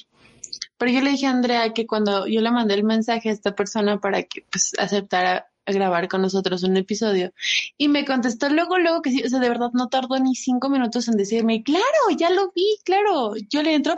Pero 0.79 0.93
yo 0.93 1.01
le 1.01 1.11
dije 1.11 1.27
a 1.27 1.31
Andrea 1.31 1.73
que 1.73 1.87
cuando 1.87 2.27
yo 2.27 2.41
le 2.41 2.51
mandé 2.51 2.75
el 2.75 2.85
mensaje 2.85 3.31
a 3.31 3.33
esta 3.33 3.55
persona 3.55 4.01
para 4.01 4.23
que 4.23 4.45
pues 4.51 4.73
aceptara 4.79 5.49
grabar 5.67 6.09
con 6.09 6.23
nosotros 6.23 6.63
un 6.63 6.77
episodio. 6.77 7.33
Y 7.77 7.89
me 7.89 8.05
contestó 8.05 8.49
luego, 8.49 8.79
luego 8.79 9.03
que 9.03 9.11
sí, 9.11 9.23
o 9.25 9.29
sea, 9.29 9.41
de 9.41 9.49
verdad 9.49 9.71
no 9.73 9.89
tardó 9.89 10.19
ni 10.19 10.35
cinco 10.35 10.69
minutos 10.69 11.09
en 11.09 11.17
decirme, 11.17 11.63
claro, 11.63 11.85
ya 12.17 12.31
lo 12.31 12.53
vi, 12.55 12.79
claro. 12.85 13.35
Yo 13.51 13.63
le 13.63 13.75
entro, 13.75 13.95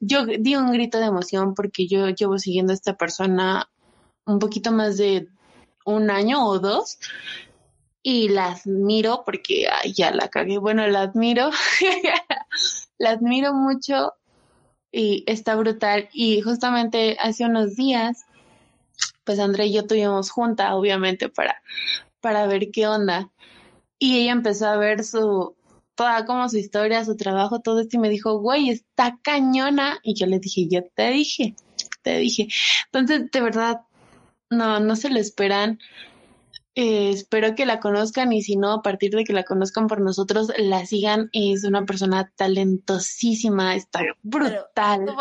yo 0.00 0.24
di 0.26 0.56
un 0.56 0.72
grito 0.72 0.98
de 0.98 1.06
emoción 1.06 1.54
porque 1.54 1.86
yo 1.86 2.08
llevo 2.08 2.38
siguiendo 2.38 2.72
a 2.72 2.76
esta 2.76 2.96
persona 2.96 3.68
un 4.24 4.38
poquito 4.38 4.72
más 4.72 4.96
de 4.96 5.28
un 5.84 6.10
año 6.10 6.46
o 6.46 6.58
dos 6.58 6.98
y 8.02 8.28
la 8.28 8.52
admiro 8.52 9.22
porque 9.24 9.66
ya 9.94 10.10
la 10.12 10.28
cagué. 10.28 10.58
Bueno, 10.58 10.86
la 10.88 11.02
admiro, 11.02 11.50
la 12.98 13.10
admiro 13.10 13.52
mucho 13.52 14.14
y 14.92 15.24
está 15.26 15.56
brutal. 15.56 16.08
Y 16.12 16.42
justamente 16.42 17.16
hace 17.20 17.44
unos 17.44 17.74
días 17.74 18.26
pues 19.24 19.38
André 19.38 19.66
y 19.66 19.72
yo 19.72 19.86
tuvimos 19.86 20.30
junta, 20.30 20.74
obviamente, 20.74 21.28
para, 21.28 21.62
para 22.20 22.46
ver 22.46 22.70
qué 22.72 22.86
onda. 22.86 23.30
Y 23.98 24.18
ella 24.18 24.32
empezó 24.32 24.66
a 24.66 24.76
ver 24.76 25.04
su, 25.04 25.54
toda 25.94 26.24
como 26.26 26.48
su 26.48 26.58
historia, 26.58 27.04
su 27.04 27.16
trabajo, 27.16 27.60
todo 27.60 27.80
esto, 27.80 27.96
y 27.96 28.00
me 28.00 28.08
dijo, 28.08 28.38
güey, 28.38 28.70
está 28.70 29.18
cañona. 29.22 29.98
Y 30.02 30.14
yo 30.14 30.26
le 30.26 30.38
dije, 30.38 30.68
yo 30.68 30.82
te 30.94 31.10
dije, 31.10 31.54
te 32.02 32.18
dije. 32.18 32.48
Entonces, 32.86 33.30
de 33.30 33.40
verdad, 33.40 33.82
no, 34.50 34.80
no 34.80 34.96
se 34.96 35.10
lo 35.10 35.18
esperan. 35.18 35.78
Eh, 36.74 37.10
espero 37.10 37.54
que 37.54 37.66
la 37.66 37.80
conozcan 37.80 38.32
y 38.32 38.42
si 38.42 38.56
no, 38.56 38.72
a 38.72 38.82
partir 38.82 39.10
de 39.12 39.24
que 39.24 39.34
la 39.34 39.44
conozcan 39.44 39.88
por 39.88 40.00
nosotros, 40.00 40.50
la 40.56 40.86
sigan. 40.86 41.28
Es 41.32 41.64
una 41.64 41.84
persona 41.84 42.32
talentosísima, 42.34 43.74
está 43.74 44.00
brutal. 44.22 45.14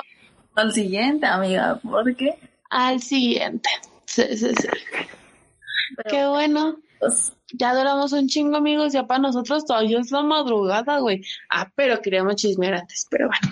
al 0.55 0.73
siguiente, 0.73 1.25
amiga, 1.25 1.79
¿por 1.83 2.15
qué? 2.15 2.37
Al 2.69 3.01
siguiente. 3.01 3.69
Sí, 4.05 4.23
sí, 4.37 4.49
sí. 4.55 4.67
Qué 6.09 6.25
bueno. 6.25 6.77
Pues, 6.99 7.33
ya 7.53 7.75
duramos 7.75 8.13
un 8.13 8.27
chingo, 8.27 8.57
amigos. 8.57 8.93
Ya 8.93 9.07
para 9.07 9.21
nosotros 9.21 9.65
todavía 9.65 9.99
es 9.99 10.11
la 10.11 10.23
madrugada, 10.23 10.99
güey. 10.99 11.21
Ah, 11.49 11.69
pero 11.75 12.01
queríamos 12.01 12.35
chismear 12.35 12.75
antes, 12.75 13.07
pero 13.09 13.27
bueno. 13.27 13.49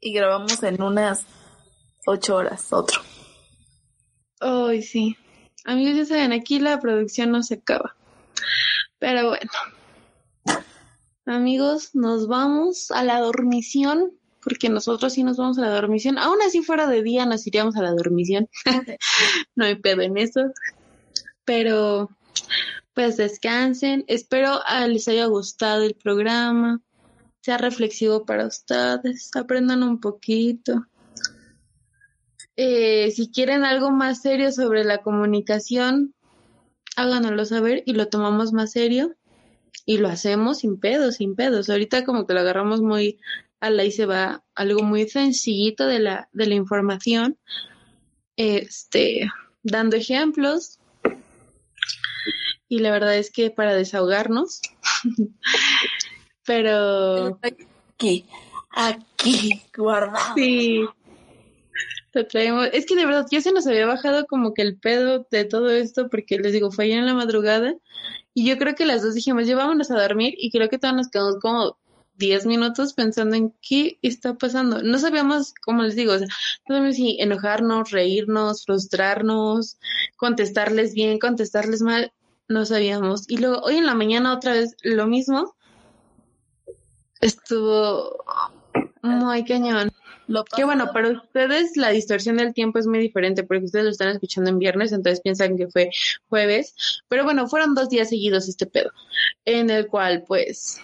Y 0.00 0.12
grabamos 0.12 0.62
en 0.62 0.80
unas 0.82 1.26
ocho 2.06 2.36
horas, 2.36 2.72
otro. 2.72 3.00
Ay, 4.40 4.82
sí. 4.82 5.16
Amigos, 5.64 5.96
ya 5.96 6.04
saben, 6.04 6.32
aquí 6.32 6.58
la 6.60 6.78
producción 6.78 7.30
no 7.30 7.42
se 7.42 7.54
acaba. 7.54 7.96
Pero 8.98 9.28
bueno. 9.28 9.50
Amigos, 11.26 11.94
nos 11.94 12.28
vamos 12.28 12.90
a 12.90 13.02
la 13.02 13.20
dormición 13.20 14.12
porque 14.44 14.68
nosotros 14.68 15.14
sí 15.14 15.22
nos 15.24 15.38
vamos 15.38 15.56
a 15.56 15.62
la 15.62 15.70
dormición. 15.70 16.18
Aún 16.18 16.36
así 16.46 16.62
fuera 16.62 16.86
de 16.86 17.02
día 17.02 17.24
nos 17.24 17.46
iríamos 17.46 17.76
a 17.76 17.82
la 17.82 17.92
dormición. 17.92 18.48
no 19.56 19.64
hay 19.64 19.76
pedo 19.76 20.02
en 20.02 20.18
eso. 20.18 20.42
Pero 21.46 22.10
pues 22.92 23.16
descansen. 23.16 24.04
Espero 24.06 24.60
les 24.86 25.08
haya 25.08 25.24
gustado 25.26 25.84
el 25.84 25.94
programa. 25.94 26.82
Sea 27.40 27.56
reflexivo 27.56 28.26
para 28.26 28.46
ustedes. 28.46 29.30
Aprendan 29.34 29.82
un 29.82 29.98
poquito. 29.98 30.86
Eh, 32.56 33.10
si 33.10 33.30
quieren 33.30 33.64
algo 33.64 33.90
más 33.90 34.22
serio 34.22 34.52
sobre 34.52 34.84
la 34.84 34.98
comunicación, 34.98 36.14
háganoslo 36.96 37.44
saber 37.44 37.82
y 37.86 37.94
lo 37.94 38.08
tomamos 38.08 38.52
más 38.52 38.72
serio 38.72 39.14
y 39.86 39.98
lo 39.98 40.08
hacemos 40.08 40.58
sin 40.58 40.78
pedos, 40.78 41.16
sin 41.16 41.34
pedos. 41.34 41.68
Ahorita 41.68 42.04
como 42.04 42.26
que 42.26 42.34
lo 42.34 42.40
agarramos 42.40 42.80
muy 42.80 43.18
ahí 43.64 43.90
se 43.90 44.06
va 44.06 44.42
algo 44.54 44.82
muy 44.82 45.08
sencillito 45.08 45.86
de 45.86 45.98
la, 45.98 46.28
de 46.32 46.46
la 46.46 46.54
información, 46.54 47.38
este, 48.36 49.30
dando 49.62 49.96
ejemplos. 49.96 50.78
Y 52.68 52.80
la 52.80 52.90
verdad 52.90 53.16
es 53.16 53.30
que 53.30 53.50
para 53.50 53.74
desahogarnos, 53.74 54.60
pero... 56.46 57.38
Aquí, 57.42 58.26
aquí, 58.70 59.62
guardado. 59.76 60.34
Sí. 60.34 60.84
Traemos. 62.22 62.68
Es 62.72 62.86
que 62.86 62.94
de 62.94 63.06
verdad 63.06 63.26
ya 63.30 63.40
se 63.40 63.52
nos 63.52 63.66
había 63.66 63.86
bajado 63.86 64.26
como 64.26 64.54
que 64.54 64.62
el 64.62 64.78
pedo 64.78 65.26
de 65.30 65.44
todo 65.44 65.70
esto, 65.70 66.08
porque 66.08 66.38
les 66.38 66.52
digo, 66.52 66.70
fue 66.70 66.84
ayer 66.84 66.98
en 66.98 67.06
la 67.06 67.14
madrugada. 67.14 67.74
Y 68.32 68.46
yo 68.46 68.58
creo 68.58 68.74
que 68.74 68.86
las 68.86 69.02
dos 69.02 69.14
dijimos, 69.14 69.46
ya 69.46 69.56
vámonos 69.56 69.90
a 69.90 70.00
dormir. 70.00 70.34
Y 70.38 70.50
creo 70.50 70.68
que 70.68 70.78
todos 70.78 70.94
nos 70.94 71.08
quedamos 71.08 71.38
como 71.40 71.76
10 72.16 72.46
minutos 72.46 72.92
pensando 72.92 73.36
en 73.36 73.54
qué 73.60 73.98
está 74.02 74.34
pasando. 74.34 74.82
No 74.82 74.98
sabíamos, 74.98 75.54
como 75.54 75.82
les 75.82 75.96
digo, 75.96 76.12
o 76.12 76.18
sea, 76.18 76.28
no 76.68 76.76
sabíamos 76.76 76.96
si 76.96 77.16
enojarnos, 77.20 77.90
reírnos, 77.90 78.64
frustrarnos, 78.64 79.78
contestarles 80.16 80.94
bien, 80.94 81.18
contestarles 81.18 81.82
mal. 81.82 82.12
No 82.48 82.64
sabíamos. 82.66 83.28
Y 83.28 83.38
luego 83.38 83.60
hoy 83.62 83.76
en 83.76 83.86
la 83.86 83.94
mañana 83.94 84.34
otra 84.34 84.52
vez 84.52 84.76
lo 84.82 85.06
mismo. 85.06 85.54
Estuvo 87.20 88.24
muy 89.02 89.44
cañón. 89.44 89.90
Que 90.56 90.64
bueno, 90.64 90.90
para 90.92 91.10
ustedes 91.10 91.76
la 91.76 91.90
distorsión 91.90 92.36
del 92.36 92.54
tiempo 92.54 92.78
es 92.78 92.86
muy 92.86 92.98
diferente 92.98 93.44
porque 93.44 93.64
ustedes 93.64 93.84
lo 93.84 93.90
están 93.90 94.08
escuchando 94.08 94.50
en 94.50 94.58
viernes, 94.58 94.92
entonces 94.92 95.20
piensan 95.20 95.56
que 95.56 95.68
fue 95.68 95.90
jueves. 96.28 96.74
Pero 97.08 97.24
bueno, 97.24 97.46
fueron 97.46 97.74
dos 97.74 97.88
días 97.88 98.08
seguidos 98.08 98.48
este 98.48 98.66
pedo, 98.66 98.90
en 99.44 99.70
el 99.70 99.86
cual 99.86 100.24
pues 100.26 100.80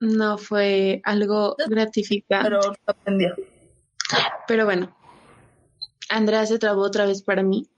no 0.00 0.38
fue 0.38 1.00
algo 1.04 1.56
gratificante. 1.68 2.48
pero 2.48 2.60
aprendió. 2.86 3.34
Pero 4.46 4.64
bueno, 4.64 4.96
Andrea 6.08 6.46
se 6.46 6.58
trabó 6.58 6.82
otra 6.82 7.06
vez 7.06 7.22
para 7.22 7.42
mí. 7.42 7.68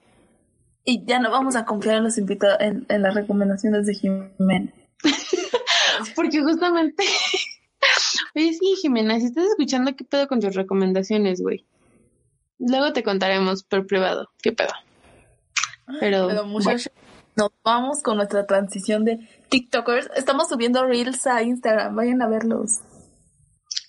Y 0.84 1.04
ya 1.04 1.20
no 1.20 1.30
vamos 1.30 1.54
a 1.54 1.64
confiar 1.64 1.96
en 1.96 2.04
los 2.04 2.18
invitados, 2.18 2.58
en, 2.60 2.86
en 2.88 3.02
las 3.02 3.14
recomendaciones 3.14 3.86
de 3.86 3.94
Jimena. 3.94 4.72
Porque 6.16 6.42
justamente. 6.42 7.04
Oye, 8.34 8.52
sí, 8.54 8.74
Jimena, 8.80 9.18
si 9.20 9.26
estás 9.26 9.44
escuchando, 9.46 9.94
¿qué 9.94 10.04
pedo 10.04 10.26
con 10.28 10.40
tus 10.40 10.54
recomendaciones, 10.54 11.40
güey? 11.42 11.66
Luego 12.58 12.92
te 12.92 13.02
contaremos 13.02 13.64
por 13.64 13.86
privado, 13.86 14.28
¿qué 14.42 14.52
pedo? 14.52 14.72
Pero, 16.00 16.28
Pero 16.28 16.44
muchachos, 16.46 16.90
nos 17.36 17.50
vamos 17.64 18.02
con 18.02 18.16
nuestra 18.16 18.46
transición 18.46 19.04
de 19.04 19.18
TikTokers. 19.48 20.10
Estamos 20.16 20.48
subiendo 20.48 20.84
reels 20.86 21.26
a 21.26 21.42
Instagram, 21.42 21.94
vayan 21.96 22.22
a 22.22 22.28
verlos. 22.28 22.78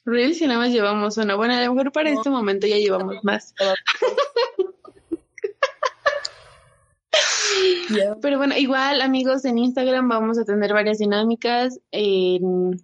Reels 0.05 0.41
y 0.41 0.47
nada 0.47 0.59
más 0.59 0.71
llevamos 0.71 1.17
una. 1.17 1.35
Bueno, 1.35 1.53
a 1.53 1.61
lo 1.63 1.73
mejor 1.73 1.91
para 1.93 2.09
este 2.09 2.29
momento 2.29 2.67
ya 2.67 2.77
llevamos 2.77 3.23
más. 3.23 3.53
Pero 8.21 8.37
bueno, 8.37 8.57
igual 8.57 9.01
amigos, 9.01 9.45
en 9.45 9.57
Instagram 9.59 10.09
vamos 10.09 10.37
a 10.39 10.45
tener 10.45 10.73
varias 10.73 10.97
dinámicas 10.97 11.79
en- 11.91 12.81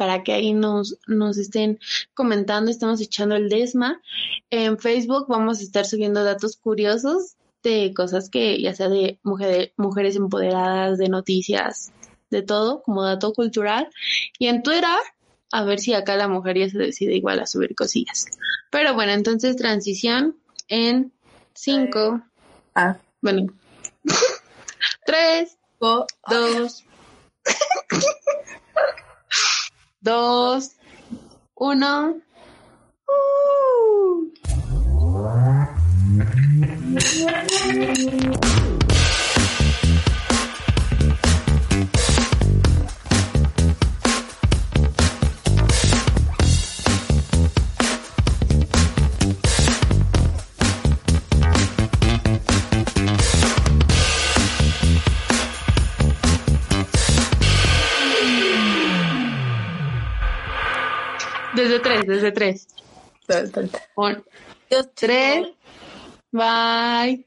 para 0.00 0.22
que 0.22 0.32
ahí 0.32 0.54
nos, 0.54 0.96
nos 1.06 1.36
estén 1.36 1.78
comentando, 2.14 2.70
estamos 2.70 3.02
echando 3.02 3.36
el 3.36 3.50
desma. 3.50 4.00
En 4.48 4.78
Facebook 4.78 5.26
vamos 5.28 5.60
a 5.60 5.62
estar 5.62 5.84
subiendo 5.84 6.24
datos 6.24 6.56
curiosos 6.56 7.34
de 7.62 7.92
cosas 7.94 8.30
que 8.30 8.58
ya 8.62 8.74
sea 8.74 8.88
de 8.88 9.20
mujer- 9.22 9.74
mujeres 9.76 10.16
empoderadas, 10.16 10.96
de 10.96 11.10
noticias, 11.10 11.92
de 12.30 12.40
todo, 12.40 12.82
como 12.82 13.02
dato 13.02 13.34
cultural. 13.34 13.90
Y 14.38 14.46
en 14.46 14.62
Twitter, 14.62 14.86
a 15.52 15.64
ver 15.64 15.80
si 15.80 15.92
acá 15.92 16.16
la 16.16 16.28
mujer 16.28 16.56
ya 16.56 16.70
se 16.70 16.78
decide 16.78 17.14
igual 17.16 17.38
a 17.38 17.46
subir 17.46 17.74
cosillas. 17.74 18.24
Pero 18.70 18.94
bueno, 18.94 19.12
entonces 19.12 19.56
transición 19.56 20.38
en 20.68 21.12
cinco, 21.52 22.22
Ah, 22.74 22.96
bueno, 23.20 23.52
tres, 25.04 25.58
go- 25.78 26.06
dos, 30.00 30.76
uno. 31.54 32.16
Uh. 33.06 34.30
Desde 61.70 61.84
tres, 61.84 62.04
desde 62.04 62.32
tres. 62.32 62.66
Espera. 63.28 63.68
Un, 63.94 64.24
Dios, 64.68 64.88
tres. 64.92 65.46
Bye. 66.32 67.24